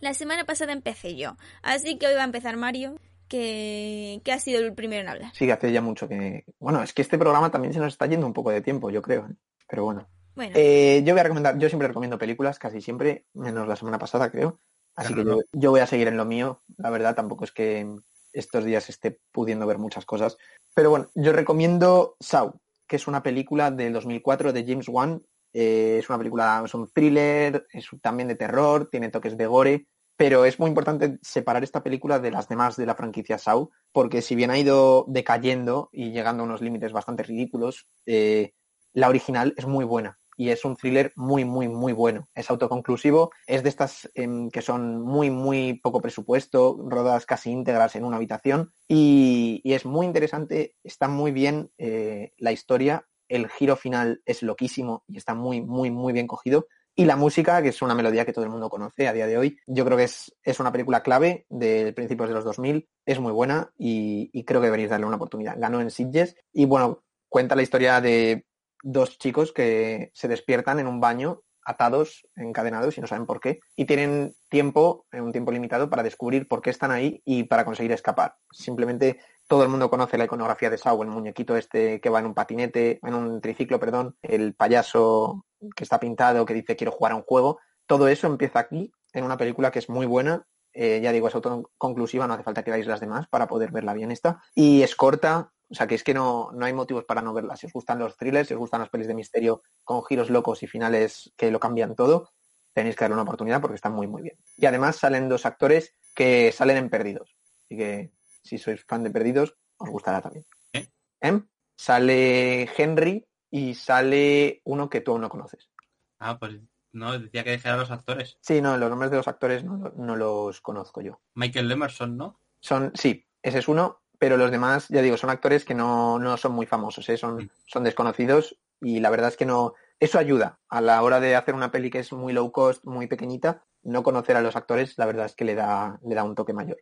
La 0.00 0.14
semana 0.14 0.44
pasada 0.44 0.72
empecé 0.72 1.16
yo, 1.16 1.36
así 1.62 1.96
que 1.96 2.08
hoy 2.08 2.14
va 2.14 2.22
a 2.22 2.24
empezar 2.24 2.56
Mario, 2.56 2.96
que, 3.28 4.20
que 4.24 4.32
ha 4.32 4.40
sido 4.40 4.60
el 4.60 4.74
primero 4.74 5.02
en 5.02 5.08
hablar. 5.08 5.32
Sí, 5.34 5.50
hace 5.50 5.72
ya 5.72 5.80
mucho 5.80 6.08
que... 6.08 6.44
Bueno, 6.58 6.82
es 6.82 6.92
que 6.92 7.02
este 7.02 7.16
programa 7.16 7.50
también 7.50 7.72
se 7.72 7.80
nos 7.80 7.92
está 7.92 8.06
yendo 8.06 8.26
un 8.26 8.34
poco 8.34 8.50
de 8.50 8.60
tiempo, 8.60 8.90
yo 8.90 9.00
creo. 9.00 9.26
¿eh? 9.26 9.34
Pero 9.68 9.84
bueno. 9.84 10.06
Bueno, 10.34 10.52
Eh, 10.56 11.02
yo 11.04 11.14
voy 11.14 11.20
a 11.20 11.24
recomendar, 11.24 11.58
yo 11.58 11.68
siempre 11.68 11.88
recomiendo 11.88 12.18
películas, 12.18 12.58
casi 12.58 12.80
siempre, 12.80 13.26
menos 13.34 13.68
la 13.68 13.76
semana 13.76 13.98
pasada, 13.98 14.30
creo. 14.30 14.60
Así 14.94 15.14
que 15.14 15.24
yo, 15.24 15.40
yo 15.52 15.70
voy 15.70 15.80
a 15.80 15.86
seguir 15.86 16.08
en 16.08 16.16
lo 16.16 16.24
mío. 16.24 16.62
La 16.76 16.90
verdad, 16.90 17.14
tampoco 17.14 17.44
es 17.44 17.52
que 17.52 17.86
estos 18.32 18.64
días 18.64 18.88
esté 18.88 19.18
pudiendo 19.30 19.66
ver 19.66 19.78
muchas 19.78 20.04
cosas. 20.04 20.36
Pero 20.74 20.90
bueno, 20.90 21.10
yo 21.14 21.32
recomiendo 21.32 22.16
Saw, 22.20 22.60
que 22.86 22.96
es 22.96 23.06
una 23.06 23.22
película 23.22 23.70
del 23.70 23.92
2004 23.92 24.52
de 24.52 24.64
James 24.66 24.88
Wan. 24.88 25.22
Eh, 25.52 25.98
es 25.98 26.08
una 26.08 26.18
película, 26.18 26.62
es 26.64 26.74
un 26.74 26.88
thriller, 26.88 27.66
es 27.72 27.88
también 28.00 28.28
de 28.28 28.36
terror, 28.36 28.88
tiene 28.90 29.10
toques 29.10 29.36
de 29.36 29.46
gore, 29.46 29.86
pero 30.16 30.46
es 30.46 30.58
muy 30.58 30.68
importante 30.68 31.18
separar 31.20 31.62
esta 31.62 31.82
película 31.82 32.18
de 32.18 32.30
las 32.30 32.48
demás 32.48 32.76
de 32.76 32.86
la 32.86 32.94
franquicia 32.94 33.36
Saw, 33.36 33.70
porque 33.92 34.22
si 34.22 34.34
bien 34.34 34.50
ha 34.50 34.58
ido 34.58 35.04
decayendo 35.08 35.90
y 35.92 36.10
llegando 36.10 36.42
a 36.42 36.46
unos 36.46 36.62
límites 36.62 36.92
bastante 36.92 37.22
ridículos, 37.22 37.86
eh, 38.06 38.54
la 38.94 39.08
original 39.08 39.52
es 39.58 39.66
muy 39.66 39.84
buena 39.84 40.18
y 40.42 40.50
es 40.50 40.64
un 40.64 40.74
thriller 40.74 41.12
muy, 41.14 41.44
muy, 41.44 41.68
muy 41.68 41.92
bueno. 41.92 42.28
Es 42.34 42.50
autoconclusivo, 42.50 43.30
es 43.46 43.62
de 43.62 43.68
estas 43.68 44.10
em, 44.14 44.50
que 44.50 44.60
son 44.60 45.00
muy, 45.00 45.30
muy 45.30 45.74
poco 45.74 46.00
presupuesto, 46.00 46.76
rodadas 46.88 47.26
casi 47.26 47.52
íntegras 47.52 47.94
en 47.94 48.04
una 48.04 48.16
habitación 48.16 48.72
y, 48.88 49.62
es 49.64 49.86
muy 49.86 50.04
interesante, 50.04 50.74
está 50.82 51.06
muy 51.06 51.30
bien 51.30 51.70
eh, 51.78 52.32
la 52.38 52.50
historia, 52.50 53.06
el 53.28 53.48
giro 53.48 53.76
final 53.76 54.20
es 54.26 54.42
loquísimo 54.42 55.04
y 55.06 55.16
está 55.16 55.34
muy, 55.34 55.62
muy, 55.62 55.92
muy 55.92 56.12
bien 56.12 56.26
cogido. 56.26 56.66
Y 56.96 57.04
la 57.04 57.14
música, 57.14 57.62
que 57.62 57.68
es 57.68 57.80
una 57.80 57.94
melodía 57.94 58.24
que 58.24 58.32
todo 58.32 58.44
el 58.44 58.50
mundo 58.50 58.68
conoce 58.68 59.06
a 59.06 59.12
día 59.12 59.28
de 59.28 59.38
hoy, 59.38 59.58
yo 59.68 59.84
creo 59.84 59.96
que 59.96 60.04
es, 60.04 60.34
es 60.42 60.58
una 60.58 60.72
película 60.72 61.04
clave 61.04 61.46
de 61.50 61.92
principios 61.92 62.28
de 62.28 62.34
los 62.34 62.44
2000, 62.44 62.88
es 63.06 63.20
muy 63.20 63.32
buena 63.32 63.72
y, 63.78 64.42
creo 64.44 64.60
que 64.60 64.66
deberíais 64.66 64.90
darle 64.90 65.06
una 65.06 65.16
oportunidad. 65.16 65.54
Ganó 65.56 65.80
en 65.80 65.92
Sitges 65.92 66.34
y 66.52 66.64
bueno, 66.64 67.04
cuenta 67.28 67.54
la 67.54 67.62
historia 67.62 68.00
de 68.00 68.44
dos 68.82 69.18
chicos 69.18 69.52
que 69.52 70.10
se 70.14 70.28
despiertan 70.28 70.78
en 70.80 70.86
un 70.86 71.00
baño 71.00 71.42
atados, 71.64 72.26
encadenados 72.36 72.98
y 72.98 73.00
no 73.00 73.06
saben 73.06 73.26
por 73.26 73.40
qué. 73.40 73.60
Y 73.76 73.84
tienen 73.84 74.34
tiempo, 74.48 75.06
eh, 75.12 75.20
un 75.20 75.32
tiempo 75.32 75.52
limitado, 75.52 75.88
para 75.88 76.02
descubrir 76.02 76.48
por 76.48 76.60
qué 76.60 76.70
están 76.70 76.90
ahí 76.90 77.22
y 77.24 77.44
para 77.44 77.64
conseguir 77.64 77.92
escapar. 77.92 78.34
Simplemente 78.50 79.20
todo 79.46 79.62
el 79.62 79.68
mundo 79.68 79.90
conoce 79.90 80.18
la 80.18 80.24
iconografía 80.24 80.70
de 80.70 80.78
Saw, 80.78 81.02
el 81.02 81.08
muñequito 81.08 81.56
este 81.56 82.00
que 82.00 82.10
va 82.10 82.20
en 82.20 82.26
un 82.26 82.34
patinete, 82.34 82.98
en 83.02 83.14
un 83.14 83.40
triciclo, 83.40 83.78
perdón, 83.78 84.16
el 84.22 84.54
payaso 84.54 85.46
que 85.76 85.84
está 85.84 86.00
pintado, 86.00 86.44
que 86.44 86.54
dice 86.54 86.76
quiero 86.76 86.92
jugar 86.92 87.12
a 87.12 87.16
un 87.16 87.22
juego. 87.22 87.58
Todo 87.86 88.08
eso 88.08 88.26
empieza 88.26 88.58
aquí, 88.58 88.92
en 89.12 89.24
una 89.24 89.36
película 89.36 89.70
que 89.70 89.78
es 89.78 89.88
muy 89.88 90.06
buena. 90.06 90.46
Eh, 90.74 91.00
ya 91.02 91.12
digo, 91.12 91.28
es 91.28 91.34
autoconclusiva, 91.34 92.26
no 92.26 92.32
hace 92.32 92.44
falta 92.44 92.62
que 92.62 92.70
veáis 92.70 92.86
las 92.86 93.00
demás 93.00 93.28
para 93.28 93.46
poder 93.46 93.72
verla 93.72 93.92
bien 93.92 94.10
esta. 94.10 94.42
Y 94.54 94.82
es 94.82 94.96
corta, 94.96 95.52
o 95.72 95.74
sea 95.74 95.86
que 95.86 95.94
es 95.94 96.04
que 96.04 96.12
no, 96.12 96.50
no 96.52 96.66
hay 96.66 96.74
motivos 96.74 97.04
para 97.04 97.22
no 97.22 97.32
verla. 97.32 97.56
Si 97.56 97.66
os 97.66 97.72
gustan 97.72 97.98
los 97.98 98.14
thrillers, 98.18 98.46
si 98.46 98.54
os 98.54 98.60
gustan 98.60 98.80
las 98.80 98.90
pelis 98.90 99.06
de 99.06 99.14
misterio 99.14 99.62
con 99.84 100.04
giros 100.04 100.28
locos 100.28 100.62
y 100.62 100.66
finales 100.66 101.32
que 101.34 101.50
lo 101.50 101.58
cambian 101.58 101.96
todo, 101.96 102.30
tenéis 102.74 102.94
que 102.94 103.04
darle 103.04 103.14
una 103.14 103.22
oportunidad 103.22 103.62
porque 103.62 103.76
están 103.76 103.94
muy, 103.94 104.06
muy 104.06 104.20
bien. 104.20 104.36
Y 104.58 104.66
además 104.66 104.96
salen 104.96 105.30
dos 105.30 105.46
actores 105.46 105.94
que 106.14 106.52
salen 106.52 106.76
en 106.76 106.90
Perdidos. 106.90 107.34
Así 107.64 107.76
que 107.78 108.12
si 108.44 108.58
sois 108.58 108.84
fan 108.84 109.02
de 109.02 109.10
Perdidos, 109.10 109.56
os 109.78 109.88
gustará 109.88 110.20
también. 110.20 110.44
¿Eh? 110.74 110.88
¿Eh? 111.22 111.40
Sale 111.74 112.70
Henry 112.76 113.26
y 113.50 113.74
sale 113.74 114.60
uno 114.64 114.90
que 114.90 115.00
tú 115.00 115.12
aún 115.12 115.22
no 115.22 115.30
conoces. 115.30 115.70
Ah, 116.18 116.38
pues 116.38 116.60
no, 116.92 117.18
decía 117.18 117.44
que 117.44 117.52
dejara 117.52 117.76
a 117.76 117.78
los 117.78 117.90
actores. 117.90 118.36
Sí, 118.42 118.60
no, 118.60 118.76
los 118.76 118.90
nombres 118.90 119.10
de 119.10 119.16
los 119.16 119.28
actores 119.28 119.64
no, 119.64 119.90
no 119.96 120.16
los 120.16 120.60
conozco 120.60 121.00
yo. 121.00 121.22
Michael 121.34 121.72
Emerson, 121.72 122.18
¿no? 122.18 122.38
Son, 122.60 122.92
sí, 122.94 123.26
ese 123.42 123.60
es 123.60 123.68
uno, 123.68 124.01
pero 124.22 124.36
los 124.36 124.52
demás, 124.52 124.86
ya 124.88 125.02
digo, 125.02 125.16
son 125.16 125.30
actores 125.30 125.64
que 125.64 125.74
no, 125.74 126.16
no 126.20 126.36
son 126.36 126.52
muy 126.52 126.64
famosos, 126.64 127.08
¿eh? 127.08 127.16
son, 127.16 127.38
Mm. 127.38 127.48
son 127.66 127.82
desconocidos 127.82 128.56
y 128.80 129.00
la 129.00 129.10
verdad 129.10 129.26
es 129.26 129.36
que 129.36 129.46
no, 129.46 129.74
eso 129.98 130.16
ayuda 130.16 130.60
a 130.68 130.80
la 130.80 131.02
hora 131.02 131.18
de 131.18 131.34
hacer 131.34 131.56
una 131.56 131.72
peli 131.72 131.90
que 131.90 131.98
es 131.98 132.12
muy 132.12 132.32
low 132.32 132.52
cost, 132.52 132.84
muy 132.84 133.08
pequeñita, 133.08 133.64
no 133.82 134.04
conocer 134.04 134.36
a 134.36 134.40
los 134.40 134.54
actores, 134.54 134.96
la 134.96 135.06
verdad 135.06 135.26
es 135.26 135.34
que 135.34 135.44
le 135.44 135.56
da, 135.56 135.98
le 136.06 136.14
da 136.14 136.22
un 136.22 136.36
toque 136.36 136.52
mayor. 136.52 136.78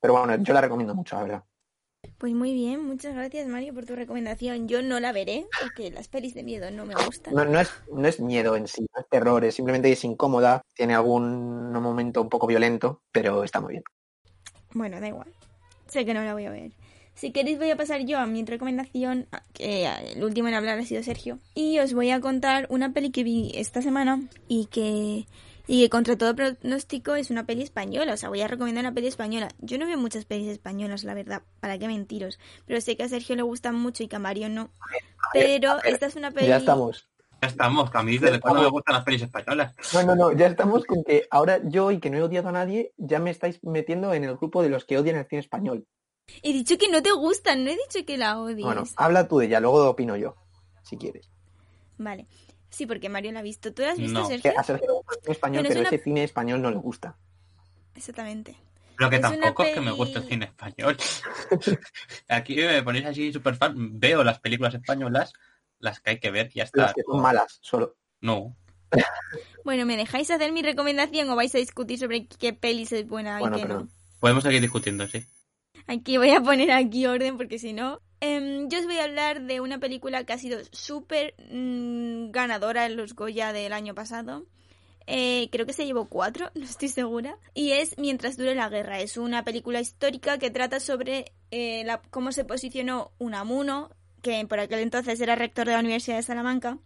Pero 0.00 0.14
bueno, 0.18 0.34
yo 0.42 0.52
la 0.52 0.62
recomiendo 0.62 0.96
mucho, 0.96 1.14
la 1.14 1.22
verdad. 1.22 1.44
pues 2.18 2.34
muy 2.34 2.54
bien, 2.54 2.84
muchas 2.84 3.14
gracias 3.14 3.46
Mario 3.46 3.72
por 3.72 3.84
tu 3.86 3.94
recomendación. 3.94 4.66
Yo 4.66 4.82
no 4.82 4.98
la 4.98 5.12
veré 5.12 5.46
porque 5.62 5.92
las 5.92 6.08
pelis 6.08 6.34
de 6.34 6.42
miedo 6.42 6.72
no 6.72 6.86
me 6.86 6.96
gustan. 6.96 7.32
No, 7.36 7.44
no 7.44 7.60
es, 7.60 7.70
no 7.92 8.08
es 8.08 8.18
miedo 8.18 8.56
en 8.56 8.66
sí, 8.66 8.84
no 8.92 9.00
es 9.00 9.08
terror, 9.08 9.44
es 9.44 9.54
simplemente 9.54 9.92
es 9.92 10.02
incómoda, 10.02 10.60
tiene 10.74 10.96
algún 10.96 11.70
momento 11.70 12.20
un 12.20 12.28
poco 12.28 12.48
violento, 12.48 13.00
pero 13.12 13.44
está 13.44 13.60
muy 13.60 13.74
bien. 13.74 13.84
Bueno, 14.74 14.98
da 15.00 15.06
igual. 15.06 15.32
Sé 15.86 16.04
que 16.04 16.14
no 16.14 16.22
la 16.22 16.34
voy 16.34 16.46
a 16.46 16.50
ver. 16.50 16.70
Si 17.20 17.32
queréis 17.32 17.58
voy 17.58 17.68
a 17.68 17.76
pasar 17.76 18.00
yo 18.06 18.18
a 18.18 18.24
mi 18.24 18.42
recomendación, 18.46 19.26
que 19.52 19.86
el 19.86 20.24
último 20.24 20.48
en 20.48 20.54
hablar 20.54 20.78
ha 20.78 20.84
sido 20.86 21.02
Sergio. 21.02 21.38
Y 21.54 21.78
os 21.78 21.92
voy 21.92 22.10
a 22.12 22.20
contar 22.22 22.66
una 22.70 22.94
peli 22.94 23.10
que 23.10 23.24
vi 23.24 23.52
esta 23.54 23.82
semana 23.82 24.22
y 24.48 24.68
que, 24.70 25.26
y 25.66 25.82
que 25.82 25.90
contra 25.90 26.16
todo 26.16 26.34
pronóstico 26.34 27.16
es 27.16 27.28
una 27.28 27.44
peli 27.44 27.60
española. 27.60 28.14
O 28.14 28.16
sea, 28.16 28.30
voy 28.30 28.40
a 28.40 28.48
recomendar 28.48 28.84
una 28.84 28.94
peli 28.94 29.08
española. 29.08 29.48
Yo 29.58 29.76
no 29.76 29.86
veo 29.86 29.98
muchas 29.98 30.24
pelis 30.24 30.48
españolas, 30.48 31.04
la 31.04 31.12
verdad, 31.12 31.42
para 31.60 31.78
qué 31.78 31.88
mentiros. 31.88 32.38
Pero 32.64 32.80
sé 32.80 32.96
que 32.96 33.02
a 33.02 33.08
Sergio 33.10 33.36
le 33.36 33.42
gustan 33.42 33.74
mucho 33.74 34.02
y 34.02 34.08
que 34.08 34.16
a 34.16 34.18
Mario 34.18 34.48
no. 34.48 34.70
Pero 35.34 35.76
esta 35.84 36.06
es 36.06 36.16
una 36.16 36.30
peli... 36.30 36.46
Ya 36.46 36.56
estamos. 36.56 37.06
Ya 37.42 37.48
estamos, 37.48 37.90
que 37.90 37.98
a 37.98 38.02
mí 38.02 38.16
desde 38.16 38.40
cuando 38.40 38.62
me 38.62 38.70
gustan 38.70 38.94
las 38.94 39.04
pelis 39.04 39.20
españolas. 39.20 39.74
No, 39.92 40.02
no, 40.04 40.16
no, 40.16 40.32
ya 40.32 40.46
estamos 40.46 40.86
con 40.86 41.04
que 41.04 41.26
ahora 41.30 41.60
yo 41.64 41.90
y 41.90 41.98
que 42.00 42.08
no 42.08 42.16
he 42.16 42.22
odiado 42.22 42.48
a 42.48 42.52
nadie, 42.52 42.94
ya 42.96 43.18
me 43.18 43.28
estáis 43.28 43.62
metiendo 43.62 44.14
en 44.14 44.24
el 44.24 44.38
grupo 44.38 44.62
de 44.62 44.70
los 44.70 44.86
que 44.86 44.96
odian 44.96 45.16
el 45.16 45.26
cine 45.26 45.40
español. 45.40 45.86
He 46.42 46.52
dicho 46.52 46.78
que 46.78 46.88
no 46.88 47.02
te 47.02 47.12
gustan, 47.12 47.64
no 47.64 47.70
he 47.70 47.74
dicho 47.76 48.04
que 48.06 48.16
la 48.16 48.38
odies. 48.40 48.64
Bueno, 48.64 48.84
habla 48.96 49.26
tú 49.28 49.38
de 49.38 49.46
ella, 49.46 49.60
luego 49.60 49.88
opino 49.88 50.16
yo, 50.16 50.36
si 50.82 50.96
quieres. 50.96 51.28
Vale. 51.98 52.26
Sí, 52.70 52.86
porque 52.86 53.08
Mario 53.08 53.32
la 53.32 53.40
ha 53.40 53.42
visto. 53.42 53.72
¿Tú 53.74 53.82
la 53.82 53.90
has 53.92 53.98
visto, 53.98 54.20
No. 54.20 54.26
Sergio? 54.26 54.52
a 54.56 54.62
Sergio 54.62 54.86
le 54.86 54.92
gusta 54.94 55.14
el 55.14 55.20
cine 55.22 55.32
español, 55.32 55.62
Pero 55.62 55.68
es 55.68 55.68
pero 55.74 55.80
una- 55.80 55.88
ese 55.88 56.04
cine 56.04 56.24
español 56.24 56.62
no 56.62 56.70
le 56.70 56.76
gusta. 56.76 57.16
Exactamente. 57.94 58.56
Pero 58.96 59.10
que 59.10 59.16
Es 59.16 59.22
tampoco 59.22 59.62
es 59.64 59.74
que 59.74 59.80
me 59.80 59.90
guste 59.92 60.18
el 60.18 60.24
cine 60.28 60.44
español. 60.46 60.96
Aquí 62.28 62.56
me 62.56 62.82
ponéis 62.82 63.06
así 63.06 63.32
super 63.32 63.54
fan. 63.56 63.98
Veo 63.98 64.22
las 64.24 64.38
películas 64.40 64.74
españolas, 64.74 65.32
las 65.78 66.00
que 66.00 66.10
hay 66.10 66.20
que 66.20 66.30
ver 66.30 66.50
y 66.54 66.58
ya 66.58 66.64
está. 66.64 66.82
Las 66.82 66.94
que 66.94 67.02
son 67.02 67.20
malas, 67.20 67.58
solo. 67.62 67.96
No. 68.20 68.56
Bueno, 69.62 69.84
¿me 69.84 69.96
dejáis 69.98 70.30
hacer 70.30 70.52
mi 70.52 70.62
recomendación 70.62 71.28
o 71.28 71.36
vais 71.36 71.54
a 71.54 71.58
discutir 71.58 71.98
sobre 71.98 72.26
qué 72.26 72.54
pelis 72.54 72.92
es 72.92 73.06
buena 73.06 73.36
y 73.36 73.40
Bueno, 73.40 73.56
qué 73.58 73.62
no? 73.64 73.68
perdón. 73.68 73.90
Podemos 74.18 74.42
seguir 74.42 74.60
discutiendo, 74.62 75.06
sí. 75.06 75.22
Aquí 75.90 76.18
voy 76.18 76.30
a 76.30 76.40
poner 76.40 76.70
aquí 76.70 77.06
orden 77.06 77.36
porque 77.36 77.58
si 77.58 77.72
no... 77.72 78.00
Em, 78.20 78.68
yo 78.68 78.78
os 78.78 78.84
voy 78.84 78.98
a 78.98 79.04
hablar 79.04 79.42
de 79.42 79.60
una 79.60 79.78
película 79.80 80.22
que 80.22 80.32
ha 80.32 80.38
sido 80.38 80.60
súper 80.70 81.34
mm, 81.50 82.30
ganadora 82.30 82.86
en 82.86 82.96
los 82.96 83.14
Goya 83.16 83.52
del 83.52 83.72
año 83.72 83.92
pasado. 83.92 84.46
Eh, 85.08 85.48
creo 85.50 85.66
que 85.66 85.72
se 85.72 85.86
llevó 85.86 86.04
cuatro, 86.04 86.48
no 86.54 86.64
estoy 86.64 86.88
segura. 86.90 87.36
Y 87.54 87.72
es 87.72 87.98
Mientras 87.98 88.36
dure 88.36 88.54
la 88.54 88.68
guerra. 88.68 89.00
Es 89.00 89.16
una 89.16 89.42
película 89.42 89.80
histórica 89.80 90.38
que 90.38 90.52
trata 90.52 90.78
sobre 90.78 91.32
eh, 91.50 91.82
la- 91.84 92.00
cómo 92.10 92.30
se 92.30 92.44
posicionó 92.44 93.10
Unamuno, 93.18 93.90
que 94.22 94.46
por 94.46 94.60
aquel 94.60 94.78
entonces 94.78 95.20
era 95.20 95.34
rector 95.34 95.66
de 95.66 95.72
la 95.72 95.80
Universidad 95.80 96.18
de 96.18 96.22
Salamanca, 96.22 96.78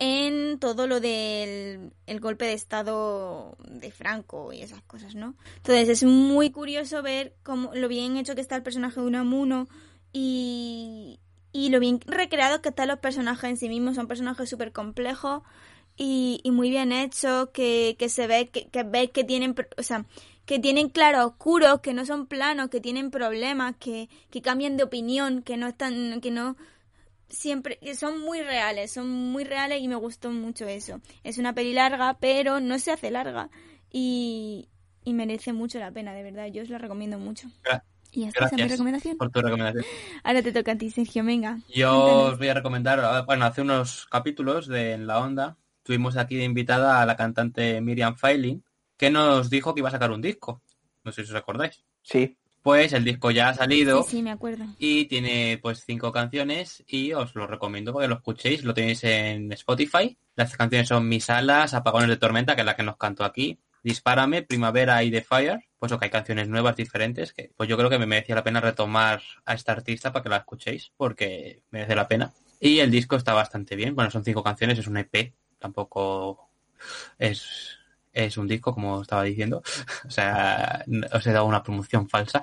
en 0.00 0.58
todo 0.58 0.86
lo 0.86 0.98
del 0.98 1.92
el 2.06 2.20
golpe 2.20 2.46
de 2.46 2.54
Estado 2.54 3.56
de 3.68 3.92
Franco 3.92 4.52
y 4.52 4.62
esas 4.62 4.82
cosas, 4.82 5.14
¿no? 5.14 5.34
Entonces 5.56 5.90
es 5.90 6.04
muy 6.04 6.50
curioso 6.50 7.02
ver 7.02 7.34
cómo, 7.42 7.70
lo 7.74 7.86
bien 7.86 8.16
hecho 8.16 8.34
que 8.34 8.40
está 8.40 8.56
el 8.56 8.62
personaje 8.62 8.98
de 8.98 9.06
Unamuno 9.06 9.68
y, 10.10 11.20
y 11.52 11.68
lo 11.68 11.80
bien 11.80 12.00
recreado 12.06 12.62
que 12.62 12.70
están 12.70 12.88
los 12.88 12.98
personajes 12.98 13.50
en 13.50 13.56
sí 13.58 13.68
mismos. 13.68 13.96
Son 13.96 14.08
personajes 14.08 14.48
súper 14.48 14.72
complejos 14.72 15.42
y, 15.98 16.40
y 16.44 16.50
muy 16.50 16.70
bien 16.70 16.92
hechos, 16.92 17.50
que, 17.52 17.94
que 17.98 18.08
se 18.08 18.26
ve 18.26 18.48
que, 18.48 18.68
que 18.68 18.84
ves 18.84 19.10
que 19.10 19.22
tienen, 19.22 19.54
o 19.76 19.82
sea, 19.82 20.06
que 20.46 20.58
tienen 20.58 20.88
claroscuros, 20.88 21.80
que 21.80 21.92
no 21.92 22.06
son 22.06 22.26
planos, 22.26 22.70
que 22.70 22.80
tienen 22.80 23.10
problemas, 23.10 23.76
que, 23.78 24.08
que 24.30 24.40
cambian 24.40 24.78
de 24.78 24.84
opinión, 24.84 25.42
que 25.42 25.58
no 25.58 25.68
están, 25.68 26.22
que 26.22 26.30
no 26.30 26.56
siempre, 27.30 27.78
que 27.78 27.94
son 27.94 28.20
muy 28.20 28.42
reales, 28.42 28.92
son 28.92 29.08
muy 29.10 29.44
reales 29.44 29.80
y 29.80 29.88
me 29.88 29.96
gustó 29.96 30.30
mucho 30.30 30.66
eso. 30.66 31.00
Es 31.24 31.38
una 31.38 31.54
peli 31.54 31.72
larga, 31.72 32.18
pero 32.20 32.60
no 32.60 32.78
se 32.78 32.92
hace 32.92 33.10
larga 33.10 33.50
y, 33.90 34.68
y 35.04 35.14
merece 35.14 35.52
mucho 35.52 35.78
la 35.78 35.90
pena, 35.90 36.12
de 36.14 36.22
verdad. 36.22 36.46
Yo 36.46 36.62
os 36.62 36.68
la 36.70 36.78
recomiendo 36.78 37.18
mucho. 37.18 37.48
Gra- 37.62 37.82
Y 38.12 38.24
esta 38.24 38.46
es 38.46 38.52
mi 38.52 38.58
Gracias 38.58 38.70
recomendación. 38.78 39.16
por 39.18 39.30
tu 39.30 39.40
recomendación. 39.40 39.84
Ahora 40.24 40.42
te 40.42 40.52
toca 40.52 40.72
a 40.72 40.76
ti, 40.78 40.90
Sergio, 40.90 41.24
venga. 41.24 41.58
Yo 41.74 41.90
cuéntanos. 41.92 42.32
os 42.32 42.38
voy 42.38 42.48
a 42.48 42.54
recomendar, 42.54 43.24
bueno, 43.26 43.44
hace 43.44 43.62
unos 43.62 44.06
capítulos 44.06 44.66
de 44.66 44.92
En 44.92 45.06
la 45.06 45.20
Onda, 45.20 45.56
tuvimos 45.82 46.16
aquí 46.16 46.36
de 46.36 46.44
invitada 46.44 47.00
a 47.00 47.06
la 47.06 47.16
cantante 47.16 47.80
Miriam 47.80 48.16
Feiling, 48.16 48.64
que 48.96 49.10
nos 49.10 49.48
dijo 49.50 49.74
que 49.74 49.80
iba 49.80 49.88
a 49.88 49.92
sacar 49.92 50.10
un 50.10 50.20
disco. 50.22 50.62
No 51.04 51.12
sé 51.12 51.24
si 51.24 51.30
os 51.30 51.36
acordáis. 51.36 51.82
Sí, 52.02 52.36
Pues 52.62 52.92
el 52.92 53.04
disco 53.04 53.30
ya 53.30 53.48
ha 53.48 53.54
salido. 53.54 54.02
Sí, 54.02 54.10
sí, 54.10 54.22
me 54.22 54.30
acuerdo. 54.30 54.64
y 54.78 55.06
tiene 55.06 55.58
pues 55.62 55.82
cinco 55.86 56.12
canciones 56.12 56.84
y 56.86 57.12
os 57.12 57.34
lo 57.34 57.46
recomiendo 57.46 57.92
porque 57.92 58.08
lo 58.08 58.16
escuchéis, 58.16 58.64
lo 58.64 58.74
tenéis 58.74 59.02
en 59.04 59.50
Spotify. 59.52 60.16
Las 60.36 60.56
canciones 60.56 60.88
son 60.88 61.08
Mis 61.08 61.30
alas, 61.30 61.74
Apagones 61.74 62.08
de 62.08 62.16
tormenta, 62.16 62.54
que 62.54 62.62
es 62.62 62.66
la 62.66 62.76
que 62.76 62.82
nos 62.82 62.96
cantó 62.96 63.24
aquí, 63.24 63.58
Dispárame, 63.82 64.42
Primavera 64.42 65.02
y 65.02 65.10
The 65.10 65.22
Fire. 65.22 65.60
Pues 65.78 65.92
ok, 65.92 66.02
hay 66.02 66.10
canciones 66.10 66.48
nuevas, 66.48 66.76
diferentes, 66.76 67.32
que 67.32 67.50
pues 67.56 67.68
yo 67.68 67.78
creo 67.78 67.88
que 67.88 67.98
me 67.98 68.06
merecía 68.06 68.34
la 68.34 68.44
pena 68.44 68.60
retomar 68.60 69.22
a 69.46 69.54
esta 69.54 69.72
artista 69.72 70.12
para 70.12 70.22
que 70.22 70.28
la 70.28 70.36
escuchéis, 70.38 70.92
porque 70.96 71.62
merece 71.70 71.94
la 71.94 72.06
pena. 72.06 72.34
Y 72.60 72.80
el 72.80 72.90
disco 72.90 73.16
está 73.16 73.32
bastante 73.32 73.76
bien, 73.76 73.94
bueno, 73.94 74.10
son 74.10 74.22
cinco 74.22 74.42
canciones, 74.42 74.78
es 74.78 74.86
un 74.86 74.98
EP, 74.98 75.32
tampoco 75.58 76.50
es, 77.18 77.78
es 78.12 78.36
un 78.36 78.48
disco, 78.48 78.74
como 78.74 79.02
estaba 79.02 79.24
diciendo. 79.24 79.62
O 80.06 80.10
sea, 80.10 80.84
os 81.12 81.26
he 81.26 81.32
dado 81.32 81.46
una 81.46 81.62
promoción 81.62 82.08
falsa. 82.08 82.42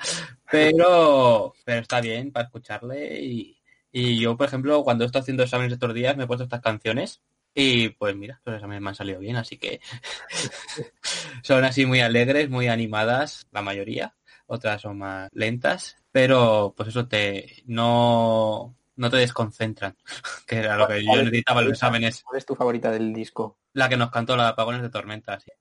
Pero, 0.49 1.53
pero 1.65 1.81
está 1.81 2.01
bien 2.01 2.31
para 2.31 2.45
escucharle. 2.45 3.21
Y, 3.21 3.57
y 3.91 4.19
yo, 4.19 4.37
por 4.37 4.47
ejemplo, 4.47 4.83
cuando 4.83 5.05
estoy 5.05 5.21
haciendo 5.21 5.43
exámenes 5.43 5.73
estos 5.73 5.93
días, 5.93 6.15
me 6.17 6.23
he 6.23 6.27
puesto 6.27 6.43
estas 6.43 6.61
canciones. 6.61 7.21
Y 7.53 7.89
pues 7.89 8.15
mira, 8.15 8.39
los 8.45 8.55
exámenes 8.55 8.81
me 8.83 8.89
han 8.89 8.95
salido 8.95 9.19
bien, 9.19 9.35
así 9.35 9.57
que 9.57 9.81
son 11.43 11.65
así 11.65 11.87
muy 11.87 12.01
alegres, 12.01 12.49
muy 12.49 12.67
animadas, 12.67 13.47
la 13.51 13.63
mayoría. 13.63 14.15
Otras 14.45 14.81
son 14.81 14.99
más 14.99 15.29
lentas, 15.33 15.97
pero 16.11 16.73
pues 16.77 16.89
eso 16.89 17.07
te 17.07 17.63
no, 17.65 18.76
no 18.97 19.09
te 19.09 19.17
desconcentran, 19.17 19.95
que 20.47 20.57
era 20.57 20.75
lo 20.77 20.87
que 20.87 21.01
yo 21.03 21.07
¿Cuál 21.07 21.19
es- 21.19 21.25
necesitaba 21.25 21.61
en 21.61 21.67
los 21.67 21.73
exámenes. 21.77 22.23
¿cuál 22.23 22.37
es 22.37 22.45
tu 22.45 22.55
favorita 22.55 22.91
del 22.91 23.13
disco? 23.13 23.57
La 23.73 23.87
que 23.89 23.97
nos 23.97 24.11
cantó 24.11 24.35
la 24.35 24.43
de 24.43 24.49
Apagones 24.49 24.81
de 24.81 24.89
Tormenta, 24.89 25.39
sí. 25.39 25.51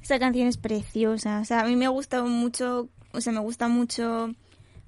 Esta 0.00 0.18
canción 0.18 0.46
es 0.46 0.56
preciosa. 0.56 1.40
O 1.40 1.44
sea, 1.44 1.60
a 1.60 1.64
mí 1.64 1.74
me 1.76 1.86
ha 1.86 1.90
gustado 1.90 2.26
mucho, 2.26 2.88
o 3.12 3.20
sea, 3.20 3.32
me 3.32 3.40
gusta 3.40 3.66
mucho 3.68 4.30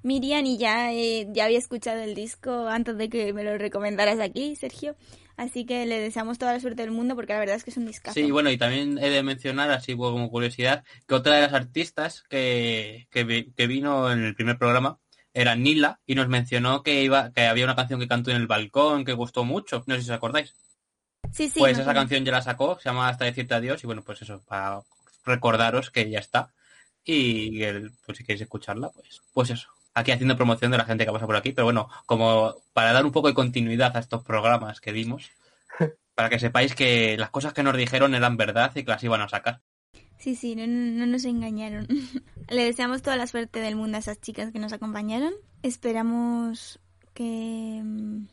Miriam 0.01 0.45
y 0.45 0.57
ya, 0.57 0.93
eh, 0.93 1.27
ya 1.31 1.45
había 1.45 1.57
escuchado 1.59 1.99
el 2.01 2.15
disco 2.15 2.67
antes 2.67 2.97
de 2.97 3.09
que 3.09 3.33
me 3.33 3.43
lo 3.43 3.57
recomendaras 3.57 4.19
aquí, 4.19 4.55
Sergio. 4.55 4.95
Así 5.35 5.65
que 5.65 5.85
le 5.85 5.99
deseamos 5.99 6.37
toda 6.37 6.51
la 6.53 6.59
suerte 6.59 6.81
del 6.81 6.91
mundo 6.91 7.15
porque 7.15 7.31
la 7.33 7.39
verdad 7.39 7.55
es 7.55 7.63
que 7.63 7.69
es 7.71 7.77
un 7.77 7.85
discazo. 7.85 8.13
Sí, 8.13 8.29
bueno, 8.29 8.49
y 8.49 8.57
también 8.57 8.97
he 8.97 9.09
de 9.09 9.23
mencionar, 9.23 9.71
así 9.71 9.95
como 9.95 10.29
curiosidad, 10.29 10.83
que 11.07 11.15
otra 11.15 11.35
de 11.35 11.41
las 11.43 11.53
artistas 11.53 12.23
que, 12.29 13.07
que, 13.09 13.23
vi- 13.23 13.51
que 13.55 13.67
vino 13.67 14.11
en 14.11 14.19
el 14.23 14.35
primer 14.35 14.57
programa 14.57 14.99
era 15.41 15.55
Nila 15.55 15.99
y 16.05 16.15
nos 16.15 16.27
mencionó 16.27 16.83
que 16.83 17.01
iba 17.03 17.31
que 17.31 17.47
había 17.47 17.65
una 17.65 17.75
canción 17.75 17.99
que 17.99 18.07
cantó 18.07 18.31
en 18.31 18.37
el 18.37 18.47
balcón 18.47 19.05
que 19.05 19.13
gustó 19.13 19.43
mucho. 19.45 19.83
No 19.87 19.95
sé 19.95 20.01
si 20.01 20.09
os 20.09 20.15
acordáis. 20.15 20.53
sí, 21.31 21.49
sí, 21.49 21.59
pues 21.59 21.73
esa 21.73 21.81
acuerdo. 21.83 21.99
canción 22.01 22.25
ya 22.25 22.31
la 22.31 22.41
sacó, 22.41 22.77
se 22.79 22.89
llama 22.89 23.07
Hasta 23.09 23.25
decirte 23.25 23.53
adiós 23.55 23.83
y 23.83 23.87
bueno, 23.87 24.03
pues 24.03 24.21
eso, 24.21 24.41
para 24.47 24.81
recordaros 25.25 25.91
que 25.91 26.09
ya 26.09 26.19
está. 26.19 26.53
Y 27.03 27.63
el- 27.63 27.91
pues 28.05 28.17
si 28.17 28.23
queréis 28.23 28.41
escucharla, 28.41 28.89
pues, 28.89 29.21
pues 29.33 29.49
eso. 29.51 29.69
Aquí 29.93 30.11
haciendo 30.11 30.35
promoción 30.37 30.71
de 30.71 30.77
la 30.77 30.85
gente 30.85 31.05
que 31.05 31.11
pasa 31.11 31.25
por 31.25 31.35
aquí, 31.35 31.51
pero 31.51 31.65
bueno, 31.65 31.89
como 32.05 32.55
para 32.73 32.93
dar 32.93 33.05
un 33.05 33.11
poco 33.11 33.27
de 33.27 33.33
continuidad 33.33 33.95
a 33.95 33.99
estos 33.99 34.23
programas 34.23 34.79
que 34.81 34.93
dimos, 34.93 35.31
para 36.15 36.29
que 36.29 36.39
sepáis 36.39 36.75
que 36.75 37.17
las 37.17 37.29
cosas 37.31 37.53
que 37.53 37.63
nos 37.63 37.75
dijeron 37.77 38.13
eran 38.15 38.37
verdad 38.37 38.71
y 38.75 38.83
que 38.83 38.91
las 38.91 39.03
iban 39.03 39.21
a 39.21 39.29
sacar. 39.29 39.61
Sí, 40.19 40.35
sí, 40.35 40.55
no, 40.55 40.67
no 40.67 41.05
nos 41.05 41.23
engañaron. 41.25 41.87
Le 42.49 42.63
deseamos 42.65 43.01
toda 43.01 43.15
la 43.15 43.25
suerte 43.25 43.61
del 43.61 43.75
mundo 43.75 43.97
a 43.97 43.99
esas 44.01 44.19
chicas 44.19 44.51
que 44.51 44.59
nos 44.59 44.73
acompañaron. 44.73 45.33
Esperamos 45.63 46.79
que, 47.13 47.81
mm, 47.83 48.27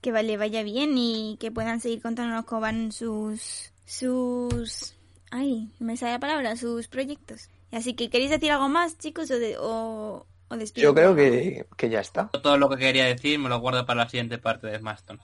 que 0.00 0.12
le 0.12 0.36
vaya 0.36 0.62
bien 0.62 0.96
y 0.96 1.36
que 1.38 1.50
puedan 1.50 1.80
seguir 1.80 2.00
contándonos 2.00 2.44
cómo 2.46 2.62
van 2.62 2.90
sus... 2.90 3.72
sus... 3.84 4.94
Ay, 5.30 5.70
no 5.78 5.86
me 5.86 5.96
sale 5.96 6.12
la 6.12 6.20
palabra, 6.20 6.56
sus 6.56 6.88
proyectos. 6.88 7.50
Así 7.70 7.94
que, 7.94 8.08
¿queréis 8.08 8.30
decir 8.30 8.52
algo 8.52 8.68
más, 8.68 8.96
chicos? 8.96 9.30
O, 9.30 9.38
de, 9.38 9.58
o, 9.58 10.26
o 10.48 10.56
despido 10.56 10.84
Yo 10.84 10.94
creo 10.94 11.14
que, 11.14 11.66
que 11.76 11.90
ya 11.90 12.00
está. 12.00 12.28
Todo 12.28 12.56
lo 12.56 12.70
que 12.70 12.76
quería 12.76 13.04
decir 13.04 13.38
me 13.38 13.48
lo 13.48 13.60
guardo 13.60 13.84
para 13.84 14.04
la 14.04 14.08
siguiente 14.08 14.38
parte 14.38 14.68
de 14.68 14.78
Smaston. 14.78 15.20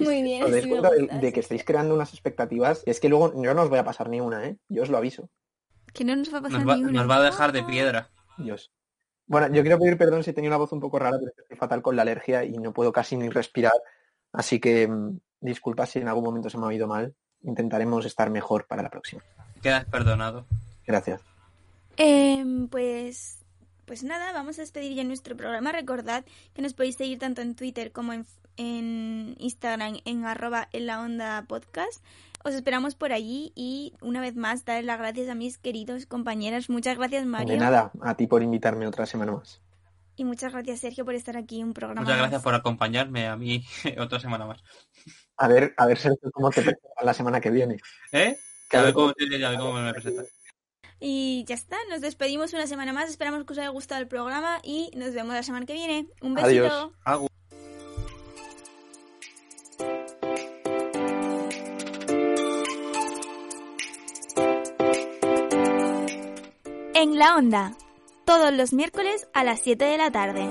Muy 0.00 0.22
bien, 0.22 0.44
sí 0.46 0.50
de, 0.50 0.62
gusta, 0.62 0.90
de 0.90 1.26
sí. 1.28 1.32
que 1.32 1.40
estáis 1.40 1.64
creando 1.64 1.94
unas 1.94 2.12
expectativas. 2.12 2.82
Es 2.86 2.98
que 2.98 3.08
luego 3.08 3.32
yo 3.40 3.54
no 3.54 3.62
os 3.62 3.68
voy 3.68 3.78
a 3.78 3.84
pasar 3.84 4.08
ni 4.08 4.20
una, 4.20 4.46
¿eh? 4.46 4.56
Yo 4.68 4.82
os 4.82 4.88
lo 4.88 4.98
aviso. 4.98 5.30
Que 5.92 6.04
no 6.04 6.16
nos 6.16 6.32
va 6.32 6.38
a 6.38 6.42
pasar 6.42 6.60
Nos 6.60 6.68
va, 6.68 6.76
ni 6.76 6.84
una. 6.84 6.92
nos 6.92 7.10
va 7.10 7.16
a 7.16 7.22
dejar 7.22 7.52
de 7.52 7.62
piedra. 7.64 8.10
Dios. 8.38 8.72
Bueno, 9.26 9.48
yo 9.54 9.62
quiero 9.62 9.78
pedir 9.78 9.96
perdón 9.96 10.24
si 10.24 10.30
he 10.30 10.32
tenido 10.32 10.50
la 10.50 10.56
voz 10.56 10.72
un 10.72 10.80
poco 10.80 10.98
rara, 10.98 11.16
pero 11.18 11.30
es 11.30 11.36
que 11.36 11.42
estoy 11.42 11.56
fatal 11.56 11.82
con 11.82 11.96
la 11.96 12.02
alergia 12.02 12.44
y 12.44 12.52
no 12.52 12.72
puedo 12.72 12.92
casi 12.92 13.16
ni 13.16 13.28
respirar. 13.28 13.72
Así 14.32 14.60
que 14.60 14.88
mm, 14.88 15.18
disculpa 15.40 15.86
si 15.86 16.00
en 16.00 16.08
algún 16.08 16.24
momento 16.24 16.50
se 16.50 16.58
me 16.58 16.64
ha 16.64 16.68
oído 16.68 16.86
mal. 16.86 17.14
Intentaremos 17.42 18.04
estar 18.04 18.30
mejor 18.30 18.66
para 18.66 18.82
la 18.82 18.90
próxima. 18.90 19.22
Quedas 19.62 19.84
perdonado. 19.86 20.46
Gracias. 20.86 21.22
Em, 21.96 22.68
pues, 22.68 23.38
pues 23.84 24.02
nada, 24.02 24.32
vamos 24.32 24.58
a 24.58 24.62
despedir 24.62 24.94
ya 24.94 25.04
nuestro 25.04 25.36
programa. 25.36 25.72
Recordad 25.72 26.24
que 26.54 26.62
nos 26.62 26.74
podéis 26.74 26.96
seguir 26.96 27.18
tanto 27.18 27.42
en 27.42 27.54
Twitter 27.54 27.92
como 27.92 28.12
en, 28.12 28.26
en 28.56 29.34
Instagram 29.38 29.98
en 30.04 30.24
arroba 30.24 30.68
en 30.72 30.86
la 30.86 31.00
onda 31.00 31.44
podcast. 31.48 32.04
Os 32.44 32.54
esperamos 32.54 32.94
por 32.96 33.12
allí 33.12 33.52
y 33.54 33.94
una 34.00 34.20
vez 34.20 34.34
más 34.34 34.64
dar 34.64 34.82
las 34.84 34.98
gracias 34.98 35.28
a 35.28 35.34
mis 35.34 35.58
queridos 35.58 36.06
compañeros. 36.06 36.68
Muchas 36.70 36.96
gracias 36.98 37.24
Mario 37.24 37.52
De 37.54 37.58
nada, 37.58 37.92
a 38.00 38.16
ti 38.16 38.26
por 38.26 38.42
invitarme 38.42 38.86
otra 38.86 39.06
semana 39.06 39.32
más. 39.32 39.60
y 40.16 40.24
muchas 40.24 40.52
gracias 40.52 40.80
Sergio 40.80 41.04
por 41.04 41.14
estar 41.14 41.36
aquí 41.36 41.62
un 41.62 41.72
programa 41.72 42.02
Muchas 42.02 42.16
gracias 42.18 42.38
más. 42.40 42.42
por 42.42 42.54
acompañarme 42.54 43.28
a 43.28 43.36
mí 43.36 43.64
otra 43.98 44.18
semana 44.20 44.44
más. 44.46 44.62
A 45.36 45.48
ver, 45.48 45.72
a 45.76 45.86
ver 45.86 45.98
Sergio, 45.98 46.30
cómo 46.32 46.50
te 46.50 46.62
presentas 46.62 47.04
la 47.04 47.14
semana 47.14 47.40
que 47.40 47.50
viene. 47.50 47.76
¿Eh? 48.12 48.36
Que 48.68 48.76
A 48.76 48.82
ver 48.82 48.92
cómo, 48.94 49.12
sí, 49.16 49.26
sí, 49.28 49.42
a 49.42 49.50
ver 49.50 49.58
cómo 49.58 49.72
me 49.74 49.92
presentas. 49.92 50.26
Y 51.04 51.44
ya 51.48 51.54
está, 51.56 51.76
nos 51.90 52.00
despedimos 52.00 52.52
una 52.52 52.66
semana 52.68 52.92
más. 52.92 53.10
Esperamos 53.10 53.44
que 53.44 53.52
os 53.52 53.58
haya 53.58 53.68
gustado 53.70 54.00
el 54.00 54.06
programa 54.08 54.60
y 54.62 54.90
nos 54.96 55.12
vemos 55.14 55.34
la 55.34 55.42
semana 55.42 55.66
que 55.66 55.72
viene. 55.72 56.06
Un 56.20 56.34
besito. 56.34 56.92
Adiós. 57.04 57.28
En 67.02 67.18
la 67.18 67.34
onda, 67.34 67.72
todos 68.24 68.52
los 68.52 68.72
miércoles 68.72 69.26
a 69.34 69.42
las 69.42 69.60
7 69.62 69.84
de 69.86 69.98
la 69.98 70.12
tarde. 70.12 70.48